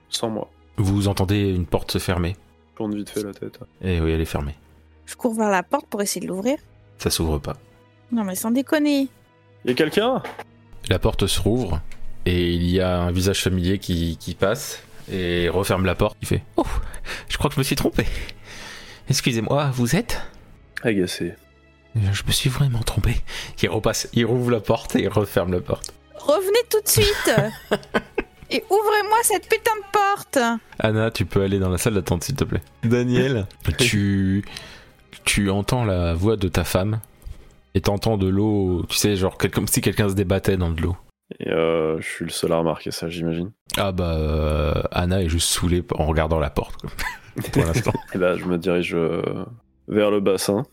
Sans 0.09 0.29
moi. 0.29 0.49
Vous 0.77 1.07
entendez 1.07 1.49
une 1.49 1.65
porte 1.65 1.91
se 1.91 1.97
fermer. 1.99 2.35
Je 2.71 2.77
tourne 2.77 2.95
vite 2.95 3.09
fait 3.09 3.23
la 3.23 3.33
tête. 3.33 3.59
Et 3.81 3.99
oui, 4.01 4.11
elle 4.11 4.21
est 4.21 4.25
fermée. 4.25 4.55
Je 5.05 5.15
cours 5.15 5.35
vers 5.35 5.49
la 5.49 5.63
porte 5.63 5.85
pour 5.87 6.01
essayer 6.01 6.21
de 6.25 6.31
l'ouvrir. 6.31 6.57
Ça 6.97 7.09
s'ouvre 7.09 7.37
pas. 7.39 7.57
Non 8.11 8.23
mais 8.23 8.35
sans 8.35 8.51
déconner. 8.51 9.07
Y 9.65 9.71
a 9.71 9.73
quelqu'un? 9.73 10.23
La 10.89 10.99
porte 10.99 11.27
se 11.27 11.39
rouvre 11.41 11.81
et 12.25 12.53
il 12.53 12.63
y 12.69 12.79
a 12.79 12.99
un 12.99 13.11
visage 13.11 13.41
familier 13.43 13.79
qui, 13.79 14.17
qui 14.17 14.33
passe 14.33 14.81
et 15.11 15.49
referme 15.49 15.85
la 15.85 15.95
porte. 15.95 16.17
Il 16.21 16.27
fait 16.27 16.43
Oh, 16.57 16.65
je 17.29 17.37
crois 17.37 17.49
que 17.49 17.55
je 17.55 17.59
me 17.59 17.63
suis 17.63 17.75
trompé. 17.75 18.05
Excusez-moi, 19.09 19.69
vous 19.73 19.95
êtes? 19.95 20.21
Agacé. 20.81 21.33
Je 21.95 22.23
me 22.25 22.31
suis 22.31 22.49
vraiment 22.49 22.79
trompé. 22.81 23.15
Il 23.61 23.69
repasse, 23.69 24.09
il 24.13 24.25
rouvre 24.25 24.49
la 24.51 24.59
porte 24.59 24.95
et 24.95 25.03
il 25.03 25.09
referme 25.09 25.51
la 25.53 25.61
porte. 25.61 25.93
Revenez 26.15 26.59
tout 26.69 26.81
de 26.81 26.87
suite 26.87 27.31
et 28.49 28.63
ouvrez-moi 28.69 29.17
cette 29.23 29.47
putain 29.49 29.71
de 29.75 29.91
porte. 29.91 30.39
Anna, 30.79 31.11
tu 31.11 31.25
peux 31.25 31.41
aller 31.41 31.59
dans 31.59 31.69
la 31.69 31.77
salle 31.77 31.93
d'attente 31.95 32.23
s'il 32.23 32.35
te 32.35 32.43
plaît. 32.43 32.61
Daniel, 32.83 33.45
tu 33.77 34.43
tu 35.25 35.49
entends 35.49 35.85
la 35.85 36.13
voix 36.13 36.35
de 36.35 36.47
ta 36.47 36.63
femme 36.63 36.99
et 37.75 37.81
t'entends 37.81 38.17
de 38.17 38.27
l'eau, 38.27 38.85
tu 38.89 38.97
sais, 38.97 39.15
genre 39.15 39.37
quel- 39.37 39.51
comme 39.51 39.67
si 39.67 39.81
quelqu'un 39.81 40.09
se 40.09 40.15
débattait 40.15 40.57
dans 40.57 40.69
de 40.71 40.81
l'eau. 40.81 40.95
Et 41.39 41.49
euh, 41.49 41.99
je 42.01 42.07
suis 42.07 42.25
le 42.25 42.31
seul 42.31 42.51
à 42.51 42.57
remarquer 42.57 42.91
ça, 42.91 43.09
j'imagine. 43.09 43.51
Ah 43.77 43.91
bah 43.91 44.15
euh, 44.17 44.73
Anna 44.91 45.21
est 45.23 45.29
juste 45.29 45.49
saoulée 45.49 45.83
en 45.95 46.05
regardant 46.05 46.39
la 46.39 46.49
porte 46.49 46.75
quoi. 46.81 46.89
pour 47.53 47.63
l'instant. 47.65 47.93
Et 48.13 48.17
là, 48.17 48.35
je 48.37 48.45
me 48.45 48.57
dirige 48.57 48.93
euh, 48.93 49.21
vers 49.87 50.11
le 50.11 50.19
bassin. 50.19 50.63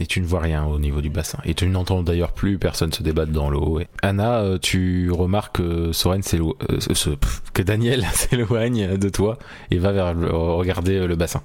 Et 0.00 0.06
tu 0.06 0.20
ne 0.20 0.26
vois 0.26 0.40
rien 0.40 0.64
au 0.66 0.80
niveau 0.80 1.00
du 1.00 1.08
bassin. 1.08 1.38
Et 1.44 1.54
tu 1.54 1.66
n'entends 1.68 2.02
d'ailleurs 2.02 2.32
plus 2.32 2.58
personne 2.58 2.92
se 2.92 3.02
débattre 3.04 3.30
dans 3.30 3.48
l'eau. 3.48 3.78
Et 3.78 3.86
Anna, 4.02 4.40
euh, 4.40 4.58
tu 4.58 5.10
remarques 5.12 5.56
que 5.58 5.92
Soren 5.92 6.20
s'élo- 6.22 6.56
euh, 6.70 6.80
ce- 6.80 6.94
ce- 6.94 7.10
pff, 7.10 7.42
que 7.52 7.62
Daniel 7.62 8.04
s'éloigne 8.12 8.96
de 8.96 9.08
toi 9.08 9.38
et 9.70 9.78
va 9.78 9.92
vers 9.92 10.12
le- 10.14 10.32
regarder 10.32 10.96
euh, 10.98 11.06
le 11.06 11.14
bassin. 11.14 11.42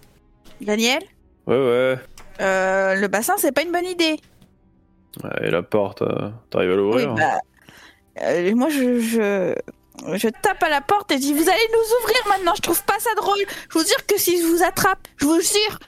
Daniel, 0.62 1.00
Ouais, 1.46 1.56
ouais. 1.56 1.98
euh, 2.42 2.96
le 2.96 3.08
bassin 3.08 3.34
c'est 3.38 3.52
pas 3.52 3.62
une 3.62 3.72
bonne 3.72 3.86
idée. 3.86 4.18
Ouais, 5.24 5.48
Et 5.48 5.52
la 5.52 5.62
porte, 5.62 6.02
euh, 6.02 6.30
t'arrives 6.50 6.72
à 6.72 6.74
Oui, 6.74 6.78
l'ouvrir 6.80 7.14
bah, 7.16 7.38
euh, 8.24 8.56
moi 8.56 8.70
je, 8.70 9.00
je 9.00 9.56
je 10.16 10.28
tape 10.28 10.64
à 10.64 10.70
la 10.70 10.82
porte 10.82 11.12
et 11.12 11.16
je 11.16 11.20
dis 11.22 11.34
vous 11.34 11.50
allez 11.50 11.68
nous 11.72 11.96
ouvrir 12.04 12.18
maintenant. 12.30 12.54
Je 12.56 12.62
trouve 12.62 12.84
pas 12.86 12.98
ça 13.00 13.10
drôle. 13.16 13.38
Je 13.72 13.78
vous 13.78 13.86
jure 13.86 14.06
que 14.08 14.18
si 14.20 14.42
je 14.42 14.46
vous 14.48 14.64
attrape, 14.64 15.08
je 15.18 15.26
vous 15.26 15.40
jure, 15.42 15.80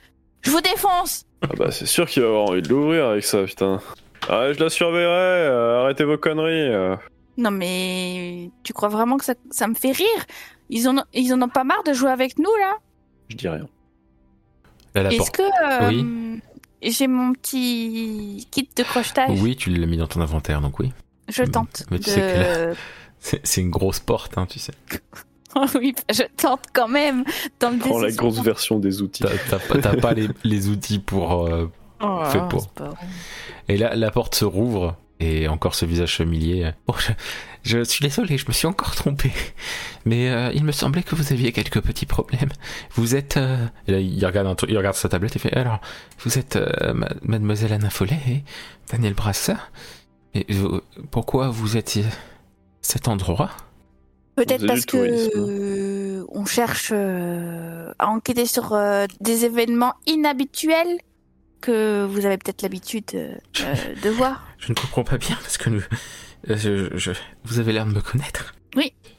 je 0.41 0.51
vous 0.51 0.61
défonce. 0.61 1.25
Ah 1.41 1.47
bah 1.57 1.71
c'est 1.71 1.85
sûr 1.85 2.07
qu'il 2.07 2.21
va 2.21 2.29
avoir 2.29 2.45
envie 2.49 2.61
de 2.61 2.69
l'ouvrir 2.69 3.07
avec 3.07 3.23
ça, 3.23 3.43
putain. 3.43 3.81
Ah, 4.29 4.53
je 4.53 4.59
la 4.63 4.69
surveillerai, 4.69 5.09
euh, 5.47 5.81
arrêtez 5.81 6.03
vos 6.03 6.17
conneries. 6.17 6.69
euh. 6.73 6.95
Non 7.37 7.49
mais 7.51 8.51
tu 8.63 8.73
crois 8.73 8.89
vraiment 8.89 9.17
que 9.17 9.25
ça, 9.25 9.33
ça 9.49 9.67
me 9.67 9.73
fait 9.73 9.91
rire? 9.91 10.25
Ils 10.69 10.87
en 10.87 10.97
ont, 10.99 11.03
ils 11.13 11.33
en 11.33 11.41
ont 11.41 11.49
pas 11.49 11.63
marre 11.63 11.83
de 11.83 11.93
jouer 11.93 12.11
avec 12.11 12.37
nous 12.37 12.53
là? 12.59 12.73
Je 13.29 13.35
dis 13.37 13.47
rien. 13.47 13.67
Là, 14.93 15.03
la 15.03 15.09
Est-ce 15.09 15.17
porte. 15.17 15.35
que 15.37 15.41
euh, 15.83 15.87
Oui. 15.89 16.41
j'ai 16.83 17.07
mon 17.07 17.33
petit 17.33 18.47
kit 18.51 18.69
de 18.75 18.83
crochetage? 18.83 19.41
Oui, 19.41 19.55
tu 19.55 19.69
l'as 19.71 19.87
mis 19.87 19.97
dans 19.97 20.07
ton 20.07 20.21
inventaire, 20.21 20.61
donc 20.61 20.79
oui. 20.79 20.91
Je 21.29 21.43
tente. 21.43 21.85
Mais 21.89 21.97
tu 21.99 22.05
de... 22.09 22.09
sais 22.09 22.19
que 22.21 22.73
C'est 23.19 23.39
c'est 23.45 23.61
une 23.61 23.69
grosse 23.69 23.99
porte, 23.99 24.37
hein, 24.37 24.45
tu 24.47 24.59
sais. 24.59 24.73
oui, 25.75 25.93
je 26.11 26.23
tente 26.37 26.65
quand 26.73 26.87
même 26.87 27.23
dans 27.59 27.69
le 27.71 27.77
Prends 27.79 27.99
la 27.99 28.05
désespoir. 28.07 28.31
grosse 28.31 28.43
version 28.43 28.79
des 28.79 29.01
outils. 29.01 29.23
T'as 29.49 29.95
pas, 29.97 30.13
les, 30.13 30.27
les 30.43 30.69
outils 30.69 30.99
pour. 30.99 31.45
euh, 31.47 31.69
Oh, 32.03 32.23
fait 32.25 32.41
pour. 32.49 32.61
c'est 32.61 32.71
pas 32.73 32.89
vrai. 32.89 32.97
Et 33.67 33.77
là, 33.77 33.95
la 33.95 34.09
porte 34.09 34.33
se 34.33 34.43
rouvre 34.43 34.95
et 35.19 35.47
encore 35.47 35.75
ce 35.75 35.85
visage 35.85 36.17
familier. 36.17 36.71
Oh, 36.87 36.95
je, 36.97 37.11
je 37.61 37.83
suis 37.83 38.01
désolé, 38.01 38.39
je 38.39 38.47
me 38.47 38.53
suis 38.53 38.65
encore 38.65 38.95
trompé. 38.95 39.31
Mais 40.05 40.31
euh, 40.31 40.51
il 40.55 40.63
me 40.63 40.71
semblait 40.71 41.03
que 41.03 41.13
vous 41.13 41.31
aviez 41.31 41.51
quelques 41.51 41.79
petits 41.79 42.07
problèmes. 42.07 42.49
Vous 42.95 43.15
êtes. 43.15 43.37
euh, 43.37 43.67
Et 43.87 43.91
là, 43.91 43.99
il 43.99 44.25
regarde, 44.25 44.47
un 44.47 44.55
truc- 44.55 44.71
il 44.71 44.77
regarde 44.79 44.95
sa 44.95 45.09
tablette 45.09 45.35
et 45.35 45.39
fait 45.39 45.53
Alors, 45.55 45.79
vous 46.21 46.39
êtes 46.39 46.55
euh, 46.55 46.93
ma- 46.95 47.09
Mademoiselle 47.21 47.71
Anna 47.73 47.91
Follet 47.91 48.19
et 48.27 48.43
Daniel 48.91 49.13
Brassard 49.13 49.71
Et 50.33 50.51
vous- 50.51 50.81
pourquoi 51.11 51.49
vous 51.49 51.77
êtes 51.77 51.99
cet 52.81 53.07
endroit? 53.07 53.51
Peut-être 54.35 54.65
parce 54.65 54.81
du 54.81 54.85
que 54.87 55.29
euh, 55.37 56.25
on 56.29 56.45
cherche 56.45 56.91
euh, 56.93 57.91
à 57.99 58.07
enquêter 58.07 58.45
sur 58.45 58.73
euh, 58.73 59.05
des 59.19 59.45
événements 59.45 59.93
inhabituels 60.07 60.99
que 61.59 62.05
vous 62.05 62.25
avez 62.25 62.37
peut-être 62.37 62.61
l'habitude 62.63 63.05
de 63.05 64.09
voir. 64.09 64.47
Je 64.57 64.69
ne 64.71 64.75
comprends 64.75 65.03
pas 65.03 65.17
bien 65.17 65.35
parce 65.41 65.57
que 65.57 65.69
nous- 65.69 65.83
je- 66.47 66.89
je- 66.97 67.11
vous 67.43 67.59
avez 67.59 67.73
l'air 67.73 67.85
de 67.85 67.91
me 67.91 68.01
connaître. 68.01 68.53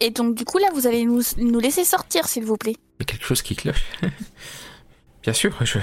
Et 0.00 0.10
donc 0.10 0.34
du 0.34 0.44
coup 0.44 0.58
là, 0.58 0.66
vous 0.74 0.88
allez 0.88 1.04
nous, 1.04 1.22
nous 1.36 1.60
laisser 1.60 1.84
sortir, 1.84 2.26
s'il 2.26 2.44
vous 2.44 2.56
plaît. 2.56 2.74
Il 2.98 3.02
y 3.02 3.02
a 3.02 3.04
quelque 3.12 3.24
chose 3.24 3.42
qui 3.42 3.54
cloche. 3.54 3.84
Bien 5.22 5.32
sûr, 5.32 5.54
je. 5.64 5.78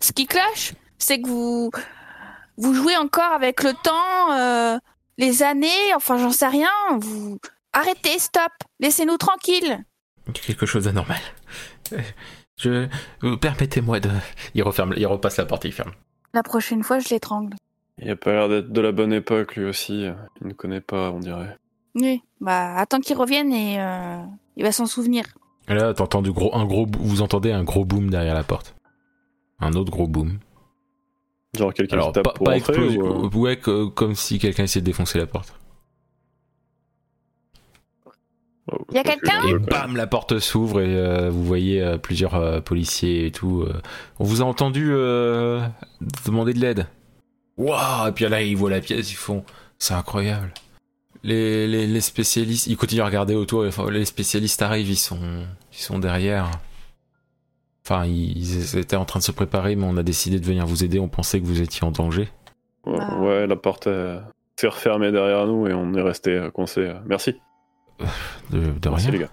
Ce 0.00 0.12
qui 0.12 0.26
cloche, 0.26 0.72
c'est 0.96 1.20
que 1.20 1.28
vous 1.28 1.70
vous 2.56 2.72
jouez 2.74 2.96
encore 2.96 3.32
avec 3.32 3.62
le 3.62 3.72
temps, 3.74 4.78
les 5.18 5.42
années, 5.42 5.94
enfin 5.94 6.16
j'en 6.16 6.30
sais 6.30 6.46
rien. 6.48 6.70
Vous 6.98 7.38
arrêtez, 7.80 8.18
stop, 8.18 8.52
laissez-nous 8.80 9.16
tranquilles. 9.16 9.84
Quelque 10.32 10.66
chose 10.66 10.84
d'anormal. 10.84 11.18
Euh, 11.92 11.98
Je. 12.58 12.88
euh, 13.24 13.36
Permettez-moi 13.36 14.00
de. 14.00 14.10
Il 14.54 14.62
referme, 14.62 14.94
il 14.96 15.06
repasse 15.06 15.36
la 15.36 15.44
porte 15.46 15.64
et 15.64 15.68
il 15.68 15.72
ferme. 15.72 15.92
La 16.34 16.42
prochaine 16.42 16.82
fois, 16.82 16.98
je 16.98 17.08
l'étrangle. 17.10 17.54
Il 17.98 18.10
a 18.10 18.16
pas 18.16 18.32
l'air 18.32 18.48
d'être 18.48 18.72
de 18.72 18.80
la 18.80 18.92
bonne 18.92 19.12
époque 19.12 19.56
lui 19.56 19.64
aussi. 19.64 20.02
Il 20.40 20.46
ne 20.48 20.52
connaît 20.52 20.80
pas, 20.80 21.10
on 21.10 21.20
dirait. 21.20 21.56
Oui, 21.94 22.22
bah 22.40 22.74
attends 22.76 23.00
qu'il 23.00 23.16
revienne 23.16 23.52
et 23.52 23.80
euh, 23.80 24.18
il 24.56 24.64
va 24.64 24.72
s'en 24.72 24.86
souvenir. 24.86 25.24
Et 25.68 25.74
là, 25.74 25.94
t'entends 25.94 26.20
du 26.22 26.30
gros, 26.32 26.54
un 26.54 26.64
gros, 26.66 26.84
bou- 26.86 26.98
vous 27.02 27.22
entendez 27.22 27.52
un 27.52 27.64
gros 27.64 27.84
boom 27.84 28.10
derrière 28.10 28.34
la 28.34 28.44
porte. 28.44 28.74
Un 29.60 29.72
autre 29.72 29.90
gros 29.90 30.06
boom. 30.06 30.38
Genre 31.56 31.72
quelqu'un 31.72 31.94
Alors, 31.94 32.08
qui 32.08 32.12
tape 32.14 32.24
pas, 32.24 32.32
pour 32.32 32.44
pas 32.44 32.56
entrer 32.56 32.72
explosion. 32.74 33.24
ou, 33.24 33.40
Ouais, 33.40 33.56
comme 33.58 34.14
si 34.14 34.38
quelqu'un 34.38 34.64
essayait 34.64 34.82
de 34.82 34.86
défoncer 34.86 35.18
la 35.18 35.26
porte. 35.26 35.54
Oh, 38.72 38.78
Y 38.92 38.98
a 38.98 39.02
quelqu'un 39.02 39.40
Et 39.48 39.58
bam, 39.58 39.96
la 39.96 40.06
porte 40.06 40.38
s'ouvre 40.38 40.80
et 40.80 40.96
euh, 40.96 41.30
vous 41.30 41.44
voyez 41.44 41.80
euh, 41.82 41.98
plusieurs 41.98 42.34
euh, 42.34 42.60
policiers 42.60 43.26
et 43.26 43.30
tout. 43.32 43.62
euh. 43.62 43.80
On 44.18 44.24
vous 44.24 44.42
a 44.42 44.44
entendu 44.44 44.88
euh, 44.92 45.60
demander 46.26 46.52
de 46.54 46.60
l'aide. 46.60 46.86
Waouh 47.56 48.08
Et 48.08 48.12
puis 48.12 48.28
là, 48.28 48.42
ils 48.42 48.56
voient 48.56 48.70
la 48.70 48.80
pièce, 48.80 49.10
ils 49.10 49.16
font. 49.16 49.44
C'est 49.78 49.94
incroyable. 49.94 50.52
Les, 51.22 51.66
les, 51.66 51.86
les 51.86 52.00
spécialistes, 52.00 52.66
ils 52.66 52.76
continuent 52.76 53.02
à 53.02 53.06
regarder 53.06 53.34
autour. 53.34 53.64
et, 53.64 53.68
enfin, 53.68 53.90
les 53.90 54.04
spécialistes 54.04 54.62
arrivent, 54.62 54.90
ils 54.90 54.96
sont, 54.96 55.18
ils 55.72 55.78
sont 55.82 55.98
derrière. 55.98 56.50
Enfin, 57.84 58.04
ils, 58.04 58.36
ils 58.38 58.76
étaient 58.78 58.96
en 58.96 59.04
train 59.04 59.20
de 59.20 59.24
se 59.24 59.32
préparer, 59.32 59.76
mais 59.76 59.86
on 59.88 59.96
a 59.96 60.02
décidé 60.02 60.38
de 60.40 60.44
venir 60.44 60.66
vous 60.66 60.84
aider. 60.84 60.98
On 60.98 61.08
pensait 61.08 61.40
que 61.40 61.46
vous 61.46 61.60
étiez 61.62 61.84
en 61.84 61.90
danger. 61.90 62.28
Ouais, 62.84 62.98
Ah. 63.00 63.18
ouais, 63.20 63.46
la 63.46 63.56
porte 63.56 63.86
euh, 63.86 64.20
s'est 64.60 64.68
refermée 64.68 65.10
derrière 65.10 65.46
nous 65.46 65.66
et 65.66 65.72
on 65.72 65.94
est 65.94 66.02
resté 66.02 66.30
euh, 66.32 66.50
coincé. 66.50 66.92
Merci. 67.06 67.34
De, 68.50 68.58
de 68.78 68.88
Merci 68.88 69.06
rien. 69.06 69.12
les 69.12 69.18
gars. 69.20 69.30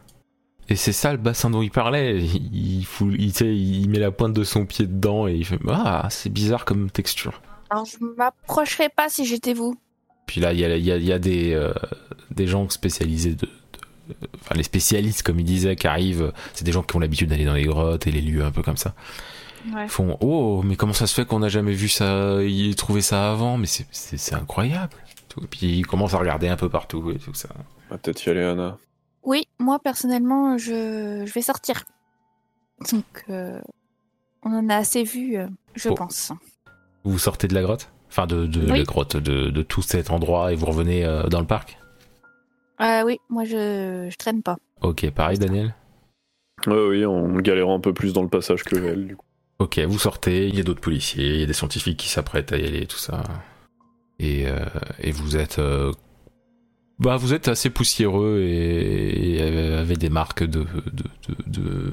Et 0.70 0.76
c'est 0.76 0.94
ça 0.94 1.12
le 1.12 1.18
bassin 1.18 1.50
dont 1.50 1.62
il 1.62 1.72
parlait. 1.72 2.18
Il, 2.20 2.80
il, 2.80 2.86
fout- 2.86 3.14
il, 3.18 3.32
tu 3.34 3.40
sais, 3.40 3.56
il 3.56 3.90
met 3.90 4.00
la 4.00 4.12
pointe 4.12 4.34
de 4.34 4.44
son 4.44 4.66
pied 4.66 4.88
dedans 4.88 5.28
et 5.28 5.34
il 5.36 5.46
fait 5.46 5.60
Ah, 5.68 6.08
c'est 6.10 6.30
bizarre 6.32 6.64
comme 6.66 6.90
texture. 6.90 7.42
Alors 7.70 7.86
je 7.86 7.98
m'approcherai 8.18 8.90
pas 8.90 9.10
si 9.10 9.26
j'étais 9.26 9.54
vous. 9.54 9.76
Puis 10.26 10.40
là, 10.40 10.54
il 10.54 10.60
y 10.60 10.66
a, 10.66 10.76
il 10.78 10.86
y 10.86 10.92
a- 10.92 10.98
il 10.98 11.04
y 11.06 11.12
a 11.12 11.20
des, 11.20 11.54
euh, 11.54 11.74
des 12.32 12.48
gens 12.48 12.70
spécialisés 12.70 13.36
de, 13.36 13.48
Enfin, 14.42 14.56
les 14.56 14.64
spécialistes, 14.64 15.24
comme 15.24 15.40
il 15.40 15.46
disait, 15.46 15.76
qui 15.78 15.88
arrivent. 15.88 16.34
C'est 16.54 16.66
des 16.66 16.74
gens 16.74 16.84
qui 16.84 16.94
ont 16.96 17.00
l'habitude 17.00 17.30
d'aller 17.30 17.46
dans 17.46 17.54
les 17.54 17.64
grottes 17.64 18.06
et 18.06 18.12
les 18.12 18.20
lieux 18.22 18.44
un 18.44 18.52
peu 18.52 18.62
comme 18.62 18.76
ça. 18.78 18.94
Ouais. 19.74 19.86
Ils 19.86 19.90
font 19.90 20.18
Oh, 20.20 20.62
mais 20.64 20.76
comment 20.76 20.92
ça 20.92 21.08
se 21.08 21.14
fait 21.14 21.26
qu'on 21.26 21.40
n'a 21.40 21.48
jamais 21.48 21.72
vu 21.72 21.88
ça, 21.88 22.44
y- 22.44 22.76
trouvé 22.76 23.02
ça 23.02 23.32
avant? 23.32 23.58
Mais 23.58 23.66
c'est- 23.68 24.34
incroyable. 24.34 24.94
Et 25.42 25.48
puis 25.48 25.78
ils 25.80 25.86
commencent 25.88 26.14
à 26.14 26.18
regarder 26.18 26.48
un 26.50 26.58
peu 26.58 26.68
partout 26.70 27.12
et 27.12 27.18
tout 27.18 27.34
ça. 27.34 27.48
On 27.94 27.96
va 27.96 28.00
peut-être 28.00 28.26
y 28.26 28.32
aller, 28.32 28.42
Anna. 28.42 28.80
Oui, 29.22 29.48
moi 29.60 29.78
personnellement, 29.78 30.58
je, 30.58 31.24
je 31.28 31.32
vais 31.32 31.44
sortir. 31.44 31.84
Donc 32.92 33.06
euh, 33.30 33.62
on 34.42 34.52
en 34.52 34.68
a 34.70 34.78
assez 34.78 35.04
vu, 35.04 35.38
euh, 35.38 35.46
je 35.76 35.90
pense. 35.90 36.32
Vous 37.04 37.20
sortez 37.20 37.48
de 37.48 37.54
la 37.54 37.62
grotte? 37.62 37.92
Enfin, 38.10 38.26
de, 38.26 38.48
de 38.48 38.72
Oui. 38.72 38.80
la 38.80 38.84
grotte, 38.84 39.16
de, 39.16 39.52
de 39.52 39.62
tout 39.62 39.84
cet 39.84 40.10
endroit 40.10 40.52
et 40.52 40.56
vous 40.56 40.66
revenez 40.66 41.06
euh, 41.06 41.28
dans 41.28 41.40
le 41.40 41.46
parc? 41.46 41.78
Euh, 42.82 43.04
oui, 43.04 43.20
moi 43.30 43.44
je, 43.44 44.08
je 44.10 44.18
traîne 44.18 44.42
pas. 44.42 44.58
Ok, 44.82 45.08
pareil, 45.12 45.38
Daniel? 45.38 45.76
Oui, 46.66 47.06
en 47.06 47.36
galérant 47.42 47.76
un 47.76 47.80
peu 47.80 47.94
plus 47.94 48.12
dans 48.12 48.24
le 48.24 48.28
passage 48.28 48.64
que 48.64 48.76
elle, 48.76 49.06
du 49.06 49.16
coup. 49.16 49.26
Ok, 49.60 49.78
vous 49.78 50.00
sortez, 50.00 50.48
il 50.48 50.56
y 50.56 50.60
a 50.60 50.64
d'autres 50.64 50.82
policiers, 50.82 51.36
il 51.36 51.40
y 51.42 51.44
a 51.44 51.46
des 51.46 51.54
scientifiques 51.54 52.00
qui 52.00 52.10
s'apprêtent 52.10 52.54
à 52.54 52.58
y 52.58 52.66
aller, 52.66 52.88
tout 52.88 52.98
ça. 52.98 53.22
Et, 54.18 54.48
euh, 54.48 54.66
et 55.00 55.12
vous 55.12 55.38
êtes... 55.38 55.60
euh, 57.00 57.04
bah, 57.04 57.18
vous 57.18 57.34
êtes 57.34 57.48
assez 57.48 57.70
poussiéreux 57.70 58.40
et, 58.42 59.36
et 59.38 59.42
avez 59.74 59.96
des 59.96 60.10
marques 60.10 60.44
de, 60.44 60.64
de, 60.64 61.04
de, 61.28 61.36
de, 61.48 61.92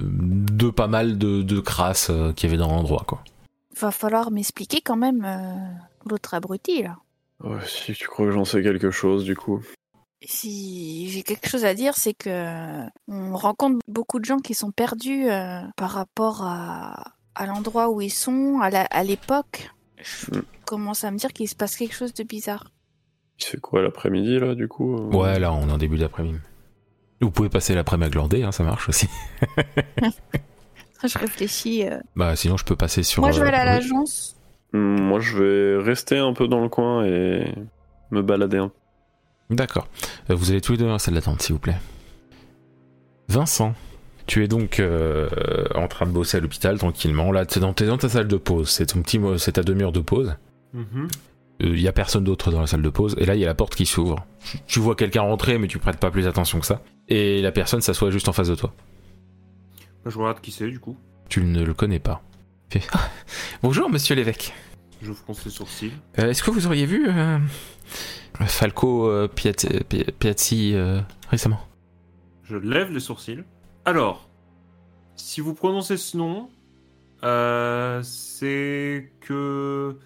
de 0.53 0.71
pas 0.71 0.87
mal 0.89 1.19
de, 1.19 1.43
de 1.43 1.61
crasse 1.61 2.09
euh, 2.11 2.33
qu'il 2.33 2.49
y 2.49 2.53
avait 2.53 2.59
dans 2.63 2.69
l'endroit, 2.71 3.05
quoi. 3.07 3.23
Va 3.81 3.91
falloir 3.91 4.31
m'expliquer 4.31 4.81
quand 4.81 4.97
même 4.97 5.25
euh, 5.25 6.09
l'autre 6.09 6.35
abruti 6.35 6.83
là. 6.83 6.99
Ouais, 7.43 7.59
si 7.67 7.95
tu 7.95 8.07
crois 8.07 8.27
que 8.27 8.33
j'en 8.33 8.45
sais 8.45 8.63
quelque 8.63 8.91
chose, 8.91 9.25
du 9.25 9.35
coup. 9.35 9.63
Si 10.27 11.09
j'ai 11.11 11.23
quelque 11.23 11.49
chose 11.49 11.65
à 11.65 11.73
dire, 11.73 11.95
c'est 11.97 12.13
que 12.13 12.85
on 13.09 13.35
rencontre 13.35 13.79
beaucoup 13.89 14.19
de 14.19 14.27
gens 14.27 14.39
qui 14.39 14.53
sont 14.53 14.71
perdus 14.71 15.31
euh, 15.31 15.63
par 15.77 15.93
rapport 15.93 16.43
à, 16.45 17.15
à 17.35 17.47
l'endroit 17.47 17.89
où 17.89 18.03
ils 18.03 18.11
sont, 18.11 18.61
à 18.61 18.69
la- 18.69 18.85
à 18.91 19.03
l'époque. 19.03 19.71
Je 19.97 20.27
Mm. 20.39 20.43
commence 20.67 21.05
à 21.05 21.11
me 21.11 21.17
dire 21.17 21.33
qu'il 21.33 21.49
se 21.49 21.55
passe 21.55 21.77
quelque 21.77 21.95
chose 21.95 22.13
de 22.13 22.23
bizarre? 22.23 22.71
Il 23.41 23.45
fait 23.45 23.59
quoi 23.61 23.83
l'après-midi, 23.83 24.39
là, 24.39 24.55
du 24.55 24.69
coup 24.69 24.97
euh 24.97 25.17
Ouais, 25.17 25.39
là, 25.39 25.53
on 25.53 25.69
est 25.69 25.73
en 25.73 25.79
début 25.79 25.99
d'après-midi. 25.99 26.39
Vous 27.21 27.31
pouvez 27.31 27.49
passer 27.49 27.75
l'après-midi 27.75 28.07
à 28.07 28.11
glander, 28.11 28.43
hein, 28.43 28.53
ça 28.53 28.63
marche 28.65 28.89
aussi. 28.89 29.09
Je 31.03 31.19
réfléchis. 31.19 31.87
euh. 31.87 31.99
Bah, 32.17 32.37
sinon, 32.37 32.57
je 32.57 32.65
peux 32.65 32.77
passer 32.77 33.03
sur... 33.03 33.23
Moi, 33.23 33.33
je 33.33 33.41
vais 33.41 33.47
euh, 33.47 33.49
aller 33.49 33.57
à 33.59 33.65
l'agence. 33.65 34.37
Hmm, 34.73 35.01
Moi, 35.01 35.21
je 35.21 35.39
vais 35.39 35.83
rester 35.83 36.19
un 36.19 36.33
peu 36.33 36.49
dans 36.49 36.61
le 36.61 36.69
coin 36.69 37.05
et 37.05 37.45
me 38.11 38.23
balader 38.23 38.59
un 38.59 38.69
peu. 38.69 39.55
D'accord. 39.55 39.89
Vous 40.29 40.51
allez 40.51 40.61
tous 40.61 40.73
les 40.73 40.79
deux 40.79 40.85
dans 40.87 40.93
la 40.93 40.99
salle 40.99 41.15
d'attente, 41.15 41.43
s'il 41.43 41.55
vous 41.55 41.59
plaît. 41.59 41.77
Vincent, 43.29 43.75
tu 44.27 44.45
es 44.45 44.49
donc 44.49 44.79
euh, 44.81 45.29
en 45.75 45.89
train 45.89 46.07
de 46.07 46.13
bosser 46.13 46.37
à 46.37 46.41
l'hôpital 46.41 46.79
tranquillement. 46.79 47.33
Là, 47.33 47.47
t'es 47.47 47.59
dans, 47.61 47.73
t'es 47.73 47.87
dans 47.87 47.99
ta 47.99 48.09
salle 48.09 48.29
de 48.29 48.37
pause. 48.37 48.69
C'est 48.71 48.87
ton 48.87 49.03
petit, 49.03 49.21
c'est 49.39 49.53
ta 49.53 49.63
demi-heure 49.63 49.93
de 49.93 50.01
pause. 50.01 50.37
Mhm. 50.73 51.09
Il 51.61 51.81
y 51.81 51.89
a 51.89 51.93
personne 51.93 52.25
d'autre 52.25 52.51
dans 52.51 52.61
la 52.61 52.67
salle 52.67 52.83
de 52.83 52.89
pause. 52.89 53.15
Et 53.19 53.27
là, 53.27 53.35
il 53.35 53.41
y 53.41 53.45
a 53.45 53.47
la 53.47 53.55
porte 53.55 53.75
qui 53.75 53.87
s'ouvre. 53.87 54.27
Tu- 54.67 54.81
vois 54.81 54.97
quelqu'un 54.97 55.23
rentrer, 55.23 55.59
mais 55.59 55.69
tu 55.69 55.79
prêtes 55.79 55.99
pas 55.99 56.11
plus 56.11 56.27
attention 56.27 56.59
que 56.61 56.67
ça. 56.67 56.83
Et 57.09 57.43
la 57.43 57.53
personne 57.53 57.81
s'assoit 57.81 58.11
juste 58.11 58.29
en 58.29 58.33
face 58.33 58.49
de 58.49 58.55
toi. 58.55 58.73
Je 60.07 60.17
regarde 60.19 60.41
qui 60.41 60.51
c'est 60.53 60.69
du 60.71 60.81
coup. 60.81 60.97
Tu 61.29 61.43
ne 61.45 61.63
le 61.63 61.75
connais 61.75 61.99
pas. 61.99 62.23
Ah, 62.93 63.11
Bonjour, 63.63 63.91
monsieur 63.91 64.15
l'évêque. 64.15 64.55
Je 65.03 65.13
fronce 65.13 65.45
les 65.45 65.51
sourcils. 65.51 65.93
Euh, 66.19 66.31
Est-ce 66.31 66.43
que 66.43 66.51
vous 66.51 66.67
auriez 66.67 66.87
vu 66.87 67.09
euh, 67.09 67.39
Falco 68.47 69.09
euh, 69.09 69.29
Piazzi 69.29 70.73
euh, 70.75 71.01
récemment? 71.31 71.61
Je 72.45 72.57
lève 72.57 72.91
les 72.93 73.01
sourcils. 73.01 73.43
Alors, 73.85 74.29
si 75.17 75.41
vous 75.41 75.55
prononcez 75.55 75.97
ce 75.97 76.17
nom, 76.17 76.49
euh, 77.25 78.01
c'est 78.03 79.13
que. 79.21 79.97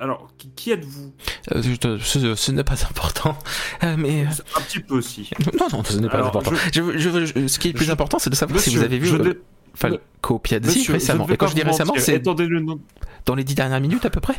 Alors, 0.00 0.28
qui, 0.56 0.70
êtes-vous? 0.72 1.12
Euh, 1.52 1.62
ce, 2.00 2.34
ce 2.34 2.52
n'est 2.52 2.64
pas 2.64 2.82
important, 2.88 3.36
Euh, 3.82 3.96
mais... 3.98 4.24
Un 4.26 4.60
petit 4.62 4.80
peu 4.80 4.94
aussi. 4.94 5.30
Non, 5.58 5.68
non, 5.72 5.84
ce 5.84 5.96
n'est 5.98 6.08
pas 6.08 6.14
Alors, 6.14 6.28
important. 6.28 6.52
Je, 6.72 7.46
ce 7.48 7.58
qui 7.58 7.68
est 7.68 7.72
le 7.72 7.76
plus 7.76 7.90
important, 7.90 8.18
c'est 8.18 8.30
de 8.30 8.34
savoir 8.34 8.60
si 8.60 8.74
vous 8.74 8.82
avez 8.82 8.98
vu 8.98 9.06
je 9.06 9.16
euh, 9.16 9.42
Falco 9.74 10.38
Piazzi 10.38 10.78
Monsieur, 10.78 10.92
récemment. 10.94 11.28
Et 11.28 11.36
quand 11.36 11.46
je 11.48 11.54
dis 11.54 11.62
récemment, 11.62 11.94
c'est 11.96 12.16
Attendez 12.16 12.46
le 12.46 12.60
nom. 12.60 12.80
dans 13.26 13.34
les 13.34 13.44
dix 13.44 13.54
dernières 13.54 13.80
minutes 13.80 14.04
à 14.04 14.10
peu 14.10 14.20
près? 14.20 14.34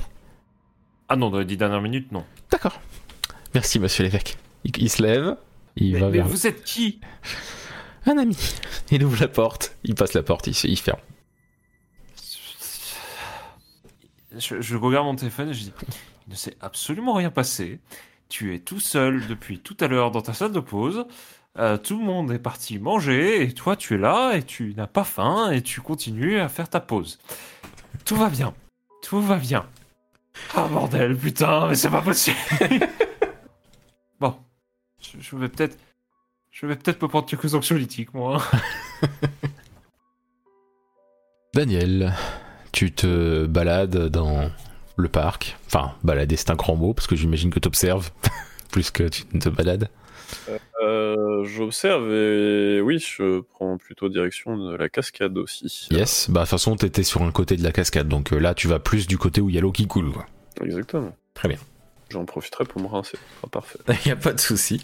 Ah 1.10 1.15
non, 1.15 1.30
dans 1.30 1.40
les 1.40 1.45
dix 1.45 1.57
dernières 1.57 1.82
minutes, 1.82 2.11
non. 2.11 2.24
D'accord. 2.52 2.80
Merci, 3.53 3.80
monsieur 3.80 4.03
l'évêque. 4.03 4.38
Il, 4.64 4.72
il 4.78 4.90
se 4.90 5.02
lève, 5.03 5.36
il 5.76 5.94
Mais, 5.94 5.99
va 5.99 6.06
mais 6.07 6.18
vers 6.18 6.28
vous 6.28 6.48
êtes 6.48 6.64
qui? 6.64 6.99
Un 8.06 8.18
ami. 8.18 8.38
Il 8.91 9.03
ouvre 9.03 9.20
la 9.22 9.28
porte, 9.28 9.76
il 9.84 9.95
passe 9.95 10.14
la 10.14 10.24
porte, 10.24 10.48
il, 10.48 10.53
se- 10.56 10.68
il 10.68 10.78
ferme. 10.78 10.99
Je, 14.38 14.76
regarde 14.76 15.05
mon 15.05 15.15
téléphone 15.15 15.49
et 15.49 15.53
je 15.53 15.64
dis 15.64 15.73
Il 16.27 16.31
ne 16.31 16.35
s'est 16.35 16.55
absolument 16.61 17.14
rien 17.14 17.30
passé. 17.30 17.80
Tu 18.30 18.55
es 18.55 18.60
tout 18.60 18.80
seul 18.80 19.27
depuis 19.27 19.60
tout 19.60 19.77
à 19.80 19.88
l'heure 19.88 20.11
dans 20.11 20.22
ta 20.22 20.34
salle 20.34 20.51
de 20.51 20.60
pause. 20.60 21.05
Euh, 21.60 21.77
tout 21.77 21.99
le 21.99 22.03
monde 22.03 22.31
est 22.31 22.39
parti 22.39 22.80
manger 22.80 23.43
et 23.43 23.53
toi 23.53 23.76
tu 23.76 23.93
es 23.93 23.97
là 23.97 24.34
et 24.34 24.41
tu 24.41 24.73
n'as 24.76 24.88
pas 24.88 25.03
faim 25.03 25.51
et 25.51 25.61
tu 25.61 25.81
continues 25.81 26.39
à 26.39 26.49
faire 26.49 26.68
ta 26.68 26.80
pause. 26.80 27.19
Tout 28.05 28.15
va 28.15 28.30
bien. 28.30 28.55
Tout 29.03 29.22
va 29.22 29.38
bien. 29.38 29.68
Ah 30.55 30.68
bordel, 30.68 31.15
putain, 31.15 31.68
mais 31.68 31.76
c'est 31.76 31.91
pas 31.91 32.01
possible. 32.01 32.38
bon, 34.19 34.35
je, 34.99 35.19
je 35.19 35.35
vais 35.35 35.47
peut-être, 35.47 35.77
je 36.49 36.65
vais 36.65 36.76
peut-être 36.76 36.99
me 37.03 37.07
prendre 37.07 37.27
quelques 37.27 37.53
anxiolytiques 37.53 38.15
moi. 38.15 38.41
Daniel, 41.53 42.15
tu 42.74 42.91
te 42.91 43.45
balades 43.45 44.10
dans 44.10 44.52
le 44.98 45.08
parc. 45.08 45.56
Enfin, 45.68 45.94
balader, 46.04 46.36
c'est 46.36 46.50
un 46.50 46.56
grand 46.56 46.76
mot, 46.76 46.94
parce 46.94 47.08
que 47.08 47.16
j'imagine 47.16 47.50
que 47.52 47.60
tu 47.60 47.68
observes 47.70 48.12
plus 48.72 48.91
que 48.91 49.04
tu 49.08 49.24
ne 49.34 49.40
te 49.40 49.48
balades. 49.48 49.88
Euh, 50.82 51.44
J'observe 51.45 52.12
et 52.12 52.82
oui, 52.82 52.98
je 53.00 53.41
prends 53.41 53.78
plutôt 53.78 54.10
direction 54.10 54.58
de 54.58 54.76
la 54.76 54.90
cascade 54.90 55.38
aussi. 55.38 55.88
Yes, 55.91 56.28
bah 56.30 56.41
de 56.41 56.45
toute 56.45 56.50
façon, 56.52 56.76
t'étais 56.76 57.04
sur 57.04 57.22
un 57.22 57.32
côté 57.32 57.56
de 57.56 57.64
la 57.64 57.72
cascade, 57.72 58.08
donc 58.08 58.34
euh, 58.34 58.40
là, 58.40 58.54
tu 58.56 58.68
vas 58.68 58.80
plus 58.80 59.06
du 59.08 59.18
côté 59.18 59.41
où 59.41 59.50
il 59.50 59.56
y 59.56 59.58
a 59.58 59.62
l'eau 59.62 59.72
qui 59.72 59.86
coule. 59.88 60.12
quoi. 60.12 60.26
Exactement. 60.64 61.16
Très 61.36 61.48
bien. 61.50 61.58
J'en 62.10 62.26
profiterai 62.26 62.66
pour 62.66 62.82
me 62.82 62.88
rincer. 62.88 63.18
Parfait. 63.52 63.80
Il 63.88 64.08
n'y 64.08 64.12
a 64.12 64.16
pas 64.16 64.34
de 64.34 64.40
souci. 64.40 64.84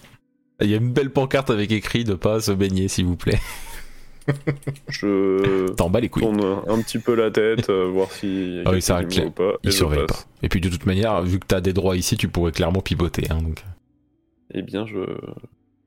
Il 0.61 0.69
y 0.69 0.73
a 0.73 0.77
une 0.77 0.91
belle 0.91 1.09
pancarte 1.09 1.49
avec 1.49 1.71
écrit 1.71 2.03
de 2.03 2.13
pas 2.15 2.41
se 2.41 2.51
baigner, 2.51 2.87
s'il 2.87 3.05
vous 3.05 3.15
plaît. 3.15 3.39
Je 4.87 5.71
T'en 5.75 5.89
bats 5.89 5.99
les 5.99 6.09
couilles. 6.09 6.23
tourne 6.23 6.43
un 6.67 6.81
petit 6.81 6.99
peu 6.99 7.15
la 7.15 7.31
tête, 7.31 7.69
euh, 7.69 7.85
voir 7.85 8.11
si 8.11 8.61
Ah 8.65 8.71
oui, 8.71 8.81
ça 8.81 9.01
ou 9.01 9.31
pas. 9.31 9.53
Il 9.63 9.71
surveille 9.71 10.05
pas. 10.05 10.15
Et 10.43 10.49
puis 10.49 10.61
de 10.61 10.69
toute 10.69 10.85
manière, 10.85 11.21
vu 11.21 11.39
que 11.39 11.45
t'as 11.47 11.61
des 11.61 11.73
droits 11.73 11.95
ici, 11.97 12.17
tu 12.17 12.27
pourrais 12.27 12.51
clairement 12.51 12.81
pivoter. 12.81 13.29
hein, 13.29 13.41
donc. 13.41 13.63
Eh 14.53 14.61
bien, 14.61 14.85
je, 14.87 14.99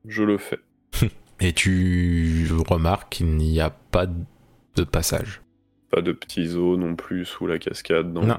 je 0.05 0.23
le 0.23 0.37
fais. 0.37 0.59
Et 1.41 1.51
tu 1.53 2.47
remarques 2.67 3.13
qu'il 3.13 3.35
n'y 3.35 3.59
a 3.59 3.69
pas 3.69 4.05
de 4.05 4.83
passage. 4.83 5.41
Pas 5.91 6.01
de 6.01 6.11
petits 6.11 6.55
os 6.55 6.77
non 6.77 6.95
plus 6.95 7.25
sous 7.25 7.45
la 7.47 7.59
cascade. 7.59 8.13
Non. 8.13 8.37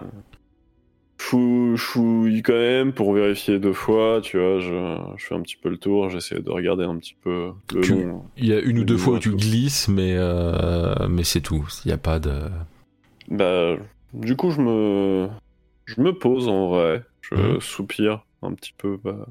Fou, 1.26 1.74
fouille 1.78 2.42
quand 2.42 2.52
même 2.52 2.92
pour 2.92 3.14
vérifier 3.14 3.58
deux 3.58 3.72
fois, 3.72 4.20
tu 4.22 4.38
vois, 4.38 4.60
je, 4.60 4.98
je 5.16 5.24
fais 5.24 5.34
un 5.34 5.40
petit 5.40 5.56
peu 5.56 5.70
le 5.70 5.78
tour, 5.78 6.10
j'essaie 6.10 6.40
de 6.40 6.50
regarder 6.50 6.84
un 6.84 6.98
petit 6.98 7.16
peu 7.22 7.52
le 7.72 7.80
Tu- 7.80 7.94
long. 7.94 8.24
Il 8.36 8.44
y 8.46 8.52
a 8.52 8.60
une 8.60 8.76
ou 8.78 8.80
Je 8.82 8.86
deux 8.86 8.98
fois 8.98 9.14
où 9.14 9.18
tu 9.18 9.34
glisses, 9.34 9.88
mais, 9.88 10.12
euh, 10.16 11.08
mais 11.08 11.24
c'est 11.24 11.40
tout. 11.40 11.66
Il 11.84 11.88
n'y 11.88 11.94
a 11.94 11.98
pas 11.98 12.18
de. 12.18 12.42
Bah, 13.28 13.74
du 14.12 14.36
coup, 14.36 14.50
je 14.50 14.60
me, 14.60 15.28
je 15.86 15.98
me 16.02 16.12
pose 16.12 16.46
en 16.48 16.68
vrai, 16.68 17.04
je 17.22 17.34
Mhm. 17.36 17.60
soupire 17.62 18.26
un 18.42 18.52
petit 18.52 18.74
peu 18.76 18.98
bah, 19.02 19.26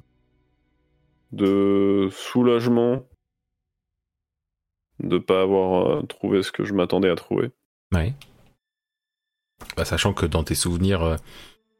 de 1.31 2.09
soulagement 2.11 3.03
de 4.99 5.19
pas 5.19 5.41
avoir 5.43 5.85
euh, 5.97 6.01
trouvé 6.03 6.41
ce 6.41 6.51
que 6.51 6.63
je 6.63 6.73
m'attendais 6.73 7.09
à 7.09 7.15
trouver. 7.15 7.51
Ouais. 7.93 8.13
Bah, 9.77 9.85
sachant 9.85 10.13
que 10.13 10.25
dans 10.25 10.43
tes 10.43 10.55
souvenirs, 10.55 11.03
euh, 11.03 11.15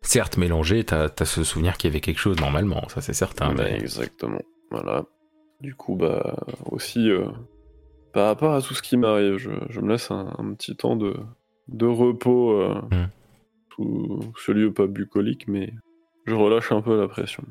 certes 0.04 0.38
mélangés, 0.38 0.84
t'as 0.84 1.10
as 1.18 1.26
ce 1.26 1.44
souvenir 1.44 1.78
qu'il 1.78 1.90
y 1.90 1.94
avait 1.94 2.02
quelque 2.02 2.20
chose 2.20 2.40
normalement, 2.40 2.88
ça 2.90 3.02
c'est 3.02 3.14
certain. 3.14 3.54
Mais- 3.54 3.78
Exactement. 3.80 4.42
Voilà. 4.72 5.06
Du 5.62 5.76
coup, 5.76 5.96
bah, 5.96 6.36
aussi, 6.66 7.10
euh, 7.10 7.26
par 8.14 8.28
rapport 8.28 8.54
à 8.54 8.62
tout 8.62 8.74
ce 8.74 8.82
qui 8.82 8.98
m'arrive, 8.98 9.38
je, 9.38 9.52
je 9.70 9.80
me 9.80 9.90
laisse 9.92 10.12
un, 10.12 10.34
un 10.38 10.54
petit 10.54 10.76
temps 10.76 10.96
de, 10.96 11.16
de 11.68 11.86
repos 11.86 12.52
euh, 12.62 12.82
Mhm. 12.92 13.08
sous 13.76 14.34
ce 14.38 14.52
lieu 14.52 14.74
pas 14.74 14.88
bucolique, 14.88 15.48
mais 15.48 15.74
je 16.26 16.36
relâche 16.36 16.72
un 16.72 16.82
peu 16.82 17.00
la 17.00 17.08
pression. 17.08 17.44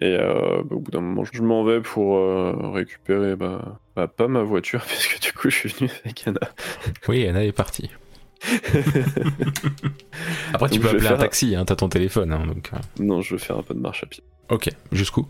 Et 0.00 0.16
euh, 0.16 0.62
bah, 0.64 0.76
au 0.76 0.78
bout 0.78 0.90
d'un 0.92 1.00
moment, 1.00 1.24
je 1.30 1.42
m'en 1.42 1.64
vais 1.64 1.80
pour 1.80 2.16
euh, 2.16 2.52
récupérer, 2.70 3.34
bah, 3.34 3.80
bah, 3.96 4.06
pas 4.06 4.28
ma 4.28 4.42
voiture, 4.42 4.82
puisque 4.86 5.20
du 5.20 5.32
coup, 5.32 5.50
je 5.50 5.56
suis 5.56 5.68
venu 5.70 5.90
avec 6.04 6.26
Anna. 6.28 6.40
Oui, 7.08 7.26
Anna 7.26 7.44
est 7.44 7.52
partie. 7.52 7.90
Après, 10.52 10.68
tu 10.70 10.80
peux 10.80 10.88
appeler 10.88 11.06
un 11.08 11.16
taxi, 11.16 11.54
hein, 11.54 11.64
t'as 11.64 11.76
ton 11.76 11.88
téléphone. 11.88 12.32
hein, 12.32 12.46
donc, 12.46 12.70
euh. 12.72 12.78
non, 13.02 13.20
je 13.20 13.34
vais 13.34 13.40
faire 13.40 13.58
un 13.58 13.62
peu 13.62 13.74
de 13.74 13.80
marche 13.80 14.02
à 14.02 14.06
pied. 14.06 14.22
Ok, 14.50 14.68
jusqu'où? 14.92 15.26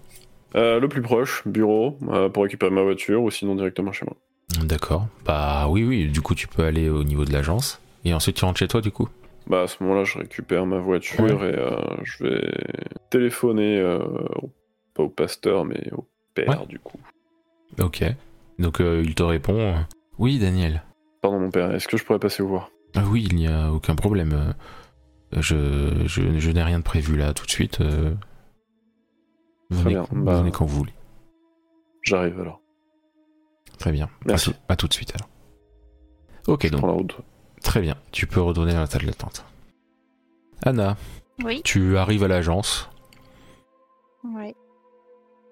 Euh, 0.55 0.81
le 0.81 0.89
plus 0.89 1.03
proche, 1.03 1.43
bureau, 1.47 1.99
euh, 2.11 2.29
pour 2.29 2.45
récupérer 2.45 2.71
ma 2.71 2.83
voiture, 2.83 3.23
ou 3.23 3.31
sinon 3.31 3.55
directement 3.55 3.93
chez 3.93 4.07
moi. 4.07 4.17
D'accord. 4.65 5.07
Bah 5.25 5.67
oui, 5.69 5.85
oui, 5.85 6.07
du 6.09 6.21
coup, 6.23 6.35
tu 6.35 6.49
peux 6.49 6.65
aller 6.65 6.89
au 6.89 7.05
niveau 7.05 7.25
de 7.25 7.33
l'agence. 7.33 7.81
Et 8.05 8.15
ensuite, 8.15 8.37
tu 8.37 8.45
rentres 8.45 8.59
chez 8.59 8.69
toi, 8.69 8.81
du 8.81 8.91
coup? 8.91 9.09
Bah 9.47 9.63
à 9.63 9.67
ce 9.67 9.83
moment-là, 9.83 10.05
je 10.05 10.19
récupère 10.19 10.67
ma 10.67 10.79
voiture 10.79 11.45
et 11.45 11.55
euh, 11.55 11.71
je 12.03 12.25
vais 12.25 12.51
téléphoner, 13.11 13.99
pas 14.95 15.03
au 15.03 15.09
pasteur, 15.09 15.65
mais 15.65 15.91
au 15.93 16.07
père 16.35 16.49
Ouais. 16.61 16.67
du 16.67 16.79
coup. 16.79 16.99
Ok. 17.81 18.05
Donc, 18.59 18.81
il 18.81 19.15
te 19.15 19.23
répond 19.23 19.75
Oui, 20.19 20.39
Daniel. 20.39 20.83
Pardon 21.23 21.41
mon 21.41 21.51
père, 21.51 21.75
est-ce 21.75 21.89
que 21.89 21.97
je 21.97 22.05
pourrais 22.05 22.19
passer 22.19 22.43
vous 22.43 22.49
voir? 22.51 22.71
Ah 22.95 23.05
oui, 23.07 23.27
il 23.31 23.37
n'y 23.37 23.47
a 23.47 23.73
aucun 23.73 23.95
problème. 23.95 24.33
Euh, 24.33 24.53
Je, 25.43 26.05
je, 26.07 26.39
je 26.39 26.51
n'ai 26.51 26.63
rien 26.63 26.79
de 26.79 26.85
prévu 26.85 27.17
là 27.17 27.35
tout 27.35 27.45
de 27.45 27.51
suite. 27.51 27.81
euh. 27.81 28.15
Venez, 29.71 29.91
bien, 29.91 30.07
bah- 30.13 30.39
venez 30.41 30.51
quand 30.51 30.65
vous 30.65 30.79
voulez. 30.79 30.95
J'arrive 32.03 32.41
alors. 32.41 32.61
Très 33.79 33.93
bien. 33.93 34.09
Merci. 34.25 34.51
À, 34.51 34.53
tout, 34.53 34.59
à 34.71 34.77
tout 34.77 34.89
de 34.89 34.95
suite 34.95 35.13
alors. 35.15 35.29
Ok, 36.47 36.69
donc 36.71 36.81
Prends 36.81 36.87
la 36.89 36.95
route. 36.95 37.17
Très 37.63 37.81
bien, 37.83 37.97
tu 38.13 38.27
peux 38.27 38.41
retourner 38.41 38.73
dans 38.73 38.81
la 38.81 38.87
salle 38.87 39.05
d'attente. 39.05 39.45
Anna, 40.65 40.97
Oui. 41.45 41.61
tu 41.65 41.99
arrives 41.99 42.25
à 42.25 42.29
l'agence, 42.29 42.89
Ouais. 44.25 44.55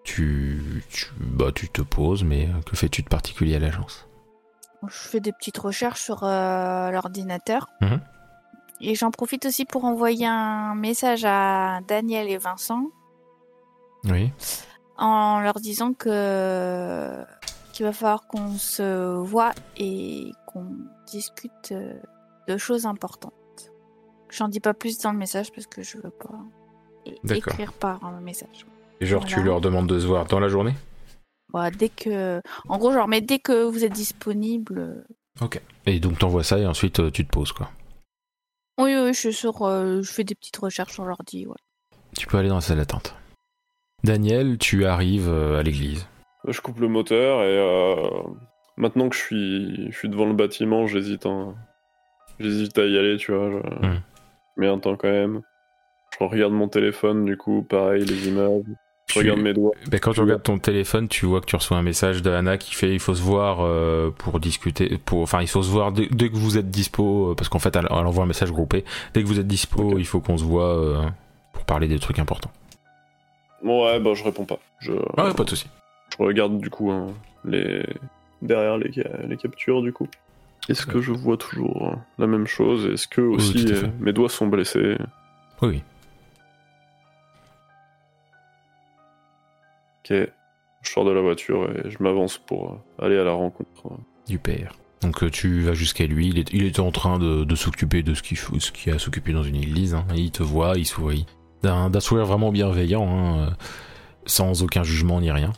tu, 0.04 0.82
tu, 0.88 1.06
bah, 1.20 1.52
tu 1.54 1.68
te 1.68 1.82
poses, 1.82 2.24
mais 2.24 2.48
que 2.64 2.74
fais-tu 2.76 3.02
de 3.02 3.08
particulier 3.08 3.56
à 3.56 3.58
l'agence? 3.58 4.05
Je 4.86 4.96
fais 4.96 5.20
des 5.20 5.32
petites 5.32 5.58
recherches 5.58 6.00
sur 6.00 6.24
euh, 6.24 6.90
l'ordinateur. 6.90 7.68
Mhm. 7.80 8.00
Et 8.80 8.94
j'en 8.94 9.10
profite 9.10 9.46
aussi 9.46 9.64
pour 9.64 9.84
envoyer 9.84 10.26
un 10.26 10.74
message 10.74 11.24
à 11.24 11.80
Daniel 11.88 12.28
et 12.28 12.36
Vincent 12.36 12.90
Oui. 14.04 14.32
en 14.98 15.40
leur 15.40 15.60
disant 15.60 15.94
que 15.94 17.24
qu'il 17.72 17.84
va 17.84 17.92
falloir 17.92 18.26
qu'on 18.26 18.52
se 18.52 19.14
voit 19.16 19.52
et 19.76 20.32
qu'on 20.46 20.66
discute 21.06 21.72
euh, 21.72 21.94
de 22.48 22.56
choses 22.56 22.86
importantes. 22.86 23.32
J'en 24.30 24.48
dis 24.48 24.60
pas 24.60 24.72
plus 24.72 24.98
dans 24.98 25.12
le 25.12 25.18
message 25.18 25.52
parce 25.52 25.66
que 25.66 25.82
je 25.82 25.98
veux 25.98 26.10
pas 26.10 27.34
écrire 27.34 27.72
par 27.74 28.04
un 28.04 28.20
message. 28.20 28.66
Et 29.00 29.06
genre, 29.06 29.24
tu 29.24 29.42
leur 29.42 29.60
demandes 29.60 29.86
de 29.86 30.00
se 30.00 30.06
voir 30.06 30.24
dans 30.26 30.40
la 30.40 30.48
journée? 30.48 30.74
Voilà, 31.52 31.70
dès 31.70 31.88
que, 31.88 32.40
en 32.68 32.78
gros, 32.78 32.92
genre, 32.92 33.08
mais 33.08 33.20
dès 33.20 33.38
que 33.38 33.64
vous 33.64 33.84
êtes 33.84 33.92
disponible. 33.92 34.78
euh, 35.42 35.46
Et 35.86 36.00
donc, 36.00 36.18
t'envoies 36.18 36.42
ça 36.44 36.58
et 36.58 36.66
ensuite, 36.66 37.00
euh, 37.00 37.10
tu 37.10 37.24
te 37.24 37.30
poses, 37.30 37.52
quoi. 37.52 37.70
Oui, 38.78 38.94
oui, 38.94 39.14
je 39.14 39.18
suis 39.18 39.32
sur, 39.32 39.62
euh, 39.62 40.02
je 40.02 40.12
fais 40.12 40.24
des 40.24 40.34
petites 40.34 40.56
recherches 40.58 40.92
sur 40.94 41.04
l'ordi. 41.04 41.46
Ouais. 41.46 41.56
Tu 42.18 42.26
peux 42.26 42.36
aller 42.36 42.48
dans 42.48 42.56
la 42.56 42.60
salle 42.60 42.78
d'attente. 42.78 43.14
Daniel, 44.04 44.58
tu 44.58 44.84
arrives 44.86 45.28
euh, 45.28 45.58
à 45.58 45.62
l'église. 45.62 46.06
Je 46.46 46.60
coupe 46.60 46.78
le 46.80 46.88
moteur 46.88 47.40
et 47.42 47.58
euh, 47.58 48.22
maintenant 48.76 49.08
que 49.08 49.16
je 49.16 49.20
suis, 49.20 49.90
je 49.90 49.96
suis 49.98 50.08
devant 50.08 50.26
le 50.26 50.34
bâtiment, 50.34 50.86
j'hésite 50.86 51.26
hein. 51.26 51.54
j'hésite 52.38 52.76
à 52.78 52.84
y 52.86 52.98
aller, 52.98 53.16
tu 53.16 53.32
vois. 53.32 53.50
Je, 53.50 53.56
Hmm. 53.86 54.00
je 54.56 54.60
mets 54.60 54.68
un 54.68 54.78
temps 54.78 54.96
quand 54.96 55.10
même. 55.10 55.42
Je 56.18 56.24
regarde 56.24 56.52
mon 56.52 56.68
téléphone, 56.68 57.24
du 57.24 57.36
coup, 57.36 57.62
pareil, 57.62 58.04
les 58.04 58.28
images. 58.28 58.62
Je 59.08 59.12
Tu- 59.12 59.18
regarde 59.20 59.40
mes 59.40 59.52
doigts. 59.54 59.72
Ben, 59.88 60.00
quand 60.00 60.12
tu 60.12 60.20
regardes 60.20 60.42
ton 60.42 60.58
téléphone, 60.58 61.06
tu 61.08 61.26
vois 61.26 61.40
que 61.40 61.46
tu 61.46 61.54
reçois 61.54 61.76
un 61.76 61.82
message 61.82 62.22
de 62.22 62.30
Anna 62.30 62.58
qui 62.58 62.74
fait 62.74 62.92
il 62.92 62.98
faut 62.98 63.14
se 63.14 63.22
voir 63.22 63.58
euh, 63.60 64.10
pour 64.10 64.40
discuter, 64.40 64.98
pour, 65.04 65.20
enfin 65.22 65.40
il 65.42 65.46
faut 65.48 65.62
se 65.62 65.70
voir 65.70 65.92
dès, 65.92 66.08
dès 66.08 66.28
que 66.28 66.34
vous 66.36 66.58
êtes 66.58 66.70
dispo, 66.70 67.30
euh, 67.30 67.34
parce 67.36 67.48
qu'en 67.48 67.60
fait 67.60 67.74
elle, 67.76 67.86
elle 67.88 67.96
envoie 68.06 68.24
un 68.24 68.26
message 68.26 68.50
groupé. 68.50 68.84
Dès 69.14 69.22
que 69.22 69.28
vous 69.28 69.38
êtes 69.38 69.46
dispo, 69.46 69.96
il 69.98 70.06
faut 70.06 70.20
qu'on 70.20 70.36
se 70.36 70.44
voit 70.44 70.76
euh, 70.76 71.02
pour 71.52 71.64
parler 71.64 71.86
des 71.86 72.00
trucs 72.00 72.18
importants. 72.18 72.50
Ouais, 73.62 74.00
bah 74.00 74.10
je 74.14 74.24
réponds 74.24 74.44
pas. 74.44 74.58
Je, 74.80 74.92
Ah 75.16 75.26
ouais, 75.26 75.34
pas 75.34 75.44
de 75.44 75.50
souci. 75.50 75.66
je 76.18 76.22
regarde 76.24 76.58
du 76.60 76.68
coup 76.70 76.90
hein, 76.90 77.06
les 77.44 77.84
derrière 78.42 78.76
les, 78.76 78.90
les 79.28 79.36
captures 79.36 79.82
du 79.82 79.92
coup. 79.92 80.08
Est-ce 80.68 80.84
que 80.84 81.00
je 81.00 81.12
vois 81.12 81.36
toujours 81.36 81.94
la 82.18 82.26
même 82.26 82.48
chose? 82.48 82.86
Est-ce 82.92 83.06
que 83.06 83.20
aussi 83.20 83.66
mes 84.00 84.12
doigts 84.12 84.28
sont 84.28 84.48
blessés? 84.48 84.96
Oui, 85.62 85.82
Ok. 90.10 90.16
Je 90.82 90.90
sors 90.92 91.04
de 91.04 91.10
la 91.10 91.20
voiture 91.20 91.68
et 91.70 91.90
je 91.90 91.96
m'avance 92.00 92.38
pour 92.38 92.70
euh, 93.00 93.04
aller 93.04 93.18
à 93.18 93.24
la 93.24 93.32
rencontre. 93.32 93.90
du 94.28 94.38
père. 94.38 94.72
Donc 95.02 95.22
euh, 95.22 95.30
tu 95.30 95.60
vas 95.62 95.74
jusqu'à 95.74 96.06
lui, 96.06 96.28
il 96.28 96.38
est, 96.38 96.52
il 96.52 96.64
est 96.64 96.78
en 96.78 96.90
train 96.92 97.18
de, 97.18 97.44
de 97.44 97.54
s'occuper 97.54 98.02
de 98.02 98.14
ce 98.14 98.22
qu'il 98.22 98.38
ce 98.38 98.90
a 98.90 98.94
à 98.94 98.98
s'occuper 98.98 99.32
dans 99.32 99.42
une 99.42 99.56
église. 99.56 99.94
hein. 99.94 100.04
Il 100.14 100.30
te 100.30 100.42
voit, 100.42 100.74
il 100.78 100.86
sourit. 100.86 101.26
D'un 101.62 101.90
d'un 101.90 102.00
sourire 102.00 102.26
vraiment 102.26 102.52
bienveillant, 102.52 103.06
hein, 103.08 103.38
euh, 103.38 103.50
sans 104.26 104.62
aucun 104.62 104.84
jugement 104.84 105.20
ni 105.20 105.30
rien. 105.32 105.52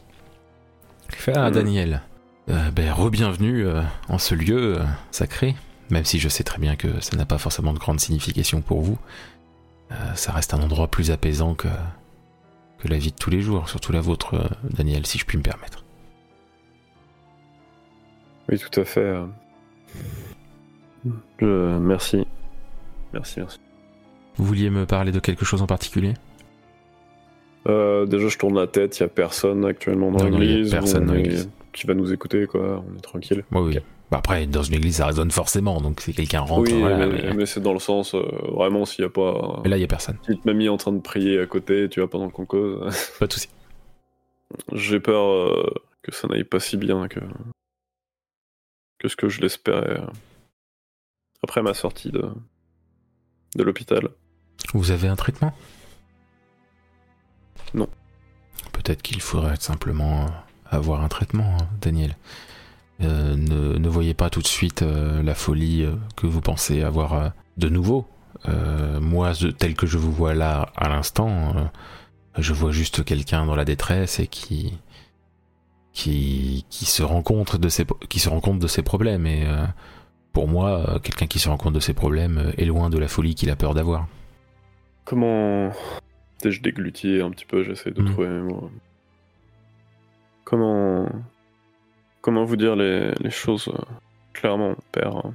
Il 1.10 1.16
fait 1.16 1.32
Ah 1.36 1.48
Mhm. 1.50 1.54
Daniel, 1.54 2.02
euh, 2.48 2.70
ben 2.70 2.90
re-bienvenue 2.92 3.66
euh, 3.66 3.82
en 4.08 4.18
ce 4.18 4.34
lieu 4.34 4.78
euh, 4.78 4.84
sacré. 5.10 5.54
Même 5.90 6.04
si 6.04 6.18
je 6.18 6.28
sais 6.28 6.44
très 6.44 6.58
bien 6.58 6.76
que 6.76 7.00
ça 7.00 7.16
n'a 7.16 7.24
pas 7.24 7.38
forcément 7.38 7.72
de 7.72 7.78
grande 7.78 8.00
signification 8.00 8.60
pour 8.60 8.80
vous. 8.82 8.98
Euh, 9.90 9.94
ça 10.14 10.32
reste 10.32 10.52
un 10.54 10.60
endroit 10.62 10.88
plus 10.88 11.10
apaisant 11.10 11.54
que, 11.54 11.68
que 12.78 12.88
la 12.88 12.98
vie 12.98 13.10
de 13.10 13.16
tous 13.16 13.30
les 13.30 13.40
jours, 13.40 13.68
surtout 13.68 13.92
la 13.92 14.00
vôtre, 14.00 14.34
euh, 14.34 14.48
Daniel, 14.70 15.06
si 15.06 15.18
je 15.18 15.26
puis 15.26 15.38
me 15.38 15.42
permettre. 15.42 15.84
Oui, 18.48 18.58
tout 18.58 18.80
à 18.80 18.84
fait. 18.84 19.14
Je... 21.40 21.78
Merci. 21.78 22.26
Merci, 23.12 23.40
merci. 23.40 23.60
Vous 24.36 24.44
vouliez 24.44 24.70
me 24.70 24.86
parler 24.86 25.12
de 25.12 25.20
quelque 25.20 25.44
chose 25.44 25.62
en 25.62 25.66
particulier? 25.66 26.14
Euh, 27.66 28.06
déjà, 28.06 28.28
je 28.28 28.38
tourne 28.38 28.54
la 28.54 28.66
tête, 28.66 28.98
il 28.98 29.02
y 29.02 29.04
a 29.04 29.08
personne 29.08 29.64
actuellement 29.64 30.10
dans 30.10 30.24
l'église. 30.24 30.70
personne 30.70 31.04
on 31.04 31.06
dans 31.06 31.14
l'église. 31.14 31.50
Qui 31.72 31.86
va 31.86 31.94
nous 31.94 32.12
écouter, 32.12 32.46
quoi. 32.46 32.82
On 32.88 32.96
est 32.96 33.00
tranquille. 33.00 33.44
Oui, 33.52 33.60
oui. 33.60 33.78
Bah 34.10 34.18
après, 34.18 34.46
dans 34.46 34.62
une 34.62 34.74
église, 34.74 34.96
ça 34.96 35.06
résonne 35.06 35.30
forcément, 35.30 35.80
donc 35.82 36.00
si 36.00 36.14
quelqu'un 36.14 36.40
rentre, 36.40 36.70
oui, 36.72 36.78
voilà, 36.80 37.06
mais, 37.06 37.22
mais- 37.22 37.34
mais 37.34 37.46
c'est 37.46 37.60
dans 37.60 37.74
le 37.74 37.78
sens, 37.78 38.14
euh, 38.14 38.22
vraiment, 38.54 38.86
s'il 38.86 39.04
n'y 39.04 39.06
a 39.06 39.12
pas 39.12 39.60
mais 39.64 39.68
là, 39.68 39.76
il 39.76 39.80
y 39.80 39.84
a 39.84 39.86
personne. 39.88 40.16
petite 40.18 40.44
mamie 40.46 40.68
en 40.70 40.78
train 40.78 40.92
de 40.92 41.00
prier 41.00 41.38
à 41.40 41.46
côté, 41.46 41.88
tu 41.90 42.00
vois, 42.00 42.08
pendant 42.08 42.30
qu'on 42.30 42.46
cause, 42.46 42.80
Pas 43.18 43.26
de 43.26 43.32
souci. 43.34 43.48
j'ai 44.72 44.98
peur 45.00 45.22
euh, 45.28 45.74
que 46.02 46.10
ça 46.14 46.26
n'aille 46.26 46.44
pas 46.44 46.58
si 46.58 46.78
bien 46.78 47.06
que, 47.08 47.20
que 48.98 49.08
ce 49.08 49.16
que 49.16 49.28
je 49.28 49.42
l'espérais. 49.42 50.00
euh, 50.00 50.06
Après 51.42 51.60
ma 51.62 51.74
sortie 51.74 52.10
de, 52.10 52.24
de 53.56 53.62
l'hôpital. 53.62 54.08
Vous 54.72 54.90
avez 54.90 55.08
un 55.08 55.16
traitement? 55.16 55.52
Non. 57.74 57.88
Peut-être 58.72 59.02
qu'il 59.02 59.20
faudrait 59.20 59.56
simplement 59.56 60.24
euh, 60.24 60.28
avoir 60.70 61.04
un 61.04 61.08
traitement, 61.08 61.56
hein, 61.60 61.68
Daniel. 61.82 62.16
Euh, 63.00 63.36
ne, 63.36 63.78
ne 63.78 63.88
voyez 63.88 64.14
pas 64.14 64.28
tout 64.28 64.42
de 64.42 64.46
suite 64.46 64.82
euh, 64.82 65.22
la 65.22 65.34
folie 65.36 65.84
euh, 65.84 65.94
que 66.16 66.26
vous 66.26 66.40
pensez 66.40 66.82
avoir 66.82 67.32
de 67.56 67.68
nouveau. 67.68 68.06
Moi, 69.00 69.32
tel 69.58 69.74
que 69.74 69.86
je 69.86 69.98
vous 69.98 70.12
vois 70.12 70.34
là 70.34 70.70
à 70.76 70.88
l'instant, 70.88 71.70
je 72.36 72.52
vois 72.52 72.70
juste 72.70 73.04
quelqu'un 73.04 73.46
dans 73.46 73.56
la 73.56 73.64
détresse 73.64 74.20
et 74.20 74.26
qui 74.28 74.78
qui 75.92 76.64
qui 76.70 76.84
se 76.84 77.02
rend 77.02 77.22
compte 77.22 77.56
de 77.56 77.68
ses 77.68 77.84
qui 78.08 78.20
se 78.20 78.28
rend 78.28 78.40
compte 78.40 78.60
de 78.60 78.68
ses 78.68 78.82
problèmes 78.82 79.26
et 79.26 79.44
euh, 79.46 79.64
pour 80.32 80.46
moi, 80.46 80.68
euh, 80.88 80.98
quelqu'un 81.00 81.26
qui 81.26 81.40
se 81.40 81.48
rend 81.48 81.56
compte 81.56 81.74
de 81.74 81.80
ses 81.80 81.94
problèmes 81.94 82.38
euh, 82.38 82.52
est 82.58 82.66
loin 82.66 82.90
de 82.90 82.98
la 82.98 83.08
folie 83.08 83.34
qu'il 83.34 83.50
a 83.50 83.56
peur 83.56 83.74
d'avoir. 83.74 84.06
Comment. 85.04 85.72
Je 86.44 86.60
déglutis 86.60 87.20
un 87.20 87.30
petit 87.30 87.46
peu, 87.46 87.64
j'essaie 87.64 87.90
de 87.90 88.02
Mhm. 88.02 88.12
trouver. 88.12 88.40
Comment. 90.44 91.08
Comment 92.20 92.44
vous 92.44 92.56
dire 92.56 92.76
les, 92.76 93.12
choses 93.30 93.68
euh, 93.68 93.82
clairement, 94.32 94.74
père 94.92 95.16
hein. 95.16 95.34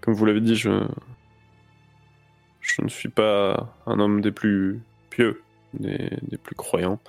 Comme 0.00 0.14
vous 0.14 0.26
l'avez 0.26 0.40
dit, 0.40 0.56
je. 0.56 0.86
Je 2.60 2.82
ne 2.82 2.88
suis 2.88 3.08
pas 3.10 3.74
un 3.86 4.00
homme 4.00 4.20
des 4.20 4.32
plus 4.32 4.80
pieux, 5.10 5.42
des, 5.74 6.10
des 6.22 6.38
plus 6.38 6.54
croyants. 6.54 7.00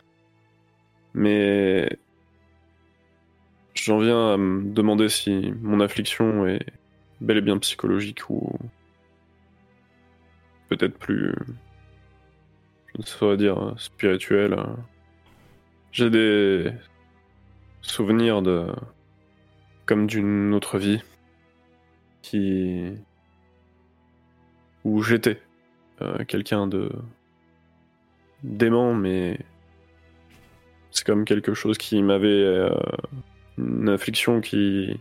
Mais. 1.13 1.97
J'en 3.73 3.99
viens 3.99 4.33
à 4.33 4.37
me 4.37 4.73
demander 4.73 5.09
si 5.09 5.53
mon 5.61 5.79
affliction 5.81 6.47
est 6.47 6.65
bel 7.21 7.37
et 7.37 7.41
bien 7.41 7.57
psychologique 7.59 8.29
ou 8.29 8.57
peut-être 10.69 10.97
plus, 10.97 11.33
je 12.87 13.01
ne 13.01 13.03
saurais 13.03 13.37
dire, 13.37 13.73
spirituel. 13.77 14.53
euh. 14.53 14.63
J'ai 15.91 16.09
des 16.09 16.71
souvenirs 17.85 18.41
de, 18.41 18.67
comme 19.85 20.07
d'une 20.07 20.53
autre 20.53 20.77
vie, 20.77 21.01
qui, 22.21 22.91
où 24.83 25.01
j'étais 25.01 25.41
euh, 26.01 26.23
quelqu'un 26.25 26.67
de 26.67 26.91
d'aimant, 28.43 28.93
mais 28.93 29.39
c'est 30.91 31.05
comme 31.05 31.25
quelque 31.25 31.53
chose 31.53 31.77
qui 31.77 32.01
m'avait 32.03 32.27
euh, 32.27 32.69
une 33.57 33.89
affliction 33.89 34.41
qui 34.41 34.99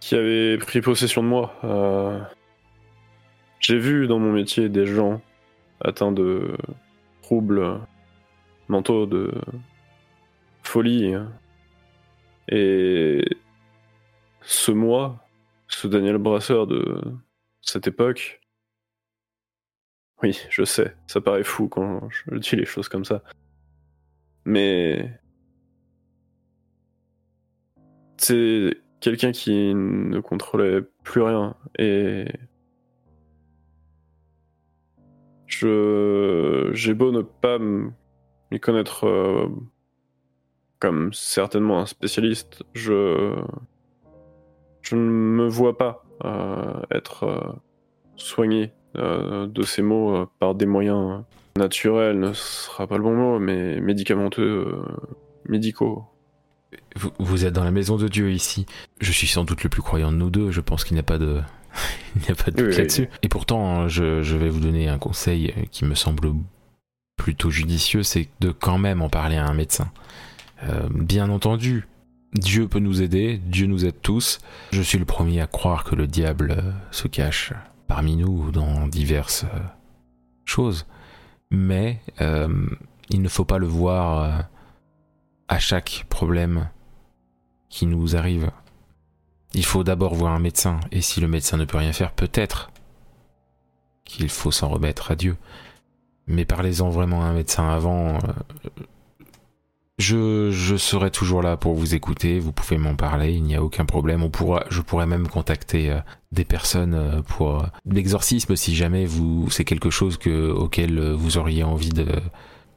qui 0.00 0.14
avait 0.14 0.58
pris 0.58 0.80
possession 0.80 1.22
de 1.22 1.28
moi. 1.28 1.54
Euh, 1.64 2.20
j'ai 3.60 3.78
vu 3.78 4.06
dans 4.06 4.18
mon 4.18 4.32
métier 4.32 4.68
des 4.68 4.86
gens 4.86 5.20
atteints 5.80 6.12
de 6.12 6.56
troubles 7.22 7.80
mentaux, 8.68 9.06
de 9.06 9.32
folie. 10.70 11.14
Et 12.48 13.24
ce 14.42 14.70
moi, 14.70 15.26
ce 15.68 15.88
Daniel 15.88 16.18
Brasseur 16.18 16.66
de 16.68 17.00
cette 17.60 17.88
époque, 17.88 18.40
oui, 20.22 20.38
je 20.50 20.64
sais, 20.64 20.94
ça 21.06 21.20
paraît 21.20 21.44
fou 21.44 21.68
quand 21.68 22.08
je 22.10 22.36
dis 22.36 22.56
les 22.56 22.64
choses 22.64 22.88
comme 22.88 23.04
ça. 23.04 23.22
Mais 24.44 25.10
c'est 28.18 28.76
quelqu'un 29.00 29.32
qui 29.32 29.74
ne 29.74 30.20
contrôlait 30.20 30.82
plus 31.02 31.22
rien 31.22 31.56
et 31.78 32.26
je 35.46 36.70
j'ai 36.74 36.94
beau 36.94 37.10
ne 37.10 37.22
pas 37.22 37.58
m'y 37.58 38.60
connaître 38.60 39.06
euh, 39.06 39.48
comme 40.80 41.12
certainement 41.12 41.78
un 41.80 41.86
spécialiste, 41.86 42.64
je 42.74 43.36
je 44.82 44.96
ne 44.96 45.02
me 45.02 45.46
vois 45.46 45.76
pas 45.76 46.04
euh, 46.24 46.80
être 46.90 47.24
euh, 47.24 47.52
soigné 48.16 48.72
euh, 48.96 49.46
de 49.46 49.62
ces 49.62 49.82
maux 49.82 50.26
par 50.38 50.54
des 50.54 50.66
moyens 50.66 51.22
naturels, 51.56 52.18
ne 52.18 52.32
sera 52.32 52.86
pas 52.86 52.96
le 52.96 53.02
bon 53.02 53.14
mot, 53.14 53.38
mais 53.38 53.80
médicamenteux, 53.80 54.74
médicaux. 55.46 56.04
Vous, 56.96 57.10
vous 57.18 57.44
êtes 57.44 57.52
dans 57.52 57.64
la 57.64 57.70
maison 57.70 57.96
de 57.96 58.08
Dieu 58.08 58.30
ici. 58.30 58.66
Je 59.00 59.12
suis 59.12 59.26
sans 59.26 59.44
doute 59.44 59.62
le 59.62 59.68
plus 59.68 59.82
croyant 59.82 60.10
de 60.10 60.16
nous 60.16 60.30
deux. 60.30 60.50
Je 60.50 60.60
pense 60.60 60.84
qu'il 60.84 60.94
n'y 60.94 61.00
a 61.00 61.04
pas 61.04 61.18
de, 61.18 61.40
il 62.16 62.22
n'y 62.22 62.30
a 62.30 62.34
pas 62.34 62.50
de 62.50 62.56
doute 62.56 62.70
oui. 62.70 62.76
là-dessus. 62.76 63.08
Et 63.22 63.28
pourtant, 63.28 63.86
je, 63.86 64.22
je 64.22 64.36
vais 64.36 64.48
vous 64.48 64.60
donner 64.60 64.88
un 64.88 64.98
conseil 64.98 65.52
qui 65.70 65.84
me 65.84 65.94
semble 65.94 66.32
plutôt 67.16 67.50
judicieux, 67.50 68.02
c'est 68.02 68.28
de 68.40 68.50
quand 68.50 68.78
même 68.78 69.02
en 69.02 69.10
parler 69.10 69.36
à 69.36 69.46
un 69.46 69.52
médecin. 69.52 69.92
Euh, 70.64 70.88
bien 70.90 71.30
entendu, 71.30 71.86
Dieu 72.34 72.68
peut 72.68 72.78
nous 72.78 73.02
aider, 73.02 73.38
Dieu 73.38 73.66
nous 73.66 73.84
aide 73.86 74.00
tous. 74.02 74.38
Je 74.72 74.82
suis 74.82 74.98
le 74.98 75.04
premier 75.04 75.40
à 75.40 75.46
croire 75.46 75.84
que 75.84 75.94
le 75.94 76.06
diable 76.06 76.54
euh, 76.58 76.72
se 76.90 77.08
cache 77.08 77.52
parmi 77.86 78.16
nous 78.16 78.50
dans 78.50 78.86
diverses 78.86 79.44
euh, 79.44 79.58
choses. 80.44 80.86
Mais 81.50 82.00
il 83.10 83.22
ne 83.22 83.28
faut 83.28 83.44
pas 83.44 83.58
le 83.58 83.66
voir 83.66 84.44
à 85.48 85.58
chaque 85.58 86.06
problème 86.08 86.68
qui 87.68 87.86
nous 87.86 88.14
arrive. 88.14 88.52
Il 89.52 89.64
faut 89.64 89.82
d'abord 89.82 90.14
voir 90.14 90.32
un 90.32 90.38
médecin, 90.38 90.78
et 90.92 91.00
si 91.00 91.20
le 91.20 91.26
médecin 91.26 91.56
ne 91.56 91.64
peut 91.64 91.78
rien 91.78 91.92
faire, 91.92 92.12
peut-être 92.12 92.70
qu'il 94.04 94.28
faut 94.28 94.52
s'en 94.52 94.68
remettre 94.68 95.10
à 95.10 95.16
Dieu. 95.16 95.36
Mais 96.28 96.44
parlez-en 96.44 96.88
vraiment 96.88 97.22
à 97.22 97.26
un 97.26 97.32
médecin 97.32 97.68
avant. 97.68 98.18
Je, 100.10 100.50
je 100.50 100.74
serai 100.76 101.12
toujours 101.12 101.40
là 101.40 101.56
pour 101.56 101.74
vous 101.74 101.94
écouter, 101.94 102.40
vous 102.40 102.50
pouvez 102.50 102.78
m'en 102.78 102.96
parler, 102.96 103.32
il 103.32 103.44
n'y 103.44 103.54
a 103.54 103.62
aucun 103.62 103.84
problème. 103.84 104.24
On 104.24 104.28
pourra, 104.30 104.64
je 104.68 104.80
pourrais 104.80 105.06
même 105.06 105.28
contacter 105.28 105.88
euh, 105.92 106.00
des 106.32 106.44
personnes 106.44 106.94
euh, 106.94 107.22
pour 107.22 107.60
euh, 107.62 107.66
l'exorcisme 107.86 108.56
si 108.56 108.74
jamais 108.74 109.06
vous 109.06 109.48
c'est 109.50 109.64
quelque 109.64 109.90
chose 109.90 110.16
que, 110.16 110.50
auquel 110.50 110.98
vous 111.12 111.38
auriez 111.38 111.62
envie 111.62 111.90
de, 111.90 112.06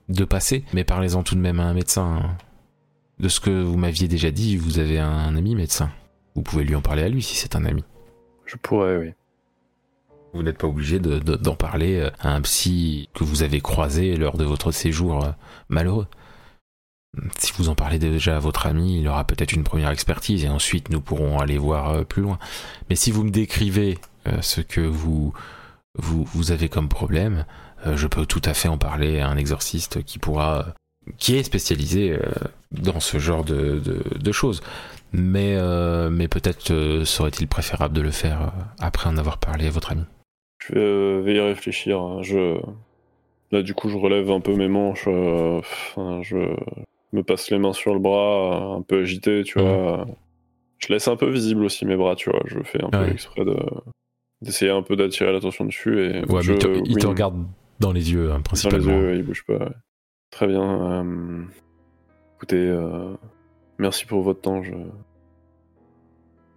de 0.10 0.26
passer. 0.26 0.64
Mais 0.73 0.84
parlez-en 0.84 1.23
tout 1.23 1.34
de 1.34 1.39
même 1.39 1.60
à 1.60 1.64
un 1.64 1.73
médecin. 1.73 2.19
hein. 2.23 2.38
De 3.19 3.30
ce 3.30 3.39
que 3.39 3.64
vous 3.64 3.77
m'aviez 3.77 4.07
déjà 4.07 4.30
dit, 4.30 4.55
vous 4.55 4.77
avez 4.77 4.99
un 4.99 5.35
ami 5.35 5.55
médecin. 5.55 5.89
Vous 6.35 6.43
pouvez 6.43 6.64
lui 6.64 6.76
en 6.76 6.81
parler 6.81 7.01
à 7.01 7.10
lui 7.10 7.23
si 7.23 7.35
c'est 7.35 7.55
un 7.55 7.65
ami. 7.65 7.84
Je 8.45 8.57
pourrais, 8.57 8.97
oui. 8.97 9.11
Vous 10.35 10.43
n'êtes 10.43 10.60
pas 10.60 10.68
obligé 10.68 10.99
de- 10.99 11.18
de- 11.18 11.35
d'en 11.35 11.55
parler 11.55 12.10
à 12.19 12.35
un 12.35 12.41
psy 12.41 13.10
que 13.15 13.23
vous 13.23 13.41
avez 13.41 13.60
croisé 13.61 14.18
lors 14.18 14.38
de 14.38 14.43
votre 14.43 14.72
séjour 14.72 15.26
malheureux. 15.69 16.05
Si 17.38 17.53
vous 17.57 17.69
en 17.69 17.76
parlez 17.76 17.99
déjà 17.99 18.38
à 18.38 18.40
votre 18.40 18.65
ami, 18.65 18.99
il 18.99 19.07
aura 19.07 19.26
peut-être 19.26 19.53
une 19.53 19.64
première 19.64 19.91
expertise 19.91 20.44
et 20.44 20.49
ensuite 20.49 20.90
nous 20.90 21.02
pourrons 21.02 21.40
aller 21.40 21.57
voir 21.57 21.91
euh, 21.91 22.03
plus 22.03 22.23
loin. 22.23 22.40
Mais 22.90 22.95
si 22.95 23.11
vous 23.11 23.23
me 23.23 23.30
décrivez 23.30 23.99
euh, 24.27 24.41
ce 24.41 24.61
que 24.61 24.81
vous, 24.81 25.34
vous, 25.95 26.52
avez 26.52 26.69
comme 26.69 26.90
problème, 26.90 27.45
euh, 27.85 27.95
je 27.98 28.07
peux 28.07 28.26
tout 28.26 28.41
à 28.45 28.56
fait 28.56 28.68
en 28.68 28.80
parler 28.80 29.19
à 29.19 29.27
un 29.27 29.38
exorciste 29.38 30.03
qui 30.03 30.18
pourra, 30.18 30.65
qui 31.18 31.35
est 31.35 31.44
spécialisé 31.44 32.18
dans 32.72 32.99
ce 32.99 33.19
genre 33.19 33.44
de, 33.44 33.80
de, 34.19 34.31
choses. 34.31 34.61
Mais, 35.11 35.56
mais 36.10 36.27
peut-être 36.27 37.03
serait-il 37.03 37.48
préférable 37.48 37.94
de 37.94 38.02
le 38.02 38.10
faire 38.10 38.52
après 38.80 39.10
en 39.10 39.18
avoir 39.18 39.38
parlé 39.38 39.68
à 39.68 39.69
votre 39.69 39.91
ami. 39.91 40.06
Je 40.60 41.19
vais, 41.19 41.35
y 41.35 41.40
réfléchir. 41.40 41.99
hein. 41.99 42.23
Je... 42.23 42.57
Là, 43.52 43.61
du 43.61 43.76
coup, 43.76 43.90
je 43.90 43.98
relève 43.98 44.31
un 44.31 44.40
peu 44.40 44.56
mes 44.56 44.69
manches. 44.69 45.03
je 45.06 46.56
me 47.15 47.23
passe 47.23 47.49
les 47.52 47.60
mains 47.60 47.73
sur 47.73 47.94
le 47.94 47.99
bras, 47.99 48.73
euh, 48.73 48.77
un 48.77 48.81
peu 48.81 49.02
agité, 49.02 49.44
tu 49.44 49.60
vois. 49.60 50.06
Je 50.80 50.91
laisse 50.91 51.07
un 51.07 51.15
peu 51.15 51.30
visible 51.30 51.64
aussi 51.64 51.85
mes 51.85 51.95
bras, 51.95 52.15
tu 52.15 52.30
vois. 52.30 52.41
Je 52.45 52.60
fais 52.64 52.84
un 52.84 52.90
peu 52.90 53.07
exprès 53.10 53.45
de 53.45 53.56
d'essayer 54.41 54.72
un 54.72 54.81
peu 54.81 54.95
d'attirer 54.98 55.31
l'attention 55.31 55.64
dessus. 55.65 55.99
Et 56.06 56.26
Ouais, 56.26 56.41
je... 56.41 56.52
mais 56.52 56.57
il 56.57 56.61
te, 56.61 56.68
il 56.90 56.98
te 56.98 57.06
oui, 57.06 57.11
regarde 57.14 57.45
dans 57.80 57.94
les 57.94 58.11
yeux, 58.11 58.26
hein, 58.26 58.31
Dans 58.31 58.38
les 58.38 58.44
principalement. 58.44 58.91
yeux, 58.91 59.07
ouais, 59.07 59.15
il 59.18 59.23
bouge 59.23 59.45
pas. 59.48 59.53
ouais. 59.57 59.72
Très 60.31 60.48
bien. 60.48 61.03
euh, 61.06 61.44
Écoutez, 62.35 62.57
euh, 62.68 63.14
merci 63.80 64.06
pour 64.06 64.22
votre 64.22 64.41
temps. 64.41 64.61
Je... 64.64 64.73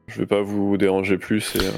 je 0.08 0.18
vais 0.18 0.26
pas 0.26 0.42
vous 0.42 0.76
déranger 0.76 1.18
plus. 1.18 1.54
Et, 1.56 1.60
euh, 1.66 1.70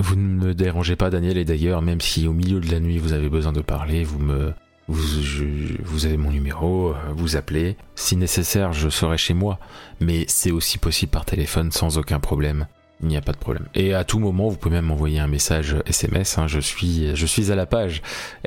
Vous 0.00 0.16
ne 0.16 0.22
me 0.46 0.54
dérangez 0.54 0.96
pas, 0.96 1.10
Daniel, 1.10 1.36
et 1.36 1.44
d'ailleurs, 1.44 1.82
même 1.82 2.00
si 2.00 2.26
au 2.26 2.32
milieu 2.32 2.60
de 2.60 2.70
la 2.70 2.80
nuit 2.80 2.96
vous 2.98 3.12
avez 3.12 3.28
besoin 3.28 3.52
de 3.52 3.60
parler, 3.60 4.04
vous 4.04 4.18
me. 4.20 4.52
Vous, 4.92 6.04
avez 6.04 6.18
mon 6.18 6.30
numéro, 6.30 6.90
euh, 6.90 6.94
vous 7.16 7.36
appelez. 7.36 7.76
Si 7.94 8.16
nécessaire, 8.16 8.72
je 8.72 8.90
serai 8.90 9.16
chez 9.16 9.32
moi. 9.32 9.58
Mais 10.00 10.24
c'est 10.28 10.50
aussi 10.50 10.76
possible 10.76 11.10
par 11.10 11.24
téléphone 11.24 11.72
sans 11.72 11.96
aucun 11.96 12.20
problème. 12.20 12.66
Il 13.00 13.08
n'y 13.08 13.16
a 13.16 13.22
pas 13.22 13.32
de 13.32 13.38
problème. 13.38 13.66
Et 13.74 13.94
à 13.94 14.04
tout 14.04 14.18
moment, 14.18 14.48
vous 14.48 14.56
pouvez 14.56 14.76
même 14.76 14.84
m'envoyer 14.84 15.18
un 15.18 15.26
message 15.26 15.76
SMS. 15.86 16.38
hein, 16.38 16.46
je 16.46 16.60
suis, 16.60 17.16
je 17.16 17.26
suis 17.26 17.50
à 17.50 17.56
la 17.56 17.66
page, 17.66 18.02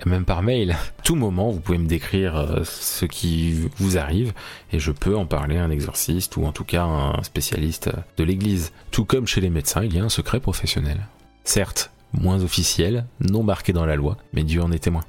même 0.05 0.23
par 0.23 0.43
mail. 0.43 0.72
À 0.72 1.01
tout 1.03 1.15
moment, 1.15 1.49
vous 1.49 1.59
pouvez 1.59 1.80
me 1.80 1.88
décrire 1.88 2.38
euh, 2.38 2.63
ce 2.63 3.05
qui 3.05 3.67
vous 3.77 3.97
arrive, 3.97 4.31
et 4.72 4.80
je 4.80 4.91
peux 4.91 5.17
en 5.17 5.26
parler 5.26 5.57
à 5.57 5.63
un 5.63 5.72
exorciste 5.72 6.38
ou 6.38 6.45
en 6.45 6.53
tout 6.53 6.63
cas 6.63 6.84
un 6.84 7.23
spécialiste 7.23 7.89
de 8.17 8.23
l'Église. 8.23 8.72
Tout 8.91 9.03
comme 9.03 9.27
chez 9.27 9.41
les 9.41 9.49
médecins, 9.49 9.84
il 9.84 9.93
y 9.93 9.99
a 9.99 10.03
un 10.03 10.09
secret 10.09 10.39
professionnel. 10.39 11.07
Certes, 11.43 11.91
moins 12.13 12.41
officiel, 12.41 13.05
non 13.19 13.43
marqué 13.43 13.73
dans 13.73 13.85
la 13.85 13.95
loi, 13.97 14.15
mais 14.31 14.43
Dieu 14.43 14.61
en 14.61 14.72
est 14.72 14.80
témoin. 14.80 15.03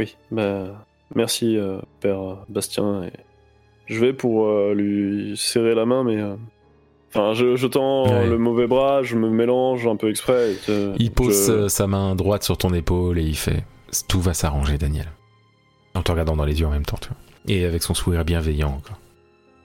Oui, 0.00 0.16
bah, 0.30 0.86
merci, 1.14 1.58
euh, 1.58 1.78
Père 2.00 2.38
Bastien. 2.48 3.02
Et 3.04 3.12
je 3.86 4.00
vais 4.00 4.14
pour 4.14 4.46
euh, 4.48 4.72
lui 4.74 5.36
serrer 5.36 5.74
la 5.74 5.84
main, 5.84 6.04
mais. 6.04 6.16
euh, 6.16 6.36
Enfin, 7.12 7.34
je, 7.34 7.56
je 7.56 7.66
tends 7.66 8.04
Ouais. 8.20 8.26
le 8.28 8.38
mauvais 8.38 8.66
bras, 8.68 9.02
je 9.02 9.16
me 9.16 9.28
mélange 9.28 9.84
un 9.86 9.96
peu 9.96 10.08
exprès. 10.10 10.54
Il 10.96 11.10
pose 11.10 11.48
je- 11.48 11.66
sa 11.68 11.86
main 11.88 12.14
droite 12.14 12.44
sur 12.44 12.56
ton 12.56 12.72
épaule 12.72 13.18
et 13.18 13.24
il 13.24 13.36
fait 13.36 13.64
Tout 14.08 14.20
va 14.20 14.32
s'arranger, 14.32 14.78
Daniel. 14.78 15.08
En 15.96 16.02
te 16.02 16.12
regardant 16.12 16.36
dans 16.36 16.44
les 16.44 16.60
yeux 16.60 16.66
en 16.68 16.70
même 16.70 16.86
temps, 16.86 16.98
tu 17.00 17.08
vois. 17.08 17.16
Et 17.48 17.64
avec 17.66 17.82
son 17.82 17.94
sourire 17.94 18.24
bienveillant 18.24 18.68
encore. 18.70 19.00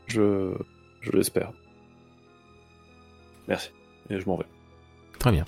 Je, 0.07 0.55
je 1.01 1.11
l'espère. 1.11 1.51
Merci. 3.47 3.69
Et 4.09 4.19
je 4.19 4.25
m'en 4.25 4.37
vais. 4.37 4.45
Très 5.19 5.31
bien. 5.31 5.45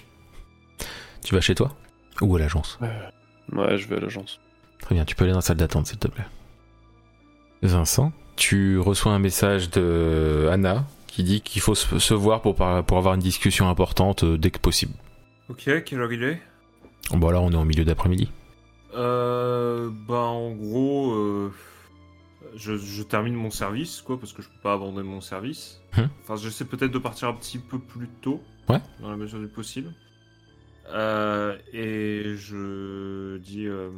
Tu 1.26 1.34
vas 1.34 1.42
chez 1.42 1.56
toi 1.56 1.72
Ou 2.22 2.36
à 2.36 2.40
l'agence? 2.40 2.78
Ouais, 3.54 3.76
je 3.78 3.88
vais 3.88 3.98
à 3.98 4.00
l'agence. 4.02 4.40
Très 4.82 4.96
bien, 4.96 5.06
tu 5.06 5.16
peux 5.16 5.24
aller 5.24 5.34
dans 5.34 5.40
la 5.40 5.42
salle 5.42 5.58
d'attente, 5.58 5.88
s'il 5.88 5.98
te 5.98 6.08
plaît. 6.08 6.26
Vincent, 7.62 8.12
tu 8.36 8.80
reçois 8.80 9.12
un 9.12 9.20
message 9.20 9.70
de 9.72 10.48
Anna 10.52 10.86
qui 11.08 11.24
dit 11.24 11.42
qu'il 11.42 11.62
faut 11.62 11.76
se 11.76 12.14
voir 12.14 12.42
pour, 12.42 12.56
pour 12.56 12.98
avoir 12.98 13.16
une 13.16 13.22
discussion 13.22 13.70
importante 13.70 14.24
euh, 14.24 14.38
dès 14.38 14.52
que 14.52 14.60
possible. 14.60 14.94
Ok, 15.50 15.64
quelle 15.84 16.00
heure 16.00 16.14
il 16.14 16.24
est? 16.24 16.42
Bon, 17.12 17.30
là, 17.32 17.42
on 17.42 17.52
est 17.52 17.56
en 17.56 17.66
milieu 17.66 17.86
d'après-midi. 17.86 18.30
Euh, 18.96 19.90
bah 20.08 20.22
en 20.22 20.52
gros, 20.52 21.14
euh, 21.14 21.54
je, 22.56 22.78
je 22.78 23.04
termine 23.04 23.34
mon 23.34 23.50
service, 23.52 24.02
quoi, 24.02 24.20
parce 24.20 24.34
que 24.34 24.42
je 24.42 24.48
peux 24.48 24.62
pas 24.62 24.74
abandonner 24.74 25.08
mon 25.08 25.22
service. 25.22 25.82
Hum. 25.98 26.10
Enfin, 26.22 26.36
j'essaie 26.36 26.66
peut-être 26.66 26.92
de 26.92 27.00
partir 27.00 27.28
un 27.30 27.34
petit 27.34 27.60
peu 27.60 27.80
plus 27.80 28.10
tôt. 28.22 28.42
Ouais. 28.70 28.82
Dans 29.00 29.10
la 29.10 29.18
mesure 29.18 29.40
du 29.40 29.48
possible. 29.48 29.94
Euh, 30.90 31.58
et 31.74 32.36
je 32.36 33.38
dis, 33.38 33.66
euh, 33.66 33.90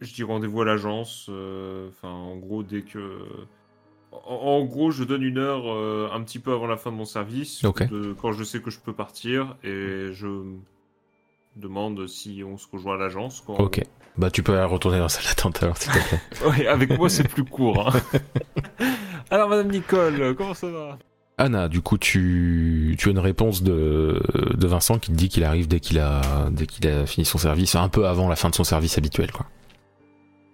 je 0.00 0.12
dis 0.14 0.22
rendez-vous 0.22 0.62
à 0.62 0.64
l'agence. 0.64 1.26
euh, 1.28 1.88
Enfin, 1.90 2.08
en 2.10 2.36
gros, 2.36 2.62
dès 2.62 2.82
que, 2.82 3.18
en, 4.12 4.34
en 4.34 4.64
gros, 4.64 4.90
je 4.90 5.04
donne 5.04 5.22
une 5.22 5.38
heure 5.38 5.64
euh, 5.72 6.08
un 6.12 6.22
petit 6.22 6.38
peu 6.38 6.52
avant 6.52 6.66
la 6.66 6.76
fin 6.76 6.90
de 6.90 6.96
mon 6.96 7.04
service, 7.04 7.64
Ok. 7.64 7.88
de- 7.88 8.12
quand 8.20 8.32
je 8.32 8.44
sais 8.44 8.60
que 8.60 8.70
je 8.70 8.80
peux 8.80 8.92
partir, 8.92 9.56
et 9.64 10.08
je 10.12 10.26
demande 11.56 12.06
si 12.06 12.42
on 12.46 12.56
se 12.58 12.66
rejoint 12.72 12.94
à 12.94 12.98
l'agence. 12.98 13.42
Ok. 13.48 13.82
Bah, 14.16 14.30
tu 14.30 14.42
peux 14.42 14.62
retourner 14.64 14.98
dans 14.98 15.04
la 15.04 15.08
salle 15.08 15.24
d'attente 15.24 15.62
alors, 15.62 15.76
s'il 15.76 15.92
te 15.92 15.98
plaît. 16.08 16.20
Ouais, 16.48 16.66
avec 16.66 16.96
moi 16.98 17.08
c'est 17.08 17.28
plus 17.28 17.44
court. 17.44 17.88
hein. 17.88 18.00
Alors, 19.30 19.48
Madame 19.48 19.68
Nicole, 19.70 20.34
comment 20.36 20.54
ça 20.54 20.68
va? 20.70 20.98
Anna, 21.38 21.68
du 21.68 21.80
coup, 21.80 21.96
tu, 21.96 22.96
tu 22.98 23.08
as 23.08 23.12
une 23.12 23.18
réponse 23.18 23.62
de, 23.62 24.20
de 24.54 24.66
Vincent 24.66 24.98
qui 24.98 25.10
te 25.12 25.16
dit 25.16 25.28
qu'il 25.28 25.44
arrive 25.44 25.68
dès 25.68 25.80
qu'il 25.80 25.98
a, 25.98 26.20
dès 26.50 26.66
qu'il 26.66 26.86
a 26.88 27.06
fini 27.06 27.24
son 27.24 27.38
service, 27.38 27.76
un 27.76 27.88
peu 27.88 28.06
avant 28.08 28.28
la 28.28 28.36
fin 28.36 28.50
de 28.50 28.54
son 28.54 28.64
service 28.64 28.98
habituel, 28.98 29.30
quoi. 29.32 29.46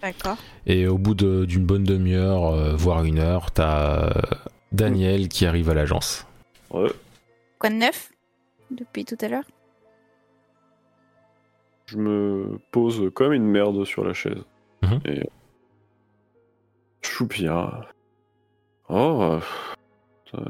D'accord. 0.06 0.36
Et 0.66 0.86
au 0.86 0.98
bout 0.98 1.14
de- 1.14 1.44
d'une 1.46 1.64
bonne 1.66 1.82
demi-heure, 1.82 2.46
euh, 2.46 2.76
voire 2.76 3.02
une 3.04 3.18
heure, 3.18 3.50
t'as 3.50 4.04
euh, 4.06 4.10
Daniel 4.70 5.28
qui 5.28 5.46
arrive 5.46 5.68
à 5.68 5.74
l'agence. 5.74 6.26
Ouais. 6.70 6.90
Quoi 7.58 7.70
de 7.70 7.74
neuf 7.74 8.12
depuis 8.70 9.04
tout 9.04 9.16
à 9.20 9.26
l'heure? 9.28 9.44
Je 11.86 11.96
me 11.98 12.58
pose 12.70 13.10
comme 13.14 13.32
une 13.32 13.46
merde 13.46 13.84
sur 13.84 14.04
la 14.04 14.12
chaise. 14.12 14.42
Mhm. 14.82 15.00
Et. 15.06 15.28
Choupia. 17.02 17.88
Oh. 18.88 19.38
euh, 20.34 20.40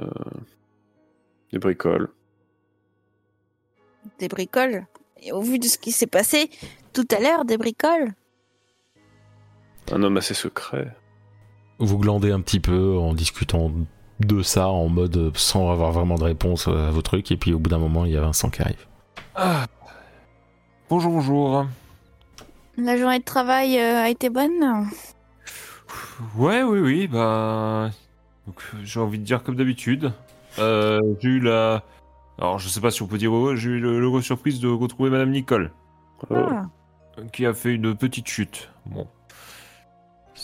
Des 1.52 1.58
bricoles. 1.58 2.08
Des 4.18 4.28
bricoles? 4.28 4.86
Et 5.22 5.32
au 5.32 5.40
vu 5.40 5.58
de 5.58 5.64
ce 5.64 5.78
qui 5.78 5.92
s'est 5.92 6.06
passé 6.06 6.50
tout 6.92 7.06
à 7.10 7.20
l'heure, 7.20 7.44
des 7.46 7.56
bricoles? 7.56 8.12
Un 9.92 10.02
homme 10.02 10.16
assez 10.16 10.34
secret. 10.34 10.94
Vous 11.78 11.98
glandez 11.98 12.32
un 12.32 12.40
petit 12.40 12.60
peu 12.60 12.96
en 12.98 13.14
discutant 13.14 13.70
de 14.20 14.42
ça 14.42 14.68
en 14.68 14.88
mode 14.88 15.36
sans 15.36 15.70
avoir 15.70 15.92
vraiment 15.92 16.14
de 16.16 16.24
réponse 16.24 16.68
à 16.68 16.90
vos 16.90 17.02
trucs. 17.02 17.30
Et 17.30 17.36
puis 17.36 17.52
au 17.52 17.58
bout 17.58 17.70
d'un 17.70 17.78
moment, 17.78 18.04
il 18.04 18.12
y 18.12 18.16
a 18.16 18.20
Vincent 18.20 18.50
qui 18.50 18.62
arrive. 18.62 18.86
Ah. 19.34 19.66
Bonjour, 20.88 21.12
bonjour. 21.12 21.66
La 22.78 22.96
journée 22.96 23.18
de 23.18 23.24
travail 23.24 23.78
euh, 23.78 24.02
a 24.04 24.08
été 24.08 24.30
bonne? 24.30 24.88
Ouais, 26.36 26.62
oui, 26.62 26.80
oui, 26.80 27.06
bah. 27.06 27.90
J'ai 28.82 29.00
envie 29.00 29.18
de 29.18 29.24
dire 29.24 29.42
comme 29.42 29.56
d'habitude. 29.56 30.12
Euh, 30.58 31.00
j'ai 31.20 31.28
eu 31.28 31.40
la. 31.40 31.82
Alors, 32.38 32.58
je 32.58 32.68
sais 32.68 32.80
pas 32.80 32.90
si 32.90 33.02
on 33.02 33.06
peut 33.06 33.18
dire 33.18 33.30
j'ai 33.56 33.70
eu 33.70 33.80
le- 33.80 34.22
surprise 34.22 34.60
de 34.60 34.68
retrouver 34.68 35.10
Madame 35.10 35.30
Nicole, 35.30 35.72
Euh, 36.30 36.46
Ah. 36.50 36.66
qui 37.32 37.44
a 37.46 37.52
fait 37.54 37.74
une 37.74 37.94
petite 37.96 38.28
chute. 38.28 38.70
Bon. 38.86 39.06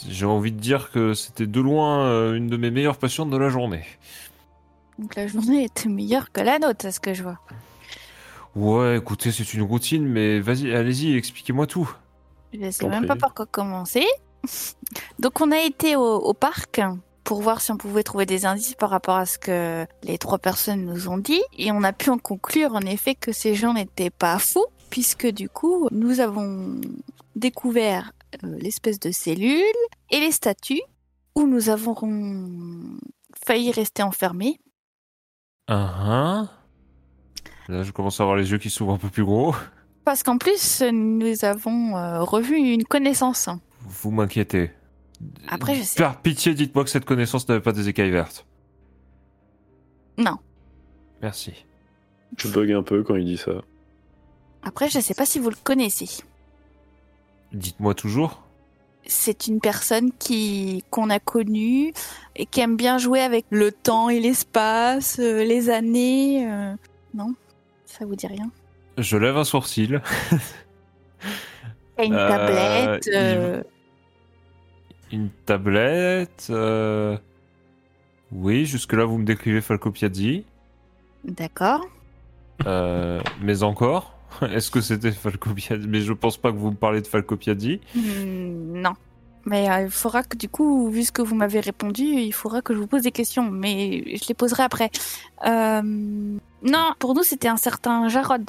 J'ai 0.09 0.27
envie 0.27 0.53
de 0.53 0.59
dire 0.59 0.91
que 0.91 1.15
c'était 1.15 1.47
de 1.47 1.61
loin 1.61 2.07
euh, 2.07 2.35
une 2.35 2.49
de 2.49 2.57
mes 2.57 2.71
meilleures 2.71 2.97
patientes 2.97 3.31
de 3.31 3.37
la 3.37 3.49
journée. 3.49 3.85
Donc 4.99 5.15
la 5.17 5.27
journée 5.27 5.65
était 5.65 5.89
meilleure 5.89 6.33
que 6.33 6.41
la 6.41 6.59
nôtre, 6.59 6.87
à 6.87 6.93
ce 6.93 7.01
que 7.01 7.15
je 7.15 7.23
vois. 7.23 7.39
Ouais, 8.55 8.99
écoutez, 8.99 9.33
c'est 9.33 9.55
une 9.55 9.63
routine, 9.63 10.07
mais 10.07 10.41
vas-y, 10.41 10.75
allez-y, 10.75 11.17
expliquez-moi 11.17 11.67
tout. 11.67 11.91
Je 12.53 12.71
sais 12.71 12.87
même 12.87 13.07
pas 13.07 13.17
par 13.17 13.33
quoi 13.33 13.47
commencer. 13.47 14.05
Donc 15.19 15.41
on 15.41 15.51
a 15.51 15.61
été 15.61 15.97
au, 15.97 16.17
au 16.17 16.35
parc 16.35 16.81
pour 17.25 17.41
voir 17.41 17.61
si 17.61 17.71
on 17.71 17.77
pouvait 17.77 18.03
trouver 18.03 18.27
des 18.27 18.45
indices 18.45 18.75
par 18.75 18.91
rapport 18.91 19.17
à 19.17 19.27
ce 19.27 19.39
que 19.39 19.87
les 20.03 20.19
trois 20.19 20.39
personnes 20.39 20.85
nous 20.85 21.09
ont 21.09 21.19
dit. 21.19 21.41
Et 21.57 21.73
on 21.73 21.83
a 21.83 21.93
pu 21.93 22.11
en 22.11 22.19
conclure 22.19 22.75
en 22.75 22.81
effet 22.81 23.15
que 23.15 23.33
ces 23.33 23.55
gens 23.55 23.75
n'étaient 23.75 24.11
pas 24.11 24.39
fous, 24.39 24.67
puisque 24.91 25.27
du 25.27 25.49
coup 25.49 25.89
nous 25.91 26.21
avons 26.21 26.81
découvert 27.37 28.13
l'espèce 28.43 28.99
de 28.99 29.11
cellule 29.11 29.63
et 30.11 30.21
les 30.21 30.33
statues 30.33 30.83
où 31.35 31.47
nous 31.47 31.69
avons 31.69 31.95
failli 33.45 33.71
rester 33.71 34.03
enfermés. 34.03 34.61
Ah 35.69 35.95
ah. 35.99 36.49
Là, 37.69 37.83
je 37.83 37.93
commence 37.93 38.21
à 38.21 38.25
avoir 38.25 38.37
les 38.37 38.51
yeux 38.51 38.59
qui 38.59 38.71
s'ouvrent 38.71 38.93
un 38.93 38.99
peu 38.99 39.09
plus 39.09 39.25
gros. 39.25 39.55
Parce 40.05 40.23
qu'en 40.23 40.37
plus, 40.37 40.83
nous 40.83 41.45
avons 41.45 41.97
euh, 41.97 42.23
revu 42.23 42.57
une 42.57 42.85
connaissance. 42.85 43.49
Vous 43.81 44.11
m'inquiétez. 44.11 44.73
Après, 45.49 45.77
je 45.77 45.83
sais. 45.83 46.03
Par 46.03 46.21
pitié, 46.21 46.55
dites-moi 46.55 46.85
que 46.85 46.91
cette 46.91 47.05
connaissance 47.05 47.49
n'avait 47.49 47.61
pas 47.61 47.73
des 47.73 47.89
écailles 47.89 48.11
vertes. 48.11 48.45
Non. 50.19 50.39
Merci. 51.23 51.65
Je 52.37 52.49
bug 52.49 52.73
un 52.73 52.83
peu 52.83 53.03
quand 53.05 53.15
il 53.15 53.25
dit 53.25 53.37
ça. 53.37 53.53
Après, 54.63 54.89
je 54.89 54.99
sais 54.99 55.15
pas 55.15 55.27
si 55.27 55.39
vous 55.39 55.51
le 55.51 55.57
connaissez. 55.63 56.25
Dites-moi 57.53 57.95
toujours. 57.95 58.43
c'est 59.07 59.47
une 59.47 59.61
personne 59.61 60.11
qui 60.19 60.85
qu'on 60.91 61.11
a 61.11 61.19
connue 61.19 61.93
et 62.37 62.47
qui 62.47 62.61
aime 62.61 62.77
bien 62.77 62.99
jouer 62.99 63.21
avec 63.21 63.45
le 63.51 63.73
temps 63.73 64.09
et 64.09 64.21
l'espace, 64.21 65.19
euh, 65.19 65.45
les 65.45 65.71
années. 65.71 66.47
euh, 66.49 66.75
Non, 67.15 67.35
ça 67.85 68.05
vous 68.07 68.15
dit 68.17 68.27
rien 68.27 68.51
Je 68.99 69.17
lève 69.17 69.37
un 69.37 69.45
sourcil. 69.45 70.01
A 71.99 72.05
une 72.05 72.15
Euh, 72.15 72.29
tablette. 72.29 73.07
il- 73.07 73.13
euh, 73.15 73.63
Une 75.13 75.29
tablette. 75.45 76.47
euh, 76.51 77.19
Oui, 78.33 78.65
jusque-là, 78.65 79.05
vous 79.05 79.19
me 79.19 79.25
décrivez 79.25 79.61
Falco 79.61 79.91
Piazzi. 79.91 80.47
D'accord. 81.25 81.85
Euh, 82.67 83.21
mais 83.43 83.63
encore 83.63 84.12
Est-ce 84.53 84.71
que 84.71 84.81
c'était 84.81 85.13
Falco 85.13 85.51
Piazzi 85.51 85.87
Mais 85.89 86.01
je 86.01 86.13
pense 86.13 86.37
pas 86.37 86.51
que 86.53 86.57
vous 86.57 86.71
me 86.71 86.77
parlez 86.77 87.01
de 87.01 87.07
Falco 87.07 87.37
Piazzi. 87.37 87.81
Hmm, 87.95 88.81
non. 88.81 88.93
Mais 89.45 89.69
euh, 89.71 89.83
il 89.87 89.91
faudra 89.91 90.23
que 90.23 90.37
du 90.37 90.49
coup, 90.49 90.89
vu 90.91 91.03
ce 91.03 91.11
que 91.11 91.21
vous 91.23 91.35
m'avez 91.35 91.59
répondu, 91.61 92.03
il 92.05 92.33
faudra 92.33 92.63
que 92.63 92.75
je 92.75 92.79
vous 92.79 92.87
pose 92.87 93.03
des 93.03 93.11
questions, 93.11 93.51
mais 93.51 94.17
je 94.17 94.29
les 94.29 94.35
poserai 94.35 94.63
après. 94.63 94.91
Euh, 95.47 95.83
Non, 95.83 96.93
pour 97.01 97.15
nous, 97.15 97.25
c'était 97.25 97.49
un 97.49 97.57
certain 97.57 98.09
Jarod. 98.09 98.49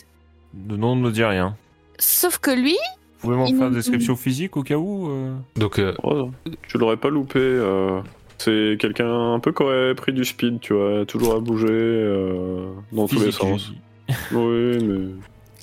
Le 0.69 0.77
nom 0.77 0.95
ne 0.95 1.01
me 1.01 1.11
dit 1.11 1.23
rien. 1.23 1.55
Sauf 1.97 2.37
que 2.37 2.51
lui, 2.51 2.75
Vous 3.19 3.29
pouvez 3.29 3.37
m'en 3.37 3.47
Il 3.47 3.57
faire 3.57 3.67
une 3.69 3.73
description 3.73 4.15
physique 4.15 4.55
au 4.55 4.61
cas 4.61 4.75
où 4.77 5.09
euh? 5.09 5.35
Donc, 5.55 5.79
euh, 5.79 5.93
Oh, 6.03 6.29
tu 6.67 6.77
l'aurais 6.77 6.97
pas 6.97 7.09
loupé. 7.09 7.39
euh, 7.39 8.01
C'est 8.37 8.77
quelqu'un 8.79 9.33
un 9.33 9.39
peu 9.39 9.51
qui 9.51 9.63
aurait 9.63 9.95
pris 9.95 10.13
du 10.13 10.23
speed, 10.25 10.59
tu 10.59 10.73
vois, 10.73 11.05
toujours 11.07 11.33
à 11.35 11.39
bouger 11.39 11.67
euh, 11.71 12.67
dans 12.91 13.07
tous 13.07 13.19
les 13.19 13.31
je 13.31 13.31
sens. 13.31 13.71
Oui, 14.31 14.77
mais 14.85 15.09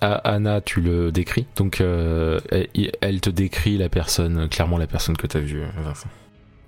Anna, 0.01 0.61
tu 0.61 0.81
le 0.81 1.13
décris. 1.13 1.47
Donc, 1.57 1.81
euh, 1.81 2.41
elle, 3.01 3.21
te 3.21 3.31
décrit 3.31 3.77
la 3.77 3.89
personne, 3.89 4.49
clairement 4.49 4.79
la 4.79 4.87
personne 4.87 5.17
que 5.17 5.27
tu 5.27 5.37
as 5.37 5.41
vue. 5.41 5.63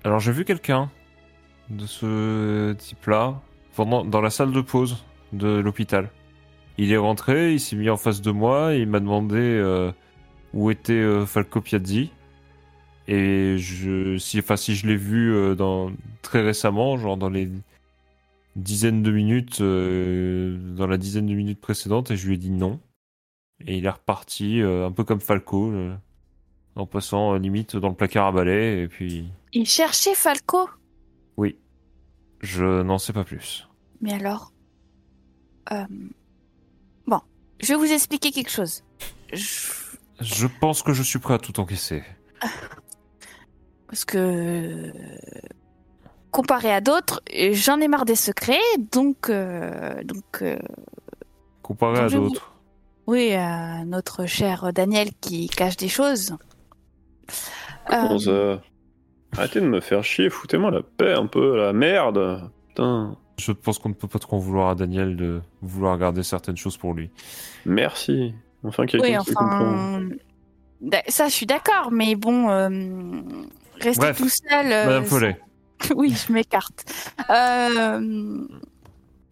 Alors 0.03 0.19
j'ai 0.19 0.31
vu 0.31 0.43
quelqu'un 0.45 0.89
de 1.69 1.85
ce 1.85 2.73
type-là 2.73 3.39
dans 3.77 4.21
la 4.21 4.29
salle 4.29 4.51
de 4.51 4.61
pause 4.61 5.03
de 5.31 5.59
l'hôpital. 5.59 6.09
Il 6.77 6.91
est 6.91 6.97
rentré, 6.97 7.53
il 7.53 7.59
s'est 7.59 7.75
mis 7.75 7.89
en 7.89 7.97
face 7.97 8.21
de 8.21 8.31
moi, 8.31 8.73
il 8.73 8.87
m'a 8.87 8.99
demandé 8.99 9.37
euh, 9.37 9.91
où 10.53 10.69
était 10.71 10.93
euh, 10.93 11.25
Falco 11.25 11.61
Piazzi. 11.61 12.11
Et 13.07 13.57
je, 13.57 14.17
si, 14.17 14.41
je 14.75 14.87
l'ai 14.87 14.95
vu 14.95 15.55
dans, 15.55 15.91
très 16.21 16.41
récemment, 16.41 16.97
genre 16.97 17.17
dans 17.17 17.29
les 17.29 17.49
dizaines 18.55 19.03
de 19.03 19.11
minutes, 19.11 19.61
dans 19.61 20.87
la 20.87 20.97
dizaine 20.97 21.25
de 21.25 21.33
minutes 21.33 21.59
précédentes, 21.59 22.11
et 22.11 22.17
je 22.17 22.27
lui 22.27 22.35
ai 22.35 22.37
dit 22.37 22.51
non. 22.51 22.79
Et 23.67 23.77
il 23.77 23.85
est 23.85 23.89
reparti, 23.89 24.61
euh, 24.61 24.85
un 24.87 24.91
peu 24.91 25.03
comme 25.03 25.19
Falco, 25.21 25.71
euh, 25.71 25.95
en 26.75 26.85
passant 26.85 27.33
euh, 27.33 27.39
limite 27.39 27.75
dans 27.75 27.89
le 27.89 27.95
placard 27.95 28.27
à 28.27 28.31
balai, 28.31 28.81
et 28.83 28.87
puis 28.87 29.25
il 29.53 29.65
cherchait 29.67 30.15
Falco? 30.15 30.69
oui. 31.37 31.57
Je 32.41 32.81
n'en 32.81 32.97
sais 32.97 33.13
pas 33.13 33.23
plus. 33.23 33.69
Mais 34.01 34.11
alors 34.13 34.51
euh, 35.71 35.85
Bon, 37.07 37.21
je 37.61 37.67
vais 37.69 37.75
vous 37.79 37.91
expliquer 37.91 38.31
quelque 38.31 38.49
chose. 38.51 38.83
Je- 39.31 39.71
Je 40.19 40.47
pense 40.59 40.83
que 40.83 40.91
je 40.93 41.03
suis 41.03 41.19
prêt 41.19 41.35
à 41.35 41.37
tout 41.37 41.57
encaisser. 41.61 42.03
Parce 43.87 44.03
que 44.05 44.91
comparé 46.31 46.71
à 46.73 46.81
d'autres, 46.81 47.21
j'en 47.51 47.79
ai 47.79 47.87
marre 47.87 48.05
des 48.05 48.15
secrets, 48.15 48.59
donc 48.91 49.29
donc 49.29 50.41
euh, 50.41 50.57
Comparé 51.61 51.99
à 51.99 52.09
d'autres. 52.09 52.52
Oui, 53.07 53.33
à 53.33 53.83
notre 53.85 54.25
cher 54.25 54.71
Daniel 54.73 55.09
qui 55.21 55.47
cache 55.49 55.77
des 55.77 55.89
choses. 55.89 56.35
Euh, 57.91 58.17
ça 58.19 58.61
Arrêtez 59.35 59.61
de 59.61 59.65
me 59.67 59.79
faire 59.81 60.03
chier, 60.03 60.29
foutez-moi 60.29 60.69
la 60.71 60.81
paix 60.83 61.13
un 61.13 61.25
peu, 61.25 61.57
la 61.57 61.73
merde. 61.73 62.49
Putain, 62.69 63.17
Je 63.39 63.51
pense 63.51 63.79
qu'on 63.79 63.89
ne 63.89 63.93
peut 63.95 64.07
pas 64.07 64.19
trop 64.19 64.35
en 64.37 64.39
vouloir 64.39 64.69
à 64.69 64.75
Daniel 64.75 65.15
de 65.15 65.41
vouloir 65.61 65.97
garder 65.97 66.21
certaines 66.23 66.57
choses 66.57 66.77
pour 66.77 66.93
lui. 66.93 67.09
merci. 67.65 68.33
Enfin, 68.65 68.85
quelqu'un 68.85 69.17
oui, 69.19 69.25
qui 69.25 69.33
comprend. 69.33 69.55
enfin, 69.95 70.01
d'a- 70.79 71.03
ça, 71.09 71.27
je 71.27 71.33
suis 71.33 71.45
d'accord, 71.45 71.91
mais 71.91 72.15
bon, 72.15 72.49
euh, 72.49 72.69
rester 73.81 73.99
Bref, 73.99 74.17
tout 74.17 74.29
seul. 74.29 74.71
euh, 74.71 74.85
Madame 74.85 75.05
Follet. 75.05 75.39
Oui, 75.97 76.15
je 76.15 76.31
m'écarte. 76.31 76.85
Euh, 77.29 78.47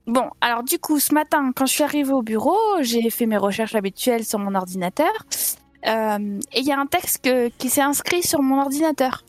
Bon, 0.08 0.30
alors 0.42 0.64
du 0.64 0.80
coup, 0.80 1.00
ce 1.00 1.14
matin, 1.14 1.52
quand 1.56 1.66
je 1.66 1.74
suis 1.74 1.84
arrivée 1.84 2.12
au 2.14 2.22
bureau, 2.24 2.58
j'ai 2.82 3.10
fait 3.10 3.26
mes 3.28 3.38
recherches 3.38 3.76
habituelles 3.76 4.26
sur 4.26 4.40
mon 4.40 4.56
ordinateur. 4.56 5.12
Euh, 5.88 6.40
et 6.54 6.60
il 6.60 6.66
y 6.66 6.72
a 6.72 6.80
un 6.80 6.86
texte 6.86 7.24
que- 7.24 7.50
qui 7.50 7.70
s'est 7.70 7.82
inscrit 7.82 8.24
sur 8.24 8.42
mon 8.42 8.60
ordinateur. 8.62 9.24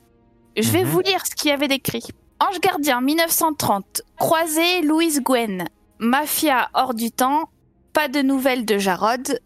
Je 0.57 0.71
vais 0.71 0.83
Mhm. 0.85 0.91
vous 0.91 1.01
lire 1.01 1.25
ce 1.27 1.35
qu'il 1.35 1.51
y 1.51 1.53
avait 1.53 1.69
d'écrit. 1.69 2.05
Ange 2.41 2.61
gardien 2.61 3.01
1930, 3.01 4.03
croisé 4.17 4.83
Louise 4.83 5.23
Gwen, 5.23 5.65
mafia 5.99 6.69
hors 6.75 6.95
du 6.95 7.11
temps, 7.11 7.45
pas 7.93 8.09
de 8.09 8.21
nouvelles 8.21 8.65
de 8.67 8.79
Jarod, 8.79 9.41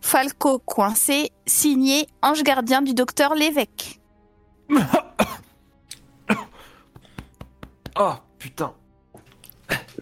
Falco 0.00 0.58
coincé, 0.60 1.30
signé 1.46 2.06
Ange 2.22 2.42
gardien 2.44 2.82
du 2.82 2.94
docteur 2.94 3.34
Lévesque. 3.34 4.00
Ah, 8.00 8.20
putain. 8.38 8.72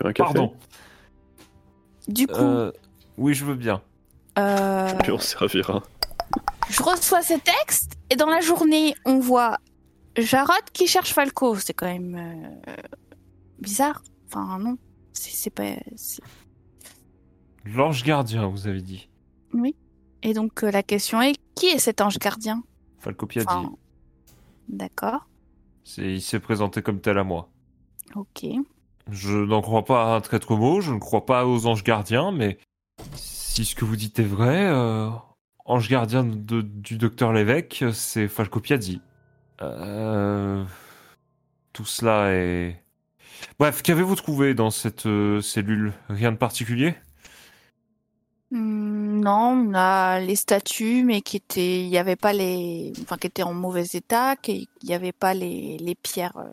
Un 0.05 0.13
café 0.13 0.35
Pardon. 0.35 0.55
Du 2.09 2.27
coup, 2.27 2.35
Euh, 2.35 2.73
oui, 3.17 3.35
je 3.35 3.45
veux 3.45 3.55
bien. 3.55 3.83
euh, 4.39 4.93
Puis 5.03 5.13
on 5.13 5.19
se 5.19 5.37
servira. 5.39 5.83
Je 6.69 6.83
reçois 6.83 7.23
ce 7.23 7.35
texte 7.35 7.93
et 8.11 8.17
dans 8.17 8.27
la 8.29 8.41
journée, 8.41 8.95
on 9.05 9.19
voit 9.21 9.59
Jarod 10.17 10.63
qui 10.73 10.87
cherche 10.87 11.13
Falco. 11.13 11.57
C'est 11.57 11.75
quand 11.75 11.87
même 11.87 12.17
euh, 12.69 12.77
bizarre. 13.61 14.03
Enfin, 14.29 14.59
non. 14.59 14.77
C'est 15.13 15.51
pas. 15.51 15.77
L'ange 17.65 18.03
gardien, 18.05 18.47
vous 18.49 18.67
avez 18.67 18.83
dit. 18.83 19.09
Et 20.23 20.35
donc, 20.35 20.63
euh, 20.65 20.71
la 20.71 20.83
question 20.83 21.23
est 21.23 21.37
qui 21.55 21.67
est 21.67 21.79
cet 21.79 22.01
ange 22.01 22.19
gardien? 22.19 22.63
Falco 22.99 23.27
Piazzi. 23.27 23.47
Enfin, 23.49 23.73
D'accord. 24.69 25.29
Il 25.99 26.21
s'est 26.21 26.41
présenté 26.41 26.83
comme 26.83 27.01
tel 27.01 27.17
à 27.19 27.25
moi. 27.25 27.49
Ok. 28.17 28.45
Je 29.11 29.33
n'en 29.33 29.63
crois 29.63 29.85
pas 29.85 30.13
à 30.13 30.17
un 30.17 30.21
traître 30.21 30.57
mot, 30.57 30.81
je 30.81 30.93
ne 30.93 30.99
crois 30.99 31.27
pas 31.27 31.47
aux 31.47 31.67
anges 31.67 31.85
gardiens, 31.85 32.33
mais 32.33 32.59
si 33.15 33.65
ce 33.65 33.75
que 33.75 33.85
vous 33.85 33.97
dites 33.97 34.19
est 34.19 34.25
vrai, 34.25 34.67
euh, 34.67 35.09
ange 35.65 35.89
gardien 35.89 36.25
du 36.25 36.99
docteur 36.99 37.33
Lévesque, 37.33 37.85
c'est 37.93 38.29
Falco 38.29 38.61
Piazzi. 38.61 39.01
Euh, 39.63 40.65
tout 41.73 41.85
cela 41.85 42.33
est 42.33 42.83
Bref, 43.59 43.83
qu'avez-vous 43.83 44.17
trouvé 44.17 44.55
dans 44.55 44.71
cette 44.71 45.07
euh, 45.07 45.41
cellule? 45.41 45.93
Rien 46.09 46.33
de 46.33 46.37
particulier? 46.37 46.95
Hmm, 48.51 49.21
non, 49.21 49.71
on 49.71 49.75
a 49.75 50.21
les 50.21 50.37
statues, 50.37 51.05
mais 51.05 51.21
qui 51.21 51.39
étaient, 51.39 51.81
il 51.81 51.89
n'y 51.89 51.99
avait 51.99 52.17
pas 52.17 52.33
les, 52.33 52.93
enfin, 53.03 53.17
qui 53.17 53.27
étaient 53.27 53.43
en 53.43 53.55
mauvais 53.55 53.85
état, 53.95 54.37
qu'il 54.37 54.67
n'y 54.85 54.95
avait 54.95 55.13
pas 55.13 55.35
les, 55.35 55.79
les 55.79 55.95
pierres 55.95 56.37
euh, 56.37 56.53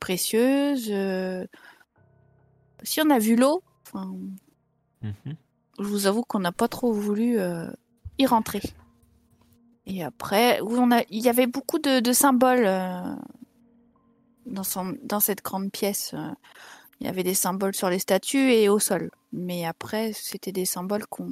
précieuses. 0.00 0.88
euh. 0.90 1.46
Si 2.82 3.00
on 3.00 3.10
a 3.10 3.18
vu 3.18 3.36
l'eau, 3.36 3.62
Mhm. 5.02 5.36
je 5.78 5.84
vous 5.84 6.06
avoue 6.06 6.22
qu'on 6.22 6.40
n'a 6.40 6.52
pas 6.52 6.68
trop 6.68 6.92
voulu 6.92 7.38
euh, 7.38 7.70
y 8.18 8.26
rentrer. 8.26 8.60
Et 9.86 10.02
après, 10.04 10.60
où 10.60 10.76
on 10.76 10.90
a, 10.90 11.02
il 11.10 11.22
y 11.22 11.28
avait 11.28 11.46
beaucoup 11.46 11.78
de, 11.78 12.00
de 12.00 12.12
symboles 12.12 12.64
euh, 12.66 13.14
dans, 14.46 14.62
son, 14.62 14.96
dans 15.02 15.20
cette 15.20 15.42
grande 15.42 15.70
pièce. 15.72 16.14
Il 17.00 17.06
y 17.06 17.08
avait 17.10 17.22
des 17.24 17.34
symboles 17.34 17.74
sur 17.74 17.88
les 17.90 17.98
statues 17.98 18.52
et 18.52 18.68
au 18.68 18.78
sol. 18.78 19.10
Mais 19.32 19.64
après, 19.64 20.12
c'était 20.12 20.52
des 20.52 20.66
symboles 20.66 21.06
qu'on 21.06 21.30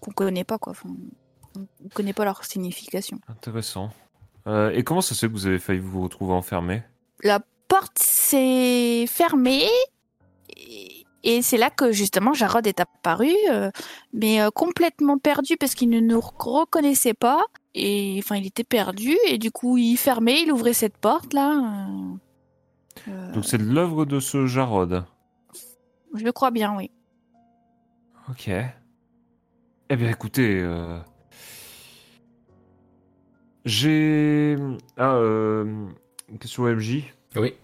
qu'on 0.00 0.12
connaît 0.12 0.44
pas, 0.44 0.58
quoi. 0.58 0.70
Enfin, 0.70 0.90
on 1.56 1.66
ne 1.84 1.88
connaît 1.88 2.12
pas 2.12 2.24
leur 2.24 2.44
signification. 2.44 3.18
Intéressant. 3.26 3.90
Euh, 4.46 4.70
et 4.70 4.84
comment 4.84 5.00
ça 5.00 5.14
se 5.16 5.20
fait 5.20 5.26
que 5.26 5.32
vous 5.32 5.46
avez 5.48 5.58
failli 5.58 5.80
vous 5.80 6.02
retrouver 6.02 6.32
enfermé? 6.34 6.84
La 7.22 7.40
porte 7.68 7.98
s'est 7.98 9.06
fermée 9.08 9.66
et, 10.56 11.04
et 11.24 11.42
c'est 11.42 11.56
là 11.58 11.68
que 11.70 11.92
justement 11.92 12.32
Jarod 12.32 12.66
est 12.66 12.80
apparu, 12.80 13.32
euh, 13.50 13.70
mais 14.12 14.40
euh, 14.40 14.50
complètement 14.50 15.18
perdu 15.18 15.56
parce 15.56 15.74
qu'il 15.74 15.90
ne 15.90 16.00
nous 16.00 16.20
reconnaissait 16.20 17.14
pas. 17.14 17.44
Et 17.74 18.16
enfin, 18.22 18.36
il 18.36 18.46
était 18.46 18.64
perdu 18.64 19.16
et 19.28 19.38
du 19.38 19.50
coup, 19.50 19.76
il 19.78 19.96
fermait, 19.96 20.42
il 20.42 20.52
ouvrait 20.52 20.72
cette 20.72 20.96
porte 20.96 21.32
là. 21.34 21.88
euh, 23.08 23.32
Donc 23.32 23.44
c'est 23.44 23.58
de 23.58 23.64
l'œuvre 23.64 24.04
de 24.04 24.20
ce 24.20 24.46
Jarod. 24.46 25.04
je 26.14 26.24
le 26.24 26.32
crois 26.32 26.50
bien, 26.50 26.76
oui. 26.76 26.90
Ok. 28.30 28.48
Eh 29.90 29.96
bien, 29.96 30.10
écoutez, 30.10 30.62
j'ai 33.64 34.56
ah 34.96 35.14
euh, 35.14 35.86
une 36.30 36.38
question 36.38 36.64
MJ. 36.64 37.02
Oui. 37.36 37.54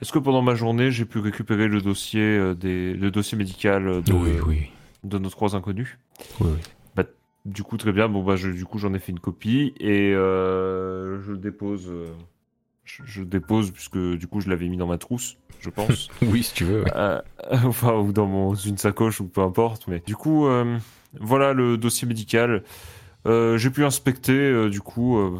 Est-ce 0.00 0.12
que 0.12 0.18
pendant 0.18 0.42
ma 0.42 0.54
journée, 0.54 0.90
j'ai 0.90 1.04
pu 1.04 1.18
récupérer 1.18 1.68
le 1.68 1.80
dossier 1.80 2.20
euh, 2.22 2.54
des 2.54 2.94
le 2.94 3.10
dossier 3.10 3.38
médical 3.38 3.86
euh, 3.88 4.00
de, 4.00 4.12
Oui, 4.12 4.32
oui. 4.46 4.70
de 5.04 5.18
nos 5.18 5.30
trois 5.30 5.54
inconnus? 5.56 5.98
Oui, 6.40 6.48
oui. 6.52 6.58
Du 7.46 7.62
coup, 7.62 7.76
très 7.76 7.92
bien. 7.92 8.08
Bon 8.08 8.22
bah, 8.22 8.36
je, 8.36 8.48
du 8.48 8.64
coup, 8.64 8.78
j'en 8.78 8.94
ai 8.94 8.98
fait 8.98 9.12
une 9.12 9.20
copie 9.20 9.74
et 9.78 10.14
euh, 10.14 11.20
je 11.20 11.34
dépose. 11.34 11.88
euh, 11.90 12.06
je, 12.84 13.02
je 13.04 13.22
dépose 13.22 13.70
puisque 13.70 13.98
du 13.98 14.26
coup, 14.26 14.40
je 14.40 14.48
l'avais 14.48 14.66
mis 14.66 14.78
dans 14.78 14.86
ma 14.86 14.96
trousse, 14.96 15.36
je 15.60 15.68
pense. 15.68 16.08
Oui, 16.22 16.42
si 16.42 16.54
tu 16.54 16.64
veux. 16.64 16.84
ouais. 16.84 16.90
Euh, 16.96 17.20
enfin, 17.64 17.92
ou 17.96 18.14
dans 18.14 18.24
mon, 18.24 18.54
une 18.54 18.78
sacoche, 18.78 19.20
ou 19.20 19.26
peu 19.26 19.42
importe. 19.42 19.88
Mais 19.88 20.02
du 20.06 20.16
coup, 20.16 20.46
voilà 21.20 21.52
le 21.52 21.76
dossier 21.76 22.08
médical. 22.08 22.62
J'ai 23.26 23.70
pu 23.70 23.84
inspecter, 23.84 24.70
du 24.70 24.80
coup, 24.80 25.38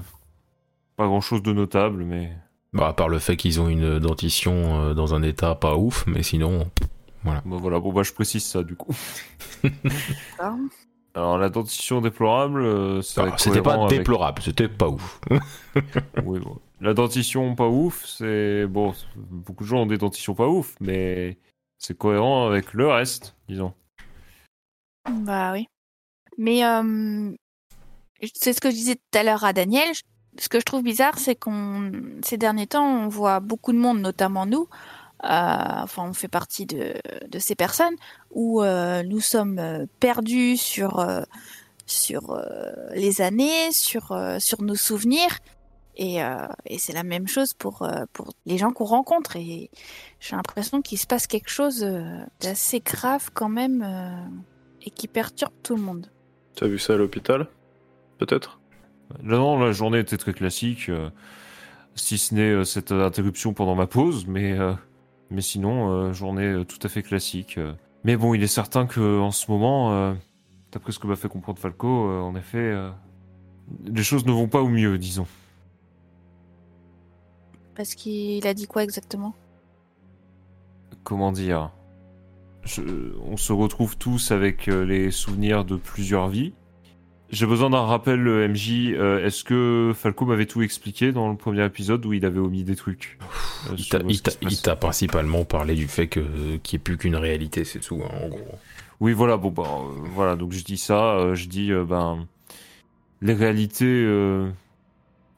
pas 0.96 1.06
grand 1.06 1.20
chose 1.20 1.42
de 1.42 1.52
notable, 1.52 2.04
mais 2.04 2.32
Bah, 2.72 2.88
à 2.88 2.92
part 2.92 3.08
le 3.08 3.18
fait 3.18 3.36
qu'ils 3.36 3.60
ont 3.60 3.68
une 3.68 3.98
dentition 3.98 4.52
euh, 4.82 4.94
dans 4.94 5.14
un 5.14 5.22
état 5.22 5.54
pas 5.54 5.76
ouf, 5.76 6.06
mais 6.06 6.22
sinon. 6.22 6.70
bon, 7.24 7.58
voilà. 7.58 7.80
Bon, 7.80 7.92
bah, 7.92 8.02
je 8.02 8.12
précise 8.12 8.44
ça, 8.44 8.62
du 8.62 8.76
coup. 8.76 8.94
Ah. 10.38 10.56
Alors, 11.16 11.38
la 11.38 11.48
dentition 11.48 12.00
déplorable, 12.00 12.60
euh, 12.62 13.00
C'était 13.00 13.62
pas 13.62 13.74
avec- 13.74 13.98
déplorable, 13.98 14.42
c'était 14.42 14.68
pas 14.68 14.88
ouf. 14.88 15.20
Oui, 16.24 16.40
bon. 16.40 16.58
La 16.80 16.92
dentition 16.92 17.54
pas 17.54 17.68
ouf, 17.68 18.04
c'est 18.04 18.66
bon. 18.66 18.92
Beaucoup 19.16 19.62
de 19.62 19.68
gens 19.68 19.82
ont 19.82 19.86
des 19.86 19.96
dentitions 19.96 20.34
pas 20.34 20.48
ouf, 20.48 20.74
mais 20.80 21.38
c'est 21.78 21.96
cohérent 21.96 22.48
avec 22.48 22.74
le 22.74 22.88
reste, 22.88 23.36
disons. 23.48 23.72
Bah 25.08 25.52
oui. 25.52 25.66
Mais 26.36 26.64
euh, 26.64 27.30
c'est 28.34 28.52
ce 28.52 28.60
que 28.60 28.70
je 28.70 28.74
disais 28.74 28.96
tout 28.96 29.18
à 29.18 29.22
l'heure 29.22 29.44
à 29.44 29.52
Daniel. 29.52 29.94
Je- 29.94 30.02
Ce 30.39 30.48
que 30.48 30.59
je 30.59 30.65
trouve 30.65 30.82
bizarre, 30.82 31.19
c'est 31.19 31.36
qu'on 31.36 31.93
ces 32.23 32.36
derniers 32.36 32.66
temps, 32.66 32.86
on 32.86 33.09
voit 33.09 33.40
beaucoup 33.40 33.73
de 33.73 33.78
monde, 33.78 34.01
notamment 34.01 34.47
nous. 34.47 34.69
euh, 35.24 35.82
enfin, 35.82 36.05
on 36.09 36.12
fait 36.12 36.28
partie 36.28 36.66
de, 36.66 36.94
ces 37.39 37.55
personnes 37.55 37.94
où 38.31 38.62
euh, 38.62 39.02
nous 39.05 39.20
sommes 39.20 39.59
euh, 39.59 39.86
perdus 40.01 40.56
sur 40.56 41.06
sur 41.86 42.40
les 42.94 43.20
années, 43.20 43.70
sur 43.73 44.16
sur 44.39 44.62
nos 44.62 44.74
souvenirs. 44.74 45.39
Et, 45.97 46.16
et 46.66 46.78
c'est 46.78 46.93
la 46.93 47.05
même 47.05 47.28
chose 47.28 47.55
pour 47.55 47.89
pour 48.12 48.32
les 48.47 48.59
gens 48.59 48.73
qu'on 48.73 48.85
rencontre. 48.85 49.36
Et 49.36 49.70
j'ai 50.19 50.35
l'impression 50.35 50.82
qu'il 50.82 50.98
se 50.98 51.06
passe 51.06 51.27
quelque 51.27 51.51
chose 51.51 51.86
d'assez 52.40 52.81
grave 52.81 53.31
quand 53.35 53.51
même. 53.51 53.85
et 54.82 54.90
qui 54.90 55.09
perturbe 55.09 55.52
tout 55.62 55.77
le 55.77 55.82
monde. 55.82 56.11
T'as 56.55 56.66
vu 56.66 56.78
ça 56.78 56.94
à 56.94 56.97
l'hôpital? 56.97 57.48
Peut-être? 58.19 58.61
Là, 59.22 59.36
non, 59.39 59.59
la 59.59 59.72
journée 59.72 59.98
était 59.98 60.16
très 60.16 60.32
classique, 60.32 60.89
euh, 60.89 61.10
si 61.94 62.18
ce 62.18 62.35
n'est 62.35 62.51
euh, 62.51 62.64
cette 62.64 62.93
interruption 62.93 63.52
pendant 63.55 63.74
ma 63.74 63.86
pause, 63.86 64.26
mais, 64.26 64.52
euh, 64.59 64.74
mais 65.31 65.40
sinon, 65.43 66.12
journée 66.12 66.64
tout 66.66 66.78
à 66.82 66.89
fait 66.89 67.02
classique. 67.02 67.59
Mais 68.05 68.16
bon, 68.16 68.35
il 68.35 68.43
est 68.43 68.47
certain 68.48 68.86
que 68.86 69.20
en 69.20 69.31
ce 69.31 69.51
moment, 69.51 70.14
d'après 70.72 70.93
ce 70.93 70.98
que 70.98 71.06
m'a 71.06 71.16
fait 71.16 71.28
comprendre 71.28 71.59
Falco, 71.59 71.89
en 71.89 72.35
effet, 72.36 72.74
les 73.86 74.02
choses 74.02 74.26
ne 74.26 74.32
vont 74.32 74.48
pas 74.48 74.60
au 74.60 74.68
mieux, 74.68 74.98
disons. 74.98 75.26
Parce 77.74 77.94
qu'il 77.94 78.47
a 78.47 78.55
dit 78.55 78.66
quoi 78.66 78.85
exactement? 78.85 79.35
Comment 81.02 81.32
dire? 81.32 81.70
Je- 82.64 83.14
On 83.26 83.36
se 83.36 83.52
retrouve 83.52 83.97
tous 83.97 84.31
avec 84.31 84.66
les 84.66 85.10
souvenirs 85.10 85.64
de 85.64 85.76
plusieurs 85.76 86.28
vies. 86.28 86.52
J'ai 87.35 87.47
besoin 87.47 87.69
d'un 87.70 87.81
rappel, 87.85 88.27
euh, 88.28 88.47
MJ. 88.48 88.93
euh, 88.94 89.27
Est-ce 89.27 89.43
que 89.43 89.93
Falco 89.94 90.24
m'avait 90.24 90.47
tout 90.47 90.62
expliqué 90.62 91.11
dans 91.11 91.28
le 91.31 91.36
premier 91.36 91.65
épisode 91.65 92.06
où 92.06 92.12
il 92.12 92.24
avait 92.24 92.39
omis 92.39 92.62
des 92.62 92.77
trucs? 92.77 93.19
Euh, 93.70 93.74
Il 94.09 94.61
t'a- 94.62 94.77
principalement 94.77 95.44
parlé 95.44 95.74
du 95.74 95.89
fait 95.89 96.06
qu'il 96.06 96.23
n'y 96.23 96.59
ait 96.74 96.78
plus 96.78 96.97
qu'une 96.97 97.16
réalité, 97.16 97.65
c'est 97.65 97.81
tout, 97.81 98.01
hein, 98.05 98.15
en 98.24 98.28
gros. 98.28 98.55
Oui, 99.01 99.12
voilà, 99.12 99.36
bon, 99.36 99.51
bah, 99.51 99.65
euh, 99.66 100.06
voilà, 100.15 100.36
donc 100.36 100.52
je 100.52 100.62
dis 100.62 100.77
ça, 100.78 101.35
je 101.35 101.47
dis, 101.48 101.73
ben, 101.89 102.24
les 103.20 103.35
réalités, 103.35 104.06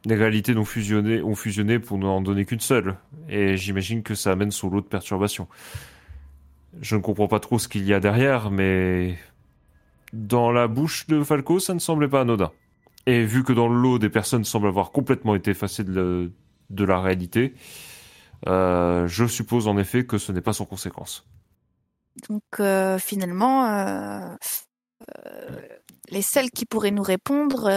les 0.05 0.14
réalités 0.14 0.55
ont 0.55 0.66
fusionné, 0.66 1.23
ont 1.23 1.35
fusionné 1.35 1.78
pour 1.78 1.97
n'en 1.97 2.20
donner 2.20 2.44
qu'une 2.44 2.60
seule, 2.60 2.97
et 3.31 3.56
j'imagine 3.56 4.02
que 4.02 4.14
ça 4.14 4.32
amène 4.32 4.51
son 4.51 4.68
lot 4.68 4.82
de 4.82 4.86
perturbations. 4.86 5.48
Je 6.82 6.94
ne 6.97 7.01
comprends 7.01 7.27
pas 7.28 7.40
trop 7.40 7.59
ce 7.59 7.68
qu'il 7.68 7.86
y 7.86 7.94
a 7.94 8.01
derrière, 8.01 8.51
mais 8.51 9.16
dans 10.12 10.52
la 10.52 10.68
bouche 10.68 11.06
de 11.06 11.22
Falco, 11.22 11.58
ça 11.58 11.74
ne 11.74 11.78
semblait 11.78 12.08
pas 12.08 12.20
anodin. 12.22 12.52
Et 13.06 13.24
vu 13.24 13.44
que 13.44 13.52
dans 13.52 13.68
le 13.68 13.80
lot, 13.80 13.98
des 13.98 14.10
personnes 14.10 14.44
semblent 14.44 14.68
avoir 14.68 14.90
complètement 14.90 15.34
été 15.34 15.52
effacées 15.52 15.84
de, 15.84 15.92
le- 15.92 16.32
de 16.70 16.84
la 16.84 17.00
réalité, 17.00 17.54
euh, 18.48 19.06
je 19.06 19.24
suppose 19.26 19.68
en 19.68 19.78
effet 19.78 20.06
que 20.06 20.18
ce 20.18 20.32
n'est 20.32 20.40
pas 20.40 20.52
sans 20.52 20.64
conséquence. 20.66 21.26
Donc 22.28 22.42
euh, 22.60 22.98
finalement, 22.98 23.66
euh, 23.66 24.36
les 26.08 26.22
seuls 26.22 26.50
qui 26.50 26.66
pourraient 26.66 26.90
nous 26.90 27.02
répondre, 27.02 27.70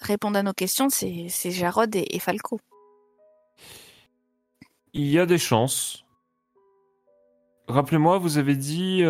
répondre 0.00 0.38
à 0.38 0.42
nos 0.42 0.52
questions, 0.52 0.88
c'est 0.90 1.50
Jarod 1.50 1.94
et, 1.96 2.06
et 2.14 2.18
Falco. 2.18 2.60
Il 4.92 5.06
y 5.06 5.18
a 5.18 5.26
des 5.26 5.38
chances. 5.38 6.04
Rappelez-moi, 7.66 8.18
vous 8.18 8.36
avez 8.38 8.54
dit 8.56 9.02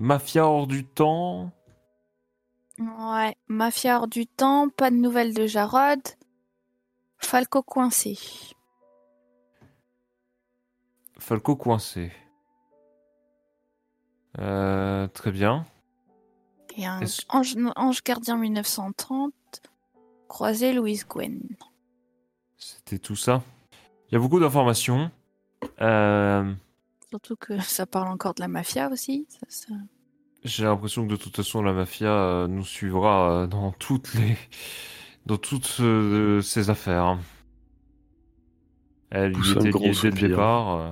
Mafia 0.00 0.46
hors 0.46 0.66
du 0.66 0.86
temps. 0.86 1.52
Ouais, 2.78 3.36
Mafia 3.48 3.98
hors 3.98 4.08
du 4.08 4.26
temps, 4.26 4.70
pas 4.70 4.90
de 4.90 4.96
nouvelles 4.96 5.34
de 5.34 5.46
Jarod, 5.46 6.00
Falco 7.18 7.62
coincé. 7.62 8.18
Falco 11.18 11.54
coincé. 11.54 12.10
Euh, 14.38 15.06
très 15.08 15.32
bien. 15.32 15.66
Et 16.78 16.86
un 16.86 17.00
ange, 17.28 17.56
ange 17.76 18.02
gardien 18.02 18.38
1930, 18.38 19.34
croisé 20.28 20.72
Louise 20.72 21.06
Gwen. 21.06 21.42
C'était 22.56 22.98
tout 22.98 23.16
ça. 23.16 23.42
Il 24.08 24.14
y 24.14 24.16
a 24.16 24.18
beaucoup 24.18 24.40
d'informations. 24.40 25.10
Euh, 25.82 26.54
Surtout 27.10 27.36
que 27.36 27.58
ça 27.62 27.86
parle 27.86 28.08
encore 28.08 28.34
de 28.34 28.40
la 28.40 28.48
mafia 28.48 28.88
aussi. 28.90 29.26
ça- 29.28 29.46
ça- 29.68 29.74
J'ai 30.44 30.64
l'impression 30.64 31.04
que 31.06 31.10
de 31.12 31.16
toute 31.16 31.36
façon 31.36 31.62
la 31.62 31.72
mafia 31.72 32.08
euh, 32.12 32.46
nous 32.46 32.64
suivra 32.64 33.32
euh, 33.42 33.46
dans 33.46 33.72
toutes 33.78 34.14
les 34.14 34.36
dans 35.26 35.36
toutes 35.36 35.76
euh, 35.80 36.40
ces 36.40 36.70
affaires. 36.70 37.18
Elle 39.10 39.36
y 39.36 39.50
était 39.52 39.70
liée 39.72 39.92
dès 40.02 40.10
le 40.10 40.28
départ. 40.28 40.68
euh, 40.76 40.90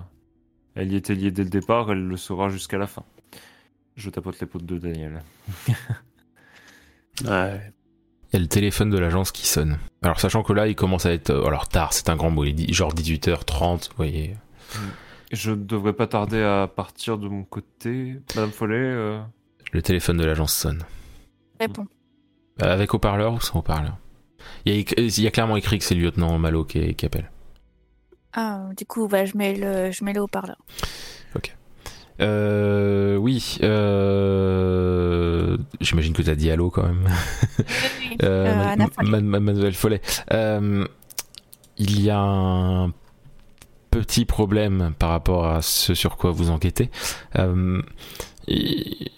elle 0.75 0.93
y 0.93 0.97
était 0.97 1.15
liée 1.15 1.31
dès 1.31 1.45
le 1.45 1.51
départ. 1.51 1.91
Elle 1.93 2.07
le 2.07 2.17
sera 2.17 2.49
jusqu'à 2.49 2.77
la 2.79 2.87
fin. 2.87 3.05
Je 3.97 4.11
tapote 4.11 4.39
les 4.41 4.47
potes 4.47 4.65
de 4.67 4.79
Daniel. 4.79 5.23
Ouais. 7.25 7.73
Il 8.31 8.35
y 8.35 8.37
a 8.37 8.41
le 8.41 8.47
téléphone 8.47 8.91
de 8.91 8.99
l'agence 8.99 9.33
qui 9.33 9.47
sonne. 9.47 9.79
Alors 10.03 10.21
sachant 10.21 10.43
que 10.45 10.53
là, 10.53 10.69
il 10.69 10.77
commence 10.77 11.05
à 11.07 11.13
être... 11.13 11.31
euh, 11.31 11.47
alors 11.47 11.69
tard, 11.69 11.93
c'est 11.93 12.09
un 12.11 12.17
grand 12.17 12.31
mot, 12.31 12.45
il 12.45 12.55
dit 12.55 12.73
genre 12.73 12.95
18h30, 12.95 13.89
vous 13.91 13.97
voyez. 13.97 14.37
Je 15.33 15.51
ne 15.51 15.57
devrais 15.57 15.93
pas 15.93 16.07
tarder 16.07 16.43
à 16.43 16.67
partir 16.75 17.19
de 17.19 17.29
mon 17.29 17.45
côté. 17.45 18.21
Madame 18.35 18.51
Follet, 18.51 18.77
euh, 18.79 19.21
Le 19.73 19.83
téléphone 19.83 20.17
de 20.17 20.25
l'agence 20.25 20.55
sonne. 20.55 20.83
Réponds. 21.61 21.87
Euh, 22.63 22.73
Avec 22.73 22.95
haut-parleur 22.95 23.35
ou 23.35 23.41
sans 23.41 23.59
haut-parleur? 23.59 23.97
Il 24.65 24.73
y, 24.73 24.77
a, 24.77 24.79
écrit- 24.81 24.97
il 25.03 25.23
y 25.23 25.27
a 25.27 25.31
clairement 25.31 25.57
écrit 25.57 25.79
que 25.79 25.85
c'est 25.85 25.95
le 25.95 26.01
lieutenant 26.03 26.39
Malo 26.39 26.65
qui, 26.65 26.95
qui 26.95 27.05
appelle. 27.07 27.31
Ah, 28.33 28.69
du 28.77 28.87
coup, 28.87 29.07
bah, 29.09 29.25
je 29.27 29.37
mets 29.37 29.55
le, 29.55 29.91
je 29.91 30.03
mets 30.05 30.13
le 30.13 30.21
haut-parleur. 30.23 30.57
Euh, 32.21 33.15
oui, 33.17 33.59
euh, 33.63 35.57
j'imagine 35.81 36.13
que 36.15 36.23
t'as 36.23 36.35
dit 36.35 36.51
allô 36.51 36.69
quand 36.71 36.83
même. 36.83 37.07
Euh, 38.25 38.75
Euh, 38.75 38.87
ma- 39.05 39.21
Mademoiselle 39.21 39.75
Follet. 39.75 40.01
Euh, 40.33 40.85
il 41.77 42.01
y 42.01 42.11
a 42.11 42.19
un 42.19 42.89
petit 44.01 44.25
problème 44.25 44.93
par 44.99 45.11
rapport 45.11 45.47
à 45.47 45.63
ce 45.63 45.95
sur 45.95 46.17
quoi 46.17 46.31
vous 46.31 46.51
enquêtez. 46.51 46.91
Euh, 47.37 47.83
et- 48.47 49.11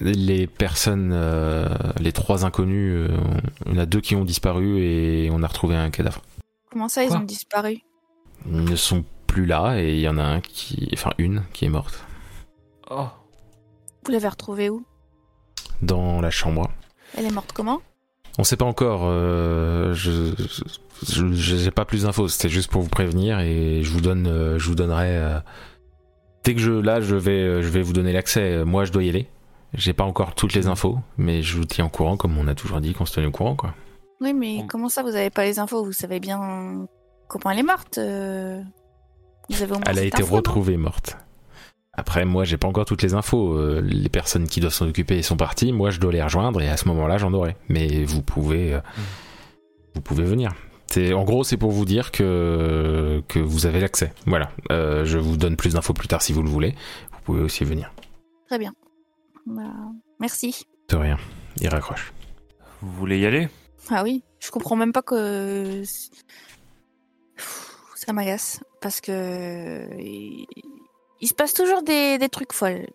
les 0.00 0.46
personnes, 0.46 1.10
euh, 1.14 1.68
les 2.00 2.12
trois 2.12 2.44
inconnus, 2.44 2.92
euh, 3.10 3.16
on 3.64 3.78
a 3.78 3.86
deux 3.86 4.02
qui 4.02 4.14
ont 4.14 4.26
disparu 4.26 4.78
et 4.82 5.30
on 5.32 5.42
a 5.42 5.46
retrouvé 5.46 5.74
un 5.74 5.88
cadavre. 5.88 6.20
Comment 6.70 6.88
ça, 6.90 7.02
ils 7.02 7.08
Quoi 7.08 7.16
ont 7.18 7.22
disparu? 7.22 7.78
Ils 8.46 8.64
ne 8.64 8.76
sont 8.76 9.04
plus 9.26 9.46
là 9.46 9.76
et 9.80 9.94
il 9.94 10.00
y 10.00 10.08
en 10.08 10.18
a 10.18 10.22
un 10.22 10.40
qui, 10.42 10.90
enfin 10.92 11.12
une 11.16 11.44
qui 11.54 11.64
est 11.64 11.70
morte 11.70 12.04
Oh, 12.90 13.06
Vous 14.04 14.12
l'avez 14.12 14.28
retrouvée 14.28 14.68
où? 14.68 14.84
Dans 15.80 16.20
la 16.20 16.30
chambre. 16.30 16.70
Elle 17.16 17.24
est 17.24 17.30
morte 17.32 17.52
comment? 17.52 17.80
On 18.38 18.44
sait 18.44 18.56
pas 18.56 18.64
encore. 18.66 19.02
euh, 19.04 19.92
je 19.94 20.32
j'ai 21.32 21.70
pas 21.70 21.84
plus 21.84 22.02
d'infos. 22.04 22.28
C'était 22.28 22.48
juste 22.48 22.70
pour 22.70 22.82
vous 22.82 22.88
prévenir 22.88 23.40
et 23.40 23.82
je 23.82 23.90
vous 23.90 24.00
donne, 24.00 24.26
euh, 24.26 24.58
je 24.58 24.68
vous 24.68 24.74
donnerai. 24.74 25.16
euh, 25.16 25.38
dès 26.44 26.54
que 26.54 26.60
je 26.60 26.70
là, 26.72 27.00
je 27.00 27.16
vais, 27.16 27.32
euh, 27.42 27.62
je 27.62 27.68
vais 27.68 27.82
vous 27.82 27.92
donner 27.92 28.12
l'accès. 28.12 28.64
Moi, 28.64 28.84
je 28.84 28.92
dois 28.92 29.02
y 29.04 29.08
aller. 29.08 29.28
J'ai 29.74 29.92
pas 29.92 30.04
encore 30.04 30.34
toutes 30.34 30.54
les 30.54 30.68
infos, 30.68 30.98
mais 31.18 31.42
je 31.42 31.56
vous 31.56 31.64
tiens 31.64 31.86
au 31.86 31.88
courant, 31.90 32.16
comme 32.16 32.38
on 32.38 32.46
a 32.48 32.54
toujours 32.54 32.80
dit 32.80 32.94
qu'on 32.94 33.04
se 33.04 33.14
tenait 33.14 33.26
au 33.26 33.30
courant, 33.32 33.56
quoi. 33.56 33.74
Oui, 34.20 34.32
mais 34.32 34.58
Bon. 34.58 34.66
comment 34.66 34.88
ça, 34.88 35.02
vous 35.02 35.14
avez 35.16 35.28
pas 35.28 35.44
les 35.44 35.58
infos? 35.58 35.84
Vous 35.84 35.92
savez 35.92 36.20
bien 36.20 36.86
comment 37.28 37.50
elle 37.50 37.58
est 37.58 37.62
morte 37.62 37.98
euh, 37.98 38.62
Vous 39.50 39.62
avez 39.62 39.72
au 39.72 39.74
moins 39.74 39.84
Elle 39.88 39.98
a 39.98 40.04
été 40.04 40.22
info, 40.22 40.36
retrouvée 40.36 40.76
morte. 40.78 41.18
Après, 41.96 42.24
moi, 42.24 42.44
j'ai 42.44 42.58
pas 42.58 42.68
encore 42.68 42.84
toutes 42.84 43.02
les 43.02 43.14
infos. 43.14 43.54
Euh, 43.54 43.80
les 43.80 44.08
personnes 44.08 44.46
qui 44.46 44.60
doivent 44.60 44.74
s'en 44.74 44.88
occuper 44.88 45.22
sont 45.22 45.36
parties. 45.36 45.72
Moi, 45.72 45.90
je 45.90 45.98
dois 45.98 46.12
les 46.12 46.22
rejoindre 46.22 46.60
et 46.60 46.68
à 46.68 46.76
ce 46.76 46.86
moment-là, 46.88 47.16
j'en 47.16 47.32
aurai. 47.32 47.56
Mais 47.68 48.04
vous 48.04 48.22
pouvez, 48.22 48.74
euh, 48.74 48.80
vous 49.94 50.02
pouvez 50.02 50.24
venir. 50.24 50.52
En 50.96 51.24
gros, 51.24 51.44
c'est 51.44 51.58
pour 51.58 51.72
vous 51.72 51.84
dire 51.84 52.10
que 52.10 53.22
que 53.28 53.38
vous 53.38 53.66
avez 53.66 53.80
l'accès. 53.80 54.12
Voilà. 54.24 54.50
Euh, 54.70 55.04
je 55.04 55.18
vous 55.18 55.36
donne 55.36 55.56
plus 55.56 55.74
d'infos 55.74 55.92
plus 55.92 56.08
tard 56.08 56.22
si 56.22 56.32
vous 56.32 56.42
le 56.42 56.48
voulez. 56.48 56.74
Vous 57.12 57.20
pouvez 57.24 57.42
aussi 57.42 57.64
venir. 57.64 57.92
Très 58.46 58.58
bien. 58.58 58.72
Bah, 59.44 59.62
merci. 60.20 60.66
De 60.88 60.96
rien. 60.96 61.18
Il 61.60 61.68
raccroche. 61.68 62.14
vous 62.80 62.92
voulez 62.92 63.18
y 63.18 63.26
aller? 63.26 63.48
Ah 63.90 64.02
oui, 64.04 64.22
je 64.40 64.50
comprends 64.50 64.76
même 64.76 64.92
pas 64.92 65.02
que 65.02 65.82
ça 67.94 68.12
m'agace 68.12 68.60
parce 68.80 69.00
que 69.00 69.88
il 71.20 71.28
se 71.28 71.34
passe 71.34 71.54
toujours 71.54 71.82
des, 71.82 72.18
des 72.18 72.28
trucs 72.28 72.52
folles. 72.52 72.86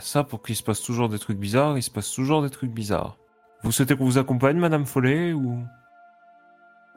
Ça 0.00 0.22
pour 0.24 0.42
qu'il 0.42 0.54
se 0.56 0.62
passe 0.62 0.82
toujours 0.82 1.08
des 1.08 1.18
trucs 1.18 1.38
bizarres, 1.38 1.76
il 1.78 1.82
se 1.82 1.90
passe 1.90 2.12
toujours 2.12 2.42
des 2.42 2.50
trucs 2.50 2.70
bizarres. 2.70 3.16
Vous 3.62 3.72
souhaitez 3.72 3.96
qu'on 3.96 4.04
vous 4.04 4.18
accompagne, 4.18 4.58
Madame 4.58 4.84
Follet, 4.86 5.32
ou? 5.32 5.58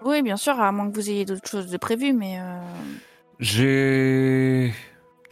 Oui, 0.03 0.21
bien 0.21 0.35
sûr, 0.37 0.59
à 0.59 0.71
moins 0.71 0.89
que 0.89 0.95
vous 0.95 1.09
ayez 1.09 1.25
d'autres 1.25 1.47
choses 1.47 1.71
de 1.71 1.77
prévues, 1.77 2.13
mais 2.13 2.39
euh, 2.39 2.59
J'ai 3.39 4.73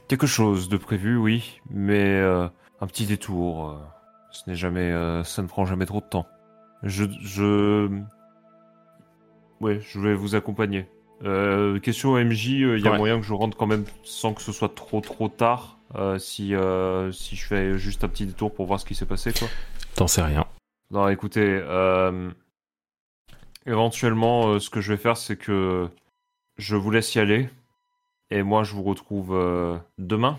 quelque 0.08 0.28
chose 0.28 0.70
de 0.70 0.78
prévu, 0.78 1.18
oui, 1.18 1.60
mais 1.70 2.16
euh, 2.16 2.48
un 2.82 2.88
petit 2.88 3.06
détour. 3.06 3.70
euh, 3.72 3.78
ce 4.32 4.50
n'est 4.50 4.56
jamais, 4.56 4.92
euh, 4.92 5.24
ça 5.24 5.42
ne 5.42 5.48
prend 5.48 5.66
jamais 5.66 5.86
trop 5.86 6.00
de 6.02 6.06
temps. 6.06 6.28
Je, 6.84 7.06
je, 7.22 7.90
ouais, 9.60 9.80
je 9.82 10.00
vais 10.00 10.14
vous 10.16 10.36
accompagner. 10.36 10.88
Euh, 11.24 11.80
question 11.80 12.16
MJ, 12.18 12.62
euh, 12.64 12.78
il 12.78 12.84
y 12.84 12.88
a 12.88 12.92
Ouais. 12.92 12.98
moyen 12.98 13.20
que 13.20 13.26
je 13.26 13.34
rentre 13.34 13.58
quand 13.58 13.68
même 13.68 13.84
sans 14.04 14.34
que 14.34 14.42
ce 14.42 14.52
soit 14.52 14.74
trop 14.74 15.02
trop 15.02 15.28
tard. 15.30 15.78
euh, 15.96 16.20
si 16.20 16.54
euh, 16.54 17.12
si 17.12 17.36
je 17.36 17.46
fais 17.48 17.78
juste 17.80 18.04
un 18.04 18.08
petit 18.10 18.26
détour 18.28 18.54
pour 18.54 18.68
voir 18.68 18.80
ce 18.80 18.86
qui 18.86 18.94
s'est 18.94 19.08
passé, 19.08 19.34
quoi. 19.34 19.48
T'en 19.96 20.06
sais 20.08 20.22
rien. 20.22 20.46
Non, 20.92 21.08
écoutez, 21.10 21.42
euh, 21.64 22.30
éventuellement, 23.66 24.48
euh, 24.50 24.60
ce 24.60 24.70
que 24.70 24.82
je 24.82 24.94
vais 24.94 24.98
faire, 25.00 25.18
c'est 25.18 25.36
que 25.36 25.90
je 26.58 26.76
vous 26.76 26.92
laisse 26.92 27.16
y 27.16 27.20
aller. 27.20 27.50
Et 28.32 28.44
moi, 28.44 28.64
je 28.64 28.74
vous 28.76 28.84
retrouve 28.84 29.34
euh, 29.34 29.78
demain. 29.98 30.38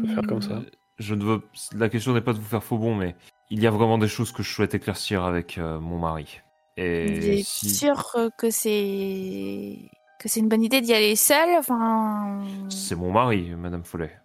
Faut 0.00 0.06
faire 0.06 0.26
comme 0.26 0.40
ça. 0.42 0.62
Je 0.98 1.14
ne 1.14 1.22
veux... 1.24 1.42
La 1.76 1.88
question 1.90 2.14
n'est 2.14 2.20
pas 2.22 2.32
de 2.32 2.38
vous 2.38 2.44
faire 2.48 2.64
faux 2.64 2.78
bon, 2.78 2.94
mais 2.94 3.14
il 3.50 3.60
y 3.60 3.66
a 3.66 3.70
vraiment 3.70 3.98
des 3.98 4.08
choses 4.08 4.32
que 4.32 4.42
je 4.42 4.50
souhaite 4.50 4.74
éclaircir 4.74 5.22
avec 5.24 5.58
euh, 5.58 5.78
mon 5.80 5.98
mari. 5.98 6.40
Et 6.76 7.42
si... 7.44 7.70
sûr 7.70 8.12
euh, 8.16 8.30
que 8.36 8.50
c'est 8.50 9.78
que 10.18 10.28
c'est 10.28 10.40
une 10.40 10.48
bonne 10.48 10.62
idée 10.62 10.80
d'y 10.80 10.94
aller 10.94 11.16
seul 11.16 11.58
Enfin, 11.58 12.44
C'est 12.68 12.94
mon 12.94 13.12
mari, 13.12 13.50
Madame 13.56 13.84
Follet. 13.84 14.16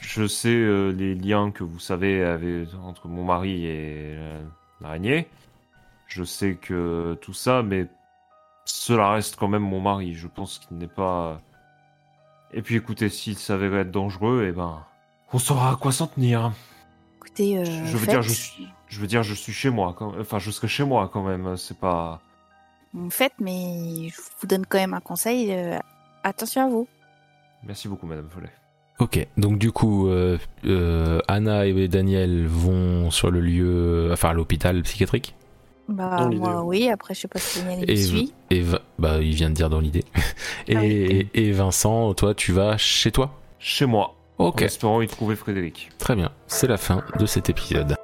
Je 0.00 0.26
sais 0.26 0.48
euh, 0.50 0.90
les 0.90 1.14
liens 1.14 1.50
que 1.50 1.64
vous 1.64 1.78
savez 1.78 2.22
avec- 2.22 2.68
entre 2.82 3.08
mon 3.08 3.24
mari 3.24 3.64
et 3.66 4.14
euh, 4.16 4.42
l'araignée. 4.80 5.26
Je 6.06 6.22
sais 6.22 6.54
que 6.54 7.18
tout 7.22 7.32
ça, 7.32 7.62
mais 7.62 7.86
cela 8.66 9.12
reste 9.12 9.36
quand 9.36 9.48
même 9.48 9.62
mon 9.62 9.80
mari. 9.80 10.14
Je 10.14 10.28
pense 10.28 10.58
qu'il 10.58 10.76
n'est 10.76 10.86
pas. 10.86 11.40
Et 12.52 12.62
puis 12.62 12.76
écoutez, 12.76 13.08
s'il 13.08 13.36
s'avérait 13.38 13.80
être 13.80 13.90
dangereux, 13.90 14.46
eh 14.48 14.52
ben, 14.52 14.84
on 15.32 15.38
saura 15.38 15.72
à 15.72 15.76
quoi 15.76 15.90
s'en 15.92 16.06
tenir. 16.06 16.52
écoutez, 17.16 17.58
euh, 17.58 17.64
je 17.64 17.96
veux 17.96 17.98
faites, 17.98 18.10
dire, 18.10 18.22
je 18.22 18.30
suis, 18.32 18.68
je 18.88 19.00
veux 19.00 19.06
dire, 19.06 19.22
je 19.22 19.34
suis 19.34 19.52
chez 19.52 19.70
moi. 19.70 19.94
Quand... 19.98 20.12
Enfin, 20.20 20.38
je 20.38 20.50
serai 20.50 20.68
chez 20.68 20.84
moi 20.84 21.10
quand 21.12 21.22
même. 21.22 21.56
C'est 21.56 21.78
pas. 21.78 22.20
faites, 23.10 23.34
mais 23.40 24.08
je 24.08 24.16
vous 24.40 24.46
donne 24.46 24.64
quand 24.66 24.78
même 24.78 24.94
un 24.94 25.00
conseil. 25.00 25.52
euh, 25.52 25.78
attention 26.24 26.62
à 26.64 26.68
vous. 26.68 26.86
Merci 27.66 27.88
beaucoup, 27.88 28.06
Madame 28.06 28.28
Follet. 28.28 28.50
Ok, 28.98 29.26
donc 29.36 29.58
du 29.58 29.72
coup, 29.72 30.08
euh, 30.08 30.38
euh, 30.64 31.20
Anna 31.28 31.66
et 31.66 31.86
Daniel 31.88 32.46
vont 32.46 33.10
sur 33.10 33.30
le 33.30 33.40
lieu, 33.40 34.08
enfin 34.10 34.30
à 34.30 34.32
l'hôpital 34.32 34.80
psychiatrique. 34.82 35.34
Bah 35.88 36.28
moi 36.32 36.64
oui. 36.64 36.88
Après, 36.88 37.12
je 37.14 37.20
sais 37.20 37.28
pas 37.28 37.38
si 37.38 37.62
Daniel 37.62 37.90
Et, 37.90 37.94
y 37.94 38.04
suit. 38.06 38.32
et 38.50 38.64
bah, 38.98 39.18
il 39.20 39.34
vient 39.34 39.50
de 39.50 39.54
dire 39.54 39.68
dans 39.68 39.80
l'idée. 39.80 40.04
Et, 40.66 40.76
Ah 40.76 40.80
oui. 40.80 41.28
et 41.34 41.52
Vincent, 41.52 42.14
toi, 42.14 42.34
tu 42.34 42.52
vas 42.52 42.76
chez 42.78 43.12
toi 43.12 43.38
Chez 43.58 43.84
moi. 43.86 44.14
Ok, 44.38 44.62
En 44.62 44.64
espérant 44.64 45.00
y 45.02 45.06
trouver 45.08 45.36
Frédéric. 45.36 45.90
très 45.98 46.16
bien. 46.16 46.32
C'est 46.46 46.66
la 46.66 46.76
fin 46.78 47.04
de 47.18 47.26
cet 47.26 47.50
épisode. 47.50 47.96